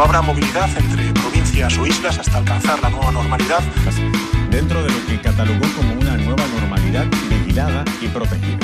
No 0.00 0.06
habrá 0.06 0.22
movilidad 0.22 0.70
entre 0.78 1.12
provincias 1.12 1.76
o 1.76 1.86
islas 1.86 2.18
hasta 2.18 2.38
alcanzar 2.38 2.80
la 2.80 2.88
nueva 2.88 3.12
normalidad. 3.12 3.60
dentro 4.48 4.82
de 4.82 4.88
lo 4.88 5.06
que 5.06 5.20
catalogó 5.20 5.66
como 5.76 5.92
una 5.92 6.16
nueva 6.16 6.42
normalidad 6.46 7.04
vigilada 7.28 7.84
y 8.00 8.08
protegida. 8.08 8.56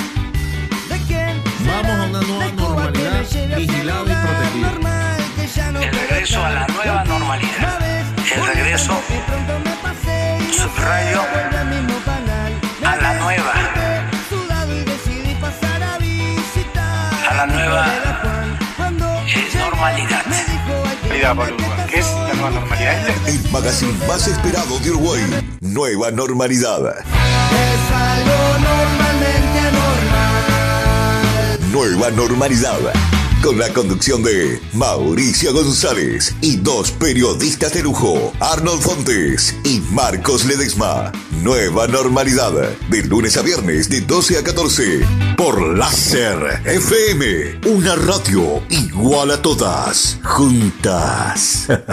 Vamos 1.67 1.91
a 1.91 2.05
una 2.07 2.23
nueva 2.23 2.53
normalidad 2.53 3.21
vigilada 3.55 4.13
y 4.13 4.17
protegida. 4.25 4.71
El 5.83 5.93
regreso 5.93 6.43
a 6.43 6.51
la 6.53 6.67
nueva 6.69 7.05
normalidad. 7.05 7.81
El 8.35 8.47
regreso, 8.55 8.99
subrayo, 10.53 11.21
a 12.83 12.95
la 12.95 13.15
nueva. 13.15 13.45
A 17.29 17.35
la 17.35 17.47
nueva 17.47 17.85
normalidad. 19.61 20.16
¿Qué 21.91 21.99
es 21.99 22.07
la 22.07 22.35
nueva 22.35 22.51
normalidad? 22.51 23.27
El 23.27 23.51
magazine 23.51 23.93
más 24.07 24.29
esperado 24.29 24.79
de 24.79 24.91
Uruguay. 24.91 25.23
Nueva 25.61 26.13
normalidad. 26.13 26.95
Nueva 31.73 32.11
normalidad. 32.13 32.79
Con 33.43 33.59
la 33.59 33.69
conducción 33.73 34.23
de 34.23 34.61
Mauricio 34.73 35.53
González 35.53 36.33
y 36.43 36.57
dos 36.59 36.93
periodistas 36.93 37.73
de 37.73 37.83
lujo, 37.83 38.33
Arnold 38.39 38.83
Fontes 38.83 39.57
y 39.65 39.81
Marcos 39.91 40.45
Ledesma. 40.45 41.11
Nueva 41.43 41.87
normalidad. 41.87 42.53
De 42.89 43.03
lunes 43.03 43.37
a 43.37 43.43
viernes 43.43 43.89
de 43.89 44.01
12 44.01 44.39
a 44.39 44.45
14. 44.45 45.07
Por 45.37 45.77
Láser 45.77 46.61
FM. 46.65 47.61
Una 47.67 47.95
radio 47.95 48.63
igual 48.71 49.31
a 49.31 49.43
todas. 49.43 50.19
Juntas. 50.23 51.67
Nueva 51.69 51.89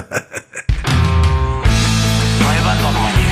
normalidad. 2.82 3.24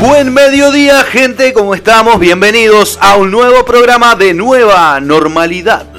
Buen 0.00 0.32
mediodía, 0.32 1.02
gente, 1.04 1.52
¿cómo 1.52 1.74
estamos? 1.74 2.18
Bienvenidos 2.18 2.98
a 3.00 3.16
un 3.16 3.30
nuevo 3.30 3.64
programa 3.64 4.14
de 4.14 4.32
Nueva 4.32 5.00
Normalidad. 5.00 5.97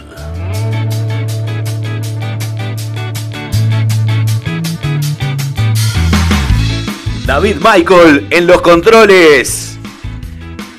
David 7.30 7.58
Michael 7.62 8.26
en 8.32 8.48
los 8.48 8.60
controles. 8.62 9.78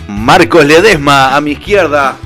Marcos 0.08 0.64
Ledesma 0.64 1.36
a 1.36 1.40
mi 1.40 1.52
izquierda. 1.52 2.16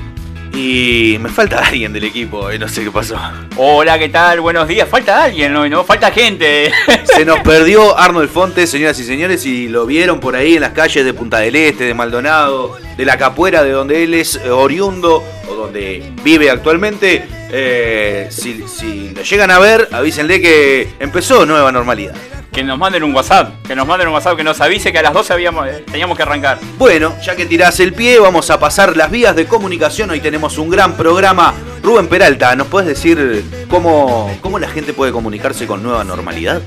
Y 0.51 1.17
me 1.19 1.29
falta 1.29 1.59
alguien 1.59 1.93
del 1.93 2.05
equipo, 2.05 2.51
y 2.51 2.57
no 2.57 2.67
sé 2.67 2.83
qué 2.83 2.89
pasó. 2.89 3.19
Hola, 3.55 3.99
¿qué 3.99 4.09
tal? 4.09 4.41
Buenos 4.41 4.67
días. 4.67 4.89
Falta 4.89 5.25
alguien 5.25 5.55
hoy, 5.55 5.69
¿no? 5.69 5.83
Falta 5.83 6.09
gente. 6.09 6.71
Se 7.15 7.23
nos 7.23 7.41
perdió 7.41 7.95
Arnold 7.99 8.31
Fontes, 8.31 8.71
señoras 8.71 8.97
y 8.97 9.03
señores, 9.03 9.45
y 9.45 9.67
lo 9.67 9.85
vieron 9.85 10.19
por 10.19 10.35
ahí 10.35 10.55
en 10.55 10.61
las 10.61 10.71
calles 10.71 11.05
de 11.05 11.13
Punta 11.13 11.37
del 11.37 11.55
Este, 11.55 11.83
de 11.83 11.93
Maldonado, 11.93 12.79
de 12.97 13.05
la 13.05 13.19
Capuera, 13.19 13.63
de 13.63 13.73
donde 13.73 14.05
él 14.05 14.15
es 14.15 14.37
eh, 14.43 14.49
oriundo 14.49 15.23
o 15.47 15.53
donde 15.53 16.11
vive 16.23 16.49
actualmente. 16.49 17.27
Eh, 17.51 18.25
si, 18.31 18.67
si 18.67 19.11
lo 19.11 19.21
llegan 19.21 19.51
a 19.51 19.59
ver, 19.59 19.87
avísenle 19.91 20.41
que 20.41 20.89
empezó 20.99 21.45
nueva 21.45 21.71
normalidad. 21.71 22.15
Que 22.55 22.63
nos 22.63 22.79
manden 22.79 23.03
un 23.03 23.13
WhatsApp. 23.13 23.63
Que 23.67 23.75
nos 23.75 23.85
manden 23.85 24.07
un 24.07 24.13
WhatsApp 24.13 24.37
que 24.37 24.43
nos 24.45 24.61
avise 24.61 24.93
que 24.93 24.99
a 24.99 25.01
las 25.01 25.13
12 25.13 25.33
habíamos, 25.33 25.67
eh, 25.67 25.83
teníamos 25.91 26.15
que 26.15 26.23
arrancar. 26.23 26.57
Bueno, 26.77 27.13
ya 27.21 27.35
que 27.35 27.45
tirás 27.45 27.81
el 27.81 27.93
pie, 27.93 28.17
vamos 28.17 28.49
a 28.49 28.57
pasar 28.61 28.95
las 28.95 29.11
vías 29.11 29.35
de 29.35 29.45
comunicación. 29.45 30.09
Hoy 30.11 30.21
tenemos 30.21 30.57
un 30.57 30.69
gran 30.69 30.95
programa. 30.95 31.53
Rubén 31.83 32.07
Peralta, 32.07 32.55
¿nos 32.55 32.67
puedes 32.67 32.87
decir 32.87 33.43
cómo, 33.69 34.33
cómo 34.39 34.57
la 34.57 34.69
gente 34.69 34.93
puede 34.93 35.11
comunicarse 35.11 35.67
con 35.67 35.83
nueva 35.83 36.05
normalidad? 36.05 36.61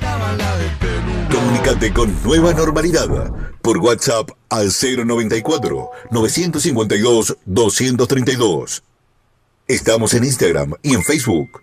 Comunicate 1.33 1.91
con 1.95 2.23
Nueva 2.23 2.53
Normalidad 2.53 3.09
por 3.63 3.79
WhatsApp 3.79 4.29
al 4.51 4.69
094 4.69 5.91
952 6.11 7.39
232. 7.47 8.83
Estamos 9.67 10.13
en 10.13 10.25
Instagram 10.25 10.75
y 10.83 10.95
en 10.95 11.03
Facebook. 11.03 11.63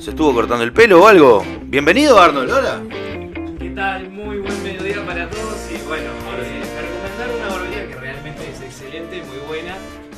¿Se 0.00 0.10
estuvo 0.10 0.34
cortando 0.34 0.64
el 0.64 0.72
pelo 0.72 1.04
o 1.04 1.06
algo? 1.06 1.44
Bienvenido 1.62 2.18
Arnold, 2.18 2.50
hola. 2.50 2.80
¿Qué 3.56 3.70
tal? 3.70 4.10
Muy 4.10 4.38
buen 4.38 4.62
mediodía 4.64 5.06
para 5.06 5.30
todos 5.30 5.70
y 5.70 5.80
bueno, 5.86 6.10
eh, 6.42 6.62
recomendar 6.80 7.30
una 7.38 7.54
barbería 7.54 7.86
que 7.86 7.94
realmente 7.94 8.50
es 8.50 8.62
excelente, 8.62 9.22
muy 9.28 9.38
buena, 9.46 9.76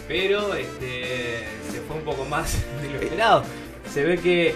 pero 0.09 0.55
este, 0.55 1.45
se 1.71 1.83
fue 1.83 1.97
un 1.97 2.03
poco 2.03 2.25
más 2.25 2.57
de 3.05 3.07
lo 3.07 3.11
esperado. 3.13 3.45
Se 3.93 4.05
ve 4.05 4.19
que 4.19 4.55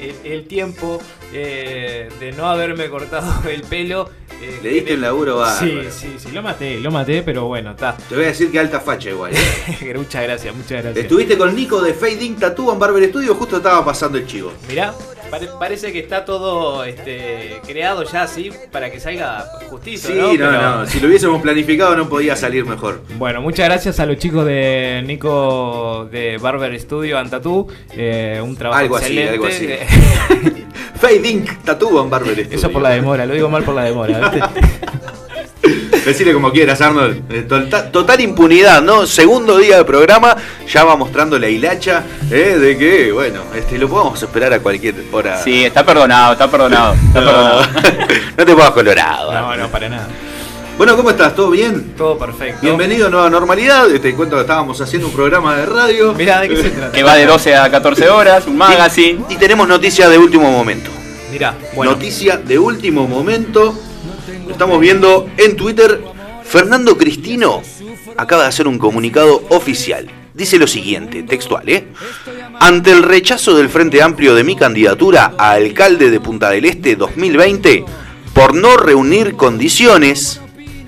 el, 0.00 0.14
el 0.32 0.46
tiempo 0.46 1.00
eh, 1.32 2.08
de 2.20 2.32
no 2.32 2.46
haberme 2.46 2.88
cortado 2.88 3.32
el 3.50 3.62
pelo... 3.62 4.10
eh, 4.42 4.58
Le 4.62 4.68
diste 4.70 4.94
un 4.94 5.00
laburo 5.00 5.42
Sí, 5.58 5.66
bárbaro. 5.70 5.90
sí, 5.90 6.14
sí, 6.18 6.28
lo 6.32 6.42
maté, 6.42 6.78
lo 6.80 6.90
maté, 6.90 7.22
pero 7.22 7.46
bueno, 7.46 7.70
está. 7.72 7.96
Te 7.96 8.14
voy 8.14 8.24
a 8.24 8.28
decir 8.28 8.50
que 8.52 8.58
alta 8.58 8.80
facha 8.80 9.10
igual. 9.10 9.32
¿eh? 9.34 9.94
muchas 9.96 10.22
gracias, 10.22 10.54
muchas 10.54 10.82
gracias. 10.82 10.96
Estuviste 10.96 11.36
con 11.38 11.54
Nico 11.56 11.80
de 11.80 11.94
Fade 11.94 12.22
Ink 12.24 12.38
Tattoo 12.40 12.70
and 12.70 12.78
Barber 12.80 13.08
Studio, 13.08 13.34
justo 13.34 13.56
estaba 13.56 13.84
pasando 13.84 14.18
el 14.18 14.26
chivo. 14.26 14.52
Mirá, 14.68 14.94
pare- 15.30 15.48
parece 15.58 15.92
que 15.92 15.98
está 16.00 16.24
todo 16.24 16.84
este, 16.84 17.60
creado 17.66 18.02
ya 18.04 18.22
así 18.22 18.50
para 18.70 18.90
que 18.90 19.00
salga 19.00 19.44
justicia. 19.68 20.10
Sí, 20.10 20.16
¿no? 20.16 20.28
no, 20.28 20.32
Pero- 20.38 20.62
no, 20.78 20.86
si 20.86 21.00
lo 21.00 21.08
hubiésemos 21.08 21.42
planificado 21.42 21.96
no 21.96 22.08
podía 22.08 22.36
salir 22.36 22.64
mejor. 22.64 23.02
Bueno, 23.18 23.40
muchas 23.40 23.66
gracias 23.68 24.00
a 24.00 24.06
los 24.06 24.16
chicos 24.18 24.44
de 24.46 25.02
Nico 25.06 26.08
de 26.10 26.38
Barber 26.38 26.78
Studio 26.80 27.18
and 27.18 27.30
Tattoo. 27.30 27.66
eh, 27.92 28.40
un 28.42 28.56
trabajo 28.56 28.80
Algo 28.82 28.96
así, 28.96 29.18
excelente. 29.18 29.32
algo 29.34 29.46
así. 29.46 29.68
Fade 31.00 31.28
Ink 31.28 31.50
Tattoo 31.64 32.00
and 32.00 32.10
Barber 32.10 32.32
Studio. 32.34 32.56
Eso 32.56 32.70
por 32.70 32.82
la 32.82 32.90
demora, 32.90 33.26
lo 33.26 33.34
digo 33.34 33.48
mal 33.48 33.62
por 33.64 33.74
la 33.74 33.84
demora. 33.84 34.32
Decirle 36.06 36.32
como 36.32 36.52
quieras, 36.52 36.80
Arnold. 36.80 37.22
Eh, 37.32 37.42
Total, 37.42 37.90
total 37.90 38.20
impunidad, 38.20 38.80
¿no? 38.80 39.06
Segundo 39.06 39.58
día 39.58 39.78
de 39.78 39.84
programa, 39.84 40.36
ya 40.72 40.84
va 40.84 40.94
mostrando 40.96 41.36
la 41.36 41.48
hilacha 41.48 42.04
eh, 42.30 42.56
de 42.60 42.78
que, 42.78 43.10
bueno, 43.10 43.40
este, 43.56 43.76
lo 43.76 43.88
podemos 43.88 44.22
esperar 44.22 44.52
a 44.52 44.60
cualquier 44.60 44.94
hora. 45.10 45.42
Sí, 45.42 45.64
está 45.64 45.84
perdonado, 45.84 46.34
está 46.34 46.48
perdonado. 46.48 46.94
Está 47.08 47.20
No, 47.20 47.26
perdonado. 47.26 47.62
no 48.38 48.46
te 48.46 48.52
pongas 48.52 48.70
colorado. 48.70 49.32
No, 49.32 49.38
Arnold. 49.38 49.60
no, 49.62 49.68
para 49.68 49.88
nada. 49.88 50.08
Bueno, 50.78 50.96
¿cómo 50.96 51.10
estás? 51.10 51.34
¿Todo 51.34 51.50
bien? 51.50 51.94
Todo 51.96 52.16
perfecto. 52.16 52.58
Bienvenido 52.62 53.08
a 53.08 53.10
Nueva 53.10 53.28
Normalidad. 53.28 53.88
Te 54.00 54.14
cuento 54.14 54.36
que 54.36 54.42
estábamos 54.42 54.80
haciendo 54.80 55.08
un 55.08 55.12
programa 55.14 55.56
de 55.56 55.66
radio. 55.66 56.12
Mirá, 56.14 56.40
¿de 56.42 56.50
qué 56.50 56.56
se 56.62 56.68
trata? 56.70 56.92
Que 56.92 57.02
va 57.02 57.16
de 57.16 57.26
12 57.26 57.56
a 57.56 57.68
14 57.68 58.08
horas, 58.10 58.46
un 58.46 58.56
magazine. 58.56 59.24
Y 59.28 59.36
tenemos 59.36 59.66
noticias 59.66 60.08
de 60.08 60.18
último 60.18 60.50
momento. 60.52 60.90
Mirá, 61.32 61.54
bueno. 61.74 61.92
Noticia 61.92 62.36
de 62.36 62.58
último 62.60 63.08
momento. 63.08 63.74
Estamos 64.50 64.80
viendo 64.80 65.28
en 65.36 65.56
Twitter. 65.56 66.02
Fernando 66.44 66.96
Cristino 66.96 67.62
acaba 68.16 68.42
de 68.42 68.48
hacer 68.48 68.68
un 68.68 68.78
comunicado 68.78 69.42
oficial. 69.50 70.08
Dice 70.32 70.58
lo 70.58 70.66
siguiente, 70.66 71.22
textual, 71.22 71.68
¿eh? 71.68 71.88
Ante 72.60 72.92
el 72.92 73.02
rechazo 73.02 73.56
del 73.56 73.68
Frente 73.68 74.02
Amplio 74.02 74.34
de 74.34 74.44
mi 74.44 74.54
candidatura 74.54 75.34
a 75.38 75.52
alcalde 75.52 76.10
de 76.10 76.20
Punta 76.20 76.50
del 76.50 76.66
Este 76.66 76.94
2020, 76.94 77.84
por 78.34 78.54
no 78.54 78.76
reunir 78.76 79.34
condiciones, 79.34 80.40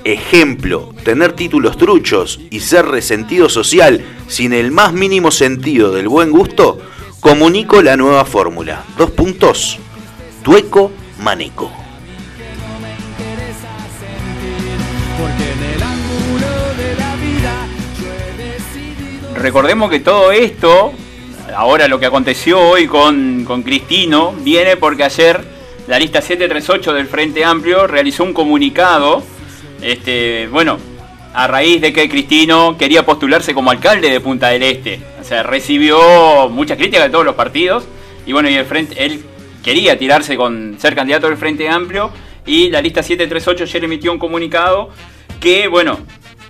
ejemplo, 0.05 0.95
tener 1.03 1.33
títulos 1.33 1.79
truchos 1.79 2.41
y 2.51 2.61
ser 2.61 2.87
resentido 2.87 3.49
social 3.49 4.05
sin 4.29 4.53
el 4.53 4.71
más 4.71 4.93
mínimo 4.93 5.31
sentido 5.31 5.93
del 5.93 6.09
buen 6.09 6.31
gusto, 6.31 6.79
comunico 7.21 7.83
la 7.83 7.97
nueva 7.97 8.25
fórmula. 8.25 8.85
Dos 8.99 9.11
puntos. 9.13 9.79
Tueco 10.43 10.93
Maneco. 11.21 11.88
Recordemos 19.39 19.89
que 19.89 20.01
todo 20.01 20.33
esto, 20.33 20.93
ahora 21.55 21.87
lo 21.87 22.01
que 22.01 22.07
aconteció 22.07 22.61
hoy 22.61 22.89
con, 22.89 23.45
con 23.45 23.63
Cristino, 23.63 24.33
viene 24.41 24.77
porque 24.77 25.05
ayer 25.05 25.45
la 25.87 25.99
lista 25.99 26.21
738 26.21 26.93
del 26.93 27.07
Frente 27.07 27.45
Amplio 27.45 27.87
realizó 27.87 28.25
un 28.25 28.33
comunicado, 28.33 29.23
este, 29.81 30.49
bueno, 30.49 30.79
a 31.35 31.47
raíz 31.47 31.81
de 31.81 31.93
que 31.93 32.09
Cristino 32.09 32.77
quería 32.77 33.07
postularse 33.07 33.55
como 33.55 33.71
alcalde 33.71 34.11
de 34.11 34.21
Punta 34.21 34.49
del 34.49 34.65
Este. 34.65 35.01
O 35.21 35.25
sea, 35.25 35.45
recibió 35.45 36.49
muchas 36.49 36.77
críticas 36.77 37.05
de 37.05 37.11
todos 37.11 37.25
los 37.25 37.37
partidos 37.37 37.85
y 38.27 38.33
bueno, 38.33 38.51
y 38.51 38.55
el 38.55 38.67
frente, 38.67 39.05
él 39.05 39.23
quería 39.63 39.97
tirarse 39.97 40.37
con 40.37 40.77
ser 40.81 40.97
candidato 40.97 41.29
del 41.29 41.37
Frente 41.37 41.69
Amplio 41.69 42.11
y 42.45 42.71
la 42.71 42.83
lista 42.83 43.05
738 43.05 43.65
ayer 43.65 43.85
emitió 43.85 44.11
un 44.11 44.19
comunicado 44.19 44.91
que, 45.39 45.69
bueno, 45.69 46.01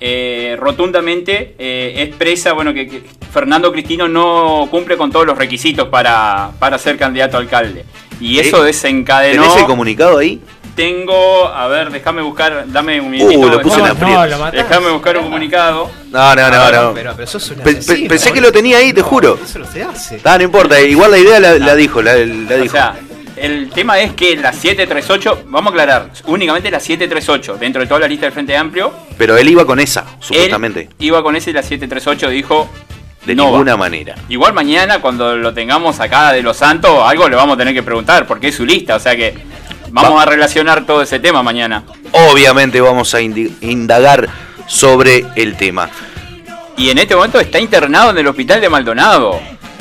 eh, 0.00 0.56
rotundamente 0.58 1.54
eh, 1.58 1.94
expresa 1.98 2.52
bueno, 2.52 2.72
que, 2.74 2.86
que 2.88 3.02
Fernando 3.32 3.72
Cristino 3.72 4.08
no 4.08 4.68
cumple 4.70 4.96
con 4.96 5.10
todos 5.10 5.26
los 5.26 5.36
requisitos 5.36 5.88
para, 5.88 6.50
para 6.58 6.78
ser 6.78 6.96
candidato 6.96 7.36
a 7.36 7.40
alcalde. 7.40 7.84
Y 8.20 8.38
eso 8.38 8.62
Eh, 8.64 8.66
desencadenó... 8.66 9.42
¿Tenés 9.42 9.58
el 9.58 9.64
comunicado 9.66 10.18
ahí? 10.18 10.40
Tengo, 10.74 11.46
a 11.48 11.66
ver, 11.66 11.90
déjame 11.90 12.22
buscar, 12.22 12.62
dame 12.68 13.00
un 13.00 13.10
minutito. 13.10 13.40
Uh, 13.40 13.48
lo 13.48 13.60
puse 13.60 13.80
en. 13.80 13.86
No. 13.98 14.50
Déjame 14.52 14.90
buscar 14.90 15.18
un 15.18 15.24
comunicado. 15.24 15.90
No, 16.12 16.34
no, 16.36 16.50
no, 16.50 16.70
no. 16.70 16.94
Pero, 16.94 17.14
pero 17.16 17.26
sos 17.26 17.50
un 17.50 17.56
Pe- 17.56 17.72
pe- 17.72 17.78
asesino, 17.78 18.08
pensé 18.08 18.32
que 18.32 18.40
lo 18.40 18.52
tenía 18.52 18.78
ahí, 18.78 18.92
te 18.92 19.02
juro. 19.02 19.36
Eso 19.42 19.58
no 19.58 19.66
se 19.66 19.82
hace. 19.82 20.20
Ah, 20.22 20.38
no 20.38 20.44
importa, 20.44 20.80
igual 20.80 21.10
la 21.10 21.18
idea 21.18 21.40
la, 21.40 21.58
la 21.58 21.74
dijo, 21.74 22.00
la, 22.00 22.14
la 22.14 22.54
O 22.54 22.58
dijo. 22.62 22.78
El 23.40 23.70
tema 23.70 23.98
es 23.98 24.12
que 24.12 24.36
la 24.36 24.52
738, 24.52 25.44
vamos 25.46 25.68
a 25.68 25.70
aclarar, 25.70 26.10
únicamente 26.26 26.70
la 26.70 26.80
738, 26.80 27.56
dentro 27.58 27.80
de 27.82 27.86
toda 27.88 28.00
la 28.00 28.08
lista 28.08 28.26
del 28.26 28.32
Frente 28.32 28.56
Amplio, 28.56 28.92
Pero 29.16 29.36
él 29.36 29.48
iba 29.48 29.64
con 29.66 29.80
esa, 29.80 30.04
supuestamente. 30.20 30.80
él 30.82 30.88
iba 30.98 31.22
con 31.22 31.36
ese 31.36 31.50
y 31.50 31.52
la 31.54 31.62
738 31.62 32.28
dijo 32.30 32.68
de 33.26 33.34
no 33.34 33.44
va. 33.44 33.50
ninguna 33.50 33.76
manera. 33.76 34.14
Igual 34.28 34.54
mañana 34.54 35.00
cuando 35.00 35.36
lo 35.36 35.52
tengamos 35.52 36.00
acá 36.00 36.32
de 36.32 36.42
los 36.42 36.56
santos, 36.56 36.90
algo 37.04 37.28
le 37.28 37.36
vamos 37.36 37.54
a 37.54 37.58
tener 37.58 37.74
que 37.74 37.82
preguntar, 37.82 38.26
porque 38.26 38.48
es 38.48 38.54
su 38.54 38.64
lista, 38.64 38.96
o 38.96 39.00
sea 39.00 39.16
que 39.16 39.34
vamos 39.90 40.18
Va. 40.18 40.22
a 40.22 40.26
relacionar 40.26 40.86
todo 40.86 41.02
ese 41.02 41.18
tema 41.20 41.42
mañana. 41.42 41.82
Obviamente 42.12 42.80
vamos 42.80 43.12
a 43.14 43.20
indagar 43.20 44.28
sobre 44.66 45.24
el 45.36 45.56
tema. 45.56 45.88
Y 46.76 46.90
en 46.90 46.98
este 46.98 47.16
momento 47.16 47.40
está 47.40 47.58
internado 47.58 48.10
en 48.10 48.18
el 48.18 48.26
hospital 48.28 48.60
de 48.60 48.68
Maldonado, 48.68 49.40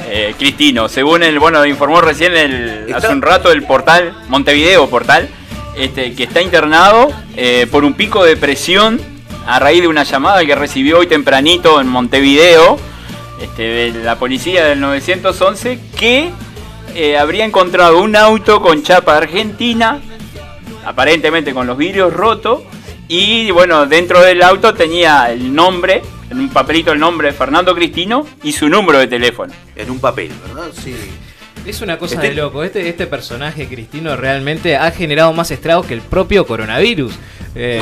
eh, 0.09 0.33
Cristino, 0.37 0.89
según 0.89 1.23
el, 1.23 1.39
bueno, 1.39 1.65
informó 1.65 2.01
recién 2.01 2.35
el, 2.35 2.85
Está- 2.87 2.97
hace 2.97 3.07
un 3.09 3.21
rato 3.21 3.51
el 3.51 3.63
portal, 3.63 4.13
Montevideo 4.29 4.89
Portal, 4.89 5.29
este, 5.75 6.13
que 6.15 6.23
está 6.23 6.41
internado 6.41 7.09
eh, 7.35 7.67
por 7.71 7.83
un 7.83 7.93
pico 7.93 8.23
de 8.23 8.35
presión 8.37 8.99
a 9.45 9.59
raíz 9.59 9.81
de 9.81 9.87
una 9.87 10.03
llamada 10.03 10.43
que 10.45 10.55
recibió 10.55 10.99
hoy 10.99 11.07
tempranito 11.07 11.79
en 11.79 11.87
Montevideo, 11.87 12.77
este, 13.41 13.61
de 13.91 14.03
la 14.03 14.15
policía 14.17 14.65
del 14.65 14.79
911, 14.79 15.79
que 15.97 16.31
eh, 16.95 17.17
habría 17.17 17.45
encontrado 17.45 18.01
un 18.01 18.15
auto 18.15 18.61
con 18.61 18.81
chapa 18.83 19.15
argentina, 19.17 19.99
aparentemente 20.85 21.53
con 21.53 21.67
los 21.67 21.77
vidrios 21.77 22.13
rotos, 22.13 22.61
y 23.07 23.51
bueno, 23.51 23.85
dentro 23.85 24.21
del 24.21 24.41
auto 24.41 24.73
tenía 24.73 25.31
el 25.31 25.53
nombre, 25.53 26.01
en 26.29 26.39
un 26.39 26.49
papelito 26.49 26.91
el 26.91 26.99
nombre 26.99 27.29
de 27.29 27.33
Fernando 27.33 27.73
Cristino 27.73 28.25
y 28.43 28.51
su 28.51 28.67
número 28.69 28.99
de 28.99 29.07
teléfono. 29.07 29.53
En 29.75 29.89
un 29.89 29.99
papel, 29.99 30.31
¿verdad? 30.47 30.69
Sí. 30.73 30.95
Es 31.65 31.81
una 31.81 31.97
cosa 31.97 32.15
Este- 32.15 32.29
de 32.29 32.35
loco. 32.35 32.63
Este, 32.63 32.87
este 32.87 33.07
personaje, 33.07 33.67
Cristino, 33.67 34.15
realmente 34.15 34.77
ha 34.77 34.89
generado 34.91 35.33
más 35.33 35.51
estragos 35.51 35.85
que 35.85 35.93
el 35.93 36.01
propio 36.01 36.47
coronavirus. 36.47 37.13
Eh, 37.55 37.81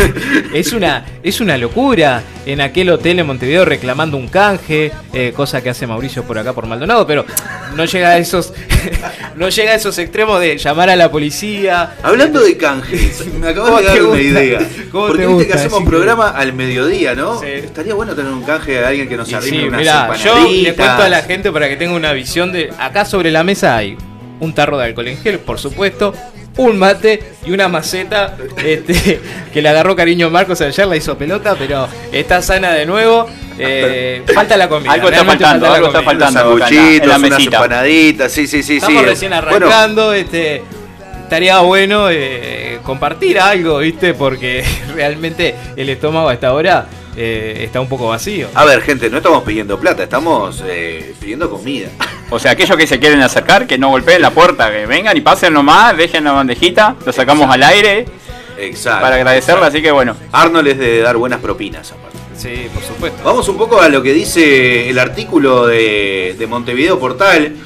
es, 0.54 0.72
una, 0.72 1.04
es 1.22 1.40
una 1.40 1.58
locura. 1.58 2.22
En 2.46 2.60
aquel 2.62 2.88
hotel 2.90 3.18
en 3.18 3.26
Montevideo 3.26 3.64
reclamando 3.66 4.16
un 4.16 4.28
canje, 4.28 4.92
eh, 5.12 5.32
cosa 5.36 5.62
que 5.62 5.68
hace 5.68 5.86
Mauricio 5.86 6.22
por 6.24 6.38
acá 6.38 6.52
por 6.54 6.66
Maldonado, 6.66 7.06
pero 7.06 7.26
no 7.74 7.84
llega 7.84 8.10
a 8.10 8.18
esos, 8.18 8.54
no 9.36 9.48
llega 9.48 9.72
a 9.72 9.74
esos 9.74 9.98
extremos 9.98 10.40
de 10.40 10.58
llamar 10.58 10.90
a 10.90 10.96
la 10.96 11.10
policía. 11.10 11.94
Hablando 12.02 12.40
de 12.40 12.56
canjes, 12.56 13.26
me 13.40 13.48
acabas 13.48 13.70
¿Cómo 13.70 13.82
de 13.82 13.86
dar 13.86 14.02
una 14.02 14.20
idea. 14.20 14.58
¿Cómo 14.90 15.08
Porque 15.08 15.22
te 15.22 15.28
viste 15.28 15.44
gusta? 15.44 15.46
que 15.46 15.58
hacemos 15.60 15.80
un 15.80 15.86
programa 15.86 16.30
al 16.30 16.52
mediodía, 16.52 17.14
¿no? 17.14 17.40
Sí. 17.40 17.46
Estaría 17.46 17.94
bueno 17.94 18.14
tener 18.14 18.32
un 18.32 18.42
canje 18.42 18.72
de 18.72 18.84
alguien 18.84 19.08
que 19.08 19.16
nos 19.16 19.32
arrime 19.32 19.58
sí, 19.58 19.64
unas 19.64 20.22
yo 20.22 20.48
le 20.48 20.74
cuento 20.74 21.02
a 21.02 21.08
la 21.08 21.22
gente 21.22 21.52
para 21.52 21.68
que 21.68 21.76
tenga 21.76 21.94
una 21.94 22.12
visión 22.12 22.52
de. 22.52 22.72
Acá 22.78 23.04
sobre 23.04 23.30
la 23.30 23.44
mesa 23.44 23.76
hay 23.76 23.96
un 24.40 24.54
tarro 24.54 24.78
de 24.78 24.84
alcohol 24.84 25.08
en 25.08 25.18
gel, 25.18 25.38
por 25.38 25.58
supuesto, 25.58 26.12
un 26.56 26.78
mate 26.78 27.22
y 27.44 27.52
una 27.52 27.68
maceta 27.68 28.36
este, 28.64 29.20
que 29.52 29.62
le 29.62 29.68
agarró 29.68 29.96
cariño 29.96 30.30
Marcos 30.30 30.60
ayer, 30.60 30.86
la 30.86 30.96
hizo 30.96 31.16
pelota, 31.16 31.54
pero 31.58 31.88
está 32.12 32.42
sana 32.42 32.72
de 32.72 32.86
nuevo. 32.86 33.26
Eh, 33.58 34.22
falta 34.34 34.56
la 34.56 34.68
comida. 34.68 34.92
Algo 34.92 35.08
está 35.08 35.24
faltando, 35.24 35.66
falta 35.66 35.76
algo 35.76 35.86
está. 35.88 35.98
Unos 36.00 36.04
faltando 36.04 36.40
en 36.40 36.58
sanguchitos, 36.60 37.08
la 37.08 37.16
unas 37.16 37.40
empanaditas, 37.40 38.32
sí, 38.32 38.46
sí, 38.46 38.62
sí. 38.62 38.76
Estamos 38.76 39.02
sí. 39.02 39.06
recién 39.06 39.30
Bueno, 39.30 39.66
arrancando, 39.66 40.12
este. 40.12 40.62
Estaría 41.22 41.58
bueno 41.58 42.08
eh, 42.08 42.78
compartir 42.84 43.40
algo, 43.40 43.78
¿viste? 43.78 44.14
Porque 44.14 44.64
realmente 44.94 45.56
el 45.74 45.88
estómago 45.88 46.28
a 46.28 46.34
esta 46.34 46.52
hora 46.52 46.86
eh, 47.16 47.62
está 47.64 47.80
un 47.80 47.88
poco 47.88 48.08
vacío. 48.08 48.48
a 48.54 48.64
ver, 48.64 48.82
gente, 48.82 49.08
no 49.08 49.16
estamos 49.16 49.42
pidiendo 49.42 49.80
plata, 49.80 50.02
estamos 50.04 50.62
eh, 50.66 51.14
pidiendo 51.20 51.50
comida. 51.50 51.88
O 52.28 52.40
sea, 52.40 52.50
aquellos 52.50 52.76
que 52.76 52.88
se 52.88 52.98
quieren 52.98 53.22
acercar, 53.22 53.68
que 53.68 53.78
no 53.78 53.88
golpeen 53.88 54.20
la 54.20 54.32
puerta, 54.32 54.68
que 54.72 54.84
vengan 54.84 55.16
y 55.16 55.20
pasen 55.20 55.52
nomás, 55.52 55.96
dejen 55.96 56.24
la 56.24 56.32
bandejita, 56.32 56.96
lo 57.06 57.12
sacamos 57.12 57.48
al 57.48 57.62
aire 57.62 58.04
Exacto. 58.58 59.00
para 59.00 59.14
agradecerle, 59.14 59.64
así 59.64 59.80
que 59.80 59.92
bueno. 59.92 60.16
Arnold 60.32 60.66
es 60.66 60.76
de 60.76 61.02
dar 61.02 61.16
buenas 61.16 61.38
propinas, 61.38 61.92
aparte. 61.92 62.18
Sí, 62.36 62.68
por 62.72 62.82
supuesto. 62.82 63.22
Vamos 63.24 63.48
un 63.48 63.56
poco 63.56 63.80
a 63.80 63.88
lo 63.88 64.02
que 64.02 64.12
dice 64.12 64.90
el 64.90 64.98
artículo 64.98 65.66
de, 65.66 66.36
de 66.38 66.46
Montevideo 66.46 66.98
Portal, 66.98 67.56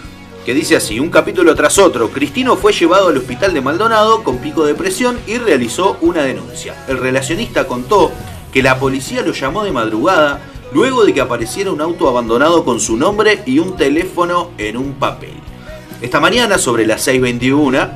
que 0.44 0.54
dice 0.54 0.76
así, 0.76 1.00
un 1.00 1.10
capítulo 1.10 1.54
tras 1.54 1.78
otro, 1.78 2.10
Cristino 2.10 2.56
fue 2.56 2.72
llevado 2.72 3.08
al 3.08 3.16
hospital 3.16 3.52
de 3.52 3.60
Maldonado 3.60 4.22
con 4.22 4.38
pico 4.38 4.64
de 4.64 4.74
presión 4.74 5.18
y 5.26 5.38
realizó 5.38 5.96
una 6.00 6.22
denuncia. 6.22 6.74
El 6.88 6.98
relacionista 6.98 7.66
contó 7.66 8.12
que 8.52 8.62
la 8.62 8.78
policía 8.78 9.22
lo 9.22 9.32
llamó 9.32 9.64
de 9.64 9.72
madrugada 9.72 10.40
luego 10.72 11.04
de 11.04 11.12
que 11.12 11.20
apareciera 11.20 11.72
un 11.72 11.80
auto 11.80 12.08
abandonado 12.08 12.64
con 12.64 12.80
su 12.80 12.96
nombre 12.96 13.42
y 13.46 13.58
un 13.58 13.76
teléfono 13.76 14.50
en 14.56 14.76
un 14.76 14.94
papel. 14.94 15.34
Esta 16.00 16.20
mañana, 16.20 16.56
sobre 16.56 16.86
las 16.86 17.06
6.21, 17.06 17.90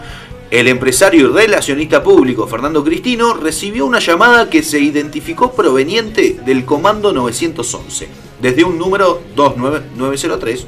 el 0.51 0.69
empresario 0.69 1.21
y 1.29 1.33
relacionista 1.33 2.03
público 2.03 2.47
Fernando 2.47 2.85
Cristino 2.85 3.35
recibió 3.35 3.87
una 3.87 3.99
llamada 3.99 4.49
que 4.51 4.63
se 4.63 4.79
identificó 4.79 5.53
proveniente 5.53 6.37
del 6.45 6.65
Comando 6.65 7.13
911, 7.13 8.09
desde 8.41 8.63
un 8.65 8.79
número 8.79 9.21
29903, 9.35 10.67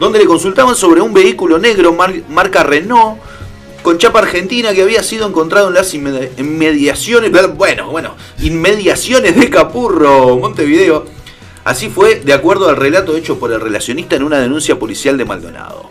donde 0.00 0.18
le 0.18 0.24
consultaban 0.26 0.74
sobre 0.74 1.00
un 1.00 1.12
vehículo 1.14 1.58
negro 1.58 1.92
mar- 1.92 2.22
marca 2.28 2.64
Renault 2.64 3.18
con 3.82 3.98
chapa 3.98 4.20
argentina 4.20 4.72
que 4.72 4.82
había 4.82 5.02
sido 5.02 5.28
encontrado 5.28 5.68
en 5.68 5.74
las 5.74 5.94
inmedi- 5.94 6.30
inmediaciones, 6.38 7.30
bueno, 7.56 7.90
bueno, 7.90 8.14
inmediaciones 8.42 9.36
de 9.38 9.50
Capurro, 9.50 10.38
Montevideo. 10.38 11.04
Así 11.64 11.88
fue, 11.88 12.16
de 12.16 12.32
acuerdo 12.32 12.68
al 12.68 12.76
relato 12.76 13.16
hecho 13.16 13.38
por 13.38 13.52
el 13.52 13.60
relacionista 13.60 14.16
en 14.16 14.22
una 14.22 14.38
denuncia 14.40 14.78
policial 14.78 15.16
de 15.18 15.24
Maldonado. 15.26 15.88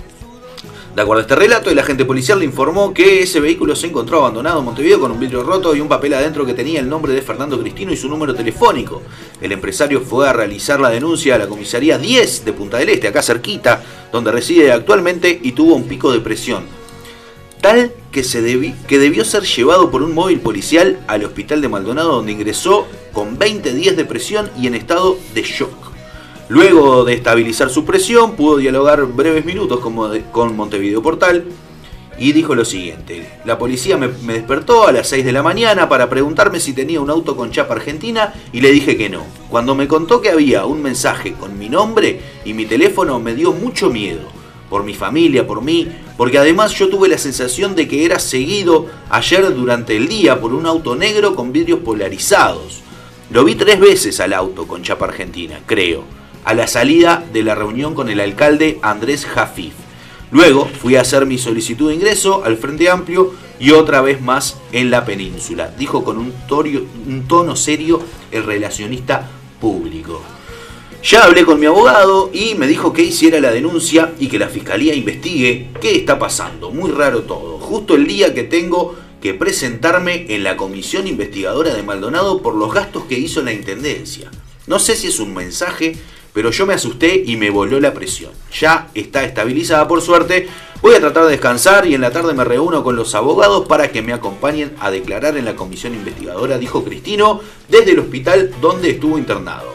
De 0.96 1.02
acuerdo 1.02 1.22
a 1.22 1.24
este 1.24 1.36
relato, 1.36 1.72
el 1.72 1.80
agente 1.80 2.06
policial 2.06 2.38
le 2.38 2.46
informó 2.46 2.94
que 2.94 3.24
ese 3.24 3.40
vehículo 3.40 3.76
se 3.76 3.88
encontró 3.88 4.20
abandonado 4.20 4.60
en 4.60 4.66
Montevideo 4.66 5.00
con 5.00 5.12
un 5.12 5.20
vidrio 5.20 5.42
roto 5.42 5.76
y 5.76 5.82
un 5.82 5.88
papel 5.88 6.14
adentro 6.14 6.46
que 6.46 6.54
tenía 6.54 6.80
el 6.80 6.88
nombre 6.88 7.14
de 7.14 7.24
Fernando 7.24 7.60
Cristino 7.60 7.92
y 7.92 7.98
su 7.98 8.08
número 8.08 8.36
telefónico. 8.36 9.02
El 9.42 9.52
empresario 9.54 10.02
fue 10.02 10.30
a 10.30 10.34
realizar 10.34 10.80
la 10.80 10.92
denuncia 10.92 11.34
a 11.34 11.40
la 11.40 11.48
comisaría 11.48 11.98
10 11.98 12.46
de 12.46 12.54
Punta 12.54 12.78
del 12.78 12.90
Este, 12.90 13.08
acá 13.08 13.24
cerquita, 13.24 13.82
donde 14.12 14.32
reside 14.32 14.72
actualmente, 14.72 15.40
y 15.42 15.54
tuvo 15.54 15.74
un 15.74 15.88
pico 15.88 16.12
de 16.12 16.20
presión. 16.20 16.66
Tal 17.60 17.92
que, 18.12 18.24
se 18.24 18.44
que 18.88 19.00
debió 19.00 19.26
ser 19.26 19.44
llevado 19.46 19.90
por 19.90 20.04
un 20.04 20.14
móvil 20.14 20.42
policial 20.42 21.00
al 21.08 21.26
hospital 21.26 21.62
de 21.62 21.70
Maldonado, 21.70 22.18
donde 22.18 22.34
ingresó 22.34 22.86
con 23.14 23.40
20 23.40 23.74
días 23.74 23.96
de 23.96 24.06
presión 24.06 24.52
y 24.60 24.68
en 24.68 24.76
estado 24.76 25.18
de 25.34 25.42
shock. 25.42 25.93
Luego 26.54 27.04
de 27.04 27.16
estabilizar 27.16 27.72
su 27.72 27.84
presión, 27.84 28.36
pudo 28.36 28.58
dialogar 28.58 29.04
breves 29.08 29.44
minutos 29.44 29.80
con, 29.80 30.56
Montevideo 30.56 31.02
Portal 31.02 31.46
y 32.20 32.32
dijo 32.32 32.54
lo 32.54 32.64
siguiente. 32.64 33.28
La 33.44 33.58
policía 33.58 33.98
me, 33.98 34.08
me 34.08 34.34
despertó 34.34 34.88
a 34.88 34.92
las 34.92 35.08
6 35.08 35.26
de 35.26 35.32
la 35.32 35.42
mañana 35.42 35.90
para 35.90 36.12
preguntarme 36.12 36.60
si 36.60 36.74
tenía 36.74 37.02
un 37.02 37.10
auto 37.10 37.36
con 37.36 37.50
chapa 37.50 37.74
argentina 37.74 38.36
y 38.52 38.62
le 38.62 38.72
dije 38.72 38.96
que 38.98 39.10
no. 39.10 39.24
Cuando 39.50 39.74
me 39.74 39.88
contó 39.88 40.22
que 40.22 40.30
había 40.30 40.66
un 40.66 40.84
mensaje 40.84 41.34
con 41.34 41.58
mi 41.58 41.70
nombre 41.70 42.22
y 42.46 42.54
mi 42.54 42.68
teléfono 42.68 43.20
me 43.20 43.34
dio 43.34 43.52
mucho 43.52 43.90
miedo. 43.90 44.28
Por 44.70 44.84
mi 44.84 44.94
familia, 44.94 45.48
por 45.48 45.64
mí, 45.64 45.88
porque 46.18 46.38
además 46.38 46.76
yo 46.76 46.88
tuve 46.88 47.10
la 47.10 47.18
sensación 47.18 47.74
de 47.74 47.88
que 47.88 48.06
era 48.06 48.20
seguido 48.20 48.86
ayer 49.10 49.56
durante 49.56 49.98
el 49.98 50.08
día 50.08 50.40
por 50.40 50.54
un 50.54 50.68
auto 50.68 50.96
negro 50.96 51.36
con 51.36 51.52
vidrios 51.52 51.80
polarizados. 51.80 52.82
Lo 53.32 53.44
vi 53.44 53.56
tres 53.56 53.80
veces 53.80 54.20
al 54.20 54.34
auto 54.34 54.68
con 54.68 54.84
chapa 54.84 55.06
argentina, 55.06 55.60
creo, 55.66 56.04
a 56.46 56.54
la 56.54 56.68
salida 56.68 57.24
de 57.32 57.44
la 57.44 57.56
reunión 57.56 57.96
con 57.96 58.10
el 58.10 58.20
alcalde 58.20 58.80
Andrés 58.82 59.26
Jafif. 59.26 59.74
Luego 60.32 60.66
fui 60.66 60.96
a 60.96 61.02
hacer 61.02 61.26
mi 61.26 61.38
solicitud 61.38 61.90
de 61.90 61.96
ingreso 61.96 62.44
al 62.44 62.58
Frente 62.58 62.90
Amplio 62.90 63.34
y 63.60 63.72
otra 63.72 64.02
vez 64.02 64.20
más 64.20 64.58
en 64.72 64.90
la 64.90 65.06
península, 65.06 65.74
dijo 65.78 66.04
con 66.04 66.18
un, 66.18 66.34
tono 67.28 67.56
serio 67.56 68.02
el 68.32 68.44
relacionista 68.44 69.30
público. 69.62 70.22
Ya 71.04 71.26
hablé 71.26 71.46
con 71.46 71.60
mi 71.60 71.66
abogado 71.66 72.32
y 72.34 72.56
me 72.56 72.66
dijo 72.66 72.94
que 72.94 73.04
hiciera 73.04 73.40
la 73.40 73.52
denuncia 73.52 74.14
y 74.20 74.28
que 74.28 74.40
la 74.40 74.48
fiscalía 74.48 74.96
investigue 74.96 75.70
qué 75.80 75.96
está 75.96 76.18
pasando. 76.18 76.72
Muy 76.72 76.92
raro 76.92 77.24
todo. 77.24 77.60
Justo 77.60 77.96
el 77.96 78.08
día 78.08 78.34
que 78.34 78.44
tengo 78.44 78.96
que 79.22 79.34
presentarme 79.34 80.26
en 80.30 80.44
la 80.44 80.58
comisión 80.58 81.08
investigadora 81.08 81.74
de 81.74 81.84
Maldonado 81.84 82.42
por 82.42 82.56
los 82.56 82.74
gastos 82.74 83.04
que 83.06 83.20
hizo 83.20 83.42
la 83.42 83.54
intendencia. 83.54 84.32
No 84.66 84.80
sé 84.80 84.96
si 84.96 85.08
es 85.08 85.20
un 85.20 85.34
mensaje, 85.34 85.96
pero 86.34 86.50
yo 86.50 86.66
me 86.66 86.74
asusté 86.74 87.24
y 87.26 87.38
me 87.38 87.50
voló 87.50 87.80
la 87.80 87.94
presión. 87.94 88.32
Ya 88.60 88.90
está 88.94 89.24
estabilizada 89.24 89.88
por 89.88 90.02
suerte. 90.02 90.48
Voy 90.82 90.96
a 90.96 91.00
tratar 91.00 91.26
de 91.26 91.32
descansar 91.32 91.86
y 91.86 91.94
en 91.94 92.02
la 92.02 92.12
tarde 92.12 92.34
me 92.34 92.44
reúno 92.44 92.84
con 92.84 92.96
los 92.96 93.16
abogados 93.16 93.68
para 93.68 93.92
que 93.92 94.02
me 94.02 94.12
acompañen 94.12 94.74
a 94.80 94.92
declarar 94.92 95.38
en 95.38 95.46
la 95.46 95.56
comisión 95.56 95.94
investigadora, 95.94 96.58
dijo 96.58 96.84
Cristino, 96.84 97.40
desde 97.70 97.92
el 97.92 98.00
hospital 98.00 98.52
donde 98.60 98.90
estuvo 98.90 99.18
internado. 99.18 99.74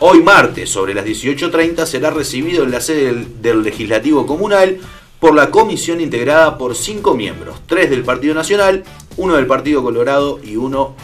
Hoy 0.00 0.22
martes, 0.22 0.68
sobre 0.68 0.92
las 0.92 1.06
18.30, 1.06 1.86
será 1.86 2.10
recibido 2.10 2.64
en 2.64 2.72
la 2.72 2.80
sede 2.80 3.06
del, 3.06 3.40
del 3.40 3.62
Legislativo 3.62 4.26
Comunal 4.26 4.78
por 5.18 5.34
la 5.34 5.50
comisión 5.50 6.02
integrada 6.02 6.58
por 6.58 6.74
cinco 6.74 7.14
miembros, 7.14 7.60
tres 7.66 7.88
del 7.88 8.02
Partido 8.02 8.34
Nacional, 8.34 8.84
uno 9.16 9.36
del 9.36 9.46
Partido 9.46 9.82
Colorado 9.82 10.40
y 10.42 10.56
uno 10.56 10.94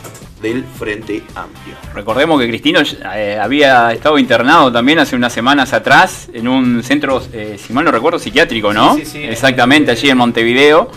del 0.40 0.64
Frente 0.64 1.22
Amplio. 1.34 1.74
Recordemos 1.94 2.40
que 2.40 2.48
Cristino 2.48 2.80
eh, 3.14 3.38
había 3.40 3.92
estado 3.92 4.18
internado 4.18 4.72
también 4.72 4.98
hace 4.98 5.14
unas 5.16 5.32
semanas 5.32 5.72
atrás 5.72 6.28
en 6.32 6.48
un 6.48 6.82
centro, 6.82 7.22
eh, 7.32 7.58
si 7.64 7.72
mal 7.72 7.84
no 7.84 7.90
recuerdo, 7.92 8.18
psiquiátrico, 8.18 8.72
¿no? 8.72 8.94
Sí, 8.96 9.04
sí, 9.04 9.10
sí. 9.12 9.24
Exactamente, 9.24 9.90
allí 9.90 10.08
en 10.10 10.16
Montevideo. 10.18 10.90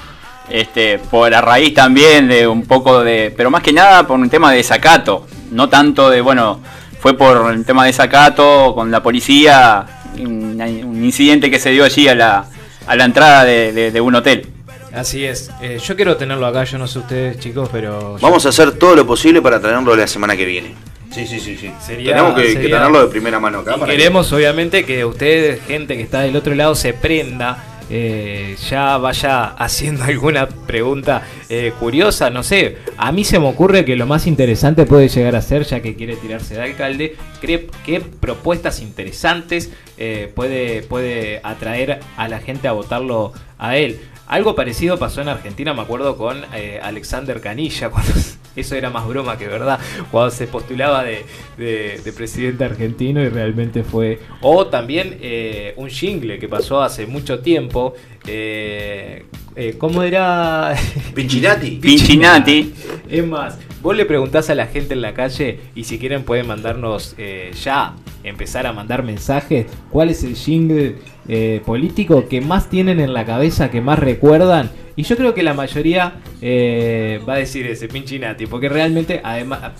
Este, 0.49 0.99
por 0.99 1.33
a 1.33 1.39
raíz 1.41 1.73
también 1.73 2.27
de 2.27 2.45
un 2.47 2.63
poco 2.63 3.01
de. 3.03 3.33
Pero 3.35 3.49
más 3.49 3.63
que 3.63 3.71
nada 3.73 4.05
por 4.05 4.19
un 4.19 4.29
tema 4.29 4.51
de 4.51 4.57
desacato. 4.57 5.25
No 5.51 5.69
tanto 5.69 6.09
de, 6.09 6.19
bueno, 6.21 6.59
fue 6.99 7.17
por 7.17 7.51
el 7.53 7.63
tema 7.65 7.83
de 7.83 7.87
desacato 7.91 8.73
con 8.75 8.91
la 8.91 9.01
policía. 9.01 9.85
Un, 10.19 10.61
un 10.85 11.03
incidente 11.03 11.49
que 11.49 11.59
se 11.59 11.71
dio 11.71 11.83
allí 11.85 12.07
a 12.07 12.13
la, 12.15 12.45
a 12.85 12.95
la 12.95 13.05
entrada 13.05 13.45
de, 13.45 13.71
de- 13.71 13.91
de 13.91 14.01
un 14.01 14.13
hotel. 14.15 14.47
Así 14.93 15.25
es. 15.25 15.49
Eh, 15.61 15.79
yo 15.83 15.95
quiero 15.95 16.15
tenerlo 16.17 16.45
acá, 16.45 16.63
yo 16.65 16.77
no 16.77 16.87
sé 16.87 16.99
ustedes 16.99 17.39
chicos, 17.39 17.69
pero... 17.71 18.17
yo- 18.17 18.21
Vamos 18.21 18.45
a 18.45 18.49
hacer 18.49 18.73
todo 18.73 18.95
lo 18.95 19.05
posible 19.07 19.41
para 19.41 19.59
traerlo 19.59 19.95
la 19.95 20.07
semana 20.07 20.37
que 20.37 20.45
viene. 20.45 20.75
Sí, 21.11 21.25
sí, 21.27 21.39
sí, 21.39 21.57
sí. 21.57 21.71
Sería- 21.83 22.11
Tenemos 22.15 22.35
que, 22.39 22.55
tenerlo 22.55 23.01
de 23.01 23.07
primera 23.07 23.39
mano 23.39 23.59
acá. 23.59 23.73
Y 23.75 23.79
para 23.79 23.91
que- 23.91 23.97
queremos 23.97 24.31
obviamente 24.33 24.85
que 24.85 25.03
ustedes, 25.05 25.61
gente 25.65 25.95
que 25.97 26.03
está 26.03 26.21
del 26.21 26.35
otro 26.35 26.53
lado, 26.55 26.75
se 26.75 26.93
prenda, 26.93 27.72
eh, 27.89 28.55
ya 28.69 28.97
vaya 28.97 29.45
haciendo 29.45 30.03
alguna 30.05 30.47
pregunta 30.47 31.23
eh, 31.49 31.73
curiosa, 31.79 32.29
no 32.29 32.43
sé. 32.43 32.77
A 32.97 33.11
mí 33.11 33.23
se 33.23 33.39
me 33.39 33.47
ocurre 33.47 33.85
que 33.85 33.95
lo 33.95 34.05
más 34.05 34.27
interesante 34.27 34.85
puede 34.85 35.07
llegar 35.09 35.35
a 35.35 35.41
ser, 35.41 35.63
ya 35.63 35.81
que 35.81 35.95
quiere 35.95 36.15
tirarse 36.15 36.55
de 36.55 36.61
alcalde, 36.61 37.15
cre- 37.41 37.67
qué 37.85 37.99
propuestas 38.01 38.81
interesantes 38.81 39.71
eh, 39.97 40.31
puede, 40.33 40.81
puede 40.83 41.39
atraer 41.43 41.99
a 42.17 42.27
la 42.27 42.39
gente 42.39 42.67
a 42.67 42.71
votarlo 42.71 43.33
a 43.57 43.77
él. 43.77 43.99
Algo 44.27 44.55
parecido 44.55 44.97
pasó 44.97 45.21
en 45.21 45.27
Argentina, 45.29 45.73
me 45.73 45.81
acuerdo, 45.81 46.17
con 46.17 46.41
eh, 46.55 46.79
Alexander 46.81 47.39
Canilla, 47.41 47.89
cuando 47.91 48.11
eso 48.55 48.75
era 48.75 48.89
más 48.89 49.07
broma 49.07 49.37
que 49.37 49.47
verdad, 49.47 49.79
cuando 50.11 50.31
se 50.31 50.47
postulaba 50.47 51.03
de, 51.03 51.25
de- 51.57 51.99
de 52.03 52.13
presidente 52.13 52.63
argentino 52.63 53.21
y 53.21 53.29
realmente 53.29 53.83
fue... 53.83 54.19
O 54.41 54.67
también 54.67 55.17
eh, 55.21 55.73
un 55.77 55.89
jingle 55.89 56.37
que 56.39 56.47
pasó 56.47 56.81
hace 56.81 57.05
mucho 57.07 57.39
tiempo, 57.39 57.93
eh, 58.27 59.25
eh, 59.55 59.75
¿cómo 59.77 60.03
era? 60.03 60.73
Pinchinati. 61.15 61.71
Pinchinati. 61.81 62.73
Es 63.09 63.25
más, 63.27 63.59
vos 63.81 63.95
le 63.95 64.05
preguntás 64.05 64.49
a 64.49 64.55
la 64.55 64.65
gente 64.67 64.93
en 64.95 65.01
la 65.01 65.13
calle 65.13 65.59
y 65.75 65.83
si 65.83 65.99
quieren 65.99 66.23
pueden 66.23 66.47
mandarnos 66.47 67.13
eh, 67.17 67.51
ya, 67.63 67.93
empezar 68.23 68.65
a 68.65 68.73
mandar 68.73 69.03
mensajes, 69.03 69.67
cuál 69.91 70.09
es 70.09 70.23
el 70.23 70.35
jingle 70.35 70.95
eh, 71.27 71.61
político 71.65 72.27
que 72.27 72.41
más 72.41 72.69
tienen 72.69 72.99
en 72.99 73.13
la 73.13 73.25
cabeza, 73.25 73.69
que 73.69 73.81
más 73.81 73.99
recuerdan. 73.99 74.71
Y 74.95 75.03
yo 75.03 75.17
creo 75.17 75.33
que 75.33 75.43
la 75.43 75.53
mayoría 75.53 76.15
eh, 76.41 77.19
va 77.27 77.33
a 77.33 77.37
decir 77.37 77.65
ese 77.67 77.87
Pinchinati, 77.87 78.45
porque 78.45 78.69
realmente 78.69 79.21
además... 79.23 79.71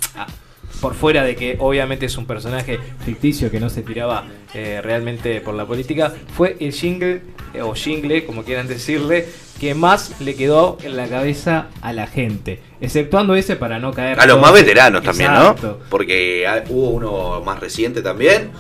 por 0.82 0.96
fuera 0.96 1.24
de 1.24 1.38
que 1.38 1.56
obviamente 1.60 2.08
es 2.08 2.18
un 2.18 2.26
personaje 2.26 2.78
ficticio 3.06 3.50
que 3.50 3.58
no 3.58 3.70
se 3.70 3.84
tiraba 3.84 4.26
eh, 4.54 4.82
realmente 4.84 5.40
por 5.40 5.54
la 5.54 5.66
política, 5.66 6.14
fue 6.36 6.58
el 6.60 6.74
jingle, 6.74 7.22
eh, 7.54 7.62
o 7.62 7.74
jingle, 7.74 8.26
como 8.26 8.44
quieran 8.44 8.68
decirle, 8.68 9.26
que 9.62 9.76
más 9.76 10.20
le 10.20 10.36
quedó 10.36 10.78
en 10.84 10.98
la 10.98 11.08
cabeza 11.08 11.68
a 11.82 11.94
la 11.94 12.06
gente. 12.06 12.60
Exceptuando 12.82 13.34
ese 13.36 13.56
para 13.56 13.80
no 13.80 13.94
caer. 13.94 14.20
A 14.20 14.26
los 14.26 14.42
más 14.42 14.52
veteranos 14.52 15.04
también, 15.04 15.32
Exacto. 15.32 15.80
¿no? 15.80 15.90
Porque 15.90 16.46
ah, 16.46 16.66
hubo 16.68 16.90
uno 16.90 17.42
más 17.46 17.62
reciente 17.62 18.02
también, 18.02 18.52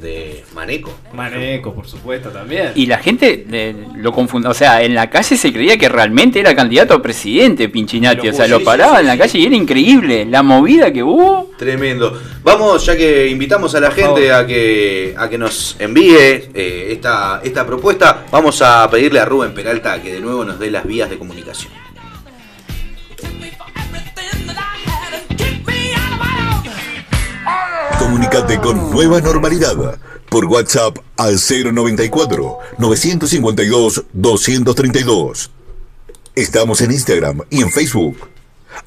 de 0.00 0.44
Maneco. 0.54 0.92
Maneco, 1.12 1.74
por 1.74 1.86
supuesto, 1.86 2.30
también. 2.30 2.72
Y 2.74 2.86
la 2.86 2.98
gente 2.98 3.46
eh, 3.50 3.74
lo 3.96 4.12
confundió, 4.12 4.50
o 4.50 4.54
sea, 4.54 4.82
en 4.82 4.94
la 4.94 5.10
calle 5.10 5.36
se 5.36 5.52
creía 5.52 5.76
que 5.76 5.88
realmente 5.88 6.40
era 6.40 6.54
candidato 6.54 6.94
a 6.94 7.02
presidente 7.02 7.68
Pinchinati, 7.68 8.28
o 8.28 8.32
sea, 8.32 8.46
Sí, 8.46 8.50
lo 8.50 8.58
sí, 8.58 8.64
paraba 8.64 8.94
sí, 8.94 9.00
en 9.00 9.06
la 9.06 9.12
sí. 9.14 9.18
calle 9.18 9.38
y 9.38 9.46
era 9.46 9.56
increíble 9.56 10.24
la 10.24 10.42
movida 10.42 10.92
que 10.92 11.02
hubo. 11.02 11.50
Tremendo. 11.58 12.20
Vamos, 12.42 12.84
ya 12.86 12.96
que 12.96 13.28
invitamos 13.28 13.74
a 13.74 13.80
la 13.80 13.90
gente 13.90 14.32
a 14.32 14.46
que, 14.46 15.14
a 15.16 15.28
que 15.28 15.38
nos 15.38 15.76
envíe 15.78 16.14
eh, 16.54 16.88
esta, 16.90 17.40
esta 17.42 17.66
propuesta, 17.66 18.24
vamos 18.30 18.62
a 18.62 18.88
pedirle 18.90 19.20
a 19.20 19.24
Rubén 19.24 19.52
Peralta 19.54 20.00
que 20.02 20.12
de 20.12 20.20
nuevo 20.20 20.44
nos 20.44 20.58
dé 20.58 20.70
las 20.70 20.86
vías 20.86 21.10
de 21.10 21.18
comunicación. 21.18 21.72
Comunicate 28.06 28.60
con 28.60 28.92
Nueva 28.92 29.20
Normalidad 29.20 29.98
por 30.28 30.44
WhatsApp 30.44 30.96
al 31.16 31.40
094 31.40 32.58
952 32.78 34.04
232. 34.12 35.50
Estamos 36.36 36.82
en 36.82 36.92
Instagram 36.92 37.40
y 37.50 37.62
en 37.62 37.72
Facebook. 37.72 38.28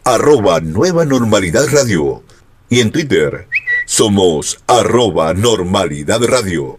Arroba 0.06 0.62
Nueva 0.62 1.04
Normalidad 1.04 1.68
Radio. 1.70 2.24
Y 2.70 2.80
en 2.80 2.92
Twitter 2.92 3.50
somos 3.86 4.58
arroba 4.68 5.34
Normalidad 5.34 6.24
Radio. 6.24 6.78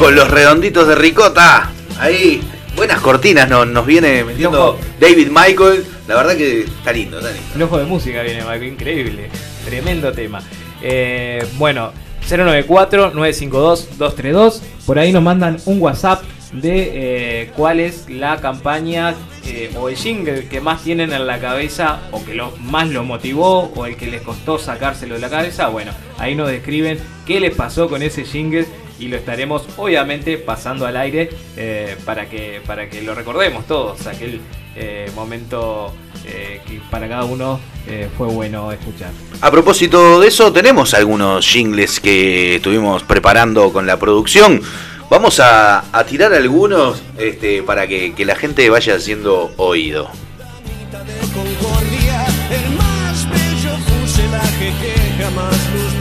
Con 0.00 0.16
los 0.16 0.28
redonditos 0.28 0.88
de 0.88 0.96
ricota, 0.96 1.70
ahí, 2.00 2.42
buenas 2.74 3.00
cortinas 3.00 3.48
nos, 3.48 3.68
nos 3.68 3.86
viene 3.86 4.24
metiendo 4.24 4.76
David 4.98 5.28
Michael. 5.28 5.86
La 6.08 6.16
verdad 6.16 6.36
que 6.38 6.62
está 6.62 6.90
lindo, 6.90 7.18
está 7.18 7.30
lindo. 7.30 7.66
Ojo 7.66 7.76
de 7.76 7.84
música 7.84 8.22
viene, 8.22 8.42
Marco, 8.42 8.64
increíble. 8.64 9.28
Tremendo 9.66 10.10
tema. 10.10 10.40
Eh, 10.80 11.46
bueno, 11.58 11.92
094-952-232. 12.26 14.62
Por 14.86 14.98
ahí 14.98 15.12
nos 15.12 15.22
mandan 15.22 15.58
un 15.66 15.82
WhatsApp 15.82 16.22
de 16.52 17.42
eh, 17.42 17.50
cuál 17.54 17.78
es 17.78 18.08
la 18.08 18.38
campaña 18.38 19.14
eh, 19.44 19.70
o 19.78 19.90
el 19.90 19.96
jingle 19.96 20.48
que 20.48 20.62
más 20.62 20.82
tienen 20.82 21.12
en 21.12 21.26
la 21.26 21.40
cabeza 21.40 22.00
o 22.10 22.24
que 22.24 22.32
lo, 22.32 22.56
más 22.56 22.88
lo 22.88 23.04
motivó 23.04 23.70
o 23.76 23.84
el 23.84 23.96
que 23.96 24.06
les 24.06 24.22
costó 24.22 24.58
sacárselo 24.58 25.16
de 25.16 25.20
la 25.20 25.28
cabeza. 25.28 25.68
Bueno, 25.68 25.92
ahí 26.16 26.34
nos 26.34 26.48
describen 26.48 26.98
qué 27.26 27.38
les 27.38 27.54
pasó 27.54 27.86
con 27.86 28.00
ese 28.00 28.24
jingle 28.24 28.64
y 28.98 29.08
lo 29.08 29.18
estaremos 29.18 29.66
obviamente 29.76 30.38
pasando 30.38 30.86
al 30.86 30.96
aire 30.96 31.28
para, 32.06 32.30
que, 32.30 32.62
para 32.66 32.88
que 32.88 33.02
lo 33.02 33.14
recordemos 33.14 33.66
todos, 33.66 34.06
aquel 34.06 34.40
eh, 34.78 35.10
momento 35.14 35.92
eh, 36.24 36.60
que 36.66 36.80
para 36.90 37.08
cada 37.08 37.24
uno 37.24 37.58
eh, 37.86 38.08
fue 38.16 38.28
bueno 38.28 38.70
escuchar. 38.70 39.10
A 39.40 39.50
propósito 39.50 40.20
de 40.20 40.28
eso, 40.28 40.52
tenemos 40.52 40.94
algunos 40.94 41.46
jingles 41.46 42.00
que 42.00 42.56
estuvimos 42.56 43.02
preparando 43.02 43.72
con 43.72 43.86
la 43.86 43.98
producción. 43.98 44.62
Vamos 45.10 45.40
a, 45.40 45.84
a 45.90 46.04
tirar 46.04 46.32
algunos 46.32 47.02
este, 47.18 47.62
para 47.62 47.86
que, 47.86 48.14
que 48.14 48.24
la 48.24 48.36
gente 48.36 48.68
vaya 48.70 48.94
haciendo 48.94 49.50
oído. 49.56 50.10
Concordia, 51.34 52.26
el 52.50 52.76
más 52.76 53.28
bello 53.30 53.76
fuselaje 53.86 54.72
que 54.80 55.22
jamás 55.22 55.56
lustró. 55.74 55.97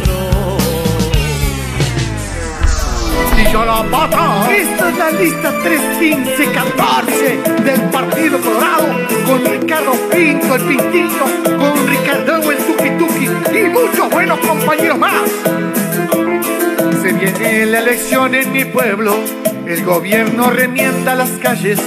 Yo 3.51 3.65
la 3.65 3.81
bata. 3.83 4.49
Esta 4.51 4.89
es 4.89 4.97
la 4.97 5.11
lista 5.11 5.53
315-14 5.63 7.63
del 7.63 7.81
Partido 7.89 8.39
Colorado 8.39 8.87
con 9.25 9.45
Ricardo 9.45 9.93
Pinto, 10.11 10.55
el 10.55 10.61
Pintillo, 10.63 11.25
con 11.57 11.87
Ricardo 11.87 12.51
el 12.51 12.57
Tuki 12.57 12.89
Tuki 12.97 13.25
y 13.57 13.69
muchos 13.69 14.09
buenos 14.09 14.39
compañeros 14.39 14.97
más. 14.97 15.29
Se 17.01 17.13
viene 17.13 17.67
la 17.67 17.79
elección 17.79 18.35
en 18.35 18.51
mi 18.51 18.65
pueblo, 18.65 19.15
el 19.65 19.83
gobierno 19.83 20.49
remienda 20.49 21.15
las 21.15 21.29
calles, 21.41 21.79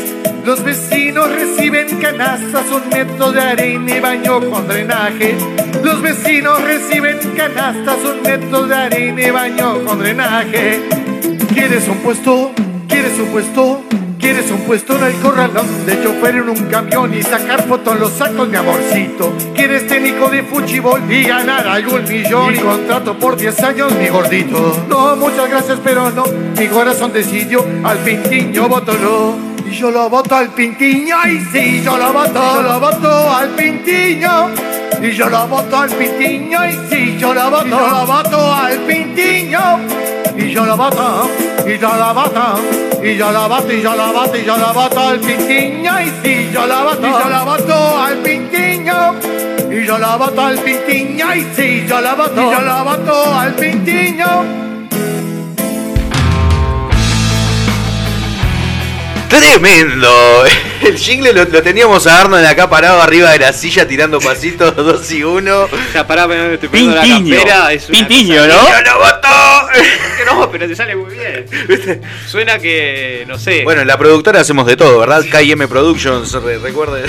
los 0.45 0.62
vecinos 0.62 1.31
reciben 1.31 1.99
canastas, 1.99 2.64
un 2.71 2.88
metro 2.88 3.33
de 3.33 3.40
arena 3.40 3.97
y 3.97 4.00
baño 4.00 4.40
con 4.50 4.67
drenaje. 4.67 5.37
Los 5.83 6.00
vecinos 6.00 6.62
reciben 6.62 7.19
canastas, 7.37 7.99
un 8.05 8.23
metro 8.23 8.67
de 8.67 8.75
arena 8.75 9.23
y 9.23 9.31
baño 9.31 9.85
con 9.85 9.99
drenaje. 9.99 11.10
¿Quieres 11.52 11.88
un 11.88 11.99
puesto? 11.99 12.52
¿Quieres 12.88 13.19
un 13.19 13.28
puesto? 13.28 13.83
¿Quieres 14.21 14.50
un 14.50 14.61
puesto 14.61 14.97
en 14.97 15.04
el 15.04 15.14
corralón 15.14 15.66
de 15.85 16.02
chofer 16.02 16.37
en 16.37 16.49
un 16.49 16.66
camión 16.66 17.12
y 17.12 17.23
sacar 17.23 17.66
fotos 17.66 17.95
en 17.95 18.00
los 18.00 18.12
sacos, 18.12 18.49
mi 18.49 18.57
amorcito? 18.57 19.33
¿Quieres 19.54 19.88
técnico 19.88 20.28
de 20.28 20.45
fuchibol 20.45 21.00
y 21.11 21.25
ganar 21.25 21.66
algún 21.66 22.04
millón 22.04 22.54
y 22.54 22.59
contrato 22.59 23.19
por 23.19 23.37
10 23.37 23.62
años, 23.64 23.92
mi 23.95 24.09
gordito? 24.09 24.85
No, 24.88 25.16
muchas 25.16 25.50
gracias, 25.50 25.78
pero 25.83 26.11
no. 26.11 26.25
Mi 26.57 26.69
corazón 26.69 27.12
decidió 27.12 27.64
al 27.83 27.99
pintiño 27.99 28.69
voto 28.69 28.92
no. 28.95 29.50
Y 29.69 29.75
yo 29.75 29.90
lo 29.90 30.09
voto 30.09 30.37
al 30.37 30.50
pintiño, 30.50 31.16
y 31.26 31.40
sí, 31.52 31.83
yo 31.83 31.97
lo 31.97 32.12
voto, 32.12 32.54
yo 32.57 32.62
lo 32.62 32.80
voto 32.80 33.30
al 33.30 33.49
pintiño. 33.50 34.79
Y 35.02 35.12
yo 35.12 35.30
lo 35.30 35.49
voto 35.49 35.78
al 35.78 35.90
pintiño, 35.90 36.66
y 36.66 36.73
sí, 36.90 37.16
yo 37.19 37.33
lo 37.33 37.50
voto, 37.50 37.66
yo 37.66 37.88
lo 37.88 38.07
voto 38.07 38.54
al 38.54 38.78
pintiño. 38.80 39.80
Y 40.37 40.52
yo 40.52 40.64
lo 40.66 40.76
voto, 40.76 41.30
y 41.66 41.78
yo 41.78 41.88
lo 41.97 42.14
voto, 42.14 42.61
y 43.02 43.16
yo 43.16 43.33
lo 43.33 43.49
voto, 43.49 43.73
y 43.73 43.83
yo 43.83 43.97
lo 43.97 44.12
voto, 44.12 44.37
y 44.37 44.45
yo 44.45 44.57
lo 44.59 44.75
voto 44.75 45.00
al 45.00 45.21
pintiño, 45.21 46.00
y 46.00 46.12
sí, 46.23 46.50
yo 46.52 46.66
lo 46.66 46.85
voto, 46.85 47.07
y 47.07 47.11
yo 47.11 47.28
lo 47.28 47.45
voto 47.45 47.99
al 47.99 48.16
pintiño. 48.19 49.14
Y 49.71 49.87
yo 49.87 49.99
lo 49.99 50.19
voto 50.19 50.40
al 50.42 50.59
pintiño, 50.59 51.35
y 51.35 51.47
sí, 51.54 51.87
yo 51.88 52.00
lo 52.00 52.16
voto, 52.16 52.42
y 52.42 52.50
yo 52.50 52.61
lo 52.61 52.85
voto 52.85 53.35
al 53.35 53.54
pintiño. 53.54 54.70
¡Tremendo! 59.30 60.44
El 60.82 60.99
jingle 60.99 61.32
lo, 61.32 61.44
lo 61.44 61.62
teníamos 61.62 62.06
a 62.06 62.20
Arnold 62.22 62.44
acá 62.46 62.68
parado 62.68 63.00
arriba 63.00 63.30
de 63.32 63.38
la 63.38 63.52
silla 63.52 63.87
tirando 63.87 64.18
pasitos 64.20 64.75
2 64.76 65.12
y 65.12 65.22
1. 65.22 65.68
Ya 65.94 66.06
pará, 66.06 66.26
me 66.26 66.54
estoy 66.54 66.68
poniendo 66.68 66.96
la 66.96 67.02
campera. 67.06 67.72
Es 67.72 67.88
una 67.88 67.99
Pintiño, 67.99 68.34
cosa- 68.37 68.49
¿no? 68.49 68.68
¡Yo 68.68 68.82
lo 68.92 68.99
voto! 68.99 69.28
Que 70.20 70.26
no, 70.26 70.50
pero 70.50 70.66
te 70.68 70.76
sale 70.76 70.94
muy 70.96 71.14
bien. 71.14 71.46
Suena 72.26 72.58
que, 72.58 73.25
no 73.26 73.38
sé. 73.38 73.62
Bueno, 73.64 73.80
en 73.82 73.87
la 73.87 73.96
productora 73.96 74.40
hacemos 74.40 74.66
de 74.66 74.76
todo, 74.76 74.99
¿verdad? 74.99 75.25
KM 75.25 75.66
Productions, 75.66 76.32
re- 76.34 76.58
recuerden. 76.58 77.06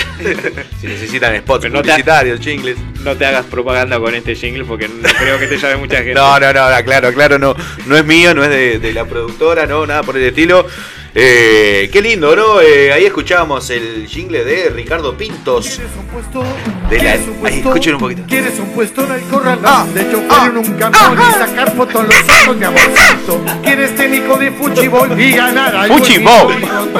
si 0.80 0.86
necesitan 0.86 1.36
spots 1.40 1.62
Pero 1.62 1.74
no 1.74 1.82
te- 1.82 1.88
publicitarios, 1.90 2.40
jingles. 2.40 2.78
No 3.02 3.14
te 3.16 3.26
hagas 3.26 3.44
propaganda 3.46 3.98
con 3.98 4.14
este 4.14 4.34
jingle 4.34 4.64
porque 4.64 4.88
no 4.88 5.08
creo 5.18 5.38
que 5.38 5.46
te 5.46 5.58
llame 5.58 5.76
mucha 5.76 5.96
gente. 5.96 6.14
No, 6.14 6.38
no, 6.40 6.52
no, 6.54 6.84
claro, 6.84 7.12
claro, 7.12 7.38
no, 7.38 7.54
no 7.84 7.96
es 7.96 8.04
mío, 8.06 8.32
no 8.34 8.44
es 8.44 8.50
de, 8.50 8.78
de 8.78 8.92
la 8.94 9.04
productora, 9.04 9.66
no, 9.66 9.84
nada 9.86 10.02
por 10.02 10.16
el 10.16 10.22
estilo. 10.24 10.66
Eh, 11.14 11.90
qué 11.92 12.00
lindo, 12.00 12.34
¿no? 12.34 12.62
Eh, 12.62 12.90
ahí 12.90 13.04
escuchábamos 13.04 13.68
el 13.68 14.06
jingle 14.08 14.44
de 14.44 14.70
Ricardo 14.70 15.14
Pintos. 15.14 15.66
¿Quieres 15.66 15.92
un 15.98 16.06
puesto? 16.06 16.42
De 16.88 16.96
la- 16.96 17.02
¿Quieres 17.02 17.20
un 17.28 17.34
Ahí, 17.34 17.40
puesto? 17.40 17.68
escuchen 17.68 17.94
un 17.96 18.00
poquito. 18.00 18.22
¿Quieres 18.26 18.58
un 18.58 18.70
puesto 18.72 19.04
en 19.04 19.12
el 19.12 19.20
corralón? 19.24 19.92
de 19.94 20.10
chofer 20.10 20.50
en 20.50 20.56
un 20.56 20.72
camión 20.78 21.18
y 21.20 21.32
sacar 21.34 21.76
fotos 21.76 22.04
los 22.06 22.14
sacos, 22.14 22.56
mi 22.56 22.64
amorcito. 22.64 23.44
¿Quieres 23.62 23.94
técnico 23.94 24.38
de 24.38 24.50
fuchibol 24.52 25.20
y 25.20 25.32
ganar 25.32 25.76
algo? 25.76 25.98
Fuchibol. 25.98 26.54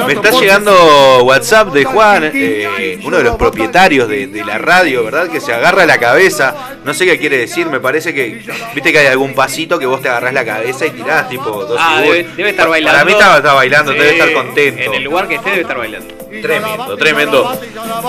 Me 0.05 0.13
está 0.13 0.29
llegando 0.29 1.23
WhatsApp 1.23 1.73
de 1.73 1.83
Juan, 1.83 2.29
eh, 2.35 2.99
uno 3.03 3.17
de 3.17 3.23
los 3.23 3.35
propietarios 3.35 4.07
de, 4.07 4.27
de 4.27 4.45
la 4.45 4.59
radio, 4.59 5.03
¿verdad? 5.05 5.27
Que 5.27 5.39
se 5.41 5.51
agarra 5.53 5.87
la 5.87 5.97
cabeza. 5.97 6.53
No 6.85 6.93
sé 6.93 7.05
qué 7.05 7.17
quiere 7.17 7.37
decir, 7.39 7.65
me 7.67 7.79
parece 7.79 8.13
que. 8.13 8.43
Viste 8.75 8.91
que 8.91 8.99
hay 8.99 9.07
algún 9.07 9.33
pasito 9.33 9.79
que 9.79 9.87
vos 9.87 10.03
te 10.03 10.09
agarrás 10.09 10.35
la 10.35 10.45
cabeza 10.45 10.85
y 10.85 10.91
tirás, 10.91 11.27
tipo 11.29 11.49
dos 11.65 11.79
Ah, 11.81 11.99
debe, 11.99 12.27
debe 12.37 12.49
estar 12.51 12.69
bailando. 12.69 12.93
Para 12.99 13.05
mí 13.05 13.11
estaba, 13.13 13.37
estaba 13.37 13.55
bailando, 13.55 13.91
Sí, 13.93 13.97
debe 14.03 14.17
estar 14.19 14.33
contento. 14.33 14.81
En 14.83 14.93
el 14.93 15.03
lugar 15.03 15.27
que 15.27 15.35
esté 15.35 15.49
debe 15.51 15.61
estar 15.61 15.77
bailando. 15.77 16.13
Tremendo, 16.41 16.97
tremendo. 16.97 17.51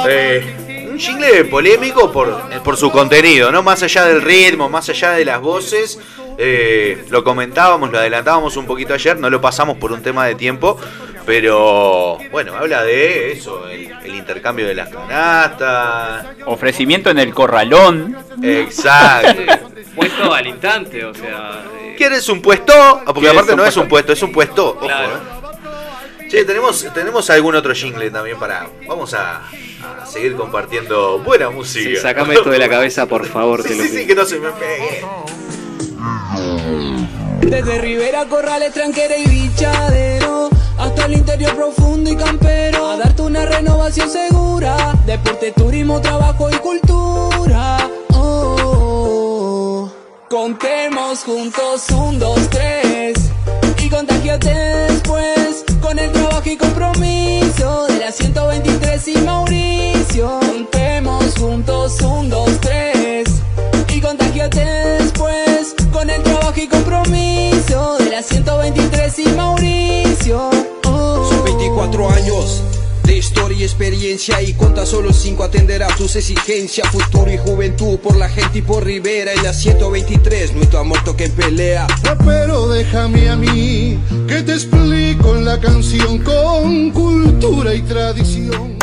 Eh, 0.09 0.89
un 0.93 0.99
jingle 0.99 1.45
polémico 1.47 2.11
por, 2.13 2.41
por 2.63 2.77
su 2.77 2.91
contenido, 2.91 3.51
¿no? 3.51 3.63
Más 3.63 3.83
allá 3.83 4.05
del 4.07 4.23
ritmo, 4.23 4.69
más 4.69 4.89
allá 4.89 5.13
de 5.13 5.25
las 5.25 5.41
voces. 5.41 5.99
eh, 6.39 7.05
lo 7.11 7.23
comentábamos, 7.25 7.91
lo 7.93 7.99
adelantábamos 7.99 8.57
un 8.57 8.67
poquito 8.67 8.93
ayer, 8.95 9.19
no 9.19 9.31
lo 9.31 9.41
pasamos 9.41 9.77
por 9.79 9.93
un 9.93 10.03
tema 10.03 10.27
de 10.27 10.35
tiempo. 10.35 10.79
Pero 11.27 12.19
bueno, 12.31 12.55
habla 12.55 12.83
de 12.85 13.33
eso, 13.33 13.67
el, 13.69 13.91
el 14.05 14.15
intercambio 14.15 14.67
de 14.67 14.75
las 14.75 14.91
canastas. 14.91 16.27
Ofrecimiento 16.47 17.09
en 17.11 17.19
el 17.19 17.33
corralón. 17.33 18.17
Exacto. 18.43 19.43
Puesto 19.97 20.35
al 20.35 20.47
instante, 20.49 21.05
o 21.05 21.15
sea. 21.15 21.63
eh, 21.81 21.95
¿Quieres 21.97 22.29
un 22.29 22.43
puesto? 22.43 22.73
Ah, 22.75 23.03
porque 23.07 23.21
¿Quieres 23.21 23.37
aparte 23.37 23.55
no 23.57 23.65
es 23.65 23.77
un 23.77 23.87
puesto, 23.89 24.13
es 24.13 24.23
un 24.23 24.33
puesto. 24.33 24.71
Ojo, 24.71 24.81
Claro. 24.87 25.13
eh. 25.17 25.34
Che, 26.29 26.45
tenemos, 26.45 26.87
tenemos 26.95 27.29
algún 27.31 27.55
otro 27.55 27.75
jingle 27.75 28.11
también 28.11 28.39
para. 28.39 28.69
Vamos 28.89 29.15
a, 29.15 29.43
a 30.03 30.07
seguir 30.07 30.35
compartiendo 30.37 31.19
buena 31.19 31.51
música. 31.51 31.91
Sí, 31.91 31.97
sacame 31.97 32.35
esto 32.35 32.51
de 32.51 32.59
la 32.59 32.69
cabeza, 32.69 33.07
por 33.07 33.27
favor, 33.27 33.63
Sí, 33.63 33.69
te 33.69 33.75
lo 33.77 33.83
sí, 33.85 33.89
sí, 33.91 34.07
que 34.07 34.15
no 34.15 34.25
se 34.25 34.39
me 34.39 34.51
pegue. 34.51 35.05
Desde 37.43 37.79
Rivera, 37.79 38.25
Corrales, 38.27 38.73
Tranquera 38.73 39.17
y 39.17 39.27
Bichadero 39.27 40.49
Hasta 40.79 41.07
el 41.07 41.13
interior 41.15 41.55
profundo 41.55 42.11
y 42.11 42.17
campero 42.17 42.91
A 42.91 42.97
darte 42.97 43.23
una 43.23 43.45
renovación 43.47 44.11
segura 44.11 44.95
Deporte, 45.07 45.53
turismo, 45.53 46.01
trabajo 46.01 46.49
y 46.51 46.55
cultura 46.57 47.89
Oh, 48.13 48.57
oh, 48.59 49.91
oh. 49.91 49.93
Contemos 50.29 51.21
juntos 51.25 51.89
un, 51.91 52.19
dos, 52.19 52.49
tres 52.51 53.15
Y 53.79 53.89
contagiate 53.91 54.49
después 54.51 55.04
Con 55.85 55.99
el 55.99 56.11
trabajo 56.13 56.49
y 56.49 56.57
compromiso 56.57 57.87
De 57.89 57.99
la 57.99 58.11
123 58.11 59.09
y 59.09 59.19
Mauricio. 59.19 60.41
Contemos 60.41 61.35
juntos 61.39 62.01
un, 62.01 62.31
dos, 62.31 62.59
tres. 62.63 63.29
Y 63.95 64.01
contagiate 64.01 64.65
después 64.65 65.75
con 65.93 66.09
el 66.09 66.23
trabajo 66.23 66.59
y 66.59 66.69
compromiso 66.69 67.99
de 67.99 68.11
la 68.11 68.23
123 68.23 69.19
y 69.19 69.29
Mauricio. 69.33 70.51
Son 70.83 71.45
24 71.45 72.11
años 72.11 72.74
historia 73.35 73.59
y 73.59 73.63
experiencia 73.65 74.43
y 74.43 74.53
con 74.53 74.75
tan 74.75 74.87
solo 74.87 75.13
5 75.13 75.43
atenderá 75.43 75.89
tus 75.97 76.15
exigencias, 76.15 76.89
futuro 76.89 77.33
y 77.33 77.37
juventud 77.37 77.99
por 77.99 78.17
la 78.17 78.29
gente 78.29 78.59
y 78.59 78.63
por 78.63 78.85
Rivera 78.85 79.33
en 79.33 79.43
la 79.43 79.53
123, 79.53 80.55
nuestro 80.55 80.79
amor 80.79 81.03
toque 81.05 81.25
en 81.25 81.33
pelea. 81.33 81.87
Pero 82.25 82.69
déjame 82.69 83.29
a 83.29 83.37
mí 83.37 83.99
que 84.29 84.43
te 84.43 84.53
explico 84.53 85.35
en 85.35 85.45
la 85.45 85.59
canción 85.59 86.19
con 86.19 86.93
cultura 86.93 87.75
y 87.75 87.83
tradición. 87.83 88.79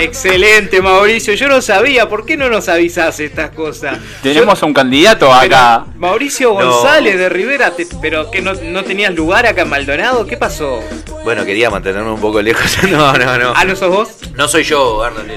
Excelente, 0.00 0.80
Mauricio. 0.82 1.34
Yo 1.34 1.48
no 1.48 1.60
sabía. 1.62 2.08
¿Por 2.08 2.24
qué 2.26 2.36
no 2.36 2.48
nos 2.48 2.68
avisás 2.68 3.20
estas 3.20 3.50
cosas? 3.50 3.98
Tenemos 4.22 4.62
un 4.62 4.72
candidato 4.74 5.32
acá. 5.32 5.86
Mauricio 5.96 6.54
No. 6.58 6.70
González 6.72 7.18
de 7.18 7.28
Rivera, 7.28 7.70
te- 7.72 7.86
pero 8.00 8.30
que 8.30 8.40
no, 8.40 8.54
no 8.54 8.84
tenías 8.84 9.14
lugar 9.14 9.46
acá 9.46 9.62
en 9.62 9.68
Maldonado. 9.68 10.26
¿Qué 10.26 10.36
pasó? 10.36 10.80
Bueno, 11.24 11.44
quería 11.44 11.70
mantenerme 11.70 12.10
un 12.10 12.20
poco 12.20 12.40
lejos. 12.42 12.62
No, 12.92 13.12
no, 13.14 13.38
no. 13.38 13.52
¿Ah, 13.56 13.64
no 13.64 13.76
sos 13.76 13.88
vos? 13.90 14.08
No 14.34 14.48
soy 14.48 14.64
yo, 14.64 15.02
Arnold. 15.02 15.30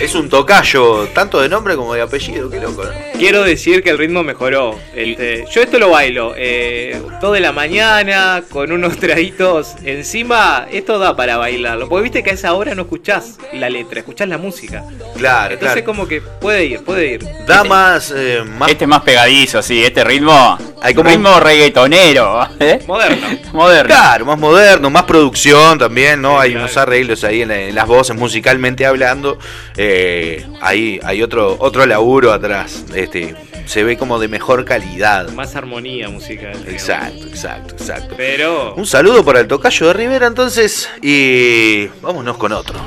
Es 0.00 0.14
un 0.14 0.28
tocayo, 0.28 1.08
tanto 1.14 1.40
de 1.40 1.48
nombre 1.48 1.74
como 1.76 1.94
de 1.94 2.02
apellido, 2.02 2.48
qué 2.48 2.60
loco, 2.60 2.84
¿no? 2.84 2.90
Quiero 3.18 3.42
decir 3.42 3.82
que 3.82 3.90
el 3.90 3.98
ritmo 3.98 4.22
mejoró. 4.22 4.78
Este, 4.94 5.44
yo 5.50 5.62
esto 5.62 5.78
lo 5.78 5.90
bailo. 5.90 6.34
Eh, 6.36 7.00
todo 7.20 7.32
de 7.32 7.40
la 7.40 7.52
mañana, 7.52 8.42
con 8.50 8.70
unos 8.70 8.96
traguitos 9.00 9.74
encima. 9.84 10.66
Esto 10.70 10.98
da 10.98 11.16
para 11.16 11.36
bailarlo. 11.38 11.88
Porque 11.88 12.02
viste 12.04 12.22
que 12.22 12.30
a 12.30 12.34
esa 12.34 12.52
hora 12.54 12.74
no 12.74 12.82
escuchás 12.82 13.38
la 13.52 13.68
letra, 13.68 13.99
escuchás 14.00 14.28
la 14.28 14.38
música. 14.38 14.84
Claro, 15.16 15.54
Entonces 15.54 15.82
claro. 15.82 15.86
como 15.86 16.08
que 16.08 16.20
puede 16.20 16.64
ir, 16.66 16.82
puede 16.84 17.14
ir. 17.14 17.26
Da 17.46 17.64
más, 17.64 18.12
eh, 18.16 18.42
más. 18.44 18.70
Este 18.70 18.84
es 18.84 18.88
más 18.88 19.02
pegadizo, 19.02 19.62
sí, 19.62 19.82
este 19.84 20.02
ritmo. 20.04 20.58
Hay 20.82 20.94
como- 20.94 21.08
ritmo 21.10 21.38
reggaetonero. 21.40 22.48
¿eh? 22.60 22.80
Moderno. 22.86 23.26
Moderno. 23.52 23.88
Claro, 23.88 24.24
más 24.26 24.38
moderno, 24.38 24.90
más 24.90 25.04
producción 25.04 25.78
también, 25.78 26.20
¿no? 26.22 26.38
Hay 26.40 26.54
unos 26.54 26.76
arreglos 26.76 27.22
ahí 27.24 27.42
en, 27.42 27.48
la- 27.48 27.60
en 27.60 27.74
las 27.74 27.86
voces, 27.86 28.16
musicalmente 28.16 28.86
hablando. 28.86 29.38
Eh, 29.76 30.46
ahí 30.60 30.98
hay 31.02 31.22
otro, 31.22 31.56
otro 31.60 31.84
laburo 31.86 32.32
atrás. 32.32 32.84
Este, 32.94 33.34
se 33.66 33.84
ve 33.84 33.96
como 33.96 34.18
de 34.18 34.28
mejor 34.28 34.64
calidad. 34.64 35.28
Más 35.30 35.54
armonía 35.56 36.08
musical. 36.08 36.52
digamos. 36.52 36.72
Exacto, 36.72 37.26
exacto, 37.26 37.74
exacto. 37.74 38.14
Pero. 38.16 38.74
Un 38.74 38.86
saludo 38.86 39.24
para 39.24 39.40
el 39.40 39.46
tocayo 39.48 39.86
de 39.88 39.92
Rivera 39.92 40.26
entonces 40.26 40.88
y 41.02 41.86
vámonos 42.02 42.36
con 42.38 42.52
otro. 42.52 42.78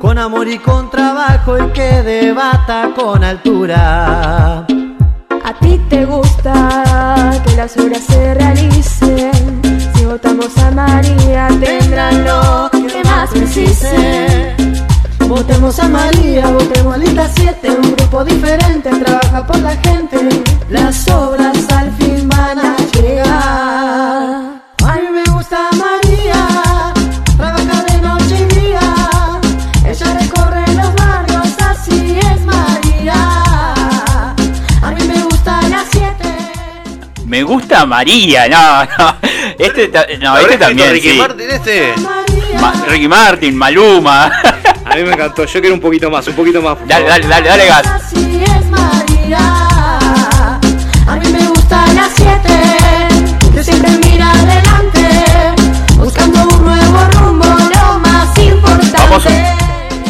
Con 0.00 0.18
amor 0.18 0.48
y 0.48 0.58
con 0.58 0.90
trabajo 0.90 1.58
y 1.58 1.70
que 1.72 2.02
debata 2.02 2.90
con 2.94 3.24
altura. 3.24 4.66
A 5.44 5.54
ti 5.60 5.80
te 5.88 6.04
gusta 6.04 7.30
que 7.44 7.56
las 7.56 7.76
obras 7.76 8.02
se 8.04 8.34
realicen. 8.34 9.60
Si 9.94 10.04
votamos 10.04 10.56
a 10.58 10.70
María, 10.70 11.48
tendrán 11.60 12.24
lo 12.24 12.70
que 12.70 13.02
más 13.04 13.30
precisen. 13.30 14.56
Votemos 15.26 15.78
a 15.78 15.88
María, 15.88 16.48
votemos 16.48 16.94
a 16.94 16.98
Lista 16.98 17.28
7, 17.34 17.70
un 17.70 17.96
grupo 17.96 18.24
diferente, 18.24 18.90
trabaja 18.90 19.46
por 19.46 19.58
la 19.58 19.76
gente. 19.76 20.28
Las 20.70 21.08
obras 21.08 21.56
al 21.70 21.90
fin 21.96 22.28
van 22.28 22.58
a 22.58 22.76
llegar. 22.94 24.58
A 24.86 24.94
mí 24.94 25.08
me 25.12 25.24
gusta 25.32 25.68
María, 25.72 25.87
Me 37.38 37.44
gusta 37.44 37.86
María, 37.86 38.48
no, 38.48 38.84
no. 38.98 39.14
Este, 39.56 39.86
ta- 39.86 40.06
no, 40.20 40.30
¿Habrá 40.30 40.42
este 40.42 40.58
también. 40.58 40.90
Ricky 40.90 41.10
sí. 41.10 41.18
Martin 41.18 41.50
este? 41.50 41.94
Ma- 42.60 42.72
Ricky 42.88 43.06
Martin, 43.06 43.56
Maluma. 43.56 44.24
A 44.84 44.96
mí 44.96 45.02
me 45.04 45.12
encantó. 45.12 45.44
Yo 45.44 45.60
quiero 45.60 45.74
un 45.76 45.80
poquito 45.80 46.10
más, 46.10 46.26
un 46.26 46.34
poquito 46.34 46.60
más. 46.60 46.76
Dale, 46.88 47.06
dale, 47.06 47.28
dale, 47.28 47.48
dale 47.48 47.66
gas. 47.66 47.86
Así 47.86 48.42
es 48.42 48.66
María. 48.66 49.38
A 49.38 51.16
mí 51.22 51.28
me 51.30 51.46
gusta 51.46 51.86
las 51.94 52.10
7, 52.16 52.32
que 53.54 53.62
siempre 53.62 53.90
mira 54.04 54.32
adelante, 54.32 55.08
buscando 55.96 56.42
un 56.42 56.64
nuevo 56.64 56.98
rumbo, 57.12 57.46
lo 57.46 57.98
más 58.00 58.36
importante. 58.36 58.98
Vamos, 58.98 59.22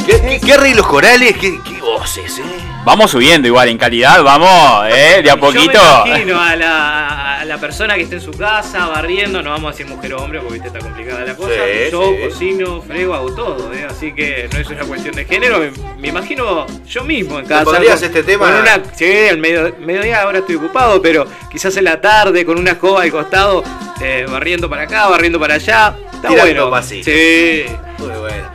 ¿Qué, 0.06 0.18
qué, 0.22 0.40
qué 0.42 0.52
arreglos 0.54 0.86
corales? 0.86 1.36
¿Qué, 1.36 1.60
qué 1.62 1.78
voces, 1.82 2.38
eh? 2.38 2.42
Vamos 2.88 3.10
subiendo 3.10 3.46
igual 3.46 3.68
en 3.68 3.76
calidad, 3.76 4.22
vamos, 4.22 4.86
eh, 4.90 5.20
de 5.22 5.30
a 5.30 5.36
poquito. 5.36 5.72
Yo 5.74 6.04
me 6.04 6.08
imagino 6.10 6.40
a 6.40 6.56
la, 6.56 7.40
a 7.40 7.44
la 7.44 7.58
persona 7.58 7.94
que 7.96 8.02
esté 8.04 8.14
en 8.14 8.22
su 8.22 8.30
casa 8.30 8.86
barriendo, 8.86 9.42
no 9.42 9.50
vamos 9.50 9.68
a 9.68 9.72
decir 9.76 9.86
mujer 9.86 10.14
o 10.14 10.22
hombre 10.22 10.40
porque 10.40 10.66
está 10.66 10.78
complicada 10.78 11.22
la 11.26 11.34
cosa. 11.36 11.52
Sí, 11.52 11.90
yo 11.92 12.02
sí. 12.14 12.16
cocino, 12.30 12.80
frego, 12.80 13.12
hago 13.14 13.34
todo, 13.34 13.70
¿eh? 13.74 13.86
así 13.90 14.14
que 14.14 14.48
no 14.50 14.58
es 14.58 14.68
una 14.70 14.84
cuestión 14.84 15.14
de 15.14 15.26
género. 15.26 15.58
Me, 15.58 15.70
me 15.98 16.08
imagino 16.08 16.66
yo 16.88 17.04
mismo 17.04 17.38
en 17.38 17.44
casa. 17.44 17.64
pondrías 17.64 17.96
con- 17.96 18.04
este 18.06 18.22
tema? 18.22 18.46
Con 18.46 18.54
una, 18.62 18.82
sí, 18.94 19.04
al 19.28 19.36
medio, 19.36 19.74
mediodía 19.80 20.22
ahora 20.22 20.38
estoy 20.38 20.54
ocupado, 20.56 21.02
pero 21.02 21.26
quizás 21.52 21.76
en 21.76 21.84
la 21.84 22.00
tarde 22.00 22.46
con 22.46 22.58
una 22.58 22.70
escoba 22.70 23.02
al 23.02 23.10
costado, 23.10 23.62
eh, 24.00 24.24
barriendo 24.30 24.70
para 24.70 24.84
acá, 24.84 25.08
barriendo 25.08 25.38
para 25.38 25.54
allá. 25.56 25.94
Está 26.14 26.28
Tirando 26.28 26.42
bueno. 26.52 26.70
pasito. 26.70 27.04
Sí. 27.10 27.64
Muy 27.98 28.16
bueno. 28.18 28.48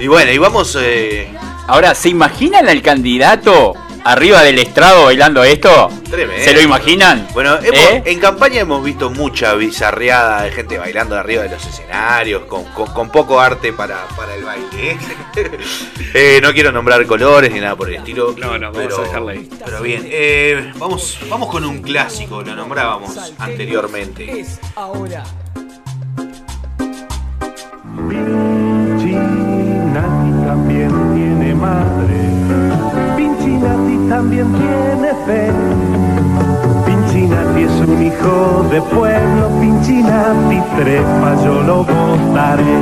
Y 0.00 0.06
bueno, 0.06 0.32
y 0.32 0.38
vamos. 0.38 0.76
Eh, 0.80 1.28
Ahora, 1.66 1.94
¿se 1.94 2.08
imaginan 2.10 2.68
al 2.68 2.82
candidato 2.82 3.72
arriba 4.04 4.42
del 4.42 4.58
estrado 4.58 5.04
bailando 5.04 5.42
esto? 5.44 5.88
Tremendo. 6.10 6.44
¿Se 6.44 6.52
lo 6.52 6.60
imaginan? 6.60 7.26
Bueno, 7.32 7.56
hemos- 7.56 7.78
¿Eh? 7.78 8.02
en 8.04 8.20
campaña 8.20 8.60
hemos 8.60 8.84
visto 8.84 9.08
mucha 9.10 9.54
bizarreada 9.54 10.42
de 10.42 10.50
gente 10.52 10.76
bailando 10.78 11.16
arriba 11.16 11.42
de 11.44 11.48
los 11.50 11.66
escenarios, 11.66 12.42
con, 12.44 12.64
con- 12.64 12.92
con 12.92 13.08
poco 13.10 13.40
arte 13.40 13.72
para, 13.72 14.06
para 14.16 14.34
el 14.34 14.44
baile. 14.44 14.90
¿eh? 14.92 14.98
Eh, 16.16 16.38
no 16.40 16.52
quiero 16.52 16.70
nombrar 16.70 17.04
colores 17.06 17.50
ni 17.50 17.58
nada 17.58 17.74
por 17.74 17.88
el 17.88 17.96
estilo. 17.96 18.34
No, 18.38 18.56
no, 18.56 18.70
vamos 18.70 18.76
pero, 18.86 18.98
a 19.00 19.04
dejarla 19.04 19.32
ahí. 19.32 19.50
Pero 19.64 19.80
bien, 19.82 20.02
eh, 20.04 20.72
vamos, 20.76 21.18
vamos 21.28 21.48
con 21.48 21.64
un 21.64 21.82
clásico, 21.82 22.40
lo 22.42 22.54
nombrábamos 22.54 23.16
anteriormente. 23.40 24.44
Ahora. 24.76 25.24
Pinchinati 29.04 30.30
también 30.46 30.90
tiene 31.14 31.33
madre, 31.64 32.20
Pinchinati 33.16 33.96
también 34.08 34.46
tiene 34.52 35.10
fe. 35.26 35.42
Pinchinati 36.86 37.62
es 37.62 37.76
un 37.88 38.02
hijo 38.02 38.36
de 38.70 38.80
pueblo, 38.82 39.44
Pinchinati 39.60 40.58
trepa, 40.76 41.30
yo 41.44 41.54
lo 41.62 41.76
votaré. 41.84 42.76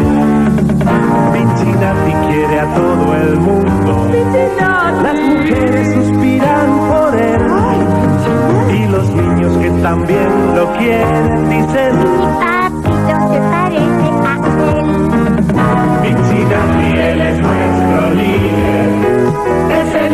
Pinchinati 1.32 2.12
quiere 2.26 2.56
a 2.60 2.66
todo 2.74 3.06
el 3.24 3.34
mundo, 3.46 3.92
las 5.04 5.16
mujeres 5.30 5.86
suspiran 5.94 6.68
por 6.90 7.10
él. 7.14 7.42
Y 8.78 8.80
los 8.94 9.06
niños 9.10 9.52
que 9.58 9.70
también 9.82 10.30
lo 10.56 10.64
quieren 10.78 11.48
dicen, 11.50 11.94
Papito 12.42 13.16
se 13.30 13.38
parece 13.54 14.08
a 14.30 14.34
él. 14.74 14.86
Pinchinati, 16.02 16.71
es 19.70 19.94
el 19.94 20.11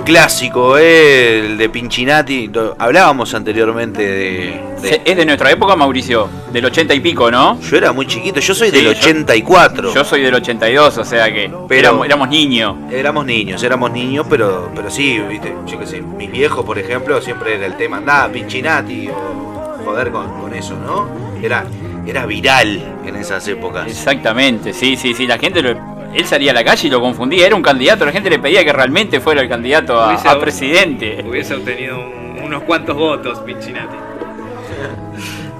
Un 0.00 0.06
clásico, 0.06 0.78
eh, 0.78 1.40
el 1.44 1.58
de 1.58 1.68
Pinchinati. 1.68 2.50
Hablábamos 2.78 3.34
anteriormente 3.34 4.00
de, 4.02 4.60
Es 5.04 5.14
de 5.16 5.26
nuestra 5.26 5.50
época, 5.50 5.76
Mauricio, 5.76 6.26
del 6.50 6.64
80 6.64 6.94
y 6.94 7.00
pico, 7.00 7.30
¿no? 7.30 7.60
Yo 7.60 7.76
era 7.76 7.92
muy 7.92 8.06
chiquito, 8.06 8.40
yo 8.40 8.54
soy 8.54 8.70
Sí, 8.70 8.76
del 8.76 8.84
yo- 8.86 8.90
84. 8.98 9.92
Yo 9.94 10.02
soy 10.02 10.22
del 10.22 10.34
82, 10.34 10.96
o 10.96 11.04
sea 11.04 11.30
que 11.32 11.52
Pero- 11.68 11.80
éramos, 11.80 12.06
éramos 12.06 12.28
niños. 12.30 12.76
Éramos 12.90 13.26
niños, 13.26 13.62
éramos 13.62 13.92
niños, 13.92 14.26
pero, 14.30 14.70
pero 14.74 14.90
sí, 14.90 15.18
viste, 15.28 15.54
yo 15.66 15.78
qué 15.78 15.86
sé, 15.86 16.00
mis 16.00 16.30
viejos, 16.32 16.64
por 16.64 16.78
ejemplo, 16.78 17.20
siempre 17.20 17.56
era 17.56 17.66
el 17.66 17.76
tema, 17.76 17.98
andá, 17.98 18.26
Pinchinati, 18.32 19.08
o 19.08 19.84
joder 19.84 20.10
con, 20.10 20.40
con 20.40 20.54
eso, 20.54 20.76
¿no? 20.76 21.08
Era, 21.42 21.66
era 22.06 22.24
viral 22.24 22.82
en 23.04 23.16
esas 23.16 23.46
épocas. 23.48 23.86
Exactamente, 23.86 24.72
sí, 24.72 24.96
sí, 24.96 25.12
sí. 25.12 25.26
La 25.26 25.36
gente, 25.38 25.60
lo- 25.60 25.99
él 26.14 26.26
salía 26.26 26.50
a 26.50 26.54
la 26.54 26.64
calle 26.64 26.88
y 26.88 26.90
lo 26.90 27.00
confundía, 27.00 27.46
era 27.46 27.54
un 27.56 27.62
candidato. 27.62 28.04
La 28.04 28.12
gente 28.12 28.30
le 28.30 28.38
pedía 28.38 28.64
que 28.64 28.72
realmente 28.72 29.20
fuera 29.20 29.40
el 29.42 29.48
candidato 29.48 30.00
a, 30.00 30.12
Hubiese- 30.14 30.28
a 30.28 30.38
presidente. 30.40 31.24
Hubiese 31.26 31.54
obtenido 31.54 31.98
un- 31.98 32.40
unos 32.44 32.62
cuantos 32.64 32.96
votos, 32.96 33.38
Pinchinati. 33.40 33.96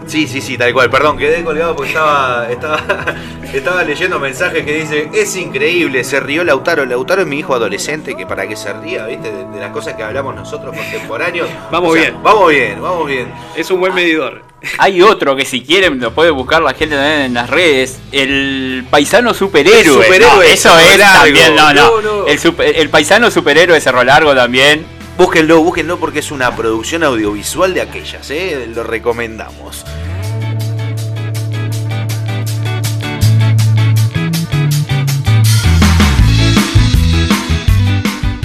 Sí, 0.06 0.26
sí, 0.26 0.40
sí, 0.40 0.58
tal 0.58 0.72
cual. 0.72 0.90
Perdón, 0.90 1.16
quedé 1.16 1.44
colgado 1.44 1.76
porque 1.76 1.90
estaba, 1.92 2.48
estaba, 2.50 2.80
estaba 3.54 3.84
leyendo 3.84 4.18
mensajes 4.18 4.64
que 4.64 4.74
dice, 4.74 5.08
es 5.14 5.36
increíble, 5.36 6.02
se 6.02 6.18
rió 6.18 6.42
Lautaro. 6.42 6.84
Lautaro 6.84 7.22
es 7.22 7.28
mi 7.28 7.38
hijo 7.38 7.54
adolescente, 7.54 8.16
que 8.16 8.26
para 8.26 8.48
que 8.48 8.56
se 8.56 8.72
ría, 8.72 9.06
¿viste? 9.06 9.30
De, 9.30 9.44
de 9.44 9.60
las 9.60 9.70
cosas 9.70 9.94
que 9.94 10.02
hablamos 10.02 10.34
nosotros 10.34 10.74
contemporáneos. 10.76 11.48
Vamos 11.70 11.90
O 11.90 11.94
sea, 11.94 12.02
bien. 12.10 12.22
Vamos 12.24 12.50
bien, 12.50 12.82
vamos 12.82 13.06
bien. 13.06 13.28
Es 13.56 13.70
un 13.70 13.78
buen 13.78 13.94
medidor. 13.94 14.42
Hay 14.78 15.00
otro 15.02 15.34
que 15.36 15.44
si 15.44 15.62
quieren 15.62 16.00
lo 16.00 16.12
puede 16.14 16.30
buscar 16.30 16.62
la 16.62 16.74
gente 16.74 16.94
también 16.96 17.20
en 17.22 17.34
las 17.34 17.48
redes. 17.48 17.98
El 18.12 18.84
paisano 18.90 19.32
superhéroe. 19.34 19.80
El 19.80 19.86
superhéroe 20.04 20.34
No, 20.34 20.40
de 20.40 20.52
eso 20.52 20.78
es 20.78 20.98
Largo. 20.98 21.22
también, 21.24 21.56
no, 21.56 21.72
no. 21.72 22.00
No, 22.00 22.02
no. 22.02 22.26
El, 22.26 22.38
super- 22.38 22.76
el 22.76 22.88
paisano 22.90 23.30
superhéroe 23.30 23.74
de 23.74 23.80
Cerro 23.80 24.04
Largo 24.04 24.34
también. 24.34 24.84
Búsquenlo, 25.16 25.60
búsquenlo 25.62 25.98
porque 25.98 26.20
es 26.20 26.30
una 26.30 26.54
producción 26.56 27.02
audiovisual 27.04 27.74
de 27.74 27.80
aquellas, 27.82 28.30
¿eh? 28.30 28.68
Lo 28.74 28.84
recomendamos. 28.84 29.84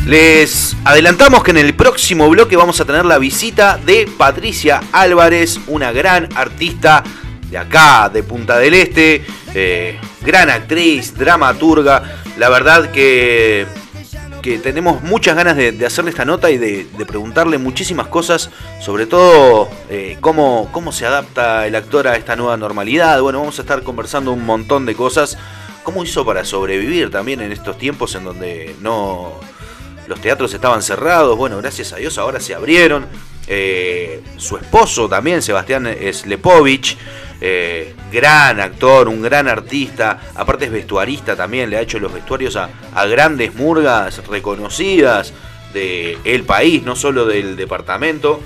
Les 0.06 0.78
adelantamos 0.86 1.44
que 1.44 1.50
en 1.50 1.58
el 1.58 1.74
próximo 1.74 2.30
bloque 2.30 2.56
vamos 2.56 2.80
a 2.80 2.86
tener 2.86 3.06
la 3.06 3.18
visita 3.18 3.80
de 3.84 4.08
Patricia 4.20 4.80
Álvarez, 4.92 5.60
una 5.66 5.92
gran 5.92 6.30
artista 6.36 7.04
de 7.50 7.58
acá, 7.58 8.12
de 8.14 8.22
Punta 8.22 8.60
del 8.60 8.76
Este, 8.76 9.26
eh, 9.56 10.00
gran 10.22 10.52
actriz, 10.52 11.18
dramaturga. 11.18 12.04
La 12.38 12.50
verdad 12.50 12.92
que, 12.92 13.66
que 14.44 14.60
tenemos 14.60 15.02
muchas 15.02 15.36
ganas 15.36 15.58
de, 15.58 15.72
de 15.72 15.86
hacerle 15.88 16.12
esta 16.12 16.24
nota 16.24 16.52
y 16.52 16.60
de, 16.60 16.86
preguntarle 17.08 17.58
muchísimas 17.58 18.06
cosas, 18.06 18.52
sobre 18.82 19.08
todo 19.08 19.70
eh, 19.90 20.18
cómo, 20.22 20.70
cómo 20.72 20.92
se 20.92 21.08
adapta 21.08 21.66
el 21.66 21.74
actor 21.74 22.08
a 22.08 22.16
esta 22.16 22.36
nueva 22.36 22.58
normalidad. 22.58 23.20
Bueno, 23.22 23.40
vamos 23.40 23.58
a 23.58 23.64
estar 23.64 23.82
conversando 23.82 24.32
un 24.34 24.46
montón 24.46 24.86
de 24.86 24.94
cosas. 24.94 25.36
¿Cómo 25.82 26.04
hizo 26.04 26.24
para 26.24 26.46
sobrevivir 26.46 27.10
también 27.10 27.42
en 27.42 27.52
estos 27.52 27.80
tiempos 27.80 28.14
en 28.14 28.24
donde 28.24 28.76
no 28.82 29.40
los 30.08 30.22
teatros 30.22 30.54
estaban 30.54 30.82
cerrados? 30.82 31.38
Bueno, 31.38 31.58
gracias 31.58 31.94
a 31.94 31.98
Dios 31.98 32.18
ahora 32.18 32.40
se 32.40 32.56
abrieron. 32.56 33.06
Eh, 33.48 34.24
su 34.38 34.58
esposo 34.58 35.08
también, 35.08 35.42
Sebastián 35.42 35.88
Slepovich, 36.12 36.98
eh, 37.42 37.94
gran 38.12 38.60
actor, 38.60 39.08
un 39.08 39.22
gran 39.22 39.48
artista, 39.48 40.20
aparte 40.36 40.66
es 40.66 40.72
vestuarista 40.72 41.36
también, 41.36 41.70
le 41.70 41.78
ha 41.78 41.82
hecho 41.82 42.00
los 42.00 42.14
vestuarios 42.14 42.56
a, 42.56 42.70
grandes 43.06 43.54
murgas 43.54 44.26
reconocidas 44.28 45.34
del 45.74 46.18
el 46.24 46.44
país, 46.44 46.84
no 46.84 46.96
solo 46.96 47.26
del 47.26 47.56
departamento. 47.56 48.42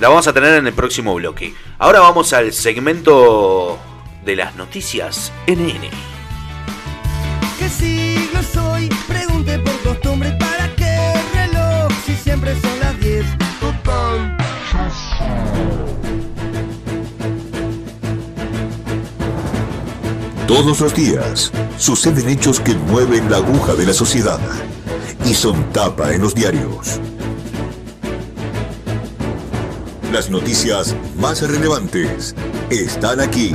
La 0.00 0.08
vamos 0.08 0.26
a 0.28 0.32
tener 0.32 0.54
en 0.54 0.66
el 0.66 0.72
próximo 0.72 1.14
bloque. 1.14 1.54
Ahora 1.78 2.00
vamos 2.00 2.32
al 2.32 2.52
segmento 2.52 3.78
de 4.24 4.36
las 4.36 4.54
noticias 4.54 5.32
NN. 5.46 5.88
¿Qué 7.58 7.68
siglo 7.68 8.17
Todos 20.46 20.80
los 20.80 20.94
días 20.94 21.52
suceden 21.76 22.28
hechos 22.28 22.58
que 22.58 22.74
mueven 22.74 23.30
la 23.30 23.36
aguja 23.36 23.74
de 23.74 23.86
la 23.86 23.92
sociedad 23.92 24.40
y 25.24 25.34
son 25.34 25.72
tapa 25.72 26.14
en 26.14 26.22
los 26.22 26.34
diarios. 26.34 27.00
Las 30.12 30.30
noticias 30.30 30.96
más 31.16 31.42
relevantes 31.42 32.34
están 32.70 33.20
aquí. 33.20 33.52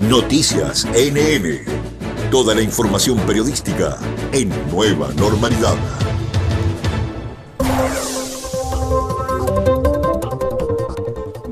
Noticias 0.00 0.86
NN. 0.94 2.30
Toda 2.30 2.54
la 2.54 2.60
información 2.60 3.18
periodística 3.20 3.96
en 4.32 4.50
nueva 4.70 5.08
normalidad. 5.14 5.76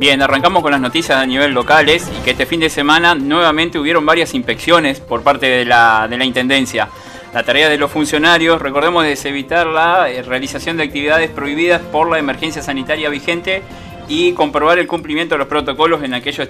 Bien, 0.00 0.22
arrancamos 0.22 0.62
con 0.62 0.72
las 0.72 0.80
noticias 0.80 1.18
a 1.18 1.26
nivel 1.26 1.52
locales 1.52 2.10
y 2.18 2.24
que 2.24 2.30
este 2.30 2.46
fin 2.46 2.58
de 2.58 2.70
semana 2.70 3.14
nuevamente 3.14 3.78
hubieron 3.78 4.06
varias 4.06 4.32
inspecciones 4.32 4.98
por 4.98 5.22
parte 5.22 5.44
de 5.44 5.66
la, 5.66 6.08
de 6.08 6.16
la 6.16 6.24
Intendencia. 6.24 6.88
La 7.34 7.42
tarea 7.42 7.68
de 7.68 7.76
los 7.76 7.90
funcionarios, 7.90 8.62
recordemos, 8.62 9.04
es 9.04 9.22
evitar 9.26 9.66
la 9.66 10.10
eh, 10.10 10.22
realización 10.22 10.78
de 10.78 10.84
actividades 10.84 11.28
prohibidas 11.28 11.82
por 11.82 12.08
la 12.10 12.18
emergencia 12.18 12.62
sanitaria 12.62 13.10
vigente 13.10 13.62
y 14.08 14.32
comprobar 14.32 14.78
el 14.78 14.86
cumplimiento 14.86 15.34
de 15.34 15.40
los 15.40 15.48
protocolos 15.48 16.02
en, 16.02 16.14
aquellos 16.14 16.48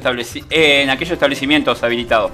en 0.50 0.88
aquellos 0.88 1.14
establecimientos 1.14 1.82
habilitados. 1.82 2.30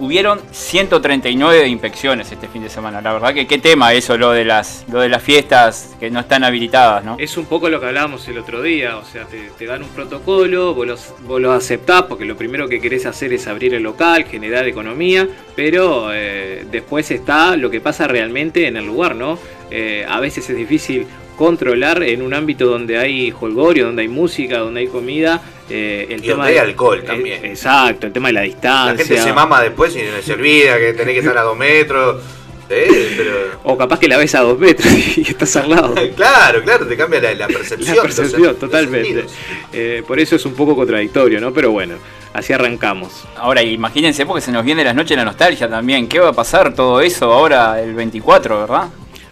Hubieron 0.00 0.40
139 0.52 1.66
inspecciones 1.66 2.30
este 2.30 2.48
fin 2.48 2.62
de 2.62 2.70
semana. 2.70 3.00
La 3.00 3.12
verdad 3.12 3.34
que 3.34 3.46
qué 3.46 3.58
tema 3.58 3.92
eso, 3.92 4.16
lo 4.16 4.30
de 4.30 4.44
las, 4.44 4.84
lo 4.90 5.00
de 5.00 5.08
las 5.08 5.22
fiestas 5.22 5.96
que 5.98 6.10
no 6.10 6.20
están 6.20 6.44
habilitadas, 6.44 7.04
¿no? 7.04 7.16
Es 7.18 7.36
un 7.36 7.46
poco 7.46 7.68
lo 7.68 7.80
que 7.80 7.86
hablábamos 7.86 8.26
el 8.28 8.38
otro 8.38 8.62
día, 8.62 8.96
o 8.96 9.04
sea, 9.04 9.26
te, 9.26 9.66
dan 9.66 9.82
un 9.82 9.88
protocolo, 9.90 10.74
vos, 10.74 10.86
los, 10.86 11.14
vos 11.26 11.44
aceptás 11.46 12.02
porque 12.02 12.24
lo 12.24 12.36
primero 12.36 12.68
que 12.68 12.80
querés 12.80 13.06
hacer 13.06 13.32
es 13.32 13.46
abrir 13.46 13.74
el 13.74 13.82
local, 13.82 14.24
generar 14.24 14.66
economía, 14.68 15.28
pero 15.56 16.12
eh, 16.12 16.64
después 16.70 17.10
está 17.10 17.56
lo 17.56 17.70
que 17.70 17.80
pasa 17.80 18.06
realmente 18.06 18.66
en 18.66 18.76
el 18.76 18.86
lugar, 18.86 19.14
¿no? 19.14 19.38
Eh, 19.70 20.06
a 20.08 20.20
veces 20.20 20.48
es 20.48 20.56
difícil 20.56 21.06
controlar 21.38 22.02
en 22.02 22.20
un 22.20 22.34
ámbito 22.34 22.66
donde 22.66 22.98
hay 22.98 23.30
jolgorio, 23.30 23.86
donde 23.86 24.02
hay 24.02 24.08
música, 24.08 24.58
donde 24.58 24.80
hay 24.80 24.88
comida. 24.88 25.40
eh, 25.70 26.06
el 26.10 26.18
Y 26.18 26.28
tema 26.28 26.44
donde 26.44 26.52
hay 26.52 26.58
alcohol 26.58 26.98
eh, 26.98 27.06
también. 27.06 27.44
exacto, 27.46 28.06
el 28.08 28.12
tema 28.12 28.28
de 28.28 28.34
la 28.34 28.40
distancia. 28.42 28.92
La 28.92 28.96
gente 28.98 29.22
se 29.22 29.32
mama 29.32 29.62
después 29.62 29.94
y 29.96 30.00
se 30.22 30.32
olvida 30.32 30.76
que 30.78 30.92
tenés 30.94 31.14
que 31.14 31.20
estar 31.20 31.38
a 31.38 31.42
dos 31.42 31.56
metros. 31.56 32.22
¿eh? 32.70 33.14
Pero... 33.16 33.32
O 33.64 33.78
capaz 33.78 33.98
que 33.98 34.08
la 34.08 34.18
ves 34.18 34.34
a 34.34 34.40
dos 34.40 34.58
metros 34.58 34.92
y 35.16 35.22
estás 35.22 35.56
al 35.56 35.70
lado. 35.70 35.94
Claro, 36.16 36.62
claro, 36.62 36.86
te 36.86 36.96
cambia 36.96 37.20
la, 37.20 37.34
la 37.34 37.46
percepción. 37.46 37.96
La 37.96 38.02
percepción, 38.02 38.42
los- 38.42 38.58
totalmente. 38.58 39.24
Eh, 39.72 40.02
por 40.06 40.18
eso 40.18 40.36
es 40.36 40.44
un 40.44 40.54
poco 40.54 40.74
contradictorio, 40.74 41.40
¿no? 41.40 41.52
Pero 41.52 41.70
bueno, 41.70 41.94
así 42.34 42.52
arrancamos. 42.52 43.24
Ahora, 43.36 43.62
imagínense 43.62 44.26
porque 44.26 44.40
se 44.42 44.50
nos 44.52 44.64
viene 44.64 44.82
las 44.84 44.94
noches 44.94 45.16
la 45.16 45.24
nostalgia 45.24 45.68
también. 45.68 46.08
¿Qué 46.08 46.18
va 46.18 46.30
a 46.30 46.32
pasar 46.32 46.74
todo 46.74 47.00
eso 47.00 47.32
ahora 47.32 47.80
el 47.80 47.94
24, 47.94 48.60
verdad? 48.60 48.88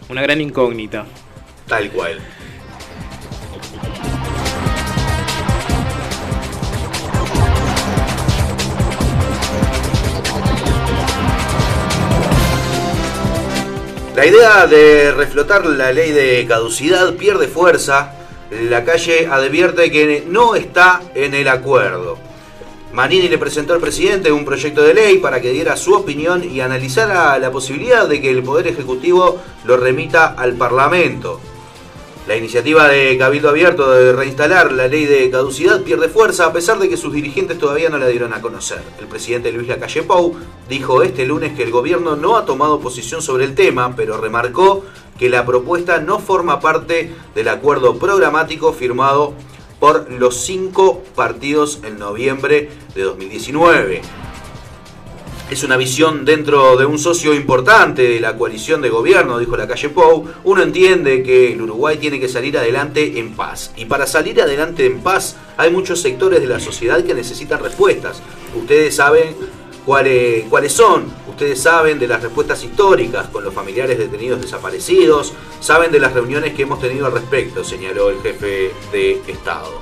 Una 0.09 0.21
gran 0.21 0.39
incógnita. 0.39 1.05
Tal 1.67 1.91
cual. 1.91 2.19
La 14.15 14.25
idea 14.25 14.65
de 14.65 15.11
reflotar 15.11 15.65
la 15.65 15.91
ley 15.91 16.11
de 16.11 16.45
caducidad 16.47 17.13
pierde 17.15 17.47
fuerza. 17.47 18.13
La 18.49 18.83
calle 18.83 19.27
advierte 19.27 19.91
que 19.91 20.23
no 20.25 20.55
está 20.55 21.01
en 21.13 21.35
el 21.35 21.47
acuerdo. 21.49 22.17
Manini 22.93 23.27
le 23.27 23.37
presentó 23.37 23.73
al 23.73 23.79
presidente 23.79 24.31
un 24.31 24.45
proyecto 24.45 24.81
de 24.81 24.93
ley 24.93 25.17
para 25.17 25.41
que 25.41 25.51
diera 25.51 25.77
su 25.77 25.93
opinión 25.93 26.43
y 26.43 26.61
analizara 26.61 27.37
la 27.37 27.51
posibilidad 27.51 28.07
de 28.07 28.21
que 28.21 28.31
el 28.31 28.41
Poder 28.41 28.67
Ejecutivo 28.67 29.39
lo 29.65 29.77
remita 29.77 30.27
al 30.27 30.53
Parlamento. 30.53 31.39
La 32.27 32.35
iniciativa 32.35 32.89
de 32.89 33.17
Cabildo 33.17 33.47
Abierto 33.47 33.89
de 33.89 34.11
reinstalar 34.11 34.73
la 34.73 34.89
ley 34.89 35.05
de 35.05 35.29
caducidad 35.29 35.81
pierde 35.83 36.09
fuerza 36.09 36.45
a 36.45 36.51
pesar 36.51 36.77
de 36.77 36.89
que 36.89 36.97
sus 36.97 37.13
dirigentes 37.13 37.57
todavía 37.57 37.89
no 37.89 37.97
la 37.97 38.07
dieron 38.09 38.33
a 38.33 38.41
conocer. 38.41 38.81
El 38.99 39.07
presidente 39.07 39.49
Luis 39.53 39.69
Lacalle 39.69 40.03
Pou 40.03 40.35
dijo 40.67 41.03
este 41.03 41.25
lunes 41.25 41.53
que 41.53 41.63
el 41.63 41.71
gobierno 41.71 42.17
no 42.17 42.35
ha 42.35 42.43
tomado 42.43 42.81
posición 42.81 43.21
sobre 43.21 43.45
el 43.45 43.55
tema, 43.55 43.95
pero 43.95 44.19
remarcó 44.19 44.83
que 45.17 45.29
la 45.29 45.45
propuesta 45.45 46.01
no 46.01 46.19
forma 46.19 46.59
parte 46.59 47.15
del 47.33 47.47
acuerdo 47.47 47.97
programático 47.97 48.73
firmado 48.73 49.33
por 49.79 50.11
los 50.11 50.35
cinco 50.35 51.03
partidos 51.15 51.79
en 51.85 51.97
noviembre 51.97 52.69
de 52.93 53.03
2019. 53.03 54.01
Es 55.49 55.63
una 55.63 55.77
visión 55.77 56.25
dentro 56.25 56.75
de 56.75 56.85
un 56.85 56.99
socio 56.99 57.33
importante 57.33 58.01
de 58.01 58.19
la 58.19 58.35
coalición 58.35 58.81
de 58.81 58.89
gobierno, 58.89 59.39
dijo 59.39 59.55
la 59.55 59.65
calle 59.65 59.87
Pou. 59.87 60.25
Uno 60.43 60.61
entiende 60.61 61.23
que 61.23 61.53
el 61.53 61.61
Uruguay 61.61 61.97
tiene 61.97 62.19
que 62.19 62.27
salir 62.27 62.57
adelante 62.57 63.17
en 63.17 63.33
paz. 63.33 63.71
Y 63.77 63.85
para 63.85 64.05
salir 64.05 64.41
adelante 64.41 64.85
en 64.85 64.99
paz 64.99 65.37
hay 65.55 65.71
muchos 65.71 66.01
sectores 66.01 66.41
de 66.41 66.47
la 66.47 66.59
sociedad 66.59 67.01
que 67.01 67.13
necesitan 67.13 67.63
respuestas. 67.63 68.21
Ustedes 68.55 68.93
saben 68.97 69.37
cuáles, 69.85 70.43
cuáles 70.49 70.73
son. 70.73 71.05
Ustedes 71.29 71.61
saben 71.61 71.97
de 71.97 72.09
las 72.09 72.21
respuestas 72.21 72.61
históricas 72.65 73.27
con 73.27 73.45
los 73.45 73.53
familiares 73.53 73.97
detenidos 73.97 74.41
desaparecidos. 74.41 75.31
Saben 75.61 75.93
de 75.93 76.01
las 76.01 76.11
reuniones 76.11 76.55
que 76.55 76.63
hemos 76.63 76.81
tenido 76.81 77.05
al 77.05 77.13
respecto, 77.13 77.63
señaló 77.63 78.09
el 78.09 78.19
jefe 78.19 78.73
de 78.91 79.21
Estado. 79.25 79.79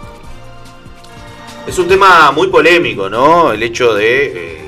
Es 1.65 1.79
un 1.79 1.87
tema 1.87 2.31
muy 2.31 2.49
polémico, 2.49 3.09
¿no? 3.09 3.51
El 3.51 3.63
hecho 3.63 3.95
de... 3.95 4.25
eh, 4.27 4.64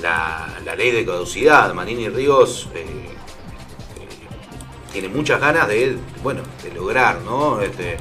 la, 0.00 0.58
la 0.64 0.74
ley 0.74 0.90
de 0.90 1.04
caducidad. 1.04 1.72
Manini 1.74 2.08
Ríos 2.08 2.68
eh, 2.74 2.84
eh, 2.84 4.08
tiene 4.92 5.08
muchas 5.08 5.40
ganas 5.40 5.68
de, 5.68 5.96
bueno, 6.22 6.42
de 6.62 6.72
lograr, 6.72 7.20
¿no? 7.22 7.60
Este, 7.60 7.96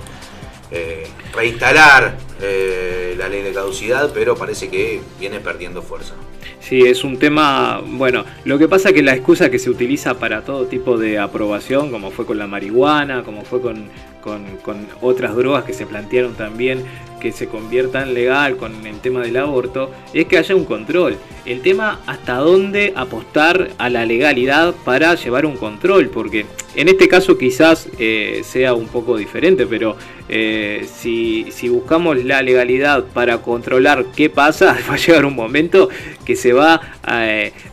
eh, 0.72 1.08
reinstalar 1.34 2.18
eh, 2.42 3.16
la 3.18 3.28
ley 3.30 3.42
de 3.44 3.52
caducidad, 3.52 4.12
pero 4.14 4.36
parece 4.36 4.70
que 4.70 5.02
viene 5.20 5.40
perdiendo 5.40 5.82
fuerza. 5.82 6.14
Sí, 6.62 6.82
es 6.82 7.04
un 7.04 7.18
tema, 7.18 7.82
bueno, 7.86 8.26
lo 8.46 8.58
que 8.60 8.68
pasa 8.68 8.90
es 8.90 8.96
que 8.96 9.02
la 9.02 9.16
excusa 9.16 9.50
que 9.50 9.60
se 9.60 9.70
utiliza 9.70 10.20
para 10.20 10.42
todo 10.44 10.66
tipo 10.66 10.98
de 10.98 11.18
aprobación, 11.18 11.90
como 11.90 12.12
fue 12.12 12.26
con 12.26 12.38
la 12.38 12.48
marihuana, 12.48 13.24
como 13.24 13.44
fue 13.44 13.62
con, 13.62 13.86
con- 14.22 14.58
con 14.58 14.86
otras 15.02 15.36
drogas 15.36 15.64
que 15.64 15.74
se 15.74 15.86
plantearon 15.86 16.36
también 16.36 16.84
que 17.20 17.32
se 17.34 17.48
convierta 17.48 18.02
en 18.04 18.14
legal 18.14 18.56
con 18.56 18.86
el 18.88 19.00
tema 19.02 19.20
del 19.22 19.36
aborto 19.36 19.92
es 20.14 20.26
que 20.28 20.38
haya 20.38 20.56
un 20.56 20.64
control. 20.64 21.18
El 21.46 21.62
tema 21.62 22.00
hasta 22.06 22.36
dónde 22.36 22.94
apostar 22.96 23.72
a 23.78 23.90
la 23.90 24.06
legalidad 24.06 24.74
para 24.86 25.16
llevar 25.16 25.46
un 25.46 25.58
control, 25.58 26.08
porque 26.10 26.46
en 26.76 26.88
este 26.88 27.10
caso 27.10 27.38
quizás 27.38 27.90
eh, 27.98 28.40
sea 28.46 28.74
un 28.74 28.88
poco 28.88 29.18
diferente, 29.18 29.68
pero 29.68 29.98
eh, 30.30 30.88
si, 30.90 31.19
si 31.52 31.70
buscamos 31.70 32.24
la 32.24 32.42
legalidad 32.42 33.06
para 33.14 33.40
controlar 33.40 34.06
qué 34.16 34.30
pasa, 34.30 34.78
va 34.90 34.94
a 34.94 34.98
llegar 34.98 35.26
un 35.26 35.36
momento 35.36 35.90
que 36.26 36.36
se 36.36 36.54
va 36.54 36.82
a, 37.04 37.26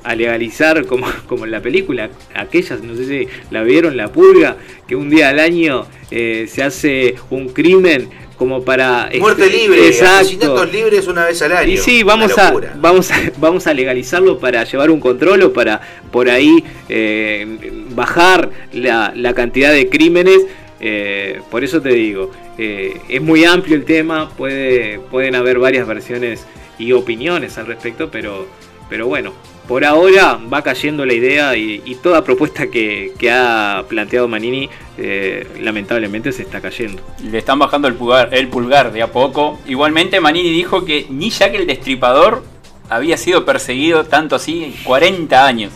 a 0.02 0.14
legalizar 0.14 0.87
como, 0.87 1.06
como 1.26 1.44
en 1.44 1.50
la 1.50 1.61
película, 1.61 2.11
aquellas, 2.35 2.82
no 2.82 2.94
sé 2.94 3.06
si 3.06 3.28
la 3.50 3.62
vieron, 3.62 3.96
la 3.96 4.09
pulga, 4.09 4.56
que 4.87 4.96
un 4.96 5.11
día 5.11 5.28
al 5.28 5.40
año 5.40 5.87
eh, 6.11 6.46
se 6.48 6.62
hace 6.62 7.16
un 7.30 7.48
crimen 7.48 8.09
como 8.37 8.62
para 8.62 9.09
Muerte 9.18 9.46
este, 9.46 9.56
libre, 9.56 9.87
exacto. 9.88 10.16
asesinatos 10.16 10.72
libres 10.72 11.06
una 11.09 11.24
vez 11.24 11.40
al 11.42 11.52
año. 11.52 11.72
Y 11.72 11.76
sí, 11.78 12.02
vamos 12.02 12.37
a, 12.38 12.52
vamos, 12.76 13.11
a, 13.11 13.14
vamos 13.38 13.66
a 13.66 13.74
legalizarlo 13.74 14.38
para 14.38 14.64
llevar 14.64 14.90
un 14.90 15.00
control 15.00 15.42
o 15.42 15.52
para 15.52 15.80
por 16.11 16.28
ahí 16.28 16.62
eh, 16.88 17.46
bajar 17.90 18.50
la, 18.72 19.12
la 19.14 19.35
cantidad 19.35 19.72
de 19.72 19.88
crímenes. 19.88 20.42
Eh, 20.80 21.40
por 21.50 21.64
eso 21.64 21.80
te 21.80 21.88
digo, 21.88 22.30
eh, 22.58 23.00
es 23.08 23.22
muy 23.22 23.44
amplio 23.44 23.76
el 23.76 23.84
tema, 23.84 24.30
puede, 24.30 24.98
pueden 24.98 25.34
haber 25.34 25.58
varias 25.58 25.86
versiones 25.86 26.46
y 26.78 26.92
opiniones 26.92 27.58
al 27.58 27.66
respecto, 27.66 28.10
pero, 28.10 28.46
pero 28.88 29.06
bueno, 29.06 29.32
por 29.68 29.84
ahora 29.84 30.38
va 30.52 30.62
cayendo 30.62 31.04
la 31.04 31.14
idea 31.14 31.56
y, 31.56 31.82
y 31.84 31.96
toda 31.96 32.22
propuesta 32.22 32.68
que, 32.68 33.12
que 33.18 33.30
ha 33.30 33.84
planteado 33.88 34.28
Manini 34.28 34.68
eh, 34.98 35.46
lamentablemente 35.60 36.32
se 36.32 36.42
está 36.42 36.60
cayendo. 36.60 37.02
Le 37.22 37.38
están 37.38 37.58
bajando 37.58 37.88
el 37.88 37.94
pulgar, 37.94 38.32
el 38.32 38.48
pulgar 38.48 38.92
de 38.92 39.02
a 39.02 39.12
poco. 39.12 39.58
Igualmente 39.66 40.20
Manini 40.20 40.50
dijo 40.50 40.84
que 40.84 41.06
ni 41.10 41.30
Jack 41.30 41.54
el 41.54 41.66
Destripador 41.66 42.44
había 42.88 43.16
sido 43.16 43.44
perseguido 43.44 44.04
tanto 44.04 44.36
así 44.36 44.64
en 44.64 44.72
40 44.84 45.46
años. 45.46 45.72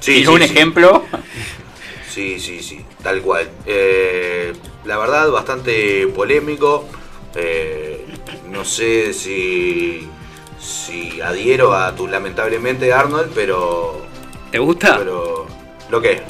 Sí, 0.00 0.22
sí, 0.22 0.26
un 0.26 0.38
sí. 0.38 0.44
ejemplo. 0.44 1.04
Sí, 2.10 2.40
sí, 2.40 2.60
sí, 2.62 2.80
tal 3.02 3.22
cual. 3.22 3.48
Eh, 3.64 4.52
la 4.88 4.96
verdad, 4.96 5.30
bastante 5.30 6.06
polémico. 6.08 6.86
Eh, 7.36 8.06
no 8.50 8.64
sé 8.64 9.12
si, 9.12 10.08
si 10.58 11.20
adhiero 11.20 11.74
a 11.74 11.94
tu 11.94 12.08
lamentablemente 12.08 12.92
Arnold, 12.92 13.30
pero... 13.34 14.06
¿Te 14.50 14.58
gusta? 14.58 14.96
Pero, 14.98 15.46
¿Lo 15.90 16.00
qué? 16.00 16.22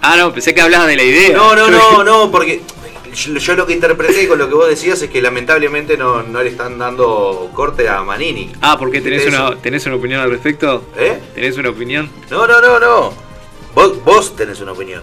Ah, 0.00 0.16
no, 0.16 0.32
pensé 0.32 0.54
que 0.54 0.60
hablabas 0.60 0.86
de 0.86 0.96
la 0.96 1.02
idea. 1.02 1.36
No, 1.36 1.56
no, 1.56 1.68
no, 1.68 2.04
no, 2.04 2.30
porque 2.30 2.62
yo, 3.12 3.34
yo 3.34 3.56
lo 3.56 3.66
que 3.66 3.72
interpreté 3.72 4.28
con 4.28 4.38
lo 4.38 4.48
que 4.48 4.54
vos 4.54 4.68
decías 4.68 5.02
es 5.02 5.10
que 5.10 5.20
lamentablemente 5.20 5.96
no, 5.96 6.22
no 6.22 6.40
le 6.40 6.50
están 6.50 6.78
dando 6.78 7.50
corte 7.52 7.88
a 7.88 8.04
Manini. 8.04 8.52
Ah, 8.60 8.76
porque 8.78 9.00
tenés 9.00 9.26
Eso. 9.26 9.30
una, 9.30 9.56
tenés 9.60 9.86
una 9.86 9.96
opinión 9.96 10.20
al 10.20 10.30
respecto. 10.30 10.84
¿Eh? 10.96 11.20
¿Tenés 11.34 11.58
una 11.58 11.70
opinión? 11.70 12.08
No, 12.30 12.46
no, 12.46 12.60
no, 12.60 12.78
no. 12.78 13.12
Vos, 13.74 14.04
vos 14.04 14.36
tenés 14.36 14.60
una 14.60 14.70
opinión. 14.70 15.02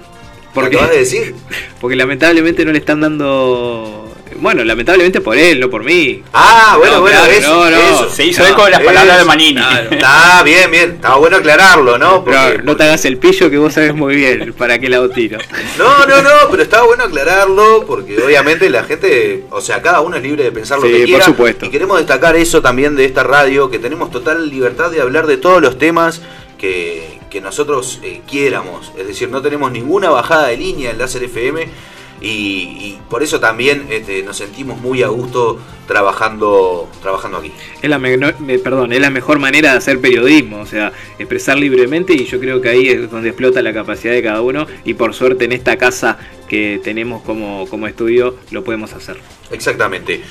¿Por 0.53 0.65
¿Lo 0.65 0.69
qué? 0.69 0.75
acabas 0.77 0.93
de 0.93 0.99
decir? 0.99 1.35
Porque 1.81 1.95
lamentablemente 1.95 2.65
no 2.65 2.71
le 2.71 2.79
están 2.79 3.01
dando. 3.01 4.07
Bueno, 4.39 4.63
lamentablemente 4.63 5.19
por 5.21 5.37
él, 5.37 5.59
no 5.59 5.69
por 5.69 5.83
mí. 5.83 6.23
Ah, 6.33 6.75
bueno, 6.79 6.95
No, 6.95 7.01
bueno, 7.01 7.17
claro, 7.19 7.33
eso, 7.33 7.53
no, 7.53 7.69
no. 7.69 7.77
eso. 7.77 8.09
Se 8.09 8.25
hizo 8.25 8.43
eco 8.47 8.63
de 8.65 8.71
las 8.71 8.81
palabras 8.81 9.19
de 9.19 9.25
Manini. 9.25 9.61
Está 9.91 10.41
bien, 10.43 10.71
bien. 10.71 10.91
Está 10.91 11.15
bueno 11.15 11.37
aclararlo, 11.37 11.97
¿no? 11.97 12.23
Porque- 12.23 12.59
no 12.63 12.75
te 12.75 12.83
hagas 12.83 13.03
el 13.05 13.17
pillo 13.17 13.49
que 13.51 13.57
vos 13.57 13.73
sabés 13.73 13.93
muy 13.93 14.15
bien 14.15 14.53
para 14.57 14.79
qué 14.79 14.89
lado 14.89 15.09
tiro. 15.09 15.37
No, 15.77 16.05
no, 16.07 16.21
no, 16.23 16.29
pero 16.49 16.63
está 16.63 16.81
bueno 16.83 17.03
aclararlo 17.03 17.83
porque 17.85 18.17
obviamente 18.21 18.69
la 18.69 18.83
gente, 18.83 19.43
o 19.51 19.61
sea, 19.61 19.81
cada 19.81 19.99
uno 20.01 20.15
es 20.17 20.23
libre 20.23 20.43
de 20.45 20.51
pensar 20.51 20.79
lo 20.79 20.85
Sí, 20.87 20.91
que 20.93 20.97
por 20.99 21.05
quiera. 21.07 21.25
supuesto. 21.25 21.65
Y 21.65 21.69
queremos 21.69 21.97
destacar 21.97 22.35
eso 22.35 22.61
también 22.61 22.95
de 22.95 23.05
esta 23.05 23.23
radio, 23.23 23.69
que 23.69 23.79
tenemos 23.79 24.09
total 24.11 24.49
libertad 24.49 24.89
de 24.91 25.01
hablar 25.01 25.27
de 25.27 25.37
todos 25.37 25.61
los 25.61 25.77
temas 25.77 26.21
que, 26.57 27.19
que 27.31 27.41
nosotros 27.41 27.99
eh, 28.03 28.21
quiéramos. 28.29 28.91
Es 28.97 29.07
decir, 29.07 29.29
no 29.29 29.41
tenemos 29.41 29.71
ninguna 29.71 30.09
bajada 30.11 30.47
de 30.49 30.57
línea 30.57 30.91
en 30.91 30.99
Láser 30.99 31.23
FM 31.23 31.67
y, 32.21 32.27
y 32.27 32.99
por 33.09 33.23
eso 33.23 33.39
también 33.39 33.87
este, 33.89 34.21
nos 34.21 34.37
sentimos 34.37 34.79
muy 34.79 35.01
a 35.01 35.07
gusto 35.07 35.57
trabajando, 35.87 36.87
trabajando 37.01 37.39
aquí. 37.39 37.51
Es 37.81 37.89
la, 37.89 37.97
menor- 37.97 38.35
eh, 38.47 38.59
perdón, 38.59 38.93
es 38.93 39.01
la 39.01 39.09
mejor 39.09 39.39
manera 39.39 39.71
de 39.71 39.77
hacer 39.79 39.99
periodismo, 39.99 40.59
o 40.59 40.65
sea, 40.67 40.91
expresar 41.17 41.57
libremente 41.57 42.13
y 42.13 42.25
yo 42.25 42.39
creo 42.39 42.61
que 42.61 42.69
ahí 42.69 42.87
es 42.89 43.09
donde 43.09 43.29
explota 43.29 43.61
la 43.63 43.73
capacidad 43.73 44.13
de 44.13 44.21
cada 44.21 44.41
uno 44.41 44.67
y 44.85 44.93
por 44.93 45.15
suerte 45.15 45.45
en 45.45 45.53
esta 45.53 45.77
casa 45.77 46.19
que 46.47 46.79
tenemos 46.83 47.23
como, 47.23 47.65
como 47.69 47.87
estudio 47.87 48.35
lo 48.51 48.63
podemos 48.63 48.93
hacer. 48.93 49.17
Exactamente. 49.49 50.21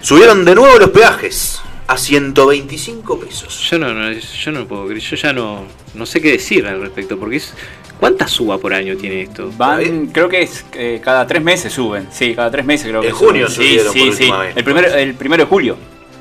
Subieron 0.00 0.44
de 0.44 0.54
nuevo 0.54 0.78
los 0.78 0.90
peajes 0.90 1.60
a 1.92 1.96
125 1.98 3.20
pesos. 3.20 3.68
Yo 3.70 3.78
no, 3.78 3.92
no, 3.92 4.10
yo 4.12 4.52
no 4.52 4.66
puedo 4.66 4.86
creer, 4.86 5.00
yo 5.00 5.16
ya 5.16 5.32
no, 5.32 5.64
no 5.94 6.06
sé 6.06 6.20
qué 6.20 6.32
decir 6.32 6.66
al 6.66 6.80
respecto, 6.80 7.18
porque 7.18 7.36
es... 7.36 7.54
¿Cuánta 8.00 8.26
suba 8.26 8.58
por 8.58 8.74
año 8.74 8.96
tiene 8.96 9.22
esto? 9.22 9.52
Van, 9.56 10.06
creo 10.08 10.28
que 10.28 10.42
es 10.42 10.64
eh, 10.72 11.00
cada 11.04 11.24
tres 11.24 11.40
meses 11.40 11.72
suben. 11.72 12.08
Sí, 12.10 12.34
cada 12.34 12.50
tres 12.50 12.64
meses 12.64 12.88
creo 12.88 13.00
que 13.00 13.08
En 13.08 13.14
junio 13.14 13.48
suben. 13.48 13.68
Sí, 13.68 13.78
subieron 13.78 13.92
sí, 13.92 13.98
por 14.00 14.14
sí. 14.16 14.22
última 14.22 14.38
vez. 14.38 14.56
El 14.56 14.64
primero, 14.64 14.88
el 14.88 15.14
primero 15.14 15.44
de 15.44 15.48
julio. 15.48 15.76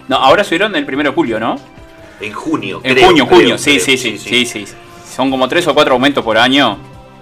No, 0.07 0.17
ahora 0.17 0.43
subieron 0.43 0.75
el 0.75 0.85
primero 0.85 1.09
de 1.09 1.15
julio, 1.15 1.39
¿no? 1.39 1.59
En 2.19 2.33
junio. 2.33 2.81
En 2.83 2.93
creo, 2.93 3.07
junio, 3.07 3.25
creo, 3.25 3.39
junio, 3.39 3.57
sí, 3.57 3.71
creo, 3.77 3.85
sí, 3.85 3.97
sí, 3.97 4.17
sí, 4.19 4.45
sí. 4.45 4.65
Son 5.15 5.31
como 5.31 5.47
tres 5.47 5.65
o 5.67 5.73
cuatro 5.73 5.95
aumentos 5.95 6.23
por 6.23 6.37
año. 6.37 6.77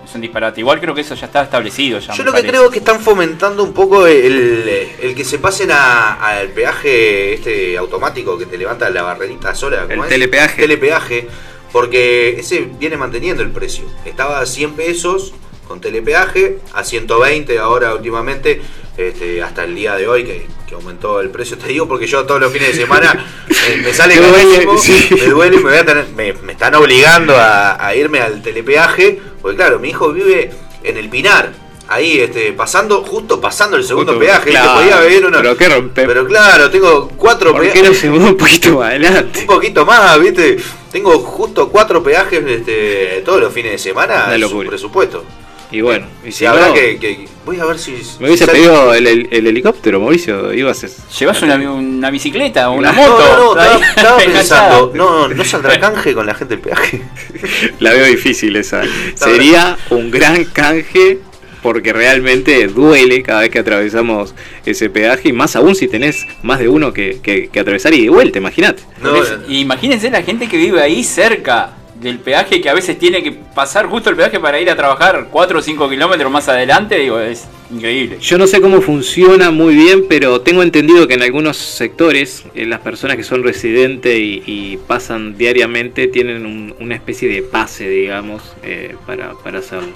Es 0.09 0.15
un 0.15 0.21
disparate. 0.21 0.59
Igual 0.59 0.79
creo 0.79 0.95
que 0.95 1.01
eso 1.01 1.13
ya 1.13 1.27
está 1.27 1.43
establecido. 1.43 1.99
Ya, 1.99 2.13
Yo 2.15 2.23
lo 2.23 2.31
que 2.31 2.37
parece. 2.37 2.47
creo 2.49 2.65
es 2.65 2.71
que 2.71 2.79
están 2.79 2.99
fomentando 2.99 3.63
un 3.63 3.73
poco 3.73 4.07
el, 4.07 4.67
el 5.01 5.13
que 5.15 5.23
se 5.23 5.37
pasen 5.37 5.69
a- 5.71 6.13
al 6.13 6.47
peaje 6.49 7.33
este 7.35 7.77
automático 7.77 8.35
que 8.37 8.47
te 8.47 8.57
levanta 8.57 8.89
la 8.89 9.03
barrerita 9.03 9.53
sola. 9.53 9.81
¿cómo 9.83 9.93
El 9.93 9.99
es? 10.01 10.07
telepeaje. 10.09 10.61
Telepeaje, 10.63 11.27
porque 11.71 12.39
ese 12.39 12.67
viene 12.79 12.97
manteniendo 12.97 13.43
el 13.43 13.51
precio. 13.51 13.85
Estaba 14.03 14.39
a 14.39 14.45
100 14.47 14.73
pesos 14.73 15.33
con 15.67 15.79
telepeaje, 15.79 16.57
a 16.73 16.83
120 16.83 17.59
ahora 17.59 17.93
últimamente, 17.93 18.59
este, 19.07 19.41
hasta 19.41 19.63
el 19.63 19.75
día 19.75 19.95
de 19.95 20.07
hoy 20.07 20.23
que, 20.23 20.47
que 20.67 20.75
aumentó 20.75 21.21
el 21.21 21.29
precio. 21.29 21.57
Te 21.57 21.67
digo 21.67 21.87
porque 21.87 22.05
yo 22.07 22.25
todos 22.25 22.41
los 22.41 22.51
fines 22.51 22.69
de 22.75 22.81
semana 22.81 23.25
eh, 23.49 23.81
me 23.83 23.93
sale 23.93 24.15
carísimo, 24.19 24.77
sí. 24.77 25.07
me 25.11 25.25
duele 25.27 25.55
y 25.55 25.59
me, 25.59 25.69
voy 25.69 25.77
a 25.79 25.85
tener- 25.85 26.07
me, 26.15 26.33
me 26.33 26.51
están 26.53 26.75
obligando 26.75 27.35
a, 27.35 27.83
a 27.85 27.95
irme 27.95 28.19
al 28.19 28.41
telepeaje, 28.41 29.19
porque 29.41 29.55
claro, 29.57 29.79
mi 29.79 29.89
hijo 29.89 30.11
vive 30.11 30.51
en 30.83 30.97
el 30.97 31.09
Pinar. 31.09 31.51
Ahí, 31.91 32.19
este, 32.19 32.53
pasando, 32.53 33.03
justo 33.03 33.41
pasando 33.41 33.75
el 33.75 33.83
segundo 33.83 34.11
Justo, 34.13 34.23
peaje, 34.23 34.51
claro, 34.51 34.73
podía 34.75 35.27
una. 35.27 35.37
pero 35.41 35.57
qué 35.57 35.69
rompe- 35.69 36.05
Pero 36.05 36.27
claro, 36.27 36.69
tengo 36.69 37.07
cuatro 37.17 37.51
¿Por 37.51 37.63
qué 37.63 37.81
peajes. 37.81 38.03
no 38.05 38.27
un 38.27 38.37
poquito 38.37 38.77
más 38.77 38.89
adelante? 38.89 39.39
Un 39.39 39.45
poquito 39.47 39.85
más, 39.87 40.19
¿viste? 40.19 40.57
Tengo 40.91 41.17
justo 41.17 41.67
cuatro 41.69 42.03
peajes 42.03 42.43
este, 42.45 43.23
todos 43.25 43.41
los 43.41 43.51
fines 43.51 43.71
de 43.71 43.77
semana. 43.79 44.35
Es 44.35 44.43
un 44.51 44.67
presupuesto. 44.67 45.23
Y 45.71 45.81
bueno, 45.81 46.07
y 46.25 46.31
si 46.31 46.45
la 46.45 46.53
verdad 46.53 46.67
no, 46.69 46.73
que, 46.73 46.97
que- 46.97 47.27
voy 47.45 47.59
a 47.59 47.65
ver 47.65 47.77
si. 47.77 47.91
me 48.19 48.25
hubiese 48.27 48.45
si 48.45 48.51
pedido 48.51 48.91
el, 48.93 49.05
el- 49.05 49.27
el 49.31 49.45
helicóptero, 49.47 49.99
Mauricio, 49.99 50.51
ibas 50.53 50.83
a... 50.83 50.87
Llevas 51.19 51.41
una, 51.43 51.55
una 51.57 52.09
bicicleta, 52.09 52.69
una 52.71 52.91
No, 52.91 53.01
moto. 53.01 53.55
No, 53.55 53.55
no, 53.55 53.61
estaba, 53.85 54.17
pensando, 54.25 54.91
no, 54.95 55.27
no 55.27 55.43
saldrá 55.45 55.79
canje 55.81 56.13
con 56.15 56.25
la 56.25 56.33
gente 56.33 56.55
del 56.55 56.63
peaje. 56.63 57.01
La 57.79 57.91
veo 57.93 58.05
difícil 58.05 58.55
esa. 58.55 58.81
Sería 59.13 59.77
un 59.91 60.09
gran 60.09 60.43
canje 60.45 61.19
porque 61.61 61.91
realmente 61.93 62.67
duele 62.67 63.21
cada 63.21 63.41
vez 63.41 63.49
que 63.51 63.59
atravesamos 63.59 64.33
ese 64.65 64.89
peaje 64.89 65.29
y 65.29 65.33
más 65.33 65.55
aún 65.55 65.75
si 65.75 65.87
tenés 65.87 66.25
más 66.41 66.57
de 66.57 66.67
uno 66.69 66.93
que, 66.93 67.19
que- 67.21 67.49
que 67.49 67.59
atravesar 67.59 67.93
y 67.93 68.05
de 68.05 68.09
vuelta, 68.09 68.39
imagínate. 68.39 68.81
No, 69.03 69.15
eso, 69.21 69.37
Imagínense 69.47 70.09
la 70.09 70.23
gente 70.23 70.47
que 70.47 70.57
vive 70.57 70.81
ahí 70.81 71.03
cerca 71.03 71.73
del 71.99 72.19
peaje, 72.19 72.61
que 72.61 72.69
a 72.69 72.73
veces 72.73 72.97
tiene 72.97 73.21
que 73.21 73.31
pasar 73.31 73.85
justo 73.87 74.09
el 74.09 74.15
peaje 74.15 74.39
para 74.39 74.59
ir 74.59 74.69
a 74.69 74.75
trabajar 74.75 75.27
4 75.31 75.59
o 75.59 75.61
5 75.61 75.89
kilómetros 75.89 76.31
más 76.31 76.47
adelante. 76.47 76.97
Digo, 76.97 77.19
es 77.19 77.45
increíble. 77.71 78.17
Yo 78.21 78.37
no 78.37 78.47
sé 78.47 78.61
cómo 78.61 78.81
funciona 78.81 79.51
muy 79.51 79.75
bien, 79.75 80.05
pero 80.07 80.41
tengo 80.41 80.63
entendido 80.63 81.07
que 81.07 81.15
en 81.15 81.23
algunos 81.23 81.57
sectores 81.57 82.43
eh, 82.55 82.65
las 82.65 82.79
personas 82.79 83.17
que 83.17 83.23
son 83.23 83.43
residentes 83.43 84.17
y, 84.19 84.79
pasan 84.87 85.37
diariamente 85.37 86.07
tienen 86.07 86.45
un- 86.45 86.73
una 86.79 86.95
especie 86.95 87.27
de 87.29 87.41
pase, 87.43 87.87
digamos, 87.89 88.41
eh, 88.63 88.95
para, 89.05 89.33
para 89.33 89.59
hacerlo. 89.59 89.89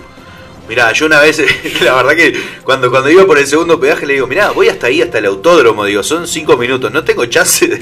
Mirá, 0.68 0.92
yo 0.94 1.06
una 1.08 1.20
vez, 1.20 1.42
la 1.82 1.94
verdad 1.96 2.16
que 2.16 2.40
cuando, 2.64 2.90
cuando 2.90 3.10
iba 3.10 3.26
por 3.26 3.38
el 3.38 3.46
segundo 3.46 3.80
peaje 3.80 4.06
le 4.06 4.14
digo, 4.14 4.28
mirá, 4.28 4.52
voy 4.52 4.70
hasta 4.70 4.88
ahí, 4.88 5.02
hasta 5.02 5.18
el 5.18 5.26
autódromo, 5.26 5.84
digo, 5.86 6.04
son 6.04 6.26
cinco 6.28 6.56
minutos, 6.56 6.92
no 6.92 7.04
tengo 7.04 7.26
chance 7.26 7.68
de, 7.68 7.78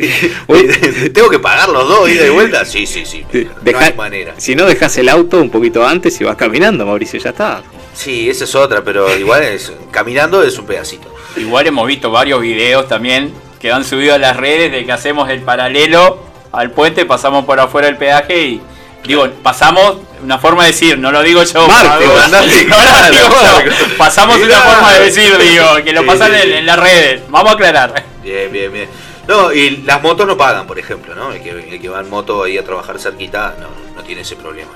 de- 0.48 1.10
tengo 1.12 1.30
que 1.30 1.38
pagar 1.39 1.70
los 1.70 1.88
dos 1.88 2.10
ida 2.10 2.22
y 2.22 2.24
de 2.26 2.30
vuelta. 2.32 2.65
Sí, 2.65 2.86
sí, 2.88 3.06
sí. 3.06 3.24
no 3.32 3.50
Deja- 3.62 3.80
hay 3.86 3.94
manera. 3.94 4.34
Si 4.38 4.56
no, 4.56 4.65
dejas 4.65 4.98
el 4.98 5.10
auto 5.10 5.38
un 5.39 5.50
poquito 5.52 5.86
antes 5.86 6.20
y 6.20 6.24
vas 6.24 6.36
caminando, 6.36 6.86
Mauricio, 6.86 7.20
ya 7.20 7.30
está. 7.30 7.62
Sí, 7.94 8.30
esa 8.30 8.46
es 8.46 8.56
otra, 8.56 8.84
pero 8.84 9.15
igual 9.15 9.44
es, 9.44 9.72
caminando 9.91 10.41
es 10.44 10.58
un 10.58 10.65
pedacito. 10.65 11.13
Igual 11.38 11.67
hemos 11.67 11.86
visto 11.88 12.10
varios 12.10 12.41
videos 12.41 12.88
también 12.88 13.32
que 13.60 13.72
han 13.72 13.86
subido 13.86 14.15
a 14.15 14.17
las 14.17 14.36
redes 14.38 14.72
de 14.72 14.86
que 14.86 14.91
hacemos 14.91 15.30
el 15.30 15.41
paralelo 15.41 16.17
al 16.52 16.72
puente, 16.72 17.06
pasamos 17.06 17.46
por 17.46 17.60
afuera 17.60 17.88
del 17.88 17.98
peaje 17.98 18.41
y 18.44 18.62
digo, 19.06 19.28
pasamos 19.44 19.98
una 20.24 20.38
forma 20.38 20.64
de 20.64 20.72
decir, 20.72 20.98
no 20.98 21.12
lo 21.12 21.22
digo 21.24 21.44
yo. 21.44 21.68
Marte, 21.68 22.06
no, 22.06 22.14
mandaste, 22.14 22.66
no 22.66 22.76
lo 22.78 22.82
claro, 22.82 23.12
digo 23.16 23.28
yo. 23.30 23.64
claro. 23.64 23.86
Pasamos 23.98 24.38
una 24.38 24.60
forma 24.62 24.94
de 24.94 25.06
decir, 25.06 25.38
digo, 25.38 25.66
que 25.84 25.92
lo 25.94 26.02
Sí, 26.02 26.08
pasan 26.08 26.32
sí, 26.32 26.38
en, 26.38 26.43
sí. 26.43 26.54
en 26.54 26.66
las 26.66 26.80
redes. 26.80 27.22
Vamos 27.30 27.52
a 27.52 27.54
aclarar. 27.56 28.04
Bien, 28.24 28.52
bien, 28.52 28.72
bien. 28.72 28.89
No, 29.28 29.52
y 29.54 29.78
las 29.78 30.02
motos 30.02 30.26
no 30.28 30.36
pagan, 30.38 30.68
por 30.68 30.78
ejemplo, 30.80 31.16
¿no? 31.16 31.32
El 31.32 31.41
que, 31.41 31.49
el 31.52 31.80
que 31.82 31.89
va 31.89 32.02
en 32.02 32.10
moto 32.10 32.43
ahí 32.43 32.58
a 32.58 32.64
trabajar 32.66 32.99
cerquita 32.99 33.56
no, 33.60 33.68
no 33.95 34.04
tiene 34.04 34.22
ese 34.22 34.36
problema. 34.36 34.72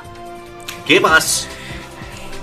¿Qué 0.87 0.99
más? 0.99 1.47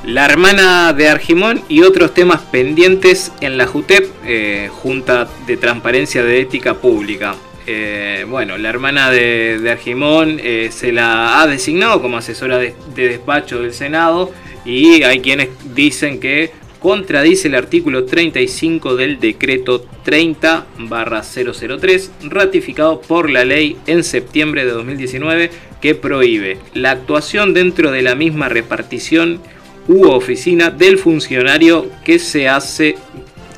La 0.04 0.24
hermana 0.24 0.92
de 0.92 1.08
Argimón 1.08 1.62
y 1.68 1.82
otros 1.82 2.12
temas 2.12 2.40
pendientes 2.50 3.30
en 3.40 3.56
la 3.56 3.68
JUTEP, 3.68 4.10
eh, 4.24 4.68
Junta 4.82 5.28
de 5.46 5.56
Transparencia 5.56 6.24
de 6.24 6.40
Ética 6.40 6.74
Pública. 6.74 7.36
Eh, 7.66 8.26
bueno, 8.28 8.58
la 8.58 8.68
hermana 8.68 9.10
de, 9.10 9.58
de 9.60 9.70
Argimón 9.70 10.40
eh, 10.42 10.70
se 10.72 10.90
la 10.90 11.40
ha 11.40 11.46
designado 11.46 12.02
como 12.02 12.16
asesora 12.16 12.58
de, 12.58 12.74
de 12.94 13.08
despacho 13.08 13.60
del 13.60 13.72
Senado 13.72 14.32
y 14.64 15.02
hay 15.04 15.20
quienes 15.20 15.48
dicen 15.74 16.18
que 16.18 16.50
contradice 16.82 17.46
el 17.46 17.54
artículo 17.54 18.04
35 18.04 18.96
del 18.96 19.20
decreto 19.20 19.86
30 20.02 20.66
003 20.88 22.10
ratificado 22.24 23.00
por 23.00 23.30
la 23.30 23.44
ley 23.44 23.76
en 23.86 24.02
septiembre 24.02 24.64
de 24.64 24.72
2019 24.72 25.50
que 25.80 25.94
prohíbe 25.94 26.58
la 26.74 26.90
actuación 26.90 27.54
dentro 27.54 27.92
de 27.92 28.02
la 28.02 28.16
misma 28.16 28.48
repartición 28.48 29.40
u 29.86 30.06
oficina 30.06 30.70
del 30.70 30.98
funcionario 30.98 31.88
que 32.04 32.18
se 32.18 32.48
hace 32.48 32.96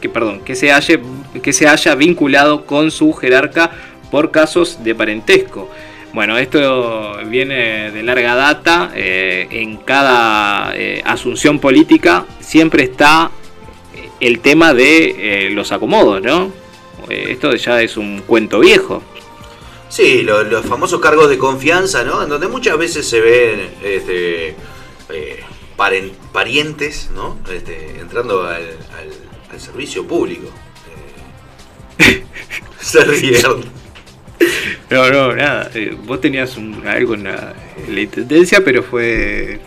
que 0.03 0.11
perdón 0.11 0.41
que 0.45 0.55
se 0.55 0.71
haya, 0.71 1.01
que 1.43 1.53
se 1.55 1.67
haya 1.67 1.95
vinculado 1.95 2.67
con 2.67 2.91
su 2.91 3.15
jerarca 3.15 3.71
por 4.15 4.31
casos 4.31 4.85
de 4.85 4.95
parentesco 4.95 5.69
bueno 6.13 6.39
esto 6.39 7.17
viene 7.27 7.91
de 7.91 8.01
larga 8.05 8.37
data 8.37 8.93
eh, 8.95 9.49
en 9.51 9.79
cada 9.79 10.73
eh, 10.77 11.03
asunción 11.05 11.59
política 11.59 12.25
siempre 12.39 12.85
está 12.85 13.33
el 14.21 14.39
tema 14.39 14.73
de 14.73 15.47
eh, 15.47 15.51
los 15.51 15.73
acomodos 15.73 16.23
no 16.23 16.53
esto 17.09 17.57
ya 17.57 17.83
es 17.83 17.97
un 17.97 18.21
cuento 18.21 18.61
viejo 18.61 19.03
Sí, 19.89 20.23
lo- 20.23 20.45
los 20.45 20.65
famosos 20.67 21.01
cargos 21.01 21.29
de 21.29 21.39
confianza, 21.39 22.03
¿no? 22.05 22.23
En 22.23 22.29
donde 22.29 22.49
muchas 22.49 22.77
veces 22.79 23.07
se 23.09 23.21
ven 23.21 23.69
este, 23.85 24.57
paren- 25.77 26.13
parientes, 26.33 27.11
¿no? 27.15 27.39
Este, 27.53 28.01
entrando 28.01 28.43
al, 28.45 28.63
al- 29.53 29.61
servicio 29.61 30.05
público. 30.05 30.49
Se 32.81 33.05
rieron. 33.05 33.63
No, 34.91 35.11
no, 35.11 35.35
nada. 35.35 35.71
eh, 35.75 35.97
vos 36.05 36.21
tenías 36.21 36.57
un- 36.57 36.87
algo 36.87 37.15
en 37.15 37.25
la, 37.25 37.55
en 37.87 37.95
la 37.95 38.01
intendencia, 38.03 38.63
pero 38.65 38.83
fue 38.83 39.59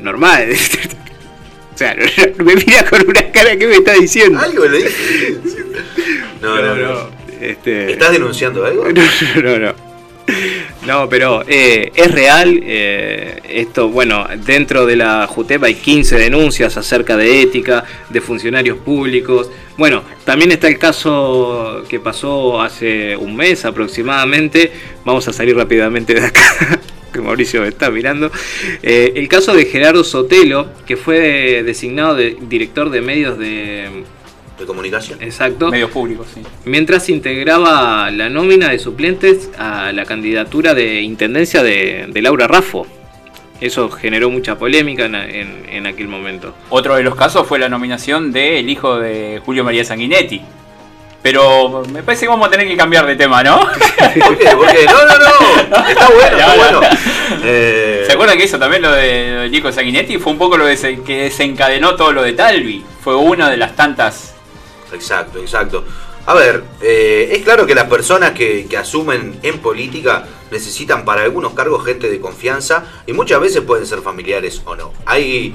normal. 0.00 0.48
o 1.74 1.78
sea, 1.78 1.94
no, 1.94 2.04
no 2.38 2.44
me 2.44 2.54
mira 2.56 2.84
con 2.88 3.06
una 3.08 3.30
cara 3.32 3.56
que 3.56 3.66
me 3.66 3.74
está 3.76 3.94
diciendo. 3.94 4.38
Algo 4.38 4.66
le 4.66 4.78
dije. 4.78 5.38
No, 6.40 6.60
no, 6.60 6.74
no. 6.76 7.08
Este... 7.40 7.92
¿Estás 7.92 8.12
denunciando 8.12 8.66
algo? 8.66 8.84
No, 8.92 9.02
no, 9.42 9.58
no. 9.58 9.74
No, 10.86 11.08
pero 11.08 11.42
eh, 11.46 11.90
es 11.94 12.10
real. 12.10 12.60
eh, 12.62 13.40
esto, 13.48 13.88
bueno, 13.88 14.26
dentro 14.44 14.84
de 14.84 14.96
la 14.96 15.26
JUTEP 15.26 15.64
hay 15.64 15.74
15 15.74 16.16
denuncias 16.18 16.76
acerca 16.76 17.16
de 17.16 17.40
ética, 17.40 17.84
de 18.10 18.20
funcionarios 18.20 18.78
públicos. 18.78 19.50
Bueno, 19.76 20.02
también 20.24 20.52
está 20.52 20.68
el 20.68 20.78
caso 20.78 21.84
que 21.88 22.00
pasó 22.00 22.60
hace 22.60 23.16
un 23.16 23.34
mes 23.34 23.64
aproximadamente. 23.64 24.72
Vamos 25.04 25.26
a 25.28 25.32
salir 25.32 25.56
rápidamente 25.56 26.14
de 26.14 26.26
acá. 26.26 26.80
Que 27.14 27.20
Mauricio 27.20 27.60
me 27.60 27.68
está 27.68 27.92
mirando. 27.92 28.32
Eh, 28.82 29.12
el 29.14 29.28
caso 29.28 29.54
de 29.54 29.66
Gerardo 29.66 30.02
Sotelo, 30.02 30.70
que 30.84 30.96
fue 30.96 31.62
designado 31.62 32.16
de 32.16 32.36
director 32.40 32.90
de 32.90 33.00
medios 33.02 33.38
de, 33.38 34.02
De 34.58 34.66
comunicación. 34.66 35.20
Exacto. 35.22 35.70
Medios 35.70 35.90
públicos, 35.90 36.28
sí. 36.32 36.42
Mientras 36.64 37.08
integraba 37.08 38.10
la 38.10 38.28
nómina 38.28 38.68
de 38.68 38.78
suplentes 38.78 39.50
a 39.58 39.90
la 39.92 40.04
candidatura 40.04 40.74
de 40.74 41.00
intendencia 41.00 41.62
de, 41.62 42.06
de 42.08 42.22
Laura 42.22 42.46
Raffo. 42.46 42.86
Eso 43.60 43.88
generó 43.90 44.30
mucha 44.30 44.56
polémica 44.58 45.06
en, 45.06 45.14
en- 45.14 45.66
en 45.70 45.86
aquel 45.86 46.06
momento. 46.08 46.54
Otro 46.70 46.96
de 46.96 47.02
los 47.02 47.14
casos 47.14 47.46
fue 47.46 47.58
la 47.58 47.68
nominación 47.68 48.30
del 48.32 48.68
hijo 48.68 48.98
de 48.98 49.40
Julio 49.44 49.64
María 49.64 49.84
Sanguinetti. 49.84 50.40
Pero 51.22 51.82
me 51.90 52.02
parece 52.02 52.26
que 52.26 52.28
vamos 52.28 52.46
a 52.46 52.50
tener 52.50 52.68
que 52.68 52.76
cambiar 52.76 53.06
de 53.06 53.16
tema, 53.16 53.42
¿no? 53.42 53.58
¿Por 54.26 54.36
qué? 54.38 54.50
¿Por 54.50 54.66
qué? 54.70 54.84
No, 54.84 55.06
no, 55.06 55.18
no. 55.18 55.88
Está 55.88 56.08
bueno, 56.10 56.36
está 56.38 56.54
bueno. 56.56 56.80
Eh, 57.42 58.04
¿Se 58.06 58.12
acuerdan 58.12 58.36
que 58.36 58.44
eso 58.44 58.58
también 58.58 58.82
lo 58.82 58.92
de- 58.92 59.30
lo 59.34 59.40
del 59.42 59.54
hijo 59.54 59.68
de 59.68 59.72
Sanguinetti? 59.72 60.18
Fue 60.18 60.32
un 60.32 60.38
poco 60.38 60.58
lo 60.58 60.66
de- 60.66 61.00
que 61.06 61.22
desencadenó 61.22 61.94
todo 61.96 62.12
lo 62.12 62.22
de 62.22 62.32
Talvi. 62.34 62.84
Fue 63.02 63.16
una 63.16 63.48
de 63.48 63.56
las 63.56 63.74
tantas 63.74 64.33
Exacto, 64.94 65.38
exacto. 65.38 65.84
A 66.26 66.34
ver, 66.34 66.62
eh, 66.80 67.28
es 67.32 67.42
claro 67.42 67.66
que 67.66 67.74
las 67.74 67.84
personas 67.88 68.30
que, 68.32 68.66
que 68.66 68.76
asumen 68.78 69.38
en 69.42 69.58
política 69.58 70.26
necesitan 70.50 71.04
para 71.04 71.22
algunos 71.22 71.52
cargos 71.52 71.84
gente 71.84 72.08
de 72.08 72.18
confianza 72.20 72.84
y 73.06 73.12
muchas 73.12 73.40
veces 73.40 73.60
pueden 73.62 73.86
ser 73.86 74.00
familiares 74.00 74.62
o 74.64 74.74
no. 74.74 74.92
Hay 75.04 75.54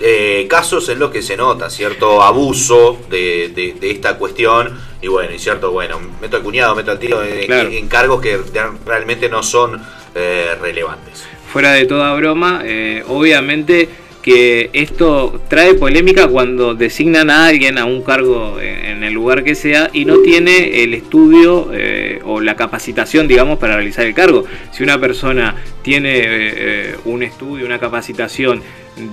eh, 0.00 0.46
casos 0.48 0.88
en 0.88 0.98
los 0.98 1.10
que 1.10 1.20
se 1.22 1.36
nota 1.36 1.68
cierto 1.68 2.22
abuso 2.22 2.98
de, 3.10 3.52
de- 3.54 3.74
de 3.78 3.90
esta 3.90 4.16
cuestión 4.16 4.80
y 5.02 5.08
bueno, 5.08 5.34
y 5.34 5.38
cierto, 5.38 5.70
bueno, 5.72 6.00
meto 6.20 6.38
al 6.38 6.42
cuñado, 6.42 6.74
meto 6.74 6.90
al 6.90 6.98
tío 6.98 7.22
en, 7.22 7.46
Claro. 7.46 7.68
en 7.68 7.88
cargos 7.88 8.20
que 8.22 8.40
realmente 8.86 9.28
no 9.28 9.42
son 9.42 9.80
eh, 10.14 10.56
relevantes. 10.60 11.24
Fuera 11.52 11.72
de 11.72 11.84
toda 11.84 12.14
broma, 12.14 12.62
eh, 12.64 13.04
obviamente 13.08 13.88
que 14.22 14.70
esto 14.72 15.40
trae 15.48 15.74
polémica 15.74 16.28
cuando 16.28 16.74
designan 16.74 17.28
a 17.28 17.46
alguien 17.46 17.76
a 17.76 17.84
un 17.84 18.02
cargo 18.02 18.60
en, 18.60 19.02
el 19.02 19.12
lugar 19.12 19.42
que 19.42 19.56
sea 19.56 19.90
y 19.92 20.04
no 20.04 20.18
tiene 20.18 20.84
el 20.84 20.94
estudio 20.94 21.70
eh, 21.74 22.20
o 22.24 22.40
la 22.40 22.54
capacitación, 22.54 23.26
digamos, 23.26 23.58
para 23.58 23.74
realizar 23.74 24.06
el 24.06 24.14
cargo. 24.14 24.44
Si 24.70 24.84
una 24.84 25.00
persona 25.00 25.56
tiene 25.82 26.18
eh, 26.18 26.24
eh, 26.56 26.96
un 27.04 27.24
estudio, 27.24 27.66
una 27.66 27.80
capacitación 27.80 28.62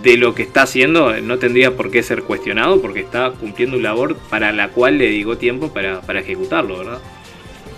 de 0.03 0.17
lo 0.17 0.35
que 0.35 0.43
está 0.43 0.61
haciendo, 0.61 1.19
no 1.21 1.39
tendría 1.39 1.75
por 1.75 1.89
qué 1.89 2.03
ser 2.03 2.21
cuestionado 2.21 2.79
porque 2.79 2.99
está 2.99 3.31
cumpliendo 3.31 3.77
un 3.77 3.83
labor 3.83 4.15
para 4.29 4.51
la 4.51 4.67
cual 4.69 4.99
le 4.99 5.07
digo 5.07 5.37
tiempo 5.39 5.73
para, 5.73 6.01
para 6.01 6.19
ejecutarlo, 6.19 6.77
¿verdad? 6.77 6.99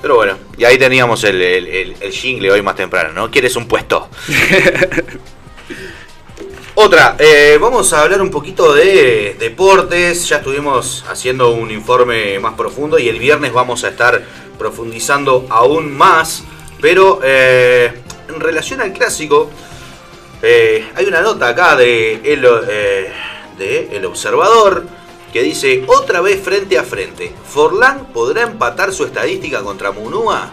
Pero 0.02 0.16
bueno, 0.16 0.34
y 0.58 0.66
ahí 0.66 0.78
teníamos 0.78 1.24
el, 1.24 1.42
el, 1.42 1.68
el- 1.68 1.96
el 2.02 2.12
jingle 2.12 2.52
hoy 2.52 2.62
más 2.62 2.76
temprano, 2.76 3.14
¿no? 3.14 3.32
¿Quieres 3.32 3.56
un 3.56 3.68
puesto? 3.70 4.10
Otra, 6.74 7.18
eh, 7.20 7.58
vamos 7.60 7.92
a 7.92 8.02
hablar 8.02 8.22
un 8.22 8.32
poquito 8.32 8.74
de 8.74 9.36
deportes. 9.38 10.30
Ya 10.30 10.38
estuvimos 10.38 11.04
haciendo 11.10 11.52
un 11.52 11.70
informe 11.70 12.40
más 12.40 12.54
profundo 12.54 12.98
y 12.98 13.10
el 13.10 13.20
viernes 13.20 13.52
vamos 13.52 13.84
a 13.84 13.90
estar 13.90 14.24
profundizando 14.58 15.46
aún 15.50 15.92
más. 15.92 16.44
Pero 16.80 17.20
eh, 17.24 17.92
en 18.30 18.40
relación 18.40 18.80
al 18.80 18.94
clásico, 18.94 19.50
eh, 20.42 20.90
hay 20.96 21.06
una 21.06 21.20
nota 21.20 21.50
acá 21.50 21.76
de 21.76 22.22
el, 22.24 22.42
de 23.58 23.90
El 23.92 24.06
Observador 24.06 24.86
que 25.34 25.44
dice, 25.44 25.84
otra 25.88 26.22
vez 26.22 26.42
frente 26.42 26.78
a 26.78 26.84
frente, 26.84 27.34
Forlán 27.50 28.08
podrá 28.14 28.44
empatar 28.44 28.94
su 28.94 29.04
estadística 29.04 29.62
contra 29.62 29.92
Munúa. 29.92 30.50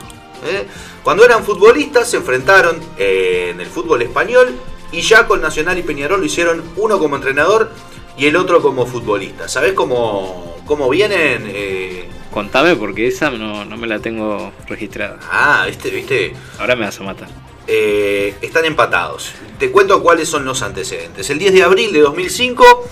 Cuando 1.04 1.24
eran 1.24 1.44
futbolistas 1.44 2.10
se 2.10 2.16
enfrentaron 2.16 2.80
en 2.96 3.60
el 3.60 3.66
fútbol 3.66 4.02
español 4.02 4.58
y 4.92 5.00
ya 5.02 5.26
con 5.26 5.40
Nacional 5.40 5.78
y 5.78 5.82
Peñarol 5.82 6.20
lo 6.20 6.26
hicieron 6.26 6.62
uno 6.76 6.98
como 6.98 7.16
entrenador 7.16 7.70
y 8.16 8.26
el 8.26 8.36
otro 8.36 8.60
como 8.62 8.86
futbolista. 8.86 9.48
¿Sabés 9.48 9.72
cómo, 9.74 10.56
cómo 10.66 10.88
vienen? 10.88 11.44
eh? 11.46 12.08
Contame 12.32 12.76
porque 12.76 13.06
esa 13.06 13.30
no, 13.30 13.64
no 13.64 13.76
me 13.76 13.86
la 13.86 13.98
tengo 14.00 14.52
registrada. 14.66 15.18
Ah, 15.30 15.64
viste, 15.66 15.90
viste. 15.90 16.34
Ahora 16.58 16.76
me 16.76 16.84
vas 16.84 17.00
a 17.00 17.04
matar. 17.04 17.28
eh, 17.66 18.34
están 18.42 18.64
empatados. 18.64 19.32
Te 19.58 19.70
cuento 19.70 20.02
cuáles 20.02 20.28
son 20.28 20.44
los 20.44 20.62
antecedentes. 20.62 21.28
El 21.30 21.38
10 21.38 21.52
de 21.54 21.62
abril 21.62 21.92
de 21.92 22.00
2005, 22.00 22.84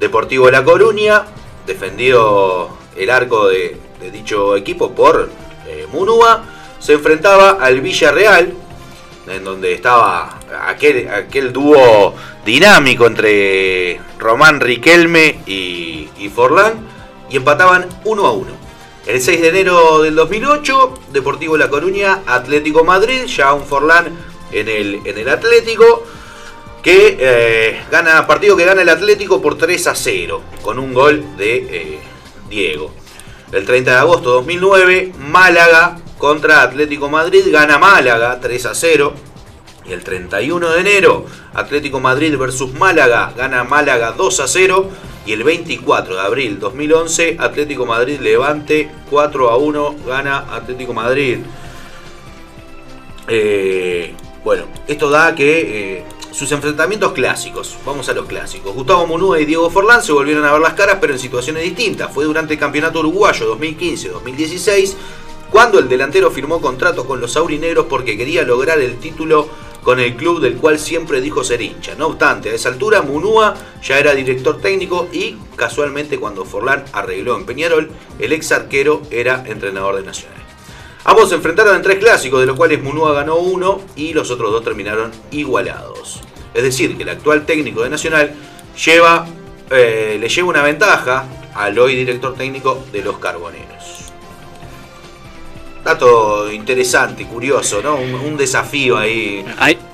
Deportivo 0.00 0.50
La 0.50 0.62
Coruña 0.64 1.24
defendió 1.66 2.68
el 2.96 3.10
arco 3.10 3.48
de, 3.48 3.76
de 4.00 4.10
dicho 4.10 4.56
equipo 4.56 4.92
por 4.92 5.30
eh, 5.66 5.86
Munúa. 5.92 6.44
Se 6.78 6.94
enfrentaba 6.94 7.50
al 7.52 7.80
Villarreal, 7.80 8.52
en 9.26 9.44
donde 9.44 9.72
estaba 9.72 10.40
aquel, 10.66 11.52
dúo 11.52 12.14
dinámico 12.44 13.06
entre 13.06 14.00
Román 14.18 14.60
Riquelme 14.60 15.40
y, 15.46 16.30
Forlán, 16.34 16.74
y 17.30 17.36
empataban 17.36 17.86
1 18.04 18.26
a 18.26 18.32
1. 18.32 18.50
El 19.06 19.20
6 19.20 19.40
de 19.40 19.48
enero 19.48 20.02
del 20.02 20.14
2008, 20.14 20.94
Deportivo 21.12 21.56
La 21.56 21.68
Coruña, 21.68 22.20
Atlético 22.26 22.84
Madrid, 22.84 23.24
ya 23.26 23.52
un 23.52 23.64
Forlán 23.64 24.16
en 24.52 24.68
el, 24.68 25.00
en 25.04 25.18
el 25.18 25.28
Atlético, 25.28 26.04
que 26.82 27.16
eh, 27.18 27.82
gana, 27.90 28.26
partido 28.26 28.56
que 28.56 28.64
gana 28.64 28.82
el 28.82 28.88
Atlético 28.88 29.40
por 29.40 29.56
3 29.56 29.86
a 29.88 29.94
0, 29.94 30.42
con 30.62 30.78
un 30.78 30.94
gol 30.94 31.36
de 31.36 31.56
eh, 31.56 31.98
Diego. 32.48 32.92
El 33.52 33.66
30 33.66 33.90
de 33.90 33.96
agosto 33.98 34.30
de 34.30 34.36
2009, 34.36 35.12
Málaga 35.18 35.98
contra 36.22 36.62
Atlético 36.62 37.08
Madrid, 37.08 37.42
gana 37.50 37.78
Málaga 37.78 38.38
3 38.40 38.66
a 38.66 38.74
0. 38.76 39.12
Y 39.84 39.92
el 39.92 40.04
31 40.04 40.70
de 40.70 40.80
enero, 40.80 41.26
Atlético 41.52 41.98
Madrid 41.98 42.38
versus 42.38 42.72
Málaga, 42.74 43.32
gana 43.36 43.64
Málaga 43.64 44.12
2 44.12 44.38
a 44.38 44.46
0. 44.46 44.88
Y 45.26 45.32
el 45.32 45.42
24 45.42 46.14
de 46.14 46.20
abril 46.20 46.60
2011, 46.60 47.38
Atlético 47.40 47.86
Madrid 47.86 48.20
Levante 48.20 48.88
4 49.10 49.50
a 49.50 49.56
1, 49.56 49.96
gana 50.06 50.46
Atlético 50.54 50.94
Madrid. 50.94 51.38
Eh, 53.26 54.14
bueno, 54.44 54.66
esto 54.86 55.10
da 55.10 55.34
que 55.34 55.96
eh, 55.96 56.04
sus 56.30 56.52
enfrentamientos 56.52 57.10
clásicos, 57.14 57.76
vamos 57.84 58.08
a 58.08 58.12
los 58.12 58.26
clásicos. 58.26 58.72
Gustavo 58.72 59.08
Munúa 59.08 59.40
y 59.40 59.44
Diego 59.44 59.68
Forlán 59.70 60.04
se 60.04 60.12
volvieron 60.12 60.44
a 60.44 60.52
ver 60.52 60.60
las 60.60 60.74
caras, 60.74 60.98
pero 61.00 61.14
en 61.14 61.18
situaciones 61.18 61.64
distintas. 61.64 62.12
Fue 62.12 62.24
durante 62.24 62.54
el 62.54 62.60
Campeonato 62.60 63.00
Uruguayo 63.00 63.58
2015-2016 63.58 64.94
cuando 65.52 65.78
el 65.78 65.88
delantero 65.88 66.30
firmó 66.30 66.62
contrato 66.62 67.06
con 67.06 67.20
los 67.20 67.36
aurinegros 67.36 67.84
porque 67.86 68.16
quería 68.16 68.42
lograr 68.42 68.80
el 68.80 68.98
título 68.98 69.50
con 69.82 70.00
el 70.00 70.16
club 70.16 70.40
del 70.40 70.56
cual 70.56 70.78
siempre 70.78 71.20
dijo 71.20 71.44
ser 71.44 71.60
hincha. 71.60 71.94
No 71.94 72.06
obstante, 72.06 72.48
a 72.48 72.54
esa 72.54 72.70
altura 72.70 73.02
Munúa 73.02 73.54
ya 73.82 73.98
era 73.98 74.14
director 74.14 74.62
técnico 74.62 75.08
y 75.12 75.36
casualmente 75.54 76.18
cuando 76.18 76.46
Forlán 76.46 76.84
arregló 76.94 77.36
en 77.36 77.44
Peñarol, 77.44 77.90
el 78.18 78.32
ex 78.32 78.50
arquero 78.50 79.02
era 79.10 79.44
entrenador 79.46 79.96
de 79.96 80.04
Nacional. 80.04 80.38
Ambos 81.04 81.28
se 81.28 81.34
enfrentaron 81.34 81.76
en 81.76 81.82
tres 81.82 81.98
clásicos, 81.98 82.40
de 82.40 82.46
los 82.46 82.56
cuales 82.56 82.82
Munúa 82.82 83.12
ganó 83.12 83.36
uno 83.36 83.82
y 83.94 84.14
los 84.14 84.30
otros 84.30 84.52
dos 84.52 84.64
terminaron 84.64 85.10
igualados. 85.32 86.20
Es 86.54 86.62
decir, 86.62 86.96
que 86.96 87.02
el 87.02 87.10
actual 87.10 87.44
técnico 87.44 87.82
de 87.82 87.90
Nacional 87.90 88.32
lleva, 88.86 89.26
eh, 89.68 90.16
le 90.18 90.28
lleva 90.30 90.48
una 90.48 90.62
ventaja 90.62 91.26
al 91.54 91.78
hoy 91.78 91.94
director 91.94 92.34
técnico 92.36 92.82
de 92.90 93.02
los 93.02 93.18
Carboneros. 93.18 93.71
Dato 95.92 96.50
interesante, 96.50 97.24
curioso, 97.26 97.82
¿no? 97.82 97.96
Un, 97.96 98.14
un 98.14 98.36
desafío 98.36 98.96
ahí. 98.96 99.44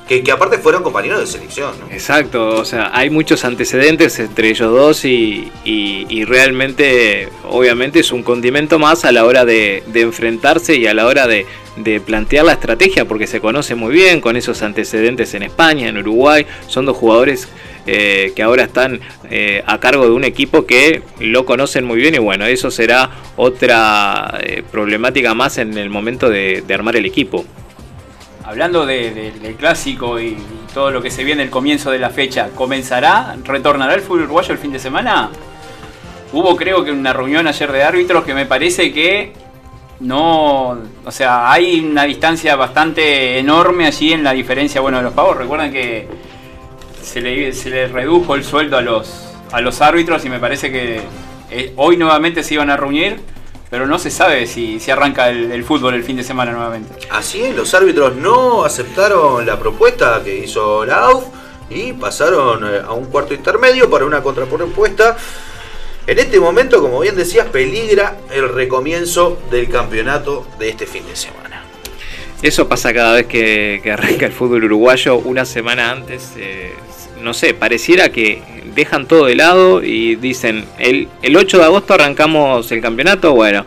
Que, 0.09 0.23
que 0.23 0.33
aparte 0.33 0.57
fueron 0.57 0.83
compañeros 0.83 1.21
de 1.21 1.27
selección, 1.27 1.73
¿no? 1.81 1.93
Exacto, 1.93 2.49
o 2.57 2.65
sea, 2.65 2.91
hay 2.95 3.11
muchos 3.11 3.45
antecedentes 3.45 4.19
entre 4.19 4.49
ellos 4.49 4.73
dos 4.73 5.05
y, 5.05 5.51
y- 5.67 6.07
y 6.09 6.25
realmente, 6.25 7.29
obviamente, 7.51 8.01
es 8.01 8.11
un 8.11 8.23
condimento 8.23 8.79
más 8.79 9.05
a 9.05 9.13
la 9.13 9.27
hora 9.27 9.45
de, 9.45 9.83
de 9.89 10.01
enfrentarse 10.01 10.77
y 10.77 10.87
a 10.87 10.95
la 10.95 11.05
hora 11.07 11.27
de, 11.27 11.45
de 11.77 12.01
plantear 12.01 12.47
la 12.47 12.53
estrategia, 12.55 13.05
porque 13.07 13.27
se 13.27 13.41
conoce 13.43 13.75
muy 13.75 13.93
bien 13.93 14.23
con 14.23 14.37
esos 14.37 14.63
antecedentes 14.63 15.35
en 15.35 15.43
España, 15.43 15.89
en 15.89 15.99
Uruguay, 15.99 16.47
son 16.69 16.87
dos 16.87 16.97
jugadores 16.97 17.47
eh, 17.91 18.33
que 18.37 18.43
ahora 18.43 18.65
están 18.65 19.01
eh, 19.31 19.63
a 19.67 19.79
cargo 19.81 20.05
de 20.05 20.13
un 20.13 20.25
equipo 20.25 20.67
que 20.67 21.03
lo 21.21 21.45
conocen 21.47 21.85
muy 21.85 21.97
bien 21.99 22.15
y 22.15 22.19
bueno, 22.19 22.45
eso 22.47 22.71
será 22.71 23.11
otra 23.37 24.39
eh, 24.43 24.63
problemática 24.71 25.35
más 25.35 25.57
en 25.59 25.77
el 25.79 25.89
momento 25.91 26.29
de, 26.29 26.63
armar 26.73 26.97
el 26.97 27.07
equipo. 27.07 27.45
Hablando 28.45 28.87
de- 28.87 29.11
de- 29.13 29.33
del 29.33 29.55
clásico 29.55 30.21
y, 30.21 30.29
y 30.29 30.37
todo 30.75 30.91
lo 30.91 31.03
que 31.03 31.11
se 31.11 31.25
viene 31.25 31.43
el 31.43 31.51
comienzo 31.51 31.91
de 31.91 31.99
la 31.99 32.11
fecha, 32.11 32.51
¿comenzará, 32.55 33.37
retornará 33.45 33.95
el 33.95 34.01
fútbol 34.01 34.25
uruguayo 34.25 34.53
el 34.53 34.59
fin 34.59 34.73
de 34.73 34.79
semana? 34.79 35.31
Hubo 36.33 36.57
creo 36.57 36.85
que 36.85 36.93
una 36.93 37.13
reunión 37.15 37.47
ayer 37.47 37.73
de 37.73 37.83
árbitros 37.83 38.25
que 38.25 38.35
me 38.35 38.45
parece 38.47 38.93
que 38.93 39.33
no, 40.01 40.79
o 41.05 41.11
sea, 41.11 41.51
hay 41.51 41.81
una 41.81 42.05
distancia 42.05 42.55
bastante 42.55 43.39
enorme 43.39 43.87
allí 43.87 44.13
en 44.13 44.23
la 44.23 44.33
diferencia, 44.33 44.81
bueno, 44.81 44.99
de 44.99 45.05
los 45.05 45.13
pagos. 45.13 45.37
Recuerden 45.39 45.73
que 45.73 46.07
se 47.09 47.23
le, 47.23 47.53
se 47.55 47.71
le 47.71 47.89
redujo 47.89 48.35
el 48.35 48.45
sueldo 48.45 48.77
a 48.77 48.83
los, 48.83 49.29
a 49.51 49.61
los 49.61 49.81
árbitros 49.81 50.25
y 50.27 50.29
me 50.29 50.39
parece 50.39 50.71
que 50.71 51.01
eh, 51.51 51.73
hoy 51.77 51.97
nuevamente 51.97 52.43
se 52.43 52.55
iban 52.55 52.69
a 52.69 52.77
reunir, 52.77 53.19
pero 53.71 53.87
no 53.87 53.99
se 53.99 54.11
sabe 54.11 54.47
si, 54.47 54.79
si 54.79 54.91
arranca 54.91 55.31
el, 55.31 55.51
el 55.51 55.65
fútbol 55.65 55.95
el 55.95 56.05
fin 56.05 56.17
de 56.17 56.23
semana 56.23 56.53
nuevamente. 56.53 56.95
Así 57.11 57.43
es, 57.43 57.57
los 57.57 57.73
árbitros 57.73 58.15
no 58.17 58.65
aceptaron 58.65 59.47
la 59.47 59.59
propuesta 59.59 60.21
que 60.23 60.37
hizo 60.37 60.85
la 60.85 60.99
AUF 61.07 61.25
y 61.71 61.95
pasaron 61.95 62.65
eh, 62.65 62.83
a 62.87 62.93
un 62.93 63.07
cuarto 63.07 63.33
intermedio 63.33 63.89
para 63.89 64.05
una 64.05 64.23
contrapropuesta. 64.23 65.17
En 66.07 66.19
este 66.19 66.39
momento, 66.39 66.81
como 66.81 67.01
bien 67.01 67.17
decías, 67.17 67.47
peligra 67.49 68.17
el 68.31 68.51
recomienzo 68.51 69.39
del 69.51 69.69
campeonato 69.69 70.47
de 70.59 70.69
este 70.71 70.87
fin 70.87 71.07
de 71.07 71.17
semana. 71.17 71.65
Eso 72.43 72.69
pasa 72.69 72.93
cada 72.95 73.15
vez 73.15 73.27
que, 73.27 73.81
que 73.83 73.93
arranca 73.93 74.27
el 74.27 74.33
fútbol 74.33 74.65
uruguayo, 74.65 75.17
una 75.17 75.45
semana 75.45 75.91
antes, 75.91 76.33
eh, 76.37 76.73
no 77.23 77.35
sé, 77.35 77.55
pareciera 77.55 78.11
que 78.11 78.43
dejan 78.75 79.07
todo 79.07 79.27
de 79.27 79.35
lado 79.35 79.83
y 79.83 80.17
dicen, 80.17 80.65
el, 80.79 81.09
el 81.23 81.37
8 81.37 81.59
de 81.59 81.65
agosto 81.65 81.95
arrancamos 81.95 82.71
el 82.73 82.81
campeonato, 82.81 83.35
bueno, 83.35 83.65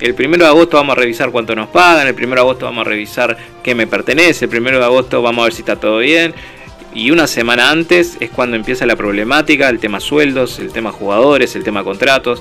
el 0.00 0.14
1 0.18 0.38
de 0.38 0.46
agosto 0.46 0.76
vamos 0.76 0.96
a 0.96 1.00
revisar 1.00 1.30
cuánto 1.30 1.54
nos 1.54 1.68
pagan, 1.68 2.06
el 2.06 2.14
1 2.14 2.34
de 2.34 2.40
agosto 2.40 2.66
vamos 2.66 2.86
a 2.86 2.90
revisar 2.90 3.36
qué 3.62 3.74
me 3.74 3.86
pertenece, 3.86 4.46
el 4.46 4.60
1 4.60 4.78
de 4.78 4.84
agosto 4.84 5.22
vamos 5.22 5.42
a 5.42 5.44
ver 5.44 5.52
si 5.52 5.62
está 5.62 5.76
todo 5.76 5.98
bien. 5.98 6.34
Y 6.94 7.10
una 7.10 7.26
semana 7.26 7.70
antes 7.70 8.16
es 8.20 8.30
cuando 8.30 8.56
empieza 8.56 8.86
la 8.86 8.94
problemática, 8.94 9.68
el 9.68 9.80
tema 9.80 9.98
sueldos, 9.98 10.60
el 10.60 10.72
tema 10.72 10.92
jugadores, 10.92 11.56
el 11.56 11.64
tema 11.64 11.82
contratos. 11.82 12.40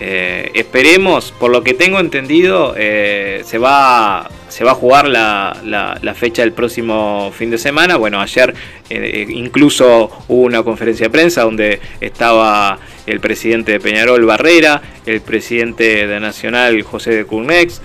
Eh, 0.00 0.50
esperemos, 0.54 1.32
por 1.38 1.50
lo 1.52 1.62
que 1.62 1.72
tengo 1.72 2.00
entendido, 2.00 2.74
eh, 2.76 3.42
se, 3.44 3.58
va, 3.58 4.28
se 4.48 4.64
va 4.64 4.72
a 4.72 4.74
jugar 4.74 5.06
la, 5.08 5.56
la- 5.64 6.14
fecha 6.14 6.42
del 6.42 6.52
próximo 6.52 7.32
fin 7.36 7.50
de 7.50 7.58
semana. 7.58 7.96
Bueno, 7.96 8.20
ayer 8.20 8.54
eh, 8.90 9.26
incluso 9.28 10.10
hubo 10.28 10.42
una 10.42 10.62
conferencia 10.64 11.06
de 11.06 11.10
prensa 11.10 11.42
donde 11.42 11.80
estaba 12.00 12.78
el 13.06 13.20
presidente 13.20 13.72
de 13.72 13.80
Peñarol 13.80 14.24
Barrera, 14.24 14.82
el 15.06 15.20
presidente 15.20 16.06
de 16.06 16.20
Nacional 16.20 16.82
José 16.82 17.10
de 17.14 17.24
Curnex, 17.24 17.80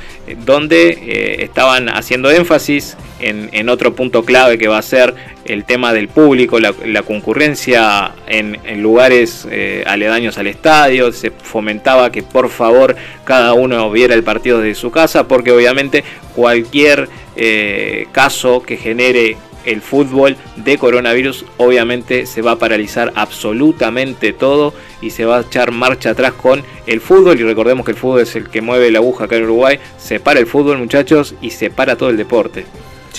donde 0.45 1.37
estaban 1.39 1.89
haciendo 1.89 2.31
énfasis 2.31 2.97
en, 3.19 3.49
en 3.51 3.69
otro 3.69 3.93
punto 3.95 4.23
clave 4.23 4.57
que 4.57 4.67
va 4.67 4.77
a 4.77 4.81
ser 4.81 5.13
el 5.49 5.65
tema 5.65 5.93
del 5.93 6.07
público, 6.07 6.59
la, 6.59 7.01
concurrencia 7.01 8.11
en, 8.27 8.59
en 8.63 8.83
lugares 8.83 9.47
eh, 9.49 9.83
aledaños 9.87 10.37
al 10.37 10.47
estadio, 10.47 11.11
se 11.11 11.31
fomentaba 11.31 12.11
que 12.11 12.21
por 12.21 12.49
favor 12.49 12.95
cada 13.25 13.53
uno 13.53 13.89
viera 13.89 14.13
el 14.13 14.23
partido 14.23 14.59
desde 14.59 14.79
su 14.79 14.91
casa, 14.91 15.27
porque 15.27 15.51
obviamente 15.51 16.03
cualquier 16.35 17.09
eh, 17.35 18.07
caso 18.11 18.61
que 18.61 18.77
genere 18.77 19.37
el 19.65 19.81
fútbol 19.81 20.37
de 20.55 20.77
coronavirus 20.77 21.45
obviamente 21.57 22.25
se 22.25 22.41
va 22.41 22.51
a 22.51 22.55
paralizar 22.57 23.11
absolutamente 23.15 24.33
todo 24.33 24.73
y 25.01 25.09
se 25.09 25.25
va 25.25 25.37
a 25.37 25.41
echar 25.41 25.71
marcha 25.71 26.11
atrás 26.11 26.33
con 26.33 26.63
el 26.85 27.01
fútbol 27.01 27.39
y 27.39 27.43
recordemos 27.43 27.85
que 27.85 27.91
el 27.91 27.97
fútbol 27.97 28.21
es 28.21 28.35
el 28.35 28.49
que 28.49 28.61
mueve 28.61 28.91
la 28.91 28.99
aguja 28.99 29.25
acá 29.25 29.35
en 29.35 29.43
Uruguay, 29.43 29.79
se 29.97 30.19
para 30.19 30.39
el 30.39 30.47
fútbol 30.47 30.77
muchachos 30.77 31.35
y 31.41 31.49
se 31.49 31.69
para 31.69 31.97
todo 31.97 32.09
el 32.09 32.17
deporte. 32.17 32.65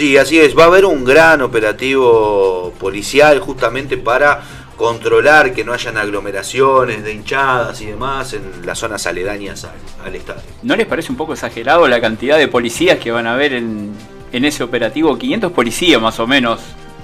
Sí, 0.01 0.17
así 0.17 0.41
es. 0.41 0.57
Va 0.57 0.63
a 0.63 0.67
haber 0.69 0.87
un 0.87 1.05
gran 1.05 1.43
operativo 1.43 2.73
policial 2.81 3.39
justamente 3.39 3.99
para 3.99 4.41
controlar 4.75 5.53
que 5.53 5.63
no 5.63 5.75
hayan 5.75 5.99
aglomeraciones 5.99 7.05
de 7.05 7.13
hinchadas 7.13 7.83
y 7.83 7.85
demás 7.85 8.33
en 8.33 8.65
las 8.65 8.79
zonas 8.79 9.07
aledañas 9.07 9.69
al, 10.03 10.15
estadio. 10.15 10.41
¿No 10.63 10.75
les 10.75 10.87
parece 10.87 11.13
un 11.13 11.19
poco 11.19 11.35
exagerado 11.35 11.87
la 11.87 12.01
cantidad 12.01 12.39
de 12.39 12.49
policías 12.49 12.99
que 12.99 13.11
van 13.11 13.27
a 13.27 13.35
haber 13.35 13.53
en, 13.53 13.93
en 14.33 14.45
ese 14.47 14.65
operativo? 14.65 15.19
500 15.19 15.53
policías 15.53 16.01
más 16.01 16.19
o 16.19 16.27
menos. 16.27 16.63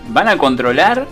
Van 0.09 0.29
a 0.29 0.39
controlar 0.39 1.07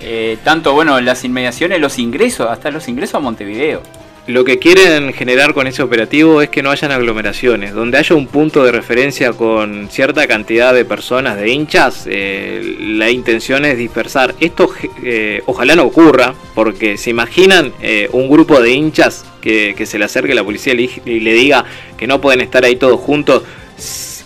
eh, 0.00 0.38
tanto, 0.42 0.72
bueno, 0.72 0.98
las 1.02 1.24
inmediaciones, 1.24 1.78
los 1.78 1.98
ingresos, 1.98 2.48
hasta 2.48 2.70
los 2.70 2.88
ingresos 2.88 3.16
a 3.16 3.18
Montevideo. 3.18 3.82
Lo 4.28 4.44
que 4.44 4.58
quieren 4.58 5.14
generar 5.14 5.54
con 5.54 5.66
ese 5.66 5.82
operativo 5.82 6.42
es 6.42 6.50
que 6.50 6.62
no 6.62 6.70
hayan 6.70 6.92
aglomeraciones, 6.92 7.72
donde 7.72 7.96
haya 7.96 8.14
un 8.14 8.26
punto 8.26 8.62
de 8.62 8.70
referencia 8.72 9.32
con 9.32 9.88
cierta 9.90 10.26
cantidad 10.26 10.74
de 10.74 10.84
personas, 10.84 11.38
de 11.38 11.48
hinchas, 11.48 12.04
eh, 12.06 12.76
la 12.78 13.08
intención 13.08 13.64
es 13.64 13.78
dispersar. 13.78 14.34
Esto 14.38 14.70
eh, 15.02 15.40
ojalá 15.46 15.76
no 15.76 15.84
ocurra, 15.84 16.34
porque 16.54 16.98
se 16.98 17.08
imaginan 17.08 17.72
eh, 17.80 18.10
un 18.12 18.28
grupo 18.28 18.60
de 18.60 18.70
hinchas 18.70 19.24
que, 19.40 19.74
se 19.86 19.98
le 19.98 20.04
acerque 20.04 20.34
la 20.34 20.44
policía 20.44 20.74
y 20.74 21.20
le, 21.20 21.32
diga 21.32 21.64
que 21.96 22.06
no 22.06 22.20
pueden 22.20 22.42
estar 22.42 22.66
ahí 22.66 22.76
todos 22.76 23.00
juntos, 23.00 23.44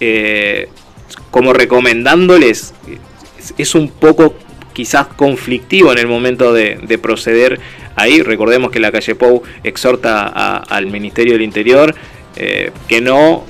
eh, 0.00 0.68
como 1.30 1.52
recomendándoles, 1.52 2.74
es- 3.56 3.74
un 3.76 3.88
poco 3.88 4.34
quizás 4.72 5.06
conflictivo 5.06 5.92
en 5.92 5.98
el 5.98 6.08
momento 6.08 6.52
de 6.52 6.98
proceder 7.00 7.60
ahí. 7.96 8.22
Recordemos 8.22 8.70
que 8.70 8.80
la 8.80 8.90
calle 8.92 9.14
Pou 9.14 9.42
exhorta 9.62 10.22
a- 10.34 10.58
al 10.58 10.86
Ministerio 10.86 11.32
del 11.34 11.42
Interior 11.42 11.94
eh, 12.36 12.70
que 12.88 13.00
no 13.00 13.44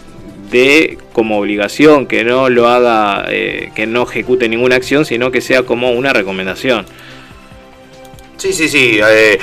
dé 0.51 0.99
como 1.13 1.39
obligación, 1.39 2.07
que 2.07 2.25
no 2.25 2.49
lo 2.51 2.69
haga, 2.69 3.25
eh, 3.29 3.71
que 3.75 3.87
no 3.87 4.03
ejecute 4.03 4.49
ninguna 4.49 4.77
acción, 4.77 5.05
sino 5.05 5.31
que 5.31 5.41
sea 5.41 5.63
como 5.63 5.93
una 5.93 6.13
recomendación. 6.13 6.85
Sí, 8.37 8.53
sí, 8.53 8.69
sí. 8.69 8.99
eh, 9.03 9.39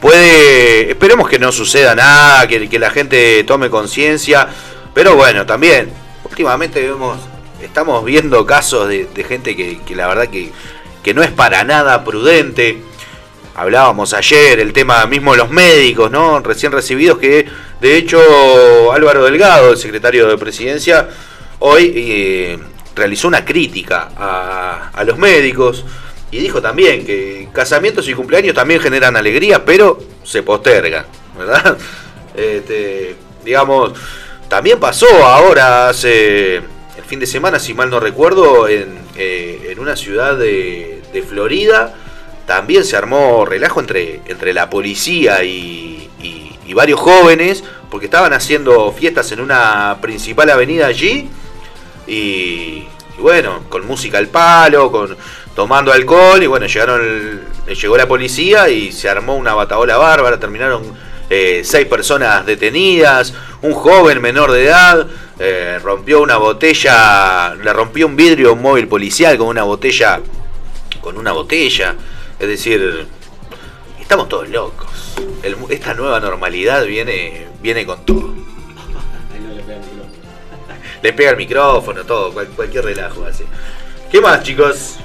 puede. 0.00 0.90
Esperemos 0.90 1.28
que 1.28 1.38
no 1.38 1.50
suceda 1.52 1.94
nada, 1.94 2.46
que, 2.46 2.78
la 2.78 2.90
gente 2.90 3.42
tome 3.44 3.70
conciencia. 3.70 4.46
Pero 4.94 5.16
bueno, 5.16 5.46
también, 5.46 5.88
últimamente 6.24 6.80
vemos. 6.82 7.18
Estamos 7.62 8.04
viendo 8.04 8.44
casos 8.44 8.88
de, 8.88 9.06
de 9.06 9.24
gente 9.24 9.56
que, 9.56 9.78
que 9.86 9.94
la 9.96 10.08
verdad 10.08 10.28
que, 10.28 10.50
que 11.02 11.14
no 11.14 11.22
es 11.22 11.30
para 11.30 11.64
nada 11.64 12.04
prudente. 12.04 12.78
Hablábamos 13.54 14.14
ayer 14.14 14.60
el 14.60 14.72
tema 14.72 15.04
mismo 15.06 15.32
de 15.32 15.38
los 15.38 15.50
médicos, 15.50 16.10
¿no? 16.10 16.40
Recién 16.40 16.72
recibidos 16.72 17.18
que, 17.18 17.46
de 17.80 17.96
hecho, 17.96 18.92
Álvaro 18.92 19.24
Delgado, 19.24 19.72
el 19.72 19.76
secretario 19.76 20.26
de 20.28 20.38
Presidencia, 20.38 21.08
hoy 21.58 21.92
eh, 21.94 22.58
realizó 22.94 23.28
una 23.28 23.44
crítica 23.44 24.10
a, 24.16 24.90
a 24.94 25.04
los 25.04 25.18
médicos 25.18 25.84
y 26.30 26.38
dijo 26.38 26.62
también 26.62 27.04
que 27.04 27.48
casamientos 27.52 28.08
y 28.08 28.14
cumpleaños 28.14 28.54
también 28.54 28.80
generan 28.80 29.16
alegría, 29.16 29.64
pero 29.64 29.98
se 30.24 30.42
postergan, 30.42 31.06
¿verdad? 31.38 31.76
Este, 32.34 33.14
digamos, 33.44 33.92
también 34.48 34.80
pasó 34.80 35.06
ahora 35.26 35.90
hace 35.90 36.56
el 36.56 37.04
fin 37.06 37.20
de 37.20 37.26
semana, 37.26 37.58
si 37.58 37.74
mal 37.74 37.90
no 37.90 38.00
recuerdo, 38.00 38.68
en, 38.68 38.98
eh, 39.16 39.68
en 39.68 39.78
una 39.78 39.96
ciudad 39.96 40.38
de, 40.38 41.02
de 41.12 41.22
Florida, 41.22 41.94
también 42.54 42.84
se 42.84 42.96
armó 42.96 43.46
relajo 43.46 43.80
entre, 43.80 44.20
entre 44.26 44.52
la 44.52 44.68
policía 44.68 45.42
y, 45.42 46.10
y- 46.22 46.74
varios 46.74 47.00
jóvenes, 47.00 47.62
porque 47.90 48.06
estaban 48.06 48.32
haciendo 48.32 48.90
fiestas 48.92 49.30
en 49.32 49.40
una 49.40 49.98
principal 50.00 50.48
avenida 50.48 50.86
allí, 50.86 51.28
y, 52.06 52.12
y 53.18 53.20
bueno, 53.20 53.64
con 53.68 53.86
música 53.86 54.16
al 54.16 54.28
palo, 54.28 54.90
con 54.90 55.14
tomando 55.54 55.92
alcohol, 55.92 56.42
y 56.42 56.46
bueno, 56.46 56.64
llegaron 56.66 57.42
llegó 57.66 57.96
la 57.98 58.08
policía 58.08 58.70
y 58.70 58.90
se 58.90 59.08
armó 59.10 59.36
una 59.36 59.52
bataola 59.52 59.98
bárbara, 59.98 60.40
terminaron 60.40 60.82
eh, 61.28 61.60
seis 61.62 61.86
personas 61.86 62.46
detenidas, 62.46 63.34
un 63.60 63.74
joven 63.74 64.22
menor 64.22 64.50
de 64.50 64.64
edad 64.64 65.06
eh, 65.38 65.78
rompió 65.82 66.22
una 66.22 66.38
botella, 66.38 67.54
le 67.54 67.70
rompió 67.74 68.06
un 68.06 68.16
vidrio 68.16 68.54
un 68.54 68.62
móvil 68.62 68.88
policial 68.88 69.36
con 69.36 69.48
una 69.48 69.62
botella, 69.64 70.20
con 71.02 71.18
una 71.18 71.32
botella, 71.32 71.94
es 72.42 72.48
decir, 72.48 73.06
estamos 74.00 74.28
todos 74.28 74.48
locos. 74.48 74.88
El 75.44 75.56
esta 75.70 75.94
nueva 75.94 76.18
normalidad 76.18 76.84
viene, 76.84 77.46
viene 77.62 77.86
con 77.86 78.04
todo. 78.04 78.34
Le 81.02 81.12
pega 81.12 81.30
el 81.30 81.36
micrófono, 81.36 82.04
todo, 82.04 82.32
cual- 82.32 82.48
cualquier 82.48 82.84
relajo 82.84 83.24
así. 83.24 83.44
¿Qué 84.10 84.20
más, 84.20 84.42
chicos? 84.42 84.96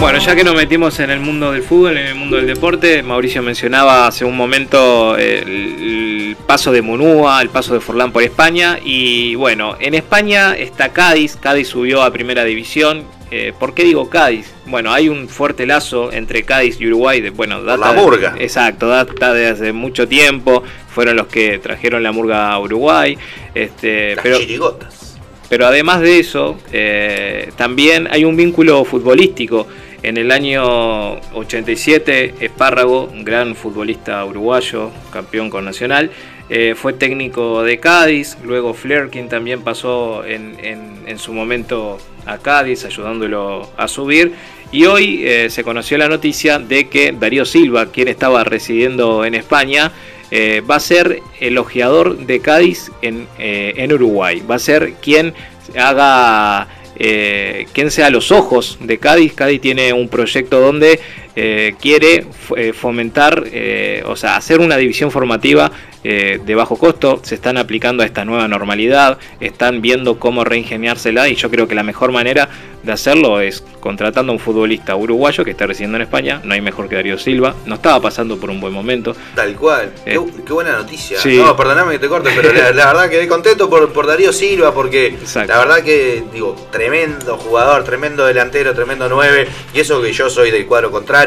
Bueno, 0.00 0.18
ya 0.20 0.36
que 0.36 0.44
nos 0.44 0.54
metimos 0.54 1.00
en 1.00 1.10
el 1.10 1.20
mundo 1.20 1.50
del 1.52 1.62
fútbol, 1.62 1.96
en 1.96 2.06
el 2.06 2.14
mundo 2.14 2.36
del 2.36 2.46
deporte, 2.46 3.02
Mauricio 3.02 3.42
mencionaba 3.42 4.06
hace 4.06 4.24
un 4.24 4.36
momento 4.36 5.16
el, 5.16 6.36
paso 6.46 6.70
de 6.70 6.80
Munúa, 6.82 7.42
el 7.42 7.48
paso 7.48 7.74
de 7.74 7.80
Forlán 7.80 8.12
por 8.12 8.22
España. 8.22 8.78
Y 8.84 9.34
bueno, 9.34 9.76
en 9.80 9.94
España 9.94 10.54
está 10.56 10.90
Cádiz, 10.92 11.36
Cádiz 11.36 11.68
subió 11.68 12.02
a 12.02 12.12
primera 12.12 12.44
división. 12.44 13.04
Eh, 13.32 13.52
¿Por 13.58 13.74
qué 13.74 13.82
digo 13.82 14.08
Cádiz? 14.08 14.52
Bueno, 14.66 14.92
hay 14.92 15.08
un 15.08 15.28
fuerte 15.28 15.66
lazo 15.66 16.12
entre 16.12 16.44
Cádiz 16.44 16.80
y 16.80 16.86
Uruguay. 16.86 17.20
De, 17.20 17.30
bueno, 17.30 17.62
data 17.64 17.92
la 17.92 18.00
murga. 18.00 18.30
de- 18.32 18.44
exacto, 18.44 18.86
data 18.88 19.32
de 19.34 19.48
hace 19.48 19.72
mucho 19.72 20.06
tiempo. 20.06 20.62
Fueron 20.94 21.16
los 21.16 21.26
que 21.26 21.58
trajeron 21.58 22.02
la 22.04 22.12
murga 22.12 22.52
a 22.52 22.60
Uruguay. 22.60 23.18
Este, 23.54 24.14
Las 24.14 24.22
pero, 24.22 24.38
chirigotas. 24.38 25.18
pero 25.48 25.66
además 25.66 26.00
de 26.00 26.20
eso, 26.20 26.56
eh, 26.70 27.50
también 27.56 28.06
hay 28.10 28.24
un 28.24 28.36
vínculo 28.36 28.84
futbolístico. 28.84 29.66
En 30.02 30.16
el 30.16 30.30
año 30.30 31.14
87, 31.32 32.34
Espárrago, 32.40 33.04
un 33.04 33.24
gran 33.24 33.54
futbolista 33.56 34.24
uruguayo, 34.24 34.90
campeón 35.10 35.50
con 35.50 35.64
Nacional, 35.64 36.10
eh, 36.48 36.74
fue 36.76 36.92
técnico 36.92 37.62
de 37.62 37.78
Cádiz. 37.78 38.36
Luego 38.44 38.72
Flerkin 38.72 39.28
también 39.28 39.62
pasó 39.62 40.24
en, 40.24 41.18
su 41.18 41.32
momento 41.32 41.98
a 42.24 42.38
Cádiz, 42.38 42.84
ayudándolo 42.84 43.70
a 43.76 43.88
subir. 43.88 44.32
Y 44.70 44.84
hoy 44.84 45.22
eh, 45.24 45.48
se 45.50 45.64
conoció 45.64 45.96
la 45.98 46.08
noticia 46.08 46.58
de 46.58 46.88
que 46.88 47.12
Darío 47.12 47.44
Silva, 47.44 47.86
quien 47.86 48.08
estaba 48.08 48.44
residiendo 48.44 49.24
en 49.24 49.34
España, 49.34 49.92
eh, 50.30 50.62
va 50.68 50.76
a 50.76 50.80
ser 50.80 51.20
elogiador 51.40 52.18
de 52.18 52.40
Cádiz 52.40 52.90
en 53.00 53.92
Uruguay. 53.92 54.42
Va 54.48 54.56
a 54.56 54.60
ser 54.60 54.94
quien 55.00 55.34
haga, 55.74 56.68
eh, 56.98 57.66
quien 57.72 57.90
sea 57.90 58.10
los 58.10 58.32
ojos 58.32 58.78
de 58.80 58.98
Cádiz. 58.98 59.34
Cádiz 59.34 59.60
tiene 59.60 59.92
un 59.92 60.08
proyecto 60.08 60.60
donde 60.60 61.00
eh, 61.36 61.74
quiere 61.80 62.26
eh, 62.56 62.72
fomentar, 62.72 63.44
eh, 63.52 64.02
o 64.06 64.16
sea, 64.16 64.36
hacer 64.36 64.58
una 64.60 64.76
división 64.76 65.10
formativa 65.10 65.70
eh, 66.02 66.40
de 66.44 66.54
bajo 66.54 66.76
costo. 66.76 67.20
Se 67.22 67.34
están 67.34 67.56
aplicando 67.58 68.02
a 68.02 68.06
esta 68.06 68.24
nueva 68.24 68.48
normalidad, 68.48 69.18
están 69.40 69.82
viendo 69.82 70.18
cómo 70.18 70.44
reingeniársela 70.44 71.28
y 71.28 71.34
yo 71.34 71.50
creo 71.50 71.68
que 71.68 71.74
la 71.74 71.82
mejor 71.82 72.12
manera 72.12 72.48
de 72.82 72.92
hacerlo 72.92 73.40
es 73.40 73.64
contratando 73.80 74.30
a 74.30 74.34
un 74.34 74.38
futbolista 74.38 74.94
uruguayo 74.94 75.44
que 75.44 75.50
está 75.50 75.66
residiendo 75.66 75.96
en 75.96 76.02
España. 76.02 76.40
No 76.44 76.54
hay 76.54 76.60
mejor 76.60 76.88
que 76.88 76.94
Darío 76.94 77.18
Silva. 77.18 77.56
No 77.66 77.74
estaba 77.74 78.00
pasando 78.00 78.36
por 78.38 78.48
un 78.50 78.60
buen 78.60 78.72
momento. 78.72 79.16
Tal 79.34 79.56
cual. 79.56 79.92
Eh, 80.06 80.12
Qué, 80.36 80.44
qué 80.44 80.52
buena 80.52 80.72
noticia. 80.76 81.18
sí. 81.18 81.36
No, 81.36 81.56
perdoname 81.56 81.92
que 81.94 81.98
te 81.98 82.08
corte, 82.08 82.30
pero 82.36 82.52
la, 82.52 82.70
la 82.70 82.86
verdad 82.86 83.10
quedé 83.10 83.26
contento 83.26 83.68
por, 83.68 83.92
por 83.92 84.06
Darío 84.06 84.32
Silva, 84.32 84.72
porque 84.72 85.16
la 85.34 85.58
verdad 85.58 85.82
que, 85.82 86.22
digo, 86.32 86.54
tremendo 86.70 87.36
jugador, 87.36 87.82
tremendo 87.82 88.24
delantero, 88.24 88.72
tremendo 88.72 89.08
9, 89.08 89.48
y 89.74 89.80
eso 89.80 90.00
que 90.00 90.12
yo 90.12 90.30
soy 90.30 90.52
del 90.52 90.66
cuadro 90.66 90.92
contrario, 90.92 91.25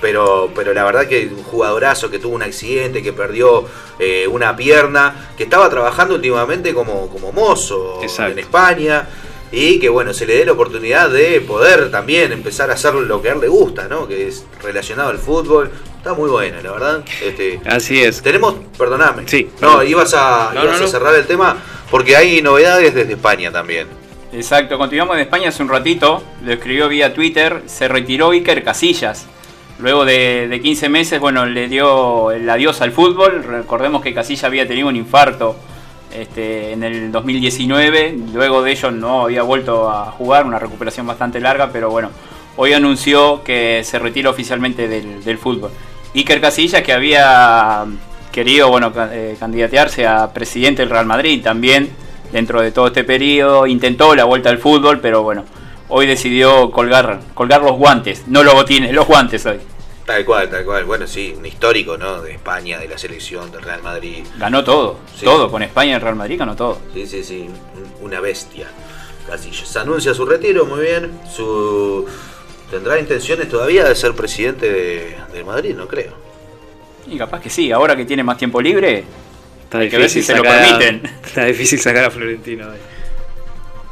pero, 0.00 0.50
pero 0.54 0.72
la 0.74 0.84
verdad 0.84 1.06
que 1.06 1.26
un 1.26 1.42
jugadorazo 1.42 2.10
que 2.10 2.18
tuvo 2.18 2.34
un 2.34 2.42
accidente, 2.42 3.02
que 3.02 3.12
perdió 3.12 3.64
eh, 3.98 4.26
una 4.28 4.56
pierna, 4.56 5.30
que 5.36 5.44
estaba 5.44 5.68
trabajando 5.70 6.14
últimamente 6.14 6.74
como, 6.74 7.08
como 7.08 7.32
mozo 7.32 8.00
en 8.02 8.38
España. 8.38 9.06
Y 9.52 9.78
que 9.78 9.88
bueno, 9.88 10.12
se 10.12 10.26
le 10.26 10.38
dé 10.38 10.44
la 10.44 10.52
oportunidad 10.52 11.08
de 11.08 11.40
poder 11.40 11.90
también 11.90 12.32
empezar 12.32 12.68
a 12.70 12.74
hacer 12.74 12.94
lo 12.94 13.22
que 13.22 13.30
a 13.30 13.34
él 13.34 13.40
le 13.40 13.48
gusta, 13.48 13.86
¿no? 13.86 14.08
Que 14.08 14.26
es 14.26 14.44
relacionado 14.60 15.10
al 15.10 15.18
fútbol. 15.18 15.70
Está 15.98 16.14
muy 16.14 16.28
buena, 16.28 16.60
la 16.60 16.72
verdad. 16.72 17.04
Este, 17.22 17.60
Así 17.64 18.02
es. 18.02 18.22
tenemos, 18.22 18.56
perdoname. 18.76 19.22
Sí. 19.26 19.48
No, 19.60 19.84
ibas 19.84 20.14
a, 20.14 20.50
No, 20.52 20.64
ibas 20.64 20.80
no, 20.80 20.86
a 20.86 20.88
cerrar 20.88 21.14
el 21.14 21.26
tema 21.26 21.56
porque 21.90 22.16
hay 22.16 22.42
novedades 22.42 22.94
desde 22.94 23.12
España 23.12 23.52
también. 23.52 23.86
Exacto, 24.32 24.76
continuamos 24.76 25.16
de 25.16 25.22
España 25.22 25.48
hace 25.48 25.62
un 25.62 25.68
ratito, 25.68 26.22
lo 26.44 26.52
escribió 26.52 26.88
vía 26.88 27.14
Twitter, 27.14 27.62
se 27.66 27.88
retiró 27.88 28.30
Iker 28.30 28.62
Casillas. 28.64 29.26
Luego 29.78 30.04
de, 30.04 30.48
de 30.48 30.60
15 30.60 30.88
meses, 30.88 31.20
bueno, 31.20 31.44
le 31.44 31.68
dio 31.68 32.30
el 32.30 32.48
adiós 32.48 32.80
al 32.80 32.92
fútbol. 32.92 33.44
Recordemos 33.44 34.02
que 34.02 34.14
Casillas 34.14 34.44
había 34.44 34.66
tenido 34.66 34.88
un 34.88 34.96
infarto 34.96 35.56
este, 36.12 36.72
en 36.72 36.82
el 36.82 37.12
2019. 37.12 38.16
Luego 38.32 38.62
de 38.62 38.72
ello 38.72 38.90
no 38.90 39.24
había 39.24 39.42
vuelto 39.42 39.90
a 39.90 40.10
jugar, 40.12 40.46
una 40.46 40.58
recuperación 40.58 41.06
bastante 41.06 41.40
larga, 41.40 41.70
pero 41.72 41.90
bueno, 41.90 42.10
hoy 42.56 42.72
anunció 42.72 43.42
que 43.44 43.82
se 43.84 43.98
retira 43.98 44.30
oficialmente 44.30 44.88
del, 44.88 45.38
fútbol. 45.38 45.70
Iker 46.14 46.40
Casillas, 46.40 46.82
que 46.82 46.92
había 46.92 47.84
querido 48.32 48.70
bueno, 48.70 48.92
eh, 49.12 49.36
candidatearse 49.38 50.06
a 50.06 50.32
presidente 50.32 50.82
del 50.82 50.90
Real 50.90 51.06
Madrid 51.06 51.42
también 51.42 51.90
dentro 52.32 52.62
de 52.62 52.70
todo 52.70 52.86
este 52.86 53.04
periodo, 53.04 53.66
intentó 53.66 54.14
la 54.14 54.24
vuelta 54.24 54.48
al 54.48 54.58
fútbol, 54.58 55.00
pero 55.00 55.22
bueno, 55.22 55.44
hoy 55.88 56.06
decidió 56.06 56.70
colgar, 56.70 57.20
colgar 57.34 57.62
los 57.62 57.72
guantes, 57.76 58.24
no 58.26 58.42
los 58.42 58.54
botines, 58.54 58.92
los 58.92 59.06
guantes 59.06 59.44
hoy. 59.46 59.58
Tal 60.04 60.24
cual, 60.24 60.48
tal 60.48 60.64
cual. 60.64 60.84
Bueno, 60.84 61.06
sí, 61.06 61.34
un 61.36 61.44
histórico, 61.46 61.98
¿no? 61.98 62.22
De 62.22 62.32
España, 62.32 62.78
de 62.78 62.88
la 62.88 62.96
selección, 62.96 63.50
del 63.50 63.62
Real 63.62 63.82
Madrid. 63.82 64.24
Ganó 64.38 64.62
todo, 64.62 64.98
Sí. 65.18 65.24
todo, 65.24 65.50
con 65.50 65.62
España 65.64 65.92
y 65.92 65.94
el 65.94 66.00
Real 66.00 66.14
Madrid 66.14 66.38
ganó 66.38 66.54
todo. 66.54 66.78
Sí, 66.94 67.06
sí, 67.06 67.24
sí, 67.24 67.48
un- 67.74 68.06
una 68.06 68.20
bestia. 68.20 68.68
Casillas. 69.28 69.76
Anuncia 69.76 70.14
su 70.14 70.24
retiro, 70.24 70.64
muy 70.66 70.80
bien. 70.82 71.18
Su 71.34 72.06
¿Tendrá 72.70 72.98
intenciones 72.98 73.48
todavía 73.48 73.84
de 73.88 73.94
ser 73.94 74.12
presidente 74.14 74.68
de, 74.72 75.16
de 75.32 75.44
Madrid? 75.44 75.74
No 75.76 75.86
creo. 75.86 76.12
Y 77.08 77.16
capaz 77.16 77.40
que 77.40 77.48
sí, 77.50 77.70
ahora 77.70 77.94
que 77.96 78.04
tiene 78.04 78.24
más 78.24 78.38
tiempo 78.38 78.60
libre, 78.60 79.04
Está 79.64 79.78
hay 79.78 79.88
que 79.88 79.98
ver 79.98 80.10
si 80.10 80.22
se 80.22 80.34
lo 80.34 80.42
permiten. 80.42 81.02
Está 81.24 81.44
difícil 81.44 81.78
sacar 81.80 82.04
a 82.04 82.10
Florentino. 82.10 82.70
de- 82.70 82.78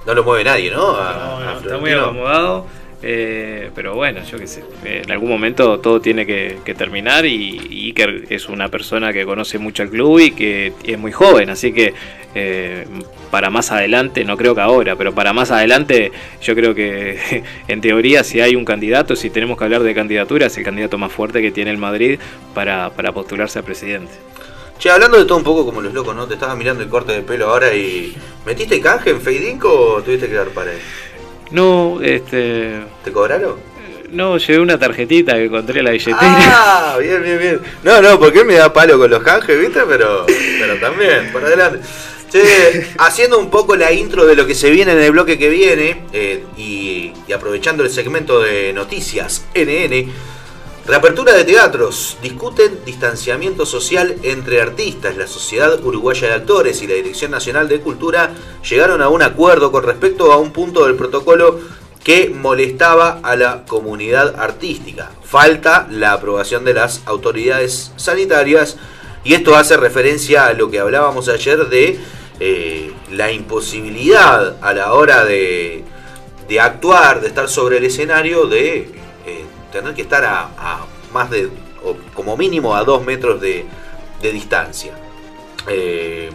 No 0.07 0.15
lo 0.15 0.25
mueve 0.25 0.45
nadie, 0.45 0.71
¿no? 0.71 0.91
A- 0.97 1.59
Está 1.63 1.79
muy 1.79 1.91
acomodado. 1.93 2.67
eh, 3.07 3.71
pero 3.75 3.95
bueno, 3.95 4.23
yo 4.25 4.39
qué 4.39 4.47
sé. 4.47 4.63
en 4.85 5.11
algún 5.11 5.29
momento 5.29 5.79
todo 5.81 6.01
tiene 6.01 6.25
que, 6.27 6.59
que 6.65 6.75
terminar. 6.75 7.27
Y, 7.27 7.61
y 7.71 7.87
Iker 7.89 8.25
es 8.31 8.49
una 8.49 8.69
persona 8.69 9.13
que 9.13 9.25
conoce 9.25 9.59
mucho 9.59 9.83
al 9.83 9.91
club 9.91 10.19
y 10.21 10.31
que 10.33 10.73
es 10.85 10.99
muy 10.99 11.13
joven. 11.13 11.51
Así 11.51 11.73
que 11.73 11.93
eh, 12.35 12.87
para 13.31 13.49
más 13.51 13.71
adelante, 13.73 14.25
no 14.25 14.37
creo 14.37 14.55
que 14.55 14.61
ahora, 14.61 14.97
pero 14.97 15.15
para 15.15 15.33
más 15.33 15.51
adelante, 15.51 16.13
yo 16.43 16.55
creo 16.55 16.75
que 16.75 17.43
en 17.69 17.81
teoría, 17.81 18.25
si 18.25 18.41
hay 18.41 18.57
un 18.57 18.65
candidato, 18.65 19.17
si 19.17 19.29
tenemos 19.31 19.57
que 19.59 19.65
hablar 19.65 19.83
de 19.83 19.95
candidaturas, 19.95 20.53
es 20.53 20.59
el 20.59 20.65
candidato 20.65 20.97
más 20.99 21.13
fuerte 21.13 21.41
que 21.43 21.51
tiene 21.51 21.71
el 21.71 21.79
Madrid 21.79 22.19
para, 22.55 22.91
para 22.91 23.13
postularse 23.13 23.59
a 23.59 23.63
presidente. 23.63 24.13
Che, 24.79 24.91
hablando 24.91 25.19
de 25.19 25.25
todo 25.25 25.39
un 25.39 25.45
poco 25.45 25.65
como 25.65 25.81
los 25.81 25.93
locos, 25.93 26.15
¿no? 26.15 26.27
Te 26.27 26.35
estaba 26.35 26.55
mirando 26.57 26.83
el 26.83 26.89
corte 26.89 27.13
de 27.13 27.23
pelo 27.23 27.49
ahora 27.51 27.75
y. 27.75 28.17
¿Metiste 28.45 28.81
canje 28.81 29.11
en 29.11 29.21
Feidinco 29.21 29.73
o 29.73 30.03
tuviste 30.03 30.29
que 30.29 30.35
dar 30.35 30.49
para 30.49 30.73
él? 30.73 30.81
No, 31.51 32.01
este. 32.03 32.81
¿Te 33.03 33.13
cobraron? 33.13 33.57
No, 34.11 34.39
llevé 34.39 34.61
una 34.61 34.79
tarjetita 34.79 35.35
que 35.35 35.47
encontré 35.47 35.81
en 35.81 35.85
la 35.87 35.91
billetera. 35.91 36.19
Ah, 36.21 36.97
bien, 37.01 37.23
bien, 37.23 37.39
bien. 37.39 37.61
No, 37.83 38.01
no, 38.01 38.19
porque 38.19 38.41
él 38.41 38.45
me 38.45 38.55
da 38.55 38.73
palo 38.73 38.99
con 38.99 39.11
los 39.11 39.23
canjes, 39.23 39.59
¿viste? 39.59 39.81
Pero, 39.89 40.27
pero 40.27 40.77
también, 40.79 41.33
por 41.33 41.45
adelante. 41.45 41.81
Che, 42.31 42.89
haciendo 42.99 43.39
un 43.39 43.51
poco 43.51 43.77
la 43.77 43.93
intro 43.93 44.27
de 44.27 44.37
lo 44.37 44.47
que 44.47 44.55
se 44.55 44.71
viene 44.71 44.93
en 44.93 45.01
el 45.01 45.13
bloque 45.13 45.39
que 45.39 45.49
viene 45.49 46.03
eh, 46.13 46.45
y, 46.57 47.13
y 47.27 47.33
aprovechando 47.33 47.83
el 47.83 47.91
segmento 47.91 48.41
de 48.41 48.73
noticias 48.73 49.47
NN, 49.55 50.13
Reapertura 50.87 51.33
de 51.33 51.45
teatros. 51.45 52.19
Discuten 52.21 52.85
distanciamiento 52.85 53.65
social 53.65 54.17
entre 54.23 54.61
artistas. 54.61 55.17
La 55.17 55.27
Sociedad 55.27 55.83
Uruguaya 55.83 56.29
de 56.29 56.35
Actores 56.35 56.83
y 56.83 56.87
la 56.87 56.95
Dirección 56.95 57.31
Nacional 57.31 57.69
de 57.69 57.81
Cultura 57.81 58.35
llegaron 58.69 59.01
a 59.01 59.09
un 59.09 59.23
acuerdo 59.23 59.73
con 59.73 59.83
respecto 59.83 60.31
a 60.31 60.37
un 60.37 60.53
punto 60.53 60.85
del 60.85 60.95
protocolo 60.95 61.59
que 62.05 62.29
molestaba 62.29 63.21
a 63.23 63.35
la 63.35 63.65
comunidad 63.65 64.39
artística. 64.39 65.11
Falta 65.25 65.89
la 65.91 66.13
aprobación 66.13 66.67
de 66.67 66.75
las 66.75 67.01
autoridades 67.07 67.93
sanitarias 67.97 68.77
y 69.25 69.33
esto 69.33 69.57
hace 69.57 69.79
referencia 69.79 70.45
a 70.45 70.53
lo 70.53 70.71
que 70.71 70.81
hablábamos 70.81 71.31
ayer 71.31 71.67
de 71.71 71.99
eh, 72.41 72.93
la 73.11 73.33
imposibilidad 73.33 74.59
a 74.61 74.75
la 74.75 74.93
hora 74.93 75.25
de, 75.25 75.83
actuar, 76.61 77.23
de 77.23 77.29
estar 77.29 77.49
sobre 77.49 77.79
el 77.79 77.85
escenario, 77.85 78.45
de 78.47 78.81
eh, 79.27 79.45
tener 79.75 79.93
que 79.93 80.03
estar 80.03 80.25
a, 80.25 80.87
más 81.13 81.31
de, 81.31 81.51
o 81.85 81.97
como 82.15 82.37
mínimo 82.37 82.77
a 82.77 82.85
dos 82.85 83.05
metros 83.05 83.41
de, 83.41 83.67
distancia. 84.23 84.95
Eh, 85.69 86.31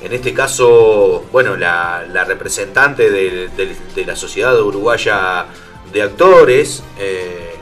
en 0.00 0.12
este 0.12 0.32
caso, 0.32 1.24
bueno, 1.32 1.56
la, 1.56 2.04
representante 2.24 3.10
de 3.10 4.04
la 4.06 4.14
Sociedad 4.14 4.60
Uruguaya 4.60 5.46
de 5.92 6.02
Actores 6.02 6.84
eh, 6.98 7.56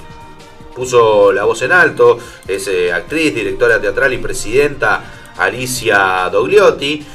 puso 0.75 1.33
la 1.33 1.45
voz 1.45 1.63
en 1.63 1.73
alto, 1.73 2.19
es 2.47 2.69
eh, 2.69 2.93
actriz, 2.93 3.35
directora 3.35 3.81
teatral 3.81 4.13
y 4.13 4.19
presidenta 4.19 5.05
Alicia 5.39 6.29
Dogliotti. 6.31 7.07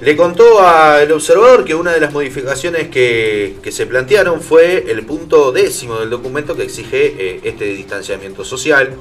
Le 0.00 0.14
contó 0.14 0.60
al 0.60 1.10
observador 1.10 1.64
que 1.64 1.74
una 1.74 1.92
de 1.92 2.00
las 2.00 2.12
modificaciones 2.12 2.88
que, 2.88 3.56
se 3.70 3.86
plantearon 3.86 4.42
fue 4.42 4.84
el 4.90 5.06
punto 5.06 5.52
décimo 5.52 5.98
del 5.98 6.10
documento 6.10 6.54
que 6.54 6.64
exige 6.64 7.14
eh, 7.18 7.40
este 7.44 7.64
distanciamiento 7.64 8.44
social. 8.44 8.94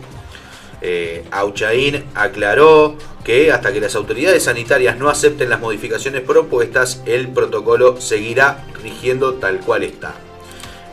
Eh, 0.82 1.26
Auchaín 1.32 2.06
aclaró 2.16 2.96
que 3.26 3.52
hasta 3.52 3.74
que 3.74 3.82
las 3.82 3.96
autoridades 3.96 4.44
sanitarias 4.44 4.98
no 4.98 5.10
acepten 5.10 5.50
las 5.50 5.60
modificaciones 5.60 6.22
propuestas, 6.22 7.02
el 7.06 7.28
protocolo 7.28 8.00
seguirá 8.00 8.64
rigiendo 8.82 9.34
tal 9.34 9.60
cual 9.60 9.84
está. 9.84 10.16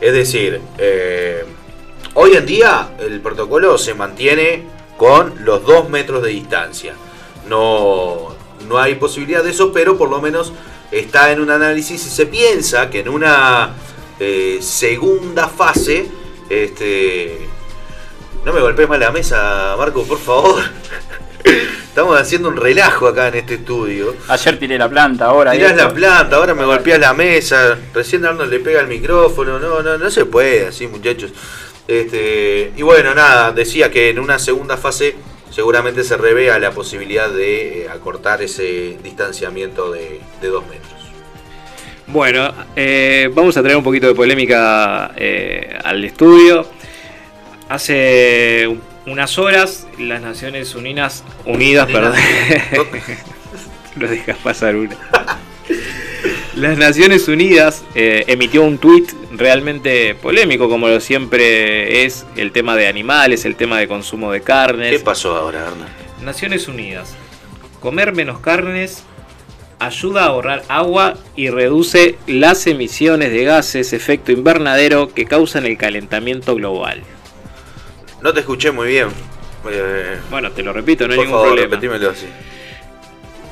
Es 0.01 0.11
decir, 0.11 0.59
eh, 0.79 1.45
hoy 2.15 2.33
en 2.33 2.45
día 2.45 2.89
el 2.99 3.21
protocolo 3.21 3.77
se 3.77 3.93
mantiene 3.93 4.63
con 4.97 5.45
los 5.45 5.63
dos 5.63 5.87
metros 5.87 6.23
de 6.23 6.29
distancia. 6.29 6.93
No, 7.47 8.32
no 8.67 8.79
hay 8.79 8.95
posibilidad 8.95 9.43
de 9.43 9.51
eso, 9.51 9.71
pero 9.71 9.97
por 9.97 10.09
lo 10.09 10.21
menos 10.21 10.53
está 10.91 11.31
en 11.31 11.39
un 11.39 11.49
análisis 11.49 12.05
y 12.05 12.09
se 12.09 12.25
piensa 12.25 12.89
que 12.89 12.99
en 12.99 13.09
una 13.09 13.73
eh, 14.19 14.59
segunda 14.61 15.47
fase, 15.47 16.07
este, 16.49 17.47
no 18.45 18.53
me 18.53 18.61
golpees 18.61 18.89
más 18.89 18.99
la 18.99 19.11
mesa, 19.11 19.75
Marco, 19.77 20.03
por 20.03 20.19
favor. 20.19 20.61
Estamos 21.43 22.19
haciendo 22.19 22.49
un 22.49 22.57
relajo 22.57 23.07
acá 23.07 23.27
en 23.27 23.35
este 23.35 23.55
estudio. 23.55 24.15
Ayer 24.27 24.57
tiré 24.57 24.77
la 24.79 24.89
planta, 24.89 25.25
ahora. 25.25 25.51
Tirás 25.51 25.71
esto. 25.71 25.83
la 25.83 25.93
planta, 25.93 26.35
ahora 26.37 26.55
me 26.55 26.65
golpeas 26.65 26.99
la 26.99 27.13
mesa. 27.13 27.77
Recién 27.93 28.25
Arnold 28.25 28.49
le 28.51 28.59
pega 28.59 28.81
el 28.81 28.87
micrófono. 28.87 29.59
No, 29.59 29.83
no, 29.83 29.97
no 29.97 30.09
se 30.09 30.25
puede 30.25 30.67
así, 30.67 30.87
muchachos. 30.87 31.31
Este, 31.87 32.73
y 32.75 32.81
bueno, 32.81 33.13
nada, 33.13 33.51
decía 33.51 33.91
que 33.91 34.09
en 34.09 34.19
una 34.19 34.39
segunda 34.39 34.77
fase 34.77 35.15
seguramente 35.53 36.03
se 36.03 36.17
revea 36.17 36.57
la 36.57 36.71
posibilidad 36.71 37.29
de 37.29 37.83
eh, 37.83 37.89
acortar 37.89 38.41
ese 38.41 38.97
distanciamiento 39.03 39.91
de, 39.91 40.19
de 40.41 40.47
dos 40.47 40.65
metros. 40.67 40.91
Bueno, 42.07 42.51
eh, 42.75 43.29
vamos 43.33 43.55
a 43.55 43.61
traer 43.61 43.77
un 43.77 43.83
poquito 43.83 44.07
de 44.07 44.15
polémica 44.15 45.11
eh, 45.15 45.77
al 45.83 46.03
estudio. 46.03 46.67
Hace 47.69 48.77
unas 49.05 49.37
horas 49.37 49.87
las 49.99 50.21
Naciones 50.21 50.75
Unidas, 50.75 51.23
Unidas, 51.45 51.89
perdón, 51.89 52.15
lo 53.95 54.07
dejas 54.07 54.37
pasar 54.39 54.75
una. 54.75 54.97
Las 56.55 56.77
Naciones 56.77 57.27
Unidas 57.27 57.83
emitió 57.95 58.63
un 58.63 58.77
tuit 58.77 59.11
realmente 59.37 60.15
polémico, 60.15 60.69
como 60.69 60.87
lo 60.87 60.99
siempre 60.99 62.05
es 62.05 62.25
el 62.35 62.51
tema 62.51 62.75
de 62.75 62.87
animales, 62.87 63.45
el 63.45 63.55
tema 63.55 63.79
de 63.79 63.87
consumo 63.87 64.31
de 64.31 64.41
carnes. 64.41 64.91
¿Qué 64.91 64.99
pasó 64.99 65.35
ahora, 65.35 65.67
Arnold? 65.67 65.89
Naciones 66.23 66.67
Unidas. 66.67 67.15
Comer 67.79 68.13
menos 68.13 68.39
carnes 68.39 69.03
ayuda 69.79 70.23
a 70.23 70.27
ahorrar 70.27 70.63
agua 70.69 71.15
y 71.35 71.49
reduce 71.49 72.15
las 72.27 72.65
emisiones 72.67 73.31
de 73.31 73.43
gases 73.43 73.91
efecto 73.91 74.31
invernadero 74.31 75.13
que 75.13 75.25
causan 75.25 75.65
el 75.65 75.77
calentamiento 75.77 76.55
global. 76.55 77.01
No 78.21 78.33
te 78.33 78.39
escuché 78.39 78.71
muy 78.71 78.87
bien. 78.87 79.09
Eh, 79.69 80.17
Bueno, 80.29 80.51
te 80.51 80.63
lo 80.63 80.71
repito, 80.71 81.05
no 81.07 81.13
hay 81.13 81.19
ningún 81.19 81.33
favor, 81.33 81.47
problema. 81.49 81.69
repetímelo 81.75 82.09
así. 82.11 82.27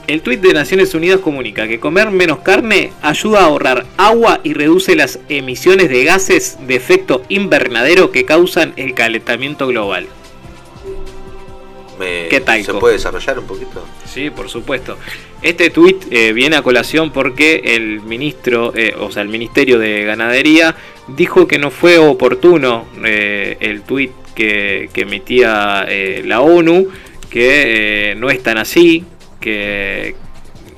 El 0.08 0.22
tuit 0.22 0.42
de 0.42 0.54
Naciones 0.54 0.94
Unidas 0.94 1.20
comunica 1.22 1.68
que 1.68 1.80
comer 1.80 2.12
menos 2.12 2.40
carne 2.40 2.92
ayuda 3.02 3.42
a 3.42 3.46
ahorrar 3.46 3.86
agua 3.98 4.42
y 4.44 4.54
reduce 4.54 4.96
las 4.96 5.20
emisiones 5.30 5.90
de 5.90 6.04
gases 6.04 6.58
de 6.68 6.76
efecto 6.76 7.24
invernadero 7.30 8.12
que 8.12 8.26
causan 8.26 8.74
el 8.76 8.94
calentamiento 8.94 9.68
global. 9.68 10.08
Me- 12.00 12.28
¿Qué 12.30 12.42
tal, 12.42 12.64
¿Se 12.64 12.74
puede 12.74 12.96
desarrollar 12.96 13.38
un 13.40 13.46
poquito? 13.46 13.86
Sí, 14.06 14.30
por 14.32 14.50
supuesto. 14.50 14.98
Este 15.44 15.70
tuit 15.70 16.04
eh, 16.12 16.34
viene 16.34 16.56
a 16.56 16.62
colación 16.62 17.12
porque 17.12 17.62
el 17.64 18.02
ministro, 18.02 18.74
eh, 18.76 18.94
o 19.00 19.12
sea, 19.12 19.22
el 19.22 19.30
Ministerio 19.30 19.78
de 19.80 20.04
Ganadería 20.04 20.76
dijo 21.08 21.48
que 21.48 21.58
no 21.60 21.70
fue 21.72 22.00
oportuno 22.00 22.86
eh, 23.06 23.56
el 23.60 23.84
tuit 23.84 24.12
que, 24.36 24.90
que 24.94 25.02
emitía 25.02 25.86
eh, 25.88 26.24
la 26.26 26.42
ONU, 26.42 26.88
que 27.30 28.16
no 28.18 28.30
es 28.30 28.42
tan 28.42 28.58
así, 28.58 29.04
que 29.42 30.16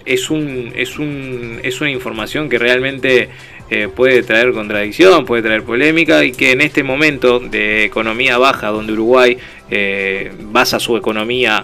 es 0.06 0.30
un, 0.30 0.74
es 0.76 0.98
un, 0.98 1.60
es 1.64 1.80
una 1.82 1.92
información 1.92 2.50
que 2.50 2.58
realmente 2.58 3.30
eh, 3.70 3.88
puede 3.94 4.24
traer 4.24 4.52
contradicción, 4.54 5.26
puede 5.26 5.44
traer 5.44 5.64
polémica 5.64 6.24
y 6.24 6.32
que 6.32 6.52
en 6.52 6.62
este 6.62 6.84
momento 6.84 7.40
de 7.40 7.86
economía 7.86 8.38
baja, 8.38 8.70
donde 8.70 8.94
Uruguay 8.94 9.38
eh, 9.70 10.32
basa 10.40 10.80
su 10.80 10.98
economía 10.98 11.64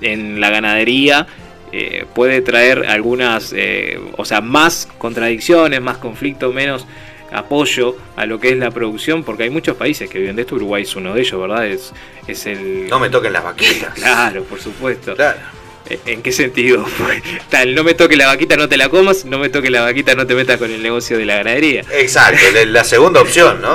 en 0.00 0.40
la 0.40 0.50
ganadería, 0.50 1.26
eh, 1.72 2.04
puede 2.14 2.40
traer 2.40 2.86
algunas, 2.88 3.52
eh, 3.56 4.00
o 4.16 4.24
sea, 4.24 4.40
más 4.40 4.88
contradicciones, 4.98 5.80
más 5.80 5.98
conflicto, 5.98 6.52
menos 6.52 6.84
apoyo 7.32 7.96
a 8.16 8.26
lo 8.26 8.40
que 8.40 8.50
es 8.50 8.56
la 8.56 8.72
producción, 8.72 9.22
porque 9.22 9.44
hay 9.44 9.50
muchos 9.50 9.76
países 9.76 10.10
que 10.10 10.18
viven 10.18 10.34
de 10.34 10.42
esto, 10.42 10.56
Uruguay 10.56 10.82
es 10.82 10.96
uno 10.96 11.14
de 11.14 11.20
ellos, 11.20 11.40
¿verdad? 11.40 11.66
Es, 11.66 11.92
es 12.26 12.46
el... 12.46 12.88
No 12.88 12.98
me 12.98 13.08
toquen 13.08 13.32
las 13.32 13.44
vaquitas. 13.44 13.94
Claro, 13.94 14.42
por 14.44 14.60
supuesto. 14.60 15.14
Claro. 15.14 15.38
¿En 16.06 16.22
qué 16.22 16.32
sentido? 16.32 16.84
Tal, 17.50 17.74
no 17.74 17.82
me 17.84 17.94
toque 17.94 18.16
la 18.16 18.26
vaquita, 18.26 18.56
no 18.56 18.68
te 18.68 18.76
la 18.76 18.88
comas, 18.88 19.24
no 19.24 19.38
me 19.38 19.48
toque 19.48 19.70
la 19.70 19.82
vaquita, 19.82 20.14
no 20.14 20.26
te 20.26 20.34
metas 20.34 20.58
con 20.58 20.70
el 20.70 20.82
negocio 20.82 21.18
de 21.18 21.26
la 21.26 21.36
ganadería. 21.36 21.84
Exacto, 21.92 22.40
la, 22.66 22.84
segunda 22.84 23.20
opción, 23.20 23.60
¿no? 23.60 23.74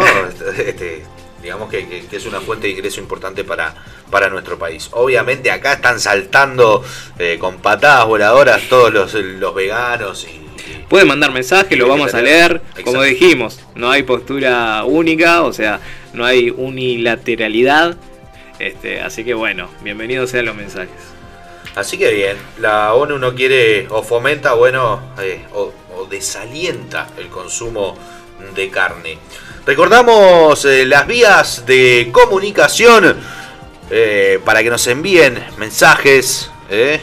Este, 0.58 1.04
digamos 1.44 1.70
que, 1.70 1.88
que- 1.88 2.06
que 2.06 2.16
es 2.16 2.26
una 2.26 2.40
fuente 2.42 2.68
de 2.68 2.74
ingreso 2.74 3.02
importante 3.02 3.44
para, 3.44 3.76
para 4.10 4.30
nuestro 4.30 4.58
país. 4.58 4.90
Obviamente 4.92 5.52
acá 5.52 5.74
están 5.74 6.00
saltando 6.00 6.84
eh, 7.20 7.38
con 7.40 7.58
patadas 7.58 8.06
voladoras 8.06 8.62
todos 8.70 8.94
los, 8.94 9.14
los 9.14 9.54
veganos 9.54 10.26
y, 10.26 10.46
Pueden 10.90 11.08
mandar 11.08 11.32
mensaje, 11.32 11.76
lo 11.76 11.88
vamos 11.88 12.14
a 12.14 12.22
leer. 12.22 12.62
Como 12.84 13.02
dijimos, 13.02 13.60
no 13.74 13.90
hay 13.90 14.04
postura 14.04 14.84
única, 14.84 15.42
o 15.42 15.52
sea, 15.52 15.80
no 16.14 16.24
hay 16.26 16.52
unilateralidad. 16.52 17.98
Este, 18.60 19.02
así 19.02 19.24
que 19.24 19.34
bueno, 19.34 19.68
bienvenidos 19.82 20.30
sean 20.30 20.46
los 20.46 20.56
mensajes. 20.56 21.15
Así 21.76 21.98
que 21.98 22.12
bien, 22.12 22.38
la 22.60 22.94
ONU 22.94 23.18
no 23.18 23.36
quiere 23.36 23.88
o 23.90 24.02
fomenta, 24.02 24.54
bueno, 24.54 25.02
eh, 25.20 25.46
o, 25.54 25.74
o 25.98 26.06
desalienta 26.06 27.10
el 27.18 27.28
consumo 27.28 27.96
de 28.56 28.70
carne. 28.70 29.18
Recordamos 29.66 30.64
eh, 30.66 30.86
las 30.86 31.06
vías 31.08 31.66
de 31.66 32.10
comunicación 32.14 33.18
eh, 33.90 34.40
para 34.46 34.64
que 34.64 34.70
nos 34.70 34.86
envíen 34.88 35.44
mensajes. 35.58 36.50
eh. 36.70 37.02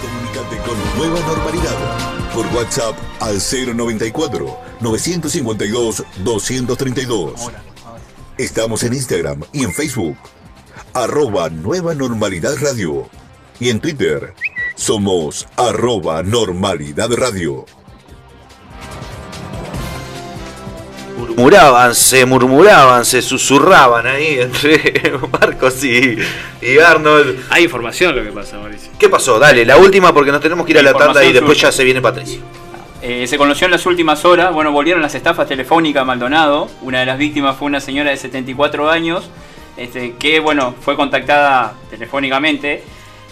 Comunicate 0.00 0.56
con 0.66 0.98
Nueva 0.98 1.20
Normalidad 1.26 2.30
por 2.34 2.46
WhatsApp 2.48 2.96
al 3.20 3.38
094 3.40 4.58
952 4.80 6.04
232. 6.24 7.50
Estamos 8.38 8.82
en 8.82 8.94
Instagram 8.94 9.42
y 9.52 9.64
en 9.64 9.72
Facebook. 9.74 10.16
Arroba 10.94 11.48
Nueva 11.48 11.94
Normalidad 11.94 12.56
Radio. 12.60 13.08
Y 13.58 13.70
en 13.70 13.80
Twitter 13.80 14.34
somos 14.74 15.46
arroba 15.56 16.22
Normalidad 16.22 17.10
Radio. 17.12 17.66
Murmuraban, 21.16 21.94
se 21.94 22.24
murmuraban, 22.24 23.04
se 23.04 23.20
susurraban 23.20 24.06
ahí 24.06 24.40
entre 24.40 25.12
Marcos 25.32 25.84
y, 25.84 26.18
y 26.62 26.78
Arnold. 26.78 27.44
Hay 27.50 27.64
información 27.64 28.16
lo 28.16 28.24
que 28.24 28.32
pasa, 28.32 28.58
Mauricio. 28.58 28.90
¿Qué 28.98 29.08
pasó? 29.08 29.38
Dale, 29.38 29.64
la 29.66 29.76
última 29.76 30.14
porque 30.14 30.32
nos 30.32 30.40
tenemos 30.40 30.64
que 30.64 30.72
ir 30.72 30.78
a 30.78 30.82
la 30.82 30.94
tanda 30.94 31.22
y 31.24 31.32
después 31.32 31.60
ya 31.60 31.70
se 31.70 31.84
viene 31.84 32.00
Patricio. 32.00 32.40
Eh, 33.02 33.26
se 33.26 33.38
conoció 33.38 33.64
en 33.64 33.70
las 33.70 33.86
últimas 33.86 34.26
horas, 34.26 34.52
bueno, 34.52 34.72
volvieron 34.72 35.00
las 35.00 35.14
estafas 35.14 35.48
telefónicas 35.48 36.02
a 36.02 36.04
Maldonado. 36.04 36.68
Una 36.82 37.00
de 37.00 37.06
las 37.06 37.16
víctimas 37.16 37.56
fue 37.56 37.66
una 37.66 37.80
señora 37.80 38.10
de 38.10 38.16
74 38.18 38.90
años, 38.90 39.30
este, 39.80 40.12
que, 40.18 40.40
bueno, 40.40 40.74
fue 40.78 40.94
contactada 40.94 41.72
telefónicamente 41.88 42.82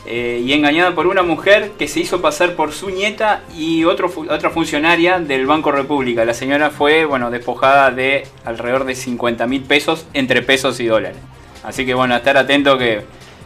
eh, 0.06 0.42
y 0.42 0.54
engañada 0.54 0.94
por 0.94 1.06
una 1.06 1.22
mujer 1.22 1.72
que 1.78 1.86
se 1.88 2.00
hizo 2.00 2.22
pasar 2.22 2.54
por 2.54 2.72
su 2.72 2.88
nieta 2.88 3.42
y 3.54 3.84
otro, 3.84 4.10
otra 4.30 4.48
funcionaria 4.48 5.18
del 5.18 5.44
Banco 5.44 5.72
República. 5.72 6.24
La 6.24 6.32
señora 6.32 6.70
fue, 6.70 7.04
bueno, 7.04 7.30
despojada 7.30 7.90
de 7.90 8.26
alrededor 8.46 8.86
de 8.86 8.94
50 8.94 9.46
mil 9.46 9.60
pesos 9.60 10.06
entre 10.14 10.40
pesos 10.40 10.80
y 10.80 10.86
dólares. 10.86 11.18
Así 11.64 11.84
que, 11.84 11.92
bueno, 11.92 12.16
estar 12.16 12.38
atento 12.38 12.78
que 12.78 13.02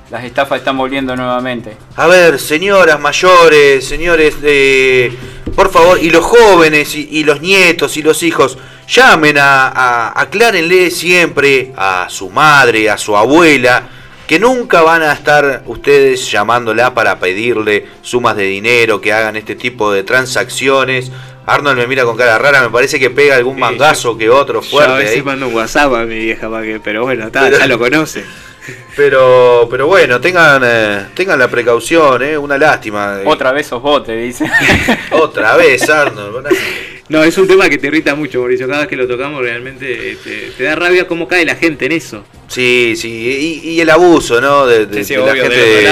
las 0.09 0.23
estafas 0.23 0.61
están 0.61 0.77
volviendo 0.79 1.17
nuevamente. 1.17 1.77
A 1.97 2.07
ver, 2.07 2.39
señoras 2.39 3.01
mayores, 3.01 3.85
señores, 3.85 4.37
eh, 4.45 5.13
por 5.57 5.73
favor, 5.73 5.99
y 6.01 6.11
los 6.11 6.25
jóvenes, 6.25 6.95
y 6.95 7.25
los 7.25 7.41
nietos, 7.41 7.97
y 7.97 8.03
los 8.03 8.23
hijos, 8.23 8.59
llamen 8.89 9.39
a, 9.39 9.69
a- 9.69 10.21
aclárenle 10.21 10.91
siempre 10.91 11.73
a 11.77 12.07
su 12.09 12.31
madre, 12.31 12.91
a 12.91 12.99
su 12.99 13.17
abuela, 13.17 13.83
que 14.27 14.39
nunca 14.39 14.83
van 14.83 15.03
a 15.03 15.13
estar 15.13 15.63
ustedes 15.67 16.31
llamándola 16.31 16.95
para 16.95 17.19
pedirle 17.19 17.87
sumas 18.03 18.37
de 18.37 18.45
dinero, 18.45 19.01
que 19.01 19.13
hagan 19.13 19.37
este 19.37 19.55
tipo 19.57 19.93
de 19.93 20.03
transacciones. 20.05 21.11
Arnold 21.45 21.77
me 21.77 21.87
mira 21.89 22.05
con 22.05 22.17
cara 22.17 22.39
rara, 22.39 22.63
me 22.63 22.71
parece 22.71 23.01
que 23.01 23.11
pega 23.11 23.35
algún 23.35 23.59
mangazo 23.59 24.17
que 24.17 24.31
otro 24.31 24.61
Yo 24.63 24.67
a 24.67 24.71
fuerte 24.71 24.95
veces 24.99 25.17
ahí. 25.17 25.23
mando 25.23 25.49
un 25.49 25.55
WhatsApp 25.55 25.93
a 25.95 26.05
mi 26.05 26.15
vieja 26.17 26.49
para 26.49 26.63
que, 26.65 26.79
pero 26.79 27.03
bueno, 27.03 27.27
está, 27.27 27.41
Pero- 27.43 27.59
ya 27.59 27.67
lo 27.67 27.79
conoce. 27.79 28.25
Pero, 28.95 29.67
pero 29.69 29.89
bueno, 29.89 30.21
tengan, 30.21 30.63
eh, 30.65 31.07
tengan 31.15 31.37
la 31.39 31.49
precaución, 31.49 32.23
eh, 32.23 32.39
una 32.39 32.57
lástima. 32.59 33.19
Otra 33.25 33.51
vez 33.51 33.67
sos 33.67 33.83
vos, 33.83 34.05
te 34.05 34.15
dice. 34.15 34.49
Otra 35.11 35.57
vez, 35.57 35.89
Arnold. 35.91 36.47
No, 37.13 37.23
es 37.23 37.37
un 37.37 37.47
tema 37.47 37.69
que 37.69 37.77
te 37.79 37.89
irrita 37.89 38.15
mucho, 38.15 38.39
Mauricio. 38.41 38.67
Cada 38.67 38.81
vez 38.81 38.89
que 38.89 38.97
lo 38.97 39.07
tocamos 39.07 39.43
realmente 39.43 40.17
te, 40.25 40.51
te 40.57 40.63
da 40.65 40.75
rabia 40.75 41.07
cómo 41.07 41.29
cae 41.29 41.45
la 41.45 41.57
gente 41.57 41.87
en 41.87 41.93
eso. 41.93 42.25
Sí, 42.49 42.95
sí, 42.97 43.61
y, 43.65 43.69
y 43.71 43.81
el 43.81 43.91
abuso, 43.91 44.41
¿no? 44.41 44.67
De, 44.67 44.87
de- 44.87 45.05
Sí, 45.05 45.15
sí, 45.15 45.15
de 45.15 45.21
la 45.27 45.33
gente 45.43 45.57
de 45.77 45.83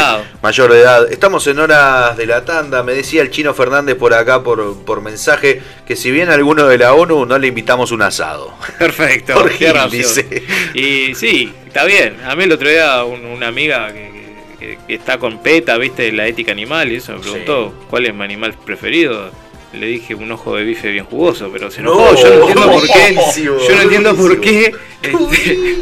mayor 0.42 0.72
de 0.72 0.80
edad. 0.80 1.12
Estamos 1.12 1.46
en 1.46 1.58
horas 1.58 2.16
de 2.16 2.26
la 2.26 2.44
tanda. 2.44 2.82
Me 2.82 2.92
decía 2.94 3.20
el 3.22 3.30
chino 3.30 3.52
Fernández 3.54 3.96
por 3.96 4.14
acá, 4.14 4.42
por, 4.42 4.82
por 4.84 5.02
mensaje, 5.02 5.60
que 5.86 5.94
si 5.94 6.10
viene 6.10 6.32
alguno 6.32 6.66
de 6.66 6.78
la 6.78 6.94
ONU, 6.94 7.26
no 7.26 7.38
le 7.38 7.46
invitamos 7.48 7.92
un 7.92 8.02
asado. 8.02 8.54
Perfecto. 8.78 9.34
Por 9.40 9.50
qué 9.52 9.72
dice. 9.90 10.42
Y 10.74 11.14
sí, 11.14 11.52
está 11.66 11.84
bien. 11.84 12.16
A 12.26 12.34
mí 12.34 12.44
el 12.44 12.52
otro 12.52 12.68
día 12.68 13.04
un- 13.04 13.26
una 13.26 13.48
amiga 13.48 13.92
que, 13.92 14.10
que- 14.58 14.78
que 14.86 14.94
está 14.94 15.18
con 15.18 15.42
PETA, 15.42 15.76
viste, 15.78 16.12
la 16.12 16.26
ética 16.26 16.52
animal, 16.52 16.90
y 16.92 16.96
eso 16.96 17.12
me 17.12 17.20
preguntó 17.20 17.74
cuál 17.90 18.06
es 18.06 18.14
mi 18.14 18.24
animal 18.24 18.54
preferido. 18.64 19.30
Le 19.72 19.86
dije 19.86 20.14
un 20.16 20.30
ojo 20.32 20.56
de 20.56 20.64
bife 20.64 20.88
bien 20.88 21.04
jugoso, 21.04 21.48
pero 21.52 21.70
se 21.70 21.80
enojó. 21.80 22.00
No, 22.00 22.14
yo 22.16 22.28
no 22.28 22.34
entiendo 22.40 22.72
por 22.72 22.82
qué. 22.86 23.12
buenísimo, 23.14 23.58
Yo 23.68 23.76
no 23.76 23.82
entiendo 23.82 24.16
por 24.16 24.40
qué. 24.40 24.72
este, 25.02 25.78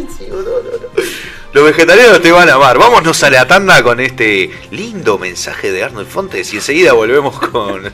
Los 1.55 1.65
vegetarianos 1.65 2.21
te 2.21 2.31
van 2.31 2.51
a 2.51 2.55
amar. 2.55 2.79
Vámonos 2.79 3.23
a 3.23 3.31
la 3.31 3.47
tanda 3.47 3.83
con 3.83 3.99
este 4.01 4.51
lindo 4.71 5.19
mensaje 5.19 5.73
de 5.73 5.85
Arnold 5.85 6.07
Fontes 6.09 6.53
y 6.53 6.57
enseguida 6.57 6.93
volvemos 6.93 7.39
con, 7.41 7.91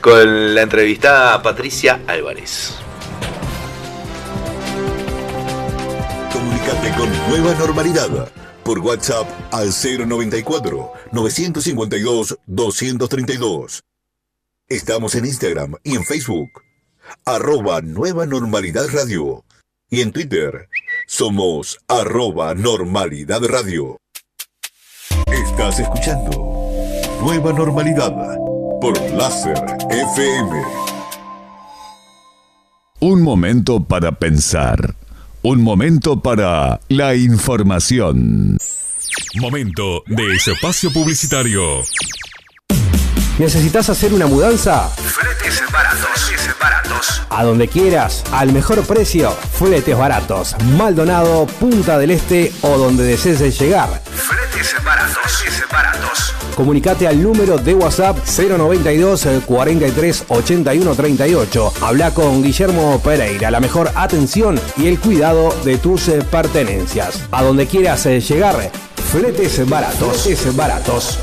con 0.00 0.54
la 0.56 0.62
entrevistada 0.62 1.40
Patricia 1.40 2.00
Álvarez. 2.08 2.74
Comunicate 6.32 6.90
con 6.96 7.08
Nueva 7.30 7.54
Normalidad 7.58 8.28
por 8.64 8.80
WhatsApp 8.80 9.28
al 9.52 9.68
094 9.70 10.92
952 11.12 12.38
232. 12.46 13.84
Estamos 14.70 15.14
en 15.14 15.24
Instagram 15.24 15.76
y 15.82 15.96
en 15.96 16.04
Facebook. 16.04 16.62
Arroba 17.24 17.80
Nueva 17.80 18.26
Normalidad 18.26 18.86
Radio. 18.92 19.46
Y 19.88 20.02
en 20.02 20.12
Twitter 20.12 20.68
somos 21.06 21.78
arroba 21.88 22.54
Normalidad 22.54 23.42
Radio. 23.44 23.96
Estás 25.32 25.78
escuchando 25.78 26.30
Nueva 27.22 27.54
Normalidad 27.54 28.12
por 28.78 29.00
Láser 29.12 29.56
FM. 29.88 30.62
Un 33.00 33.22
momento 33.22 33.82
para 33.82 34.12
pensar. 34.12 34.96
Un 35.40 35.62
momento 35.62 36.20
para 36.20 36.78
la 36.88 37.14
información. 37.14 38.58
Momento 39.40 40.02
de 40.08 40.34
espacio 40.34 40.92
publicitario. 40.92 41.62
¿Necesitas 43.38 43.88
hacer 43.88 44.12
una 44.12 44.26
mudanza? 44.26 44.88
Fletes 44.88 45.62
baratos, 45.72 46.32
baratos. 46.60 47.22
A 47.30 47.44
donde 47.44 47.68
quieras, 47.68 48.24
al 48.32 48.52
mejor 48.52 48.82
precio, 48.82 49.30
fletes 49.30 49.96
baratos. 49.96 50.56
Maldonado, 50.76 51.46
Punta 51.60 51.98
del 51.98 52.10
Este 52.10 52.52
o 52.62 52.76
donde 52.78 53.04
desees 53.04 53.58
llegar. 53.58 54.02
Fletes 54.04 54.74
baratos, 54.84 55.44
baratos. 55.70 56.34
Comunicate 56.58 57.06
al 57.06 57.22
número 57.22 57.56
de 57.56 57.72
WhatsApp 57.72 58.18
092 58.26 59.26
eh, 59.26 59.40
43 59.46 60.24
81 60.26 60.94
38. 60.96 61.72
Habla 61.82 62.10
con 62.12 62.42
Guillermo 62.42 63.00
Pereira, 63.00 63.52
la 63.52 63.60
mejor 63.60 63.92
atención 63.94 64.60
y 64.76 64.88
el 64.88 64.98
cuidado 64.98 65.54
de 65.64 65.78
tus 65.78 66.08
eh, 66.08 66.18
pertenencias. 66.28 67.22
A 67.30 67.44
donde 67.44 67.68
quieras 67.68 68.04
eh, 68.06 68.20
llegar, 68.20 68.72
fletes 69.12 69.68
baratos. 69.68 70.22
Fletes 70.22 70.56
baratos. 70.56 71.18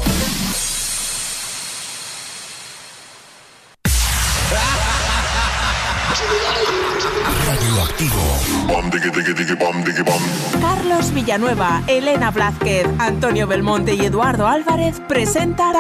Carlos 10.59 11.13
Villanueva, 11.13 11.81
Elena 11.87 12.31
Blázquez, 12.31 12.85
Antonio 12.99 13.47
Belmonte 13.47 13.93
y 13.93 14.01
Eduardo 14.05 14.45
Álvarez 14.45 14.99
presentan 15.07 15.73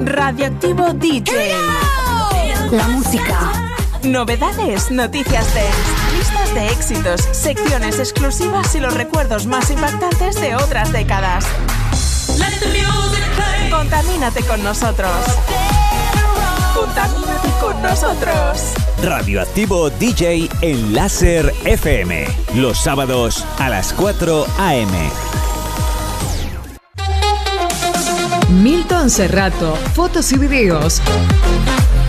Radioactivo 0.00 0.94
DJ. 0.94 1.52
La 2.70 2.88
música. 2.88 3.52
Novedades, 4.04 4.90
noticias 4.90 5.46
dance, 5.54 6.16
listas 6.16 6.54
de 6.54 6.68
éxitos, 6.68 7.20
secciones 7.32 7.98
exclusivas 7.98 8.74
y 8.74 8.80
los 8.80 8.94
recuerdos 8.94 9.46
más 9.46 9.70
impactantes 9.70 10.40
de 10.40 10.54
otras 10.54 10.92
décadas. 10.92 11.44
Contamínate 13.70 14.42
con 14.44 14.62
nosotros. 14.62 15.12
Contamínate 16.86 17.48
con 17.60 17.82
nosotros. 17.82 18.74
Radioactivo 19.02 19.90
DJ 19.90 20.48
en 20.60 20.94
Láser 20.94 21.52
FM. 21.64 22.26
Los 22.54 22.78
sábados 22.78 23.44
a 23.58 23.68
las 23.68 23.92
4 23.92 24.46
a.m. 24.58 25.10
Milton 28.62 29.10
Cerrato, 29.10 29.74
fotos 29.94 30.30
y 30.32 30.38
videos. 30.38 31.02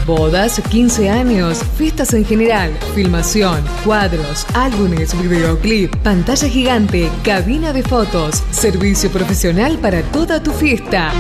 Bodas, 0.08 0.62
15 0.70 1.10
años, 1.10 1.60
fiestas 1.78 2.14
en 2.14 2.24
general, 2.24 2.72
filmación, 2.96 3.62
cuadros, 3.84 4.46
álbumes, 4.54 5.14
videoclip, 5.22 5.94
pantalla 5.98 6.48
gigante, 6.48 7.12
cabina 7.26 7.74
de 7.74 7.84
fotos, 7.84 8.42
servicio 8.50 9.12
profesional 9.12 9.78
para 9.80 10.02
toda 10.04 10.42
tu 10.42 10.54
fiesta. 10.54 11.12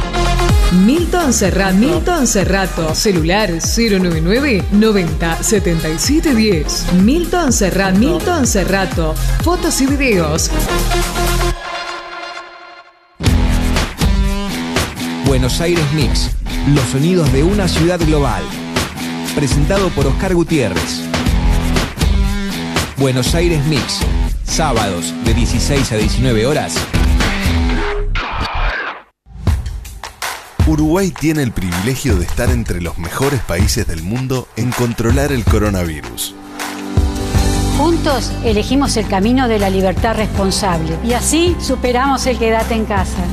Milton 0.85 1.33
Cerrato, 1.33 1.75
Milton 1.75 2.27
Cerrato, 2.27 2.95
celular 2.95 3.49
099 3.49 4.63
90 4.71 5.43
77 5.43 6.33
10. 6.33 6.93
Milton 7.03 7.51
Cerrato, 7.51 7.99
Milton 7.99 8.47
Cerrato, 8.47 9.13
fotos 9.43 9.81
y 9.81 9.85
videos. 9.87 10.49
Buenos 15.25 15.59
Aires 15.59 15.83
Mix, 15.93 16.31
los 16.73 16.85
sonidos 16.85 17.33
de 17.33 17.43
una 17.43 17.67
ciudad 17.67 17.99
global. 17.99 18.43
Presentado 19.37 19.89
por 19.89 20.07
Oscar 20.07 20.33
Gutiérrez. 20.33 21.03
Buenos 22.97 23.35
Aires 23.35 23.63
Mix, 23.67 23.99
sábados 24.43 25.13
de 25.25 25.35
16 25.35 25.91
a 25.91 25.95
19 25.95 26.47
horas. 26.47 26.75
Uruguay 30.65 31.11
tiene 31.11 31.43
el 31.43 31.51
privilegio 31.51 32.15
de 32.15 32.25
estar 32.25 32.49
entre 32.49 32.81
los 32.81 32.97
mejores 32.97 33.39
países 33.41 33.85
del 33.85 34.01
mundo 34.01 34.47
en 34.55 34.71
controlar 34.71 35.31
el 35.31 35.43
coronavirus. 35.43 36.33
Juntos 37.77 38.31
elegimos 38.43 38.97
el 38.97 39.07
camino 39.07 39.47
de 39.47 39.59
la 39.59 39.69
libertad 39.69 40.15
responsable 40.15 40.97
y 41.05 41.13
así 41.13 41.55
superamos 41.59 42.25
el 42.25 42.39
quédate 42.39 42.73
en 42.73 42.85
casa. 42.85 43.23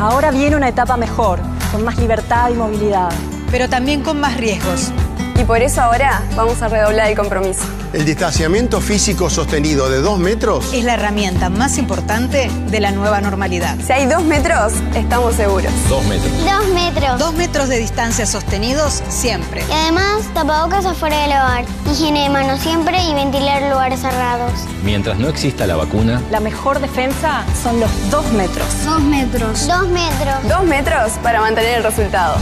Ahora 0.00 0.32
viene 0.32 0.56
una 0.56 0.70
etapa 0.70 0.96
mejor, 0.96 1.38
con 1.70 1.84
más 1.84 1.96
libertad 1.96 2.50
y 2.50 2.54
movilidad. 2.54 3.12
pero 3.50 3.66
también 3.66 4.02
con 4.02 4.20
más 4.20 4.36
riesgos. 4.36 4.92
Y 5.38 5.44
por 5.44 5.62
eso 5.62 5.80
ahora 5.80 6.22
vamos 6.34 6.60
a 6.62 6.68
redoblar 6.68 7.10
el 7.10 7.16
compromiso. 7.16 7.62
El 7.92 8.04
distanciamiento 8.04 8.80
físico 8.80 9.30
sostenido 9.30 9.88
de 9.88 10.00
dos 10.02 10.18
metros 10.18 10.74
Es 10.74 10.84
la 10.84 10.94
herramienta 10.94 11.48
más 11.48 11.78
importante 11.78 12.50
de 12.68 12.80
la 12.80 12.90
nueva 12.90 13.20
normalidad. 13.20 13.76
Si 13.86 13.92
hay 13.92 14.06
dos 14.06 14.24
metros, 14.24 14.72
estamos 14.94 15.36
seguros. 15.36 15.72
Dos 15.88 16.04
metros. 16.06 16.32
Dos 16.44 16.68
metros. 16.74 17.18
Dos 17.18 17.34
metros 17.34 17.68
de 17.68 17.78
distancia 17.78 18.26
sostenidos 18.26 19.02
siempre. 19.08 19.62
Y 19.68 19.72
además, 19.72 20.24
tapabocas 20.34 20.84
afuera 20.84 21.20
del 21.22 21.30
hogar, 21.30 21.64
higiene 21.90 22.24
de 22.24 22.30
manos 22.30 22.60
siempre 22.60 23.02
y 23.04 23.14
ventilar 23.14 23.62
lugares 23.70 24.00
cerrados. 24.00 24.52
Mientras 24.82 25.18
no 25.18 25.28
exista 25.28 25.66
la 25.66 25.76
vacuna, 25.76 26.20
La 26.30 26.40
mejor 26.40 26.80
defensa 26.80 27.44
son 27.62 27.78
los 27.80 27.90
dos 28.10 28.26
metros. 28.32 28.66
Dos 28.84 29.00
metros. 29.00 29.66
Dos 29.66 29.88
metros. 29.88 30.48
Dos 30.48 30.64
metros 30.64 31.12
para 31.22 31.40
mantener 31.40 31.78
el 31.78 31.84
resultado. 31.84 32.36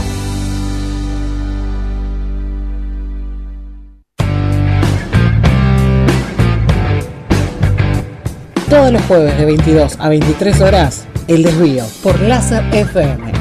Todos 8.69 8.91
los 8.91 9.01
jueves 9.03 9.37
de 9.37 9.45
22 9.45 9.95
a 9.97 10.09
23 10.09 10.59
horas, 10.59 11.07
El 11.29 11.41
Desvío 11.41 11.85
por 12.03 12.19
Láser 12.19 12.65
FM. 12.73 13.31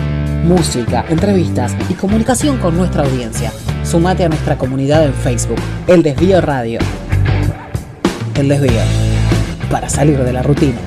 Música, 0.45 1.05
entrevistas 1.09 1.75
y 1.89 1.95
comunicación 1.95 2.59
con 2.59 2.77
nuestra 2.77 3.03
audiencia. 3.03 3.53
Sumate 3.83 4.25
a 4.25 4.29
nuestra 4.29 4.57
comunidad 4.57 5.05
en 5.05 5.13
Facebook, 5.13 5.59
El 5.89 6.05
Desvío 6.05 6.41
Radio. 6.41 6.79
El 8.37 8.49
Desvío, 8.49 8.81
para 9.69 9.89
salir 9.89 10.23
de 10.23 10.33
la 10.33 10.45
rutina. 10.45 10.79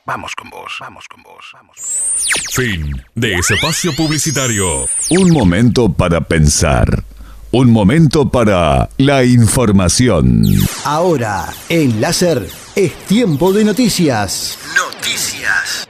Vamos 0.07 0.33
con 0.35 0.49
vos, 0.49 0.71
vamos 0.79 1.05
con 1.09 1.21
vos, 1.21 1.45
vamos. 1.53 1.77
Fin 2.53 3.03
de 3.13 3.35
espacio 3.35 3.93
publicitario. 3.93 4.85
Un 5.09 5.31
momento 5.31 5.91
para 5.91 6.21
pensar. 6.21 7.03
Un 7.51 7.71
momento 7.71 8.29
para 8.29 8.89
la 8.97 9.25
información. 9.25 10.45
Ahora, 10.85 11.53
en 11.67 11.99
Láser, 11.99 12.47
es 12.75 13.05
tiempo 13.05 13.51
de 13.51 13.65
noticias. 13.65 14.57
Noticias. 14.75 15.87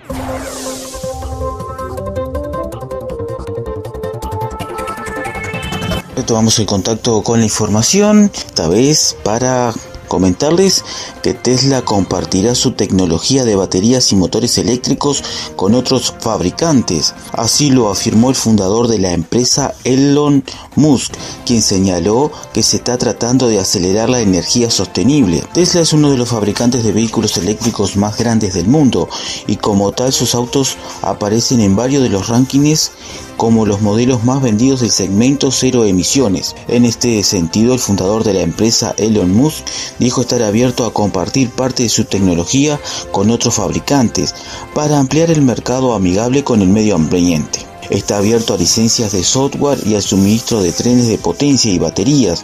Tomamos 6.25 6.59
el 6.59 6.65
contacto 6.65 7.21
con 7.21 7.39
la 7.39 7.45
información, 7.45 8.29
esta 8.33 8.67
vez 8.67 9.15
para 9.23 9.71
comentarles 10.07 10.83
que 11.21 11.33
Tesla 11.33 11.83
compartirá 11.83 12.55
su 12.55 12.71
tecnología 12.71 13.45
de 13.45 13.55
baterías 13.55 14.11
y 14.11 14.15
motores 14.15 14.57
eléctricos 14.57 15.23
con 15.55 15.75
otros 15.75 16.13
fabricantes. 16.19 17.13
Así 17.33 17.69
lo 17.69 17.89
afirmó 17.89 18.29
el 18.29 18.35
fundador 18.35 18.87
de 18.87 18.99
la 18.99 19.13
empresa 19.13 19.73
Elon 19.83 20.43
Musk, 20.75 21.13
quien 21.45 21.61
señaló 21.61 22.31
que 22.53 22.63
se 22.63 22.77
está 22.77 22.97
tratando 22.97 23.47
de 23.47 23.59
acelerar 23.59 24.09
la 24.09 24.21
energía 24.21 24.69
sostenible. 24.69 25.43
Tesla 25.53 25.81
es 25.81 25.93
uno 25.93 26.11
de 26.11 26.17
los 26.17 26.29
fabricantes 26.29 26.83
de 26.83 26.91
vehículos 26.91 27.37
eléctricos 27.37 27.95
más 27.95 28.17
grandes 28.17 28.53
del 28.53 28.67
mundo 28.67 29.09
y 29.47 29.57
como 29.57 29.91
tal 29.91 30.13
sus 30.13 30.35
autos 30.35 30.77
aparecen 31.01 31.59
en 31.61 31.75
varios 31.75 32.03
de 32.03 32.09
los 32.09 32.27
rankings 32.27 32.91
como 33.37 33.65
los 33.67 33.81
modelos 33.81 34.23
más 34.23 34.41
vendidos 34.41 34.81
del 34.81 34.91
segmento 34.91 35.51
cero 35.51 35.85
emisiones. 35.85 36.55
En 36.67 36.85
este 36.85 37.23
sentido, 37.23 37.73
el 37.73 37.79
fundador 37.79 38.23
de 38.23 38.33
la 38.33 38.41
empresa 38.41 38.93
Elon 38.97 39.31
Musk 39.31 39.63
dijo 39.99 40.21
estar 40.21 40.41
abierto 40.41 40.85
a 40.85 40.93
compartir 40.93 41.49
parte 41.49 41.83
de 41.83 41.89
su 41.89 42.05
tecnología 42.05 42.79
con 43.11 43.29
otros 43.29 43.55
fabricantes 43.55 44.35
para 44.73 44.99
ampliar 44.99 45.31
el 45.31 45.41
mercado 45.41 45.93
amigable 45.93 46.43
con 46.43 46.61
el 46.61 46.69
medio 46.69 46.95
ambiente. 46.95 47.65
Está 47.89 48.17
abierto 48.17 48.53
a 48.53 48.57
licencias 48.57 49.13
de 49.13 49.23
software 49.23 49.79
y 49.85 49.95
al 49.95 50.01
suministro 50.01 50.61
de 50.61 50.73
trenes 50.73 51.07
de 51.07 51.17
potencia 51.17 51.71
y 51.71 51.79
baterías. 51.79 52.43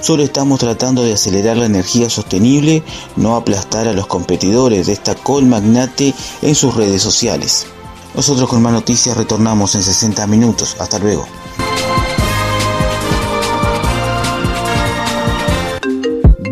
Solo 0.00 0.22
estamos 0.22 0.60
tratando 0.60 1.02
de 1.02 1.14
acelerar 1.14 1.56
la 1.56 1.66
energía 1.66 2.10
sostenible, 2.10 2.82
no 3.16 3.36
aplastar 3.36 3.88
a 3.88 3.94
los 3.94 4.06
competidores, 4.06 4.86
destacó 4.86 5.38
el 5.38 5.46
magnate 5.46 6.14
en 6.42 6.54
sus 6.54 6.74
redes 6.74 7.00
sociales. 7.00 7.66
Nosotros 8.14 8.48
con 8.50 8.60
más 8.60 8.72
noticias 8.74 9.16
retornamos 9.16 9.74
en 9.74 9.82
60 9.82 10.26
minutos. 10.26 10.76
Hasta 10.78 10.98
luego. 10.98 11.26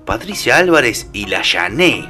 Patricia 0.05 0.57
Álvarez 0.57 1.07
y 1.13 1.27
La 1.27 1.43
Llané, 1.43 2.07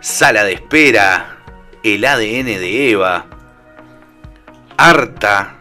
Sala 0.00 0.44
de 0.44 0.52
Espera, 0.52 1.41
El 1.82 2.04
ADN 2.04 2.46
de 2.46 2.90
Eva, 2.90 3.26
Harta, 4.76 5.56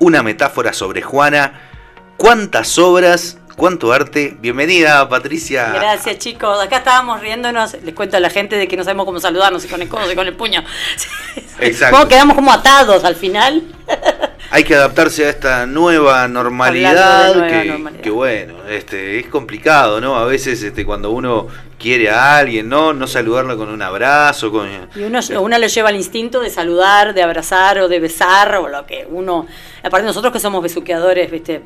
una 0.00 0.24
metáfora 0.24 0.72
sobre 0.72 1.02
Juana. 1.02 1.60
¿Cuántas 2.16 2.78
obras, 2.78 3.38
cuánto 3.56 3.92
arte? 3.92 4.36
Bienvenida, 4.40 5.08
Patricia. 5.08 5.70
Gracias 5.72 6.18
chicos, 6.18 6.60
acá 6.60 6.78
estábamos 6.78 7.20
riéndonos, 7.20 7.74
les 7.84 7.94
cuento 7.94 8.16
a 8.16 8.20
la 8.20 8.28
gente 8.28 8.56
de 8.56 8.66
que 8.66 8.76
no 8.76 8.82
sabemos 8.82 9.06
cómo 9.06 9.20
saludarnos, 9.20 9.62
si 9.62 9.68
con 9.68 9.80
el 9.80 9.88
codo, 9.88 10.08
si 10.08 10.16
con 10.16 10.26
el 10.26 10.34
puño. 10.34 10.64
Exacto. 11.60 11.96
Como 11.96 12.08
quedamos 12.08 12.34
como 12.34 12.52
atados 12.52 13.04
al 13.04 13.14
final. 13.14 13.62
Hay 14.54 14.64
que 14.64 14.74
adaptarse 14.74 15.24
a 15.24 15.30
esta 15.30 15.64
nueva 15.64 16.28
normalidad, 16.28 17.34
nueva 17.34 17.48
que, 17.48 17.64
normalidad. 17.64 18.02
que 18.02 18.10
bueno, 18.10 18.54
este, 18.68 19.18
es 19.18 19.26
complicado, 19.28 19.98
¿no? 19.98 20.14
A 20.14 20.26
veces 20.26 20.62
este, 20.62 20.84
cuando 20.84 21.10
uno 21.10 21.46
quiere 21.78 22.10
a 22.10 22.36
alguien, 22.36 22.68
¿no? 22.68 22.92
No 22.92 23.06
saludarlo 23.06 23.56
con 23.56 23.70
un 23.70 23.80
abrazo, 23.80 24.52
con... 24.52 24.68
Y 24.94 25.04
uno, 25.04 25.20
uno 25.40 25.58
lo 25.58 25.66
lleva 25.66 25.88
al 25.88 25.96
instinto 25.96 26.40
de 26.40 26.50
saludar, 26.50 27.14
de 27.14 27.22
abrazar 27.22 27.78
o 27.78 27.88
de 27.88 27.98
besar 27.98 28.54
o 28.56 28.68
lo 28.68 28.84
que 28.84 29.06
uno... 29.10 29.46
Aparte 29.82 30.04
nosotros 30.04 30.34
que 30.34 30.38
somos 30.38 30.62
besuqueadores, 30.62 31.30
viste, 31.30 31.54
eh, 31.54 31.62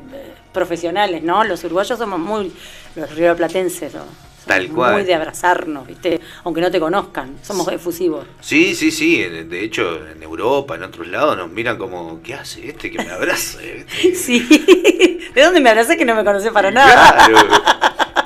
profesionales, 0.53 1.21
¿no? 1.23 1.43
Los 1.43 1.65
uruguayos 1.65 1.99
somos 1.99 2.19
muy... 2.19 2.53
Los 2.95 3.13
rioplatenses, 3.13 3.95
¿no? 3.95 4.26
Tal 4.47 4.67
muy 4.67 4.75
cual. 4.75 5.05
de 5.05 5.13
abrazarnos, 5.13 5.85
viste, 5.85 6.19
aunque 6.43 6.61
no 6.61 6.71
te 6.71 6.79
conozcan, 6.79 7.35
somos 7.43 7.67
efusivos. 7.71 8.25
Sí, 8.39 8.73
sí, 8.75 8.91
sí, 8.91 9.21
de 9.23 9.63
hecho 9.63 9.99
en 10.07 10.23
Europa, 10.23 10.75
en 10.75 10.83
otros 10.83 11.07
lados, 11.07 11.37
nos 11.37 11.49
miran 11.51 11.77
como, 11.77 12.21
¿qué 12.23 12.33
hace 12.35 12.69
este 12.69 12.89
que 12.91 12.97
me 13.03 13.11
abraza? 13.11 13.59
Este, 13.63 14.15
Sí. 14.15 15.19
¿De 15.35 15.43
dónde 15.43 15.59
me 15.61 15.69
abrazé 15.69 15.97
que 15.97 16.05
no 16.05 16.15
me 16.15 16.23
conocí 16.23 16.49
para 16.49 16.71
nada? 16.71 17.13
Claro. 17.27 17.37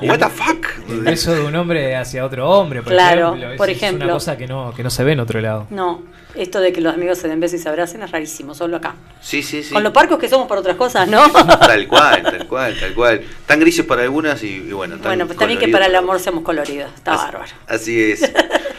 What 0.02 0.18
the 0.18 0.28
fuck? 0.30 0.66
El 0.88 1.00
beso 1.02 1.32
de 1.32 1.42
un 1.42 1.54
hombre 1.54 1.94
hacia 1.94 2.24
otro 2.24 2.48
hombre, 2.50 2.82
por 2.82 2.92
Claro, 2.92 3.34
ejemplo. 3.36 3.56
por 3.56 3.70
es- 3.70 3.76
Es 3.76 3.82
ejemplo. 3.82 4.04
una 4.06 4.14
cosa 4.14 4.36
que 4.36 4.46
no, 4.48 4.72
que 4.74 4.82
no 4.82 4.90
se 4.90 5.04
ve 5.04 5.12
en 5.12 5.20
otro 5.20 5.40
lado. 5.40 5.66
No, 5.70 6.02
esto 6.34 6.60
de 6.60 6.72
que 6.72 6.80
los 6.80 6.94
amigos 6.94 7.18
se 7.18 7.28
den 7.28 7.40
besos 7.40 7.60
y 7.60 7.62
se 7.62 7.68
abracen 7.68 8.02
es 8.02 8.10
rarísimo, 8.10 8.54
solo 8.54 8.76
acá. 8.76 8.94
Sí, 9.20 9.42
sí, 9.42 9.62
sí. 9.62 9.72
Con 9.72 9.82
lo 9.82 9.92
parcos 9.92 10.18
que 10.18 10.28
somos 10.28 10.48
por 10.48 10.58
otras 10.58 10.76
cosas, 10.76 11.08
¿no? 11.08 11.30
Tal 11.60 11.86
cual, 11.88 12.22
tal 12.22 12.46
cual, 12.46 12.76
tal 12.78 12.94
cual. 12.94 13.22
Tan 13.46 13.60
grises 13.60 13.84
para 13.84 14.02
algunas 14.02 14.42
y, 14.42 14.48
y 14.48 14.72
bueno, 14.72 14.94
tan 14.96 15.04
bueno, 15.04 15.26
pues 15.26 15.38
también 15.38 15.58
que 15.58 15.68
para 15.68 15.86
el 15.86 15.92
para 15.92 15.98
amor 15.98 16.20
seamos 16.20 16.42
coloridos, 16.42 16.90
está 16.94 17.16
bárbaro. 17.16 17.52
Así 17.66 18.00
es. 18.00 18.22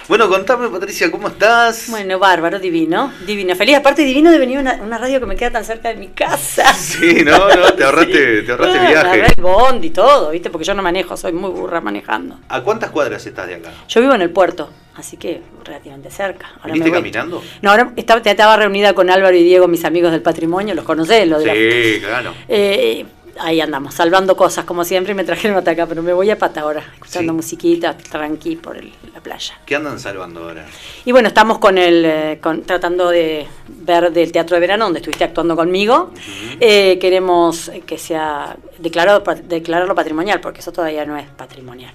Bueno, 0.10 0.28
contame, 0.28 0.68
Patricia, 0.70 1.10
¿cómo 1.10 1.30
estás? 1.30 1.86
Bueno, 1.90 2.20
bárbaro, 2.20 2.60
divino, 2.60 3.14
divino. 3.26 3.56
Feliz, 3.56 3.78
aparte 3.78 4.04
divino 4.04 4.32
de 4.32 4.38
venir 4.38 4.58
a 4.58 4.62
una, 4.62 4.74
una 4.84 4.98
radio 4.98 5.20
que 5.22 5.26
me 5.26 5.36
queda 5.38 5.52
tan 5.52 5.64
cerca 5.64 5.90
de 5.90 5.96
mi 5.96 6.10
casa. 6.10 6.74
Sí, 6.74 7.24
no, 7.24 7.48
no, 7.56 7.74
te 7.74 7.84
ahorraste, 7.84 8.44
te 8.44 8.52
ahorraste 8.52 8.78
Ah, 8.80 8.90
viaje. 8.90 9.26
el 9.38 9.42
bond 9.42 9.84
y 9.84 9.90
todo, 9.92 10.32
¿viste? 10.32 10.50
Porque 10.50 10.66
yo 10.66 10.74
no 10.74 10.84
manejo, 10.84 11.16
soy 11.18 11.32
muy 11.32 11.50
burra 11.50 11.80
manejando. 11.82 12.38
¿A 12.50 12.62
cuántas 12.62 12.92
cuadras 12.92 13.26
estás 13.26 13.48
de 13.48 13.56
acá? 13.56 13.72
Yo 13.88 14.02
vivo 14.02 14.14
en 14.14 14.22
el 14.22 14.30
puerto, 14.30 14.70
así 14.96 15.16
que 15.18 15.42
relativamente 15.64 16.12
cerca. 16.12 16.48
Ahora 16.58 16.74
¿Viniste 16.74 16.92
me 16.92 16.98
voy. 16.98 17.12
caminando? 17.12 17.44
No, 17.62 17.72
ahora 17.72 17.92
estaba, 17.96 18.22
estaba 18.24 18.58
reunida 18.58 18.94
con 18.94 19.10
Álvaro 19.10 19.36
y 19.36 19.44
Diego, 19.44 19.68
mis 19.68 19.86
amigos 19.86 20.12
del 20.12 20.22
patrimonio, 20.22 20.76
los 20.76 20.86
conocés, 20.86 21.28
los 21.28 21.40
de 21.40 21.46
la- 21.46 21.54
Sí, 21.54 22.02
claro. 22.02 22.34
Eh, 22.50 23.06
ahí 23.40 23.60
andamos, 23.62 23.94
salvando 23.96 24.36
cosas 24.36 24.66
como 24.66 24.84
siempre 24.86 25.14
y 25.14 25.16
me 25.16 25.24
trajeron 25.24 25.58
hasta 25.58 25.72
acá, 25.72 25.86
pero 25.88 26.02
me 26.04 26.14
voy 26.14 26.30
a 26.30 26.38
pata 26.38 26.62
ahora, 26.62 26.84
escuchando 26.94 27.34
musiquita, 27.34 27.98
tranqui 27.98 28.56
por 28.58 28.78
el- 28.78 28.94
la 29.14 29.20
playa. 29.22 29.56
¿Qué 29.66 29.76
andan 29.76 30.00
salvando 30.00 30.44
ahora? 30.44 30.66
Y 31.06 31.12
bueno, 31.12 31.28
estamos 31.28 31.60
con 31.60 31.78
el, 31.78 32.04
eh, 32.06 32.40
con, 32.42 32.64
tratando 32.64 33.10
de 33.10 33.48
ver 33.68 34.12
del 34.12 34.32
Teatro 34.32 34.56
de 34.56 34.62
Verano, 34.62 34.86
donde 34.86 35.00
estuviste 35.00 35.24
actuando 35.24 35.56
conmigo. 35.56 36.12
Eh, 36.60 36.98
queremos 37.00 37.72
que 37.86 37.98
sea 37.98 38.56
declarado, 38.80 39.24
declararlo 39.44 39.96
patrimonial, 39.96 40.40
porque 40.42 40.60
eso 40.62 40.72
todavía 40.72 41.06
no 41.06 41.18
es 41.18 41.28
patrimonial. 41.30 41.94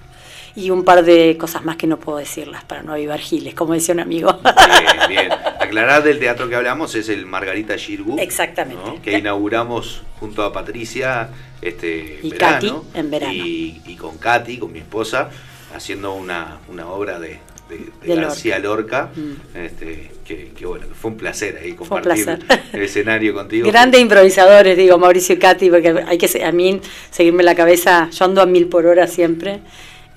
Y 0.56 0.70
un 0.70 0.84
par 0.84 1.04
de 1.04 1.36
cosas 1.38 1.64
más 1.64 1.76
que 1.76 1.86
no 1.86 1.98
puedo 1.98 2.18
decirlas 2.18 2.64
para 2.64 2.82
no 2.82 2.92
avivar 2.92 3.20
giles, 3.20 3.54
como 3.54 3.74
decía 3.74 3.94
un 3.94 4.00
amigo. 4.00 4.38
Bien, 4.42 5.08
bien. 5.08 5.32
Aclarar 5.60 6.02
del 6.02 6.18
teatro 6.18 6.48
que 6.48 6.56
hablamos 6.56 6.94
es 6.94 7.08
el 7.08 7.26
Margarita 7.26 7.76
Girgu. 7.78 8.16
Exactamente. 8.18 8.82
¿no? 8.84 9.00
Que 9.02 9.18
inauguramos 9.18 10.02
junto 10.20 10.42
a 10.42 10.52
Patricia 10.52 11.28
este 11.62 12.20
Y 12.22 12.30
verano. 12.30 12.54
Katy 12.92 12.98
en 12.98 13.10
verano. 13.10 13.32
Y, 13.34 13.80
y 13.86 13.96
con 13.96 14.18
Katy, 14.18 14.58
con 14.58 14.72
mi 14.72 14.78
esposa, 14.80 15.30
haciendo 15.74 16.14
una, 16.14 16.58
una 16.68 16.88
obra 16.88 17.18
de, 17.20 17.38
de- 17.68 17.76
de 17.78 17.84
De 18.02 18.08
Lorca. 18.08 18.22
García 18.28 18.58
Lorca. 18.58 19.10
Mm. 19.14 19.56
Este, 19.56 20.10
que, 20.24 20.50
que 20.56 20.66
bueno, 20.66 20.86
fue 21.00 21.10
un 21.12 21.16
placer 21.16 21.58
ahí 21.62 21.72
compartir 21.72 22.24
placer. 22.24 22.38
el 22.72 22.82
escenario 22.82 23.32
contigo. 23.34 23.66
Grandes 23.68 24.00
improvisadores, 24.00 24.76
digo, 24.76 24.98
Mauricio 24.98 25.34
y 25.34 25.38
Katy, 25.38 25.70
porque 25.70 26.04
hay 26.06 26.18
que 26.18 26.44
a 26.44 26.52
mí 26.52 26.80
seguirme 27.10 27.42
la 27.42 27.54
cabeza, 27.54 28.08
yo 28.10 28.24
ando 28.24 28.42
a 28.42 28.46
mil 28.46 28.66
por 28.68 28.86
hora 28.86 29.06
siempre, 29.06 29.60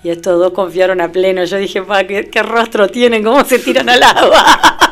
y 0.04 0.10
estos 0.10 0.40
dos 0.40 0.52
confiaron 0.54 1.02
a 1.02 1.12
pleno. 1.12 1.44
Yo 1.44 1.58
dije, 1.58 1.82
pa, 1.82 2.04
¿qué, 2.06 2.30
qué 2.30 2.44
rostro 2.44 2.88
tienen? 2.88 3.24
¿Cómo 3.24 3.44
se 3.46 3.60
tiran 3.60 3.90
al 3.90 4.04
agua? 4.04 4.58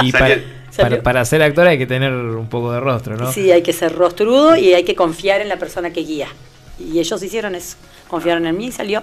Y 0.00 0.12
para, 0.12 0.36
para, 0.76 1.02
para 1.02 1.24
ser 1.24 1.42
actor 1.42 1.66
hay 1.66 1.76
que 1.76 1.86
tener 1.86 2.12
un 2.12 2.48
poco 2.48 2.70
de 2.70 2.78
rostro, 2.78 3.16
¿no? 3.16 3.32
Sí, 3.32 3.50
hay 3.50 3.62
que 3.62 3.72
ser 3.72 3.92
rostrudo 3.96 4.56
y 4.56 4.74
hay 4.74 4.84
que 4.84 4.94
confiar 4.94 5.40
en 5.40 5.48
la 5.48 5.56
persona 5.56 5.92
que 5.92 6.02
guía. 6.02 6.28
Y 6.78 7.00
ellos 7.00 7.20
hicieron 7.20 7.56
eso, 7.56 7.76
confiaron 8.06 8.46
en 8.46 8.56
mí 8.56 8.66
y 8.66 8.72
salió. 8.72 9.02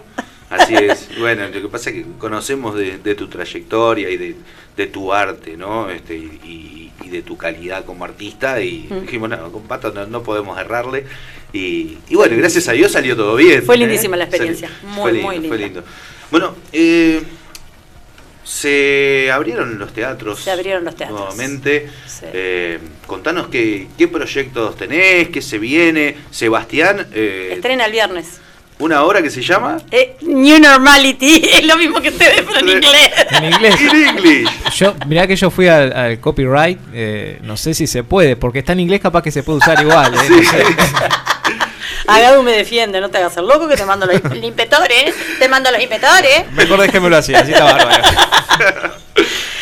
Así 0.49 0.75
es. 0.75 1.07
Bueno, 1.19 1.47
lo 1.47 1.61
que 1.61 1.67
pasa 1.67 1.89
es 1.89 1.95
que 1.97 2.05
conocemos 2.19 2.75
de, 2.75 2.97
de 2.99 3.15
tu 3.15 3.27
trayectoria 3.27 4.09
y 4.09 4.17
de, 4.17 4.35
de 4.77 4.87
tu 4.87 5.11
arte, 5.13 5.57
¿no? 5.57 5.89
Este, 5.89 6.15
y, 6.15 6.91
y 7.03 7.09
de 7.09 7.21
tu 7.21 7.35
calidad 7.37 7.85
como 7.85 8.05
artista 8.05 8.61
y 8.61 8.87
Mm. 8.89 9.01
dijimos, 9.01 9.29
no, 9.29 9.51
con 9.51 9.63
Pato 9.63 9.91
no, 9.91 10.05
no 10.05 10.21
podemos 10.23 10.57
errarle. 10.59 11.05
Y, 11.53 11.97
y 12.09 12.15
bueno, 12.15 12.35
gracias 12.37 12.67
a 12.67 12.73
Dios 12.73 12.91
salió 12.91 13.15
todo 13.15 13.35
bien. 13.37 13.63
Fue 13.63 13.75
¿eh? 13.75 13.79
lindísima 13.79 14.17
la 14.17 14.25
experiencia, 14.25 14.69
Salió- 14.69 14.89
muy, 14.89 15.01
fue 15.01 15.11
lindo, 15.13 15.27
muy 15.29 15.47
Fue 15.47 15.57
linda. 15.57 15.81
lindo. 15.81 15.83
Bueno, 16.31 16.55
eh, 16.73 17.21
se 18.43 19.31
abrieron 19.31 19.79
los 19.79 19.93
teatros. 19.93 20.39
Se 20.39 20.51
abrieron 20.51 20.83
los 20.83 20.95
teatros. 20.95 21.19
Nuevamente. 21.19 21.89
Eh, 22.23 22.79
contanos 23.07 23.47
qué, 23.47 23.87
qué 23.97 24.07
proyectos 24.07 24.75
tenés, 24.77 25.29
qué 25.29 25.41
se 25.41 25.57
viene. 25.57 26.15
Sebastián, 26.29 27.07
eh, 27.13 27.51
Estrena 27.53 27.85
el 27.85 27.91
viernes. 27.91 28.39
Una 28.79 29.03
obra 29.03 29.21
que 29.21 29.29
se 29.29 29.41
llama 29.41 29.77
Eh, 29.91 30.17
New 30.21 30.59
Normality, 30.59 31.41
es 31.53 31.65
lo 31.65 31.77
mismo 31.77 32.01
que 32.01 32.09
ustedes, 32.09 32.41
pero 32.45 32.59
en 32.59 32.69
inglés. 32.69 33.11
En 33.31 33.43
inglés. 33.45 33.81
In 33.81 34.07
English. 34.07 34.49
Yo, 34.75 34.95
mirá 35.07 35.27
que 35.27 35.35
yo 35.35 35.49
fui 35.49 35.67
al, 35.67 35.93
al 35.93 36.19
copyright, 36.19 36.79
eh, 36.93 37.39
no 37.43 37.55
sé 37.57 37.73
si 37.73 37.87
se 37.87 38.03
puede, 38.03 38.35
porque 38.35 38.59
está 38.59 38.73
en 38.73 38.81
inglés 38.81 38.99
capaz 39.01 39.21
que 39.23 39.31
se 39.31 39.43
puede 39.43 39.59
usar 39.59 39.81
igual. 39.81 40.13
eh, 40.13 40.17
no 40.29 40.43
sé. 40.51 40.63
Agadu 42.07 42.43
me 42.43 42.51
defiende, 42.51 43.01
no 43.01 43.09
te 43.09 43.17
hagas 43.17 43.35
el 43.37 43.47
loco 43.47 43.67
que 43.67 43.75
te 43.75 43.85
mando 43.85 44.05
los 44.05 44.15
impetores, 44.43 45.15
te 45.39 45.49
mando 45.49 45.71
los 45.71 45.81
impetores. 45.81 46.51
Mejor 46.51 46.79
déjemelo 46.81 47.17
así, 47.17 47.33
así 47.33 47.51
está 47.51 47.63
bárbaro. 47.63 48.03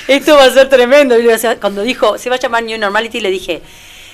Esto 0.08 0.36
va 0.36 0.46
a 0.46 0.50
ser 0.52 0.68
tremendo. 0.68 1.16
Cuando 1.62 1.84
dijo, 1.84 2.18
se 2.18 2.30
va 2.30 2.36
a 2.36 2.40
llamar 2.40 2.64
New 2.64 2.78
Normality, 2.78 3.22
le 3.22 3.30
dije, 3.30 3.62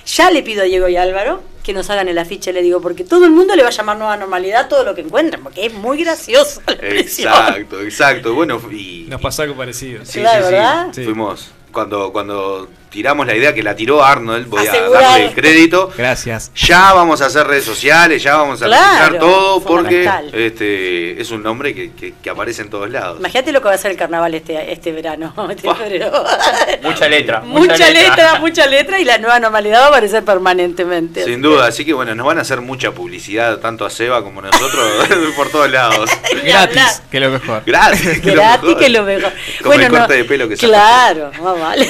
ya 0.05 0.29
le 0.29 0.43
pido 0.43 0.61
a 0.61 0.65
Diego 0.65 0.87
y 0.87 0.95
Álvaro 0.97 1.41
que 1.69 1.73
nos 1.75 1.87
hagan 1.91 2.07
el 2.07 2.17
afiche, 2.17 2.51
le 2.51 2.63
digo, 2.63 2.81
porque 2.81 3.03
todo 3.03 3.25
el 3.25 3.31
mundo 3.31 3.55
le 3.55 3.61
va 3.61 3.67
a 3.67 3.71
llamar 3.71 3.95
nueva 3.95 4.17
normalidad 4.17 4.67
todo 4.67 4.83
lo 4.83 4.95
que 4.95 5.01
encuentren, 5.01 5.43
porque 5.43 5.67
es 5.67 5.73
muy 5.73 6.03
gracioso. 6.03 6.63
la. 6.65 6.73
Exacto, 6.81 7.79
exacto. 7.81 8.33
Bueno, 8.33 8.59
y. 8.71 9.05
Nos 9.07 9.21
pasó 9.21 9.43
algo 9.43 9.55
parecido. 9.55 10.03
Sí, 10.03 10.13
sí, 10.13 10.19
¿verdad? 10.21 10.87
sí. 10.91 11.03
Fuimos. 11.03 11.51
Cuando, 11.71 12.11
cuando 12.11 12.67
tiramos 12.89 13.27
la 13.27 13.35
idea 13.35 13.53
que 13.53 13.61
la 13.63 13.75
tiró 13.75 14.03
Arnold, 14.03 14.47
voy 14.47 14.65
a 14.67 14.89
darle 14.89 15.25
el 15.27 15.33
crédito. 15.33 15.91
Gracias. 15.97 16.51
Ya 16.55 16.93
vamos 16.93 17.21
a 17.21 17.27
hacer 17.27 17.45
redes 17.47 17.63
sociales, 17.65 18.21
ya 18.23 18.35
vamos 18.37 18.61
a 18.61 18.65
Claro, 18.65 19.17
todo 19.19 19.59
porque 19.63 20.09
este 20.33 21.21
es 21.21 21.31
un 21.31 21.43
nombre 21.43 21.73
que, 21.73 21.91
que- 21.93 22.13
que 22.21 22.29
aparece 22.29 22.61
en 22.61 22.69
todos 22.69 22.89
lados. 22.89 23.19
Imagínate 23.19 23.51
lo 23.51 23.61
que 23.61 23.67
va 23.67 23.73
a 23.73 23.77
ser 23.77 23.91
el 23.91 23.97
carnaval 23.97 24.33
este, 24.33 24.71
este 24.71 24.91
verano. 24.91 25.33
este 25.49 25.73
febrero. 25.73 26.11
Mucha 26.83 27.07
letra. 27.07 27.41
mucha 27.41 27.89
letra, 27.89 28.39
mucha 28.39 28.65
letra 28.65 28.99
y 28.99 29.05
la 29.05 29.17
nueva 29.17 29.39
normalidad 29.39 29.81
va 29.81 29.85
a 29.85 29.89
aparecer 29.89 30.23
permanentemente. 30.23 31.23
Sin 31.25 31.41
duda, 31.41 31.67
así 31.67 31.85
que 31.85 31.93
bueno, 31.93 32.15
nos 32.15 32.25
van 32.25 32.37
a 32.37 32.41
hacer 32.41 32.61
mucha 32.61 32.91
publicidad, 32.91 33.57
tanto 33.57 33.85
a 33.85 33.89
Seba 33.89 34.23
como 34.23 34.39
a 34.39 34.43
nosotros, 34.43 35.07
por 35.35 35.49
todos 35.49 35.69
lados. 35.69 36.09
Gratis, 36.43 37.01
que 37.11 37.17
es 37.17 37.23
lo 37.23 37.29
mejor. 37.31 37.63
Gratis, 37.65 38.01
que 38.21 38.29
es 38.29 38.35
lo 38.35 38.41
Gratis, 38.41 38.63
mejor. 38.63 38.77
que 38.79 38.85
es 38.85 38.91
lo 38.91 39.03
mejor. 39.03 39.33
Como 39.61 39.73
el 39.73 39.89
corte 39.89 40.13
de 40.13 40.23
pelo 40.25 40.47
que 40.49 40.57
se 40.57 40.67
Claro, 40.67 41.31
más 41.41 41.59
vale. 41.59 41.89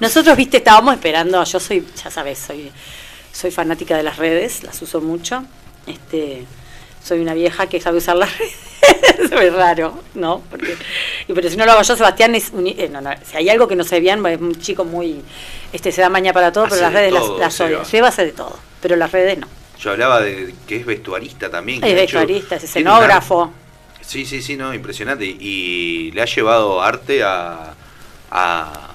Nosotros, 0.00 0.25
viste, 0.34 0.56
estábamos 0.56 0.94
esperando, 0.94 1.44
yo 1.44 1.60
soy, 1.60 1.86
ya 2.02 2.10
sabes, 2.10 2.38
soy, 2.38 2.72
soy 3.32 3.50
fanática 3.50 3.96
de 3.96 4.02
las 4.02 4.16
redes, 4.16 4.62
las 4.64 4.80
uso 4.82 5.00
mucho. 5.00 5.44
Este, 5.86 6.44
soy 7.04 7.20
una 7.20 7.34
vieja 7.34 7.68
que 7.68 7.80
sabe 7.80 7.98
usar 7.98 8.16
las 8.16 8.30
redes. 8.38 8.54
es 9.30 9.52
raro, 9.52 10.02
¿no? 10.14 10.42
Porque, 10.50 10.76
y 11.28 11.32
pero 11.32 11.48
si 11.50 11.56
no 11.56 11.64
lo 11.66 11.72
hago 11.72 11.82
yo, 11.82 11.96
Sebastián 11.96 12.34
es 12.34 12.50
un- 12.52 12.66
eh, 12.66 12.88
no, 12.90 13.00
no, 13.00 13.10
si 13.24 13.36
hay 13.36 13.48
algo 13.48 13.68
que 13.68 13.76
no 13.76 13.84
sé 13.84 14.00
bien, 14.00 14.24
es 14.26 14.40
un 14.40 14.58
chico 14.60 14.84
muy, 14.84 15.20
este, 15.72 15.92
se 15.92 16.00
da 16.00 16.08
maña 16.08 16.32
para 16.32 16.50
todo, 16.50 16.64
pero 16.68 16.80
las 16.80 16.92
de 16.92 16.98
redes 16.98 17.12
las- 17.12 17.22
todo, 17.22 17.38
las, 17.38 17.60
odia. 17.60 18.14
De 18.24 18.32
todo, 18.32 18.58
pero 18.80 18.96
las 18.96 19.12
redes 19.12 19.38
no. 19.38 19.46
Yo 19.78 19.90
hablaba 19.90 20.20
de 20.20 20.54
que 20.66 20.76
es 20.76 20.86
vestuarista 20.86 21.50
también. 21.50 21.84
Es 21.84 21.90
hecho- 21.90 22.18
vestuarista, 22.18 22.56
es 22.56 22.64
escenógrafo. 22.64 23.52
Sí, 24.00 24.24
sí, 24.24 24.40
sí, 24.40 24.56
no, 24.56 24.72
impresionante. 24.72 25.24
Y 25.26 26.10
le 26.12 26.22
ha 26.22 26.26
llevado 26.26 26.80
arte 26.82 27.22
a. 27.24 27.74
a 28.30 28.90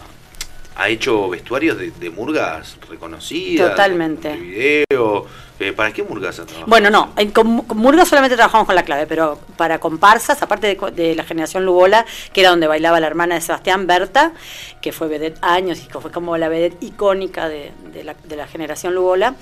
ha 0.81 0.89
hecho 0.89 1.29
vestuarios 1.29 1.77
de, 1.77 1.91
de 1.91 2.09
murgas 2.09 2.77
reconocidas. 2.89 3.69
Totalmente. 3.71 4.29
De 4.29 4.37
video. 4.37 5.27
Eh, 5.59 5.73
¿Para 5.73 5.93
qué 5.93 6.01
murgas 6.01 6.39
ha 6.39 6.45
trabajado? 6.45 6.67
Bueno, 6.67 6.89
no, 6.89 7.13
en, 7.15 7.29
con, 7.29 7.61
con 7.61 7.77
Murga 7.77 8.03
solamente 8.03 8.35
trabajamos 8.35 8.65
con 8.65 8.73
la 8.73 8.83
clave, 8.83 9.05
pero 9.05 9.39
para 9.57 9.79
comparsas, 9.79 10.41
aparte 10.41 10.75
de, 10.75 11.15
la 11.15 11.23
generación 11.23 11.65
Lubola, 11.65 12.03
que 12.33 12.41
era 12.41 12.49
donde 12.49 12.65
bailaba 12.65 12.99
la 12.99 13.05
hermana 13.05 13.35
de 13.35 13.41
Sebastián, 13.41 13.85
Berta, 13.85 14.33
que 14.81 14.91
fue 14.91 15.07
vedette 15.07 15.37
años 15.43 15.79
y 15.83 15.87
que 15.87 15.99
fue 15.99 16.11
como 16.11 16.35
la 16.35 16.49
vedette 16.49 16.83
icónica 16.83 17.47
de, 17.47 17.71
de 17.93 18.35
la, 18.35 18.47
generación 18.47 18.95
Lubola, 18.95 19.35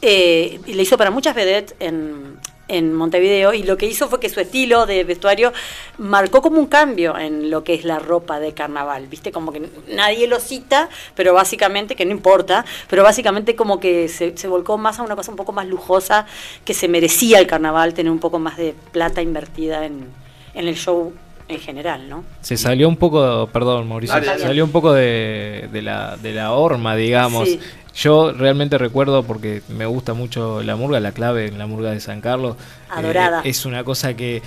eh, 0.00 0.58
y 0.66 0.74
le 0.74 0.82
hizo 0.82 0.98
para 0.98 1.12
muchas 1.12 1.36
vedettes 1.36 1.76
en, 1.78 2.40
en 2.72 2.94
Montevideo, 2.94 3.52
y 3.52 3.62
lo 3.62 3.76
que 3.76 3.86
hizo 3.86 4.08
fue 4.08 4.18
que 4.18 4.28
su 4.28 4.40
estilo 4.40 4.86
de 4.86 5.04
vestuario 5.04 5.52
marcó 5.98 6.40
como 6.40 6.58
un 6.58 6.66
cambio 6.66 7.16
en 7.18 7.50
lo 7.50 7.62
que 7.64 7.74
es 7.74 7.84
la 7.84 7.98
ropa 7.98 8.40
de 8.40 8.54
carnaval, 8.54 9.06
¿viste? 9.08 9.30
Como 9.30 9.52
que 9.52 9.68
nadie 9.88 10.26
lo 10.26 10.40
cita, 10.40 10.88
pero 11.14 11.34
básicamente, 11.34 11.94
que 11.94 12.04
no 12.04 12.12
importa, 12.12 12.64
pero 12.88 13.02
básicamente 13.02 13.54
como 13.54 13.78
que 13.78 14.08
se, 14.08 14.32
volcó 14.48 14.78
más 14.78 14.98
a 14.98 15.02
una 15.02 15.16
cosa 15.16 15.30
un 15.30 15.36
poco 15.36 15.52
más 15.52 15.66
lujosa, 15.66 16.26
que 16.64 16.74
se 16.74 16.88
merecía 16.88 17.38
el 17.38 17.46
carnaval 17.46 17.94
tener 17.94 18.10
un 18.10 18.18
poco 18.18 18.38
más 18.38 18.56
de 18.56 18.74
plata 18.90 19.20
invertida 19.20 19.84
en, 19.84 20.06
en 20.54 20.68
el 20.68 20.76
show 20.76 21.12
en 21.52 21.60
general, 21.60 22.08
¿no? 22.08 22.24
Se 22.40 22.56
salió 22.56 22.88
un 22.88 22.96
poco, 22.96 23.48
perdón 23.52 23.88
Mauricio, 23.88 24.14
Dale, 24.20 24.38
se 24.38 24.46
salió 24.46 24.64
un 24.64 24.70
poco 24.72 24.92
de, 24.92 25.68
de 25.72 25.82
la, 25.82 26.16
de 26.16 26.32
la 26.32 26.52
horma, 26.52 26.96
digamos. 26.96 27.48
Sí. 27.48 27.60
Yo 27.94 28.32
realmente 28.32 28.78
recuerdo, 28.78 29.22
porque 29.22 29.62
me 29.68 29.84
gusta 29.86 30.14
mucho 30.14 30.62
la 30.62 30.76
murga, 30.76 30.98
la 31.00 31.12
clave 31.12 31.46
en 31.48 31.58
la 31.58 31.66
murga 31.66 31.90
de 31.90 32.00
San 32.00 32.20
Carlos. 32.22 32.56
Adorada. 32.88 33.40
eh, 33.44 33.50
es 33.50 33.66
una 33.66 33.84
cosa 33.84 34.14
que, 34.16 34.40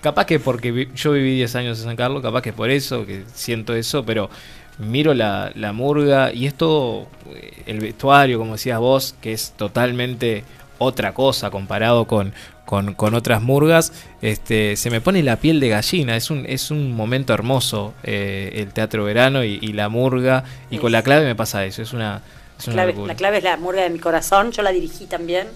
capaz 0.00 0.24
que 0.24 0.40
porque 0.40 0.72
vi- 0.72 0.88
yo 0.96 1.12
viví 1.12 1.34
10 1.36 1.54
años 1.56 1.78
en 1.80 1.84
San 1.84 1.96
Carlos, 1.96 2.22
capaz 2.22 2.40
que 2.42 2.52
por 2.54 2.70
eso, 2.70 3.04
que 3.04 3.24
siento 3.34 3.74
eso, 3.74 4.04
pero 4.06 4.30
miro 4.78 5.12
la, 5.12 5.52
la 5.54 5.72
murga 5.74 6.32
y 6.32 6.46
esto, 6.46 7.08
eh, 7.34 7.62
el 7.66 7.80
vestuario, 7.80 8.38
como 8.38 8.52
decías 8.52 8.78
vos, 8.80 9.14
que 9.20 9.32
es 9.34 9.52
totalmente 9.56 10.44
otra 10.78 11.12
cosa 11.12 11.50
comparado 11.50 12.06
con, 12.06 12.32
con, 12.68 12.92
con 12.92 13.14
otras 13.14 13.40
murgas, 13.40 13.94
este, 14.20 14.76
se 14.76 14.90
me 14.90 15.00
pone 15.00 15.22
la 15.22 15.36
piel 15.36 15.58
de 15.58 15.70
gallina. 15.70 16.16
Es 16.16 16.30
un, 16.30 16.44
es 16.44 16.70
un 16.70 16.94
momento 16.94 17.32
hermoso 17.32 17.94
eh, 18.02 18.50
el 18.56 18.74
teatro 18.74 19.04
verano 19.04 19.42
y, 19.42 19.58
y 19.62 19.72
la 19.72 19.88
murga. 19.88 20.44
Y 20.68 20.76
con 20.76 20.92
la 20.92 21.02
clave 21.02 21.24
me 21.24 21.34
pasa 21.34 21.64
eso. 21.64 21.80
Es 21.80 21.94
una, 21.94 22.20
es 22.58 22.66
La 22.66 22.74
clave, 22.74 22.94
la 23.06 23.14
clave 23.14 23.38
es 23.38 23.44
la 23.44 23.56
murga 23.56 23.84
de 23.84 23.88
mi 23.88 23.98
corazón. 23.98 24.52
Yo 24.52 24.60
la 24.60 24.70
dirigí 24.70 25.06
también. 25.06 25.48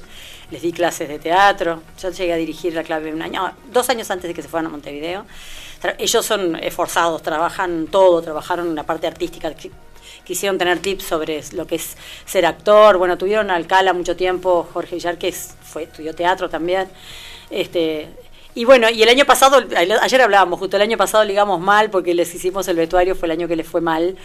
Les 0.51 0.63
di 0.63 0.73
clases 0.73 1.07
de 1.07 1.19
teatro. 1.19 1.83
Yo 2.01 2.09
llegué 2.09 2.33
a 2.33 2.37
dirigir 2.37 2.73
la 2.73 2.83
clave 2.83 3.13
un 3.13 3.21
año, 3.21 3.53
dos 3.71 3.91
años 3.91 4.11
antes 4.11 4.29
de 4.29 4.33
que 4.33 4.41
se 4.41 4.49
fueran 4.49 4.69
a 4.69 4.71
Montevideo. 4.71 5.27
Ellos 5.99 6.25
son 6.25 6.57
esforzados, 6.57 7.21
trabajan 7.21 7.89
todo, 7.89 8.23
trabajaron 8.23 8.69
en 8.69 8.75
la 8.75 8.85
parte 8.85 9.07
artística. 9.07 9.53
Qui- 10.25 10.33
Quisieron 10.33 10.59
tener 10.59 10.79
tips 10.79 11.05
sobre 11.05 11.43
lo 11.53 11.67
que 11.67 11.77
es 11.77 11.97
ser 12.25 12.47
actor. 12.47 12.97
Bueno, 12.99 13.19
tuvieron 13.19 13.51
a 13.51 13.57
Alcala 13.57 13.93
mucho 13.93 14.17
tiempo, 14.17 14.69
Jorge 14.73 14.97
Villar, 14.97 15.19
que 15.19 15.33
fue, 15.33 15.85
estudió 15.85 16.15
teatro 16.15 16.49
también. 16.49 16.89
Este, 17.51 18.09
y 18.55 18.65
bueno, 18.65 18.89
y 18.91 19.03
el 19.03 19.09
año 19.09 19.25
pasado, 19.25 19.63
ayer 20.01 20.21
hablábamos, 20.21 20.59
justo 20.59 20.77
el 20.77 20.83
año 20.83 20.97
pasado 20.99 21.25
ligamos 21.25 21.61
mal 21.61 21.91
porque 21.91 22.15
les 22.15 22.35
hicimos 22.35 22.67
el 22.69 22.77
vestuario, 22.77 23.15
fue 23.15 23.27
el 23.27 23.33
año 23.33 23.49
que 23.49 23.57
les 23.57 23.67
fue 23.67 23.81
mal, 23.81 24.17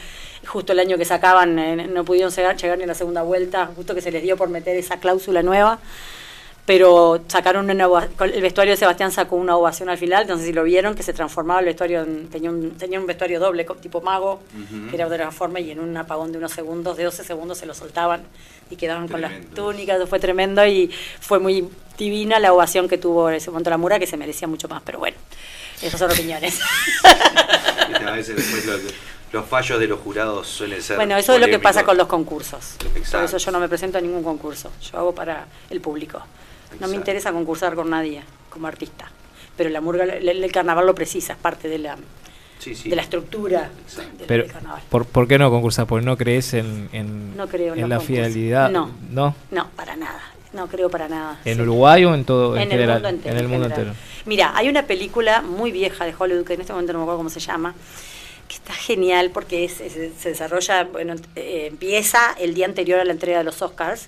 justo 0.45 0.73
el 0.73 0.79
año 0.79 0.97
que 0.97 1.05
sacaban, 1.05 1.57
eh, 1.59 1.87
no 1.87 2.03
pudieron 2.03 2.31
llegar, 2.31 2.57
llegar 2.57 2.77
ni 2.77 2.83
a 2.83 2.87
la 2.87 2.93
segunda 2.93 3.21
vuelta, 3.23 3.69
justo 3.75 3.95
que 3.95 4.01
se 4.01 4.11
les 4.11 4.21
dio 4.23 4.35
por 4.37 4.49
meter 4.49 4.75
esa 4.77 4.99
cláusula 4.99 5.43
nueva, 5.43 5.79
pero 6.68 7.22
sacaron 7.30 7.69
una 7.69 7.85
el 8.19 8.41
vestuario 8.41 8.73
de 8.73 8.77
Sebastián 8.77 9.10
sacó 9.10 9.38
una 9.38 9.56
ovación 9.56 9.88
al 9.88 9.98
final, 9.98 10.27
no 10.27 10.38
sé 10.38 10.44
si 10.48 10.52
lo 10.53 10.64
vieron, 10.65 10.95
que 10.95 11.02
se 11.02 11.14
transformaba 11.14 11.61
el 11.61 11.65
vestuario, 11.68 12.02
en- 12.02 12.27
tenía, 12.27 12.49
un, 12.52 12.72
tenía 12.72 12.99
un 12.99 13.06
vestuario 13.07 13.39
doble, 13.39 13.65
tipo 13.81 14.02
mago, 14.02 14.41
Ujú. 14.53 14.89
que 14.89 14.95
era 14.98 15.07
de 15.07 15.15
otra 15.15 15.31
forma, 15.31 15.61
y 15.61 15.72
en 15.72 15.80
un 15.80 15.95
apagón 15.95 16.34
de 16.34 16.39
unos 16.39 16.52
segundos, 16.52 16.98
de 16.98 17.06
12 17.06 17.23
segundos, 17.23 17.57
se 17.57 17.65
lo 17.65 17.73
soltaban 17.73 18.22
y 18.69 18.76
quedaban 18.76 19.07
con 19.07 19.22
las 19.22 19.31
túnicas, 19.56 19.98
fue 20.10 20.19
tremendo 20.19 20.68
y 20.68 20.91
fue 21.22 21.39
muy 21.39 21.69
divina 21.98 22.38
la 22.38 22.52
ovación 22.52 22.89
que 22.89 22.98
tuvo 22.98 23.30
en 23.30 23.35
ese 23.35 23.49
momento 23.49 23.69
la 23.69 23.77
mura, 23.77 23.98
que 23.98 24.06
se 24.06 24.18
merecía 24.18 24.49
mucho 24.49 24.68
más, 24.68 24.81
pero 24.85 24.99
bueno, 24.99 25.15
esas 25.81 25.98
son 25.98 26.11
opiniones. 26.11 26.60
Viste, 27.88 28.03
A 28.06 28.11
veces 28.11 28.35
después 28.35 28.65
los, 28.65 28.81
los 29.31 29.45
fallos 29.48 29.80
de 29.80 29.88
los 29.88 30.02
jurados 30.02 30.45
suelen 30.48 30.81
ser. 30.81 30.98
bueno, 30.98 31.15
eso 31.15 31.34
es 31.34 31.39
lo 31.39 31.48
que 31.48 31.60
pasa 31.60 31.85
con 31.85 31.95
los 31.95 32.07
concursos. 32.07 32.76
Por 32.77 32.98
Exacto. 32.98 33.26
eso 33.26 33.38
yo 33.38 33.52
no 33.52 33.60
me 33.61 33.69
presento 33.69 33.98
a 33.98 34.02
ningún 34.02 34.22
concurso, 34.22 34.69
yo 34.91 34.98
hago 34.99 35.15
para 35.15 35.48
el 35.69 35.80
público. 35.80 36.22
No 36.80 36.88
me 36.88 36.95
interesa 36.95 37.31
concursar 37.31 37.76
con 37.76 37.89
nadie 37.89 38.22
como 38.49 38.68
artista, 38.68 39.10
pero 39.56 39.69
la 39.69 39.81
murga, 39.81 40.03
el, 40.03 40.27
el 40.44 40.52
carnaval 40.52 40.85
lo 40.85 40.95
precisa, 40.95 41.34
es 41.34 41.39
parte 41.39 41.68
de 41.69 41.77
la, 41.80 41.98
Sí, 42.60 42.73
sí. 42.76 42.89
de 42.89 42.95
la 42.95 43.02
estructura 43.03 43.69
del, 44.18 44.26
Pero, 44.27 44.44
del 44.44 44.52
carnaval. 44.52 44.81
¿por, 44.89 45.06
¿por 45.06 45.27
qué 45.27 45.38
no 45.38 45.49
concursar? 45.49 45.85
¿Porque 45.88 46.06
no 46.06 46.18
crees 46.18 46.53
en, 46.56 46.89
en, 46.91 47.38
No 47.38 47.48
creo 47.48 47.73
en 47.76 47.88
la 47.89 47.98
concursos. 47.98 48.07
fidelidad? 48.07 48.69
No. 48.72 48.89
¿No? 49.11 49.35
No, 49.52 49.69
para 49.76 49.95
nada. 49.95 50.22
No 50.53 50.68
creo 50.68 50.89
para 50.89 51.07
nada. 51.07 51.39
¿En 51.45 51.56
Sí. 51.56 51.61
Uruguay 51.61 52.03
o 52.06 52.15
en 52.15 52.26
todo 52.26 52.56
en, 52.56 52.64
en 52.64 52.69
general? 52.69 52.98
el 52.98 53.03
mundo 53.03 53.10
entero. 53.10 53.35
en 53.35 53.41
el 53.41 53.48
mundo 53.48 53.65
entero. 53.68 53.94
Mira, 54.26 54.53
hay 54.56 54.69
una 54.69 54.84
película 54.84 55.41
muy 55.41 55.72
vieja 55.72 56.06
de 56.06 56.14
Hollywood, 56.18 56.45
que 56.45 56.53
en 56.53 56.61
este 56.61 56.73
momento 56.73 56.94
no 56.94 56.99
me 56.99 57.03
acuerdo 57.03 57.18
cómo 57.19 57.30
se 57.30 57.39
llama, 57.39 57.76
que 58.48 58.56
está 58.56 58.73
genial 58.73 59.30
porque 59.31 59.65
es- 59.65 59.81
es- 59.81 60.14
se 60.19 60.30
desarrolla, 60.30 60.85
bueno, 60.85 61.14
eh, 61.35 61.68
empieza 61.69 62.34
el 62.39 62.53
día 62.56 62.65
anterior 62.65 62.99
a 62.99 63.03
la 63.06 63.11
entrega 63.11 63.38
de 63.39 63.44
los 63.44 63.61
Oscars. 63.61 64.07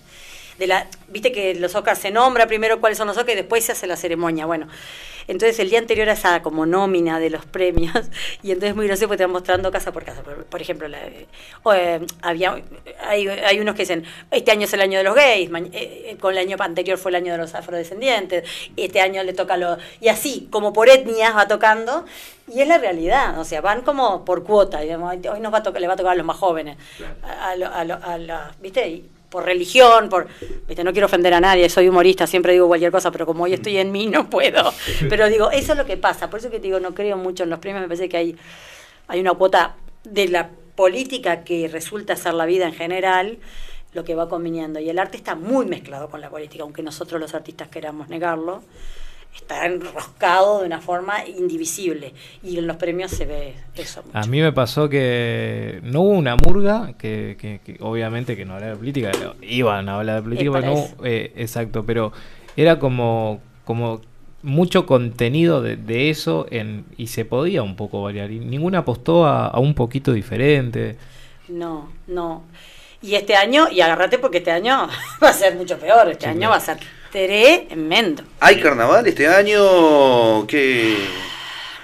De 0.60 0.68
la, 0.68 0.88
Viste 1.07 1.31
que 1.31 1.56
los 1.56 1.73
Oscars 1.73 1.98
se 1.99 2.11
nombra 2.11 2.45
primero 2.45 2.80
cuáles 2.80 2.98
son 2.98 3.07
los 3.07 3.18
Oscars 3.18 3.34
y 3.34 3.38
después 3.38 3.65
se 3.65 3.72
hace 3.72 3.88
la 3.88 3.95
ceremonia. 3.95 4.45
Bueno, 4.45 4.68
Entonces 5.27 5.57
el 5.60 5.69
día 5.69 5.80
anterior 5.80 6.07
a 6.10 6.14
esa 6.14 6.41
como 6.44 6.65
nómina 6.65 7.19
de 7.19 7.30
los 7.31 7.45
premios, 7.45 7.94
y 8.44 8.52
entonces 8.52 8.76
muy 8.76 8.86
gracioso 8.88 9.07
porque 9.07 9.18
te 9.19 9.23
van 9.23 9.31
mostrando 9.31 9.72
casa 9.72 9.91
por 9.91 10.03
casa. 10.03 10.22
Por, 10.22 10.45
por 10.45 10.61
ejemplo, 10.61 10.88
la, 10.88 10.99
eh, 11.06 11.99
había, 12.22 12.61
hay, 13.07 13.27
hay 13.27 13.60
unos 13.60 13.73
que 13.76 13.84
dicen, 13.84 14.06
este 14.31 14.52
año 14.52 14.65
es 14.65 14.73
el 14.73 14.81
año 14.81 14.98
de 14.99 15.03
los 15.03 15.15
gays, 15.15 15.49
eh, 15.49 15.72
eh, 15.73 16.18
con 16.19 16.31
el 16.34 16.38
año 16.40 16.57
anterior 16.60 16.98
fue 16.98 17.10
el 17.11 17.15
año 17.15 17.31
de 17.34 17.38
los 17.40 17.56
afrodescendientes, 17.56 18.48
este 18.77 19.02
año 19.02 19.23
le 19.23 19.34
toca 19.34 19.53
a 19.56 19.57
los... 19.57 19.77
Y 20.02 20.10
así, 20.10 20.48
como 20.52 20.73
por 20.73 20.90
etnias 20.90 21.36
va 21.36 21.48
tocando, 21.48 22.06
y 22.53 22.61
es 22.61 22.68
la 22.68 22.77
realidad, 22.80 23.40
o 23.40 23.44
sea, 23.45 23.61
van 23.61 23.81
como 23.81 24.26
por 24.26 24.44
cuota, 24.44 24.80
digamos, 24.81 25.14
hoy 25.31 25.40
nos 25.40 25.53
va 25.53 25.60
a 25.60 25.64
tocar, 25.64 25.81
le 25.81 25.88
va 25.88 25.94
a 25.94 25.98
tocar 25.98 26.14
a 26.14 26.15
los 26.15 26.26
más 26.26 26.38
jóvenes, 26.38 26.77
a, 27.23 27.49
a 27.49 27.52
a 27.52 27.81
a 28.14 28.18
la- 28.18 28.52
¿viste? 28.60 28.88
Y 28.90 29.10
por 29.30 29.45
religión, 29.45 30.10
por, 30.10 30.27
viste, 30.68 30.84
no 30.84 30.91
quiero 30.91 31.06
ofender 31.06 31.34
a 31.34 31.39
nadie, 31.39 31.69
soy 31.69 31.88
humorista, 31.88 32.26
siempre 32.27 32.53
digo 32.53 32.68
cualquier 32.68 32.91
cosa, 32.91 33.11
pero 33.11 33.26
como 33.26 33.43
hoy 33.43 33.53
estoy 33.53 33.77
en 33.77 33.91
mí 33.91 34.07
no 34.07 34.30
puedo. 34.30 34.73
Pero 35.10 35.27
digo, 35.27 35.51
eso 35.51 35.73
es 35.73 35.77
lo 35.77 35.85
que 35.85 35.97
pasa, 35.97 36.30
por 36.30 36.39
eso 36.39 36.49
que 36.49 36.57
te 36.57 36.64
digo, 36.64 36.80
no 36.80 36.93
creo 36.93 37.18
mucho 37.18 37.43
en 37.43 37.49
los 37.49 37.60
premios, 37.60 37.81
me 37.81 37.88
parece 37.88 38.10
que 38.10 38.18
hay, 38.18 38.35
hay 39.07 39.19
una 39.19 39.34
cuota 39.34 39.76
de 40.03 40.27
la 40.27 40.49
política 40.76 41.43
que 41.43 41.68
resulta 41.68 42.15
ser 42.15 42.34
la 42.34 42.45
vida 42.45 42.65
en 42.65 42.73
general, 42.73 43.39
lo 43.93 44.03
que 44.03 44.15
va 44.15 44.30
conviniendo. 44.30 44.80
Y 44.80 44.89
el 44.89 44.99
arte 44.99 45.18
está 45.18 45.35
muy 45.35 45.65
mezclado 45.65 46.10
con 46.10 46.22
la 46.22 46.30
política, 46.30 46.64
aunque 46.64 46.84
nosotros 46.84 47.19
los 47.19 47.34
artistas 47.34 47.68
queramos 47.68 48.07
negarlo, 48.10 48.64
está 49.35 49.65
enroscado 49.65 50.60
de 50.60 50.65
una 50.68 50.80
forma 50.81 51.26
indivisible. 51.26 52.14
Y 52.43 52.57
en 52.57 52.68
los 52.68 52.77
premios 52.77 53.11
se 53.11 53.26
ve 53.26 53.53
eso. 53.76 54.03
A 54.14 54.26
mí 54.27 54.41
me 54.41 54.51
pasó 54.51 54.89
que 54.89 55.80
no 55.84 56.01
hubo 56.01 56.11
una 56.11 56.35
murga, 56.35 56.93
que, 56.97 57.38
que- 57.39 57.60
que 57.65 57.77
obviamente 57.81 58.35
que 58.35 58.45
no 58.45 58.53
hablaba 58.56 58.73
de 58.73 58.77
política, 58.77 59.11
iban 59.41 59.89
a 59.89 59.95
hablar 59.97 60.18
de 60.18 60.22
política, 60.23 60.51
pero 60.53 60.73
no, 60.73 61.06
eh, 61.06 61.31
exacto, 61.35 61.84
pero 61.85 62.11
era 62.57 62.77
como, 62.80 63.39
como 63.65 64.01
mucho 64.43 64.85
contenido 64.85 65.61
de, 65.61 65.76
de 65.77 66.10
eso 66.10 66.45
en, 66.49 66.85
y 66.97 67.07
se 67.07 67.26
podía 67.26 67.64
un 67.64 67.76
poco 67.76 68.01
variar. 68.03 68.31
Y 68.31 68.39
ninguna 68.39 68.80
apostó 68.80 69.26
a, 69.26 69.47
a 69.47 69.60
un 69.60 69.73
poquito 69.73 70.11
diferente. 70.14 70.97
No, 71.47 71.91
no. 72.07 72.43
Y 73.01 73.15
este 73.15 73.35
año, 73.35 73.69
y 73.72 73.81
agárrate 73.81 74.18
porque 74.19 74.39
este 74.39 74.51
año 74.51 74.88
va 75.23 75.30
a 75.30 75.34
ser 75.34 75.56
mucho 75.56 75.77
peor, 75.80 76.10
este 76.10 76.27
año 76.27 76.49
va 76.49 76.57
a 76.57 76.60
ser 76.60 76.77
tremendo. 77.11 78.23
¿Hay 78.40 78.60
carnaval 78.60 79.07
este 79.07 79.27
año? 79.27 80.45
¿Qué? 80.48 80.98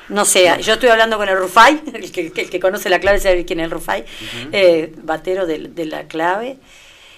No 0.10 0.24
sé, 0.24 0.52
yo 0.62 0.74
estoy 0.74 0.90
hablando 0.90 1.18
con 1.18 1.28
el 1.28 1.38
Rufai, 1.38 1.82
el 1.94 2.12
que, 2.12 2.32
el 2.36 2.50
que 2.50 2.60
conoce 2.60 2.90
la 2.90 3.00
clave 3.00 3.20
sabe 3.20 3.46
quién 3.46 3.60
es 3.60 3.66
el 3.66 3.72
Rufai, 3.72 4.06
eh, 4.52 4.94
batero 4.98 5.46
de, 5.46 5.60
de 5.70 5.86
la 5.86 6.04
clave. 6.08 6.58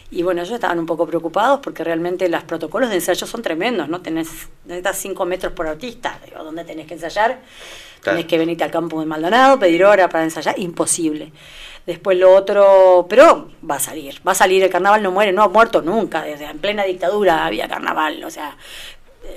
Y 0.09 0.23
bueno, 0.23 0.41
ellos 0.41 0.53
estaban 0.53 0.79
un 0.79 0.85
poco 0.85 1.05
preocupados 1.05 1.59
porque 1.61 1.83
realmente 1.83 2.29
los 2.29 2.43
protocolos 2.43 2.89
de 2.89 2.95
ensayo 2.95 3.27
son 3.27 3.41
tremendos, 3.41 3.89
¿no? 3.89 3.99
Tenés, 4.01 4.29
necesitas 4.63 4.97
5 4.99 5.25
metros 5.25 5.51
por 5.51 5.67
artista, 5.67 6.17
digo, 6.25 6.41
¿dónde 6.45 6.63
tenés 6.63 6.87
que 6.87 6.93
ensayar? 6.93 7.41
Tenés 8.01 8.25
que 8.25 8.37
venirte 8.37 8.63
al 8.63 8.71
campo 8.71 9.01
de 9.01 9.05
Maldonado, 9.05 9.59
pedir 9.59 9.83
hora 9.83 10.07
para 10.07 10.23
ensayar, 10.23 10.57
imposible. 10.57 11.33
Después 11.87 12.17
lo 12.17 12.35
otro, 12.35 13.07
pero 13.09 13.49
va 13.67 13.75
a 13.75 13.79
salir, 13.79 14.19
va 14.27 14.33
a 14.33 14.35
salir, 14.35 14.61
el 14.61 14.69
carnaval 14.69 15.01
no 15.01 15.09
muere, 15.11 15.31
no 15.31 15.41
ha 15.41 15.47
muerto 15.47 15.81
nunca, 15.81 16.21
desde 16.23 16.43
en 16.45 16.59
plena 16.59 16.83
dictadura 16.83 17.45
había 17.45 17.67
carnaval, 17.69 18.21
o 18.25 18.29
sea, 18.29 18.57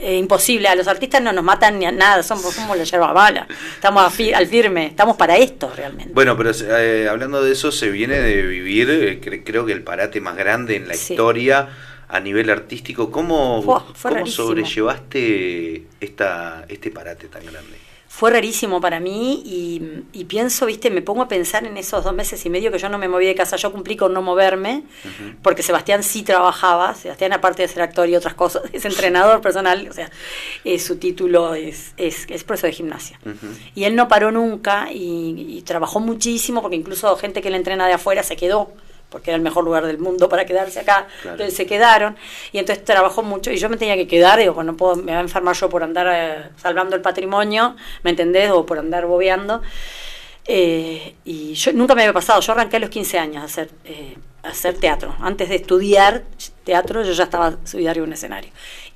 eh, 0.01 0.17
imposible, 0.17 0.67
a 0.69 0.75
los 0.75 0.89
artistas 0.89 1.23
no 1.23 1.33
nos 1.33 1.45
matan 1.45 1.79
ni 1.79 1.87
a 1.87 1.93
nada, 1.93 2.25
somos 2.25 2.53
como 2.57 2.75
la 2.75 2.83
yerba 2.83 3.13
mala, 3.13 3.47
estamos 3.75 4.13
fi- 4.13 4.33
al 4.33 4.49
firme, 4.49 4.87
estamos 4.87 5.17
para 5.17 5.37
esto 5.37 5.73
realmente. 5.77 6.13
Bueno, 6.13 6.37
pero 6.37 6.51
eh, 6.53 7.07
hablando 7.09 7.41
de 7.43 7.53
eso, 7.53 7.71
se 7.71 7.89
viene 7.89 8.19
de 8.19 8.43
vivir, 8.43 8.91
eh, 8.91 9.21
cre- 9.21 9.43
creo 9.45 9.65
que 9.65 9.73
el 9.73 9.83
parate 9.85 10.21
más 10.21 10.37
grande 10.37 10.75
en 10.75 10.89
la 10.89 10.95
Sí. 10.95 11.13
historia 11.15 11.69
a 12.09 12.19
nivel 12.19 12.51
artístico. 12.51 13.13
¿Cómo, 13.13 13.63
Fue- 13.63 13.95
fue 13.95 14.11
cómo 14.11 14.27
sobrellevaste 14.27 15.85
esta, 16.01 16.65
este 16.69 16.91
parate 16.91 17.29
tan 17.29 17.43
grande? 17.47 17.79
Fue 18.13 18.33
rarísimo 18.33 18.81
para 18.81 18.99
mí 18.99 19.41
y, 19.47 20.03
y 20.13 20.25
pienso, 20.25 20.67
viste, 20.67 20.91
me 20.91 21.01
pongo 21.01 21.23
a 21.23 21.29
pensar 21.29 21.65
en 21.65 21.77
esos 21.77 22.03
dos 22.03 22.13
meses 22.13 22.45
y 22.45 22.51
medio 22.51 22.73
que 22.73 22.79
yo 22.79 22.89
no 22.89 22.99
me 22.99 23.07
moví 23.07 23.25
de 23.25 23.37
casa, 23.37 23.55
yo 23.55 23.71
cumplí 23.71 23.97
con 23.97 24.13
no 24.13 24.21
moverme, 24.21 24.83
porque 25.43 25.63
Sebastián 25.63 26.03
sí 26.03 26.25
trabajaba, 26.25 26.93
Sebastián 26.97 27.33
aparte 27.33 27.63
de 27.63 27.69
ser 27.69 27.83
actor 27.83 28.09
y 28.09 28.17
otras 28.17 28.35
cosas, 28.35 28.65
es 28.73 28.85
entrenador 28.85 29.41
personal, 29.43 29.87
o 29.89 29.93
sea, 29.93 30.11
eh, 30.65 30.81
su 30.81 30.97
título 30.97 31.55
es, 31.55 31.93
es, 31.97 32.27
es 32.29 32.43
profesor 32.43 32.71
de 32.71 32.77
gimnasia. 32.77 33.19
Y 33.77 33.85
él 33.85 33.95
no 33.95 34.09
paró 34.09 34.33
nunca 34.33 34.89
y, 34.93 35.47
y 35.49 35.63
trabajó 35.63 36.01
muchísimo, 36.01 36.63
porque 36.63 36.77
incluso 36.77 37.17
gente 37.17 37.41
que 37.41 37.49
le 37.49 37.59
entrena 37.59 37.87
de 37.87 37.93
afuera 37.93 38.25
se 38.25 38.35
quedó, 38.35 38.73
porque 39.11 39.31
era 39.31 39.37
el 39.37 39.43
mejor 39.43 39.65
lugar 39.65 39.85
del 39.87 39.99
mundo 39.99 40.29
para 40.29 40.47
quedarse 40.47 40.81
acá. 40.81 41.07
Claro. 41.23 41.37
Entonces 41.37 41.57
se 41.57 41.67
quedaron 41.67 42.17
y 42.53 42.59
entonces 42.59 42.85
trabajó 42.85 43.23
mucho 43.23 43.51
y 43.51 43.57
yo 43.57 43.69
me 43.69 43.77
tenía 43.77 43.97
que 43.97 44.07
quedar, 44.07 44.39
digo, 44.39 44.55
pues 44.55 44.67
no 44.67 44.77
puedo, 44.77 44.97
me 44.97 45.13
va 45.13 45.19
a 45.19 45.23
enfermar 45.23 45.55
yo 45.57 45.69
por 45.69 45.83
andar 45.83 46.09
eh, 46.11 46.51
salvando 46.57 46.97
el 46.97 47.03
patrimonio, 47.03 47.77
¿me 48.03 48.11
entendés? 48.11 48.51
O 48.51 48.65
por 48.65 48.79
andar 48.79 49.07
bobeando. 49.07 49.61
Eh, 50.47 51.15
y 51.25 51.55
yo 51.55 51.73
nunca 51.73 51.95
me 51.95 52.03
había 52.03 52.13
pasado, 52.13 52.41
yo 52.41 52.53
arranqué 52.53 52.77
a 52.77 52.81
los 52.81 52.91
15 52.91 53.19
años 53.19 53.43
a 53.43 53.45
hacer, 53.45 53.71
eh, 53.85 54.17
a 54.43 54.49
hacer 54.49 54.79
teatro. 54.79 55.15
Antes 55.21 55.49
de 55.49 55.57
estudiar 55.57 56.25
teatro, 56.65 57.03
yo 57.05 57.13
ya 57.13 57.25
estaba 57.25 57.57
subida 57.65 57.91
arriba 57.91 58.05
de 58.05 58.09
un 58.09 58.13
escenario. 58.15 58.51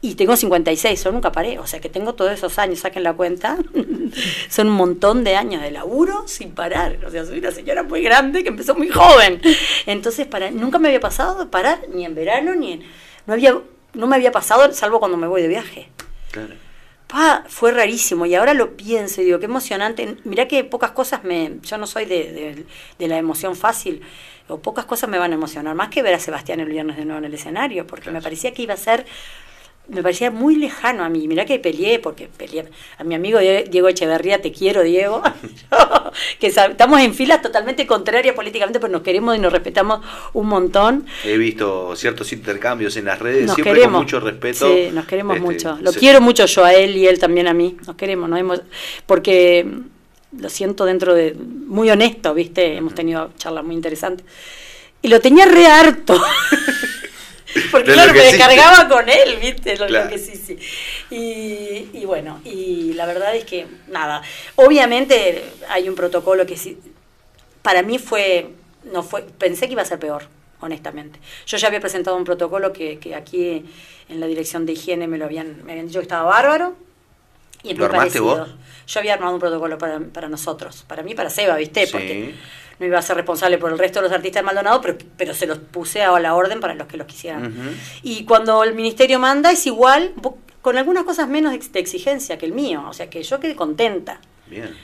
Y 0.04 0.16
tengo 0.16 0.36
56, 0.36 1.02
yo 1.02 1.12
nunca 1.12 1.32
paré, 1.32 1.58
o 1.58 1.66
sea 1.66 1.80
que 1.80 1.88
tengo 1.88 2.14
todos 2.14 2.30
esos 2.30 2.58
años, 2.58 2.80
saquen 2.80 3.04
la 3.04 3.14
cuenta. 3.14 3.56
Son 4.50 4.68
un 4.68 4.74
montón 4.74 5.24
de 5.24 5.34
años 5.34 5.62
de 5.62 5.70
laburo 5.70 6.28
sin 6.28 6.50
parar. 6.50 6.98
O 7.06 7.10
sea, 7.10 7.24
soy 7.24 7.38
una 7.38 7.50
señora 7.52 7.82
muy 7.84 8.02
grande 8.02 8.42
que 8.42 8.50
empezó 8.50 8.74
muy 8.74 8.90
joven. 8.90 9.40
Entonces, 9.86 10.26
para, 10.26 10.50
nunca 10.50 10.78
me 10.78 10.88
había 10.88 11.00
pasado 11.00 11.38
de 11.42 11.46
parar, 11.46 11.80
ni 11.90 12.04
en 12.04 12.14
verano, 12.14 12.54
ni 12.54 12.72
en. 12.72 12.82
No, 13.26 13.32
había, 13.32 13.58
no 13.94 14.06
me 14.06 14.16
había 14.16 14.30
pasado, 14.30 14.70
salvo 14.74 14.98
cuando 14.98 15.16
me 15.16 15.26
voy 15.26 15.40
de 15.40 15.48
viaje. 15.48 15.88
Claro. 16.32 16.52
Pa, 17.06 17.44
fue 17.48 17.72
rarísimo 17.72 18.26
y 18.26 18.34
ahora 18.34 18.52
lo 18.52 18.76
pienso 18.76 19.22
y 19.22 19.24
digo, 19.24 19.38
qué 19.38 19.46
emocionante. 19.46 20.18
Mirá 20.24 20.46
que 20.48 20.64
pocas 20.64 20.90
cosas 20.90 21.24
me... 21.24 21.52
Yo 21.62 21.78
no 21.78 21.86
soy 21.86 22.04
de, 22.04 22.30
de- 22.30 22.66
de 22.98 23.08
la 23.08 23.16
emoción 23.16 23.56
fácil, 23.56 24.02
o 24.48 24.58
pocas 24.58 24.84
cosas 24.84 25.08
me 25.08 25.18
van 25.18 25.32
a 25.32 25.34
emocionar, 25.36 25.74
más 25.74 25.88
que 25.88 26.02
ver 26.02 26.12
a 26.12 26.18
Sebastián 26.18 26.60
el 26.60 26.68
viernes 26.68 26.98
de 26.98 27.06
nuevo 27.06 27.20
en 27.20 27.24
el 27.24 27.32
escenario, 27.34 27.86
porque 27.86 28.10
me 28.10 28.20
parecía 28.20 28.52
que 28.52 28.60
iba 28.60 28.74
a 28.74 28.76
ser... 28.76 29.06
Me 29.86 30.02
parecía 30.02 30.30
muy 30.30 30.56
lejano 30.56 31.04
a 31.04 31.10
mí. 31.10 31.28
Mirá 31.28 31.44
que 31.44 31.58
peleé, 31.58 31.98
porque 31.98 32.26
peleé. 32.34 32.64
A 32.98 33.04
mi 33.04 33.14
amigo 33.14 33.38
Die- 33.38 33.64
Diego 33.70 33.88
Echeverría, 33.88 34.40
te 34.40 34.50
quiero, 34.50 34.82
Diego. 34.82 35.22
que 36.40 36.46
estamos 36.46 37.00
en 37.00 37.12
filas 37.12 37.42
totalmente 37.42 37.86
contrarias 37.86 38.34
políticamente, 38.34 38.80
pero 38.80 38.90
nos 38.90 39.02
queremos 39.02 39.36
y 39.36 39.38
nos 39.40 39.52
respetamos 39.52 40.00
un 40.32 40.46
montón. 40.46 41.04
He 41.24 41.36
visto 41.36 41.94
ciertos 41.96 42.32
intercambios 42.32 42.96
en 42.96 43.04
las 43.04 43.18
redes, 43.18 43.46
Nos 43.46 43.56
siempre 43.56 43.74
queremos. 43.74 43.92
con 43.98 44.02
mucho 44.04 44.20
respeto. 44.20 44.74
Sí, 44.74 44.88
nos 44.92 45.04
queremos 45.06 45.36
Este, 45.36 45.46
mucho. 45.46 45.78
Lo 45.82 45.92
quiero 45.92 46.20
mucho 46.22 46.46
yo 46.46 46.64
a 46.64 46.72
él 46.72 46.96
y 46.96 47.06
él 47.06 47.18
también 47.18 47.46
a 47.46 47.52
mí. 47.52 47.76
Nos 47.86 47.96
queremos, 47.96 48.28
nos 48.30 48.38
hemos, 48.40 48.62
porque 49.04 49.66
lo 50.38 50.48
siento 50.48 50.86
dentro 50.86 51.14
de 51.14 51.34
muy 51.34 51.90
honesto, 51.90 52.32
¿viste? 52.32 52.76
Hemos 52.76 52.94
tenido 52.94 53.32
charlas 53.36 53.64
muy 53.64 53.74
interesantes. 53.74 54.24
Y 55.02 55.08
lo 55.08 55.20
tenía 55.20 55.44
re 55.44 55.66
harto. 55.66 56.18
Porque 57.70 57.92
claro, 57.92 58.12
me 58.12 58.20
descargaba 58.20 58.88
con 58.88 59.08
él, 59.08 59.36
¿viste? 59.40 59.76
Lo, 59.76 59.86
Claro. 59.86 60.08
que 60.10 60.18
sí, 60.18 60.36
sí. 60.36 60.58
Y, 61.10 61.88
y 61.98 62.04
bueno, 62.04 62.40
y 62.44 62.92
la 62.94 63.06
verdad 63.06 63.34
es 63.36 63.44
que 63.44 63.66
nada. 63.88 64.22
Obviamente 64.56 65.44
hay 65.68 65.88
un 65.88 65.94
protocolo 65.94 66.46
que 66.46 66.56
sí. 66.56 66.78
Para 67.62 67.82
mí 67.82 67.98
fue. 67.98 68.50
no 68.92 69.02
fue 69.02 69.22
Pensé 69.22 69.66
que 69.66 69.72
iba 69.72 69.82
a 69.82 69.86
ser 69.86 69.98
peor, 69.98 70.28
honestamente. 70.60 71.18
Yo 71.46 71.56
ya 71.56 71.68
había 71.68 71.80
presentado 71.80 72.16
un 72.16 72.24
protocolo 72.24 72.72
que, 72.72 72.98
que 72.98 73.14
aquí 73.14 73.64
en 74.08 74.20
la 74.20 74.26
dirección 74.26 74.66
de 74.66 74.72
higiene 74.72 75.06
me 75.08 75.16
lo 75.18 75.24
habían, 75.24 75.64
me 75.64 75.72
habían 75.72 75.86
dicho 75.86 76.00
que 76.00 76.04
estaba 76.04 76.24
bárbaro. 76.28 76.74
Y 77.62 77.72
¿Lo 77.74 77.86
armaste 77.86 78.20
parecido. 78.20 78.24
vos? 78.46 78.48
Yo 78.86 79.00
había 79.00 79.14
armado 79.14 79.32
un 79.32 79.40
protocolo 79.40 79.78
para, 79.78 79.98
para 80.00 80.28
nosotros, 80.28 80.84
para 80.86 81.02
mí, 81.02 81.14
para 81.14 81.30
Seba, 81.30 81.56
¿viste? 81.56 81.86
Sí. 81.86 81.92
Porque 81.92 82.34
no 82.78 82.86
iba 82.86 82.98
a 82.98 83.02
ser 83.02 83.16
responsable 83.16 83.58
por 83.58 83.70
el 83.72 83.78
resto 83.78 84.00
de 84.00 84.08
los 84.08 84.12
artistas 84.12 84.42
de 84.42 84.46
Maldonado, 84.46 84.80
pero, 84.80 84.98
pero 85.16 85.34
se 85.34 85.46
los 85.46 85.58
puse 85.58 86.02
a 86.02 86.18
la 86.18 86.34
orden 86.34 86.60
para 86.60 86.74
los 86.74 86.86
que 86.86 86.96
los 86.96 87.06
quisieran. 87.06 87.54
Y 88.02 88.24
cuando 88.24 88.62
el 88.64 88.74
ministerio 88.74 89.18
manda 89.18 89.50
es 89.50 89.66
igual, 89.66 90.12
con 90.62 90.78
algunas 90.78 91.04
cosas 91.04 91.28
menos 91.28 91.52
de 91.52 91.78
exigencia 91.78 92.38
que 92.38 92.46
el 92.46 92.52
mío, 92.52 92.84
o 92.88 92.92
sea 92.92 93.08
que 93.08 93.22
yo 93.22 93.40
quedé 93.40 93.54
contenta. 93.54 94.20
Bien. 94.46 94.74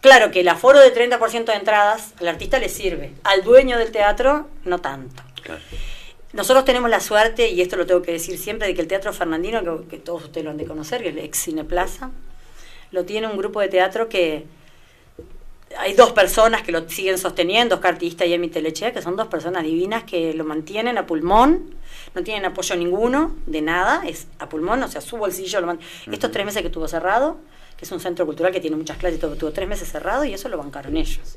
Claro 0.00 0.30
que 0.30 0.40
el 0.40 0.48
aforo 0.48 0.80
de 0.80 0.94
30% 0.94 1.44
de 1.46 1.54
entradas 1.54 2.12
al 2.20 2.28
artista 2.28 2.58
le 2.58 2.68
sirve, 2.68 3.12
al 3.24 3.42
dueño 3.42 3.78
del 3.78 3.90
teatro 3.90 4.48
no 4.64 4.78
tanto. 4.80 5.22
Claro. 5.42 5.60
Nosotros 6.32 6.64
tenemos 6.64 6.90
la 6.90 7.00
suerte, 7.00 7.48
y 7.50 7.62
esto 7.62 7.76
lo 7.76 7.86
tengo 7.86 8.02
que 8.02 8.12
decir 8.12 8.36
siempre, 8.36 8.68
de 8.68 8.74
que 8.74 8.82
el 8.82 8.88
Teatro 8.88 9.12
Fernandino, 9.14 9.62
que, 9.62 9.88
que 9.88 9.96
todos 9.96 10.24
ustedes 10.24 10.44
lo 10.44 10.50
han 10.50 10.58
de 10.58 10.66
conocer, 10.66 11.02
que 11.02 11.08
es 11.08 11.16
el 11.16 11.24
ex 11.24 11.38
Cine 11.38 11.64
Plaza, 11.64 12.10
lo 12.90 13.04
tiene 13.04 13.26
un 13.26 13.38
grupo 13.38 13.60
de 13.60 13.68
teatro 13.68 14.08
que 14.08 14.44
hay 15.78 15.94
dos 15.94 16.12
personas 16.12 16.62
que 16.62 16.72
lo 16.72 16.88
siguen 16.88 17.18
sosteniendo, 17.18 17.74
Oscar 17.76 17.94
Artista 17.94 18.24
y 18.24 18.32
Emi 18.32 18.48
Telechea, 18.48 18.92
que 18.92 19.02
son 19.02 19.16
dos 19.16 19.26
personas 19.28 19.62
divinas 19.64 20.04
que 20.04 20.32
lo 20.34 20.44
mantienen 20.44 20.96
a 20.98 21.06
pulmón, 21.06 21.74
no 22.14 22.22
tienen 22.22 22.44
apoyo 22.44 22.76
ninguno 22.76 23.34
de 23.46 23.62
nada, 23.62 24.02
es 24.06 24.28
a 24.38 24.48
pulmón, 24.48 24.82
o 24.82 24.88
sea, 24.88 25.00
su 25.00 25.16
bolsillo 25.16 25.60
lo 25.60 25.66
man- 25.66 25.80
Estos 26.10 26.30
tres 26.30 26.46
meses 26.46 26.62
que 26.62 26.68
estuvo 26.68 26.86
cerrado, 26.88 27.38
que 27.76 27.84
es 27.84 27.92
un 27.92 28.00
centro 28.00 28.24
cultural 28.26 28.52
que 28.52 28.60
tiene 28.60 28.76
muchas 28.76 28.96
clases 28.96 29.18
y 29.18 29.20
todo, 29.20 29.34
tuvo 29.36 29.50
tres 29.52 29.68
meses 29.68 29.90
cerrado 29.90 30.24
y 30.24 30.32
eso 30.32 30.48
lo 30.48 30.56
bancaron 30.58 30.96
ellos 30.96 31.36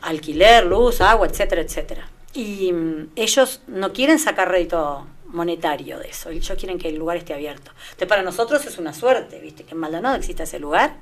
alquiler, 0.00 0.64
luz, 0.64 1.00
agua, 1.00 1.26
etcétera, 1.26 1.60
etcétera. 1.60 2.08
Y 2.34 2.72
mm, 2.72 3.10
ellos 3.16 3.60
no 3.66 3.92
quieren 3.92 4.18
sacar 4.18 4.50
rédito 4.50 5.06
monetario 5.26 5.98
de 5.98 6.08
eso. 6.08 6.30
Ellos 6.30 6.56
quieren 6.58 6.78
que 6.78 6.88
el 6.88 6.96
lugar 6.96 7.18
esté 7.18 7.34
abierto. 7.34 7.70
Entonces, 7.88 8.08
para 8.08 8.22
nosotros 8.22 8.64
es 8.64 8.78
una 8.78 8.94
suerte, 8.94 9.38
¿viste? 9.40 9.64
Que 9.64 9.72
en 9.72 9.78
Maldonado 9.78 10.16
exista 10.16 10.44
ese 10.44 10.58
lugar. 10.58 10.94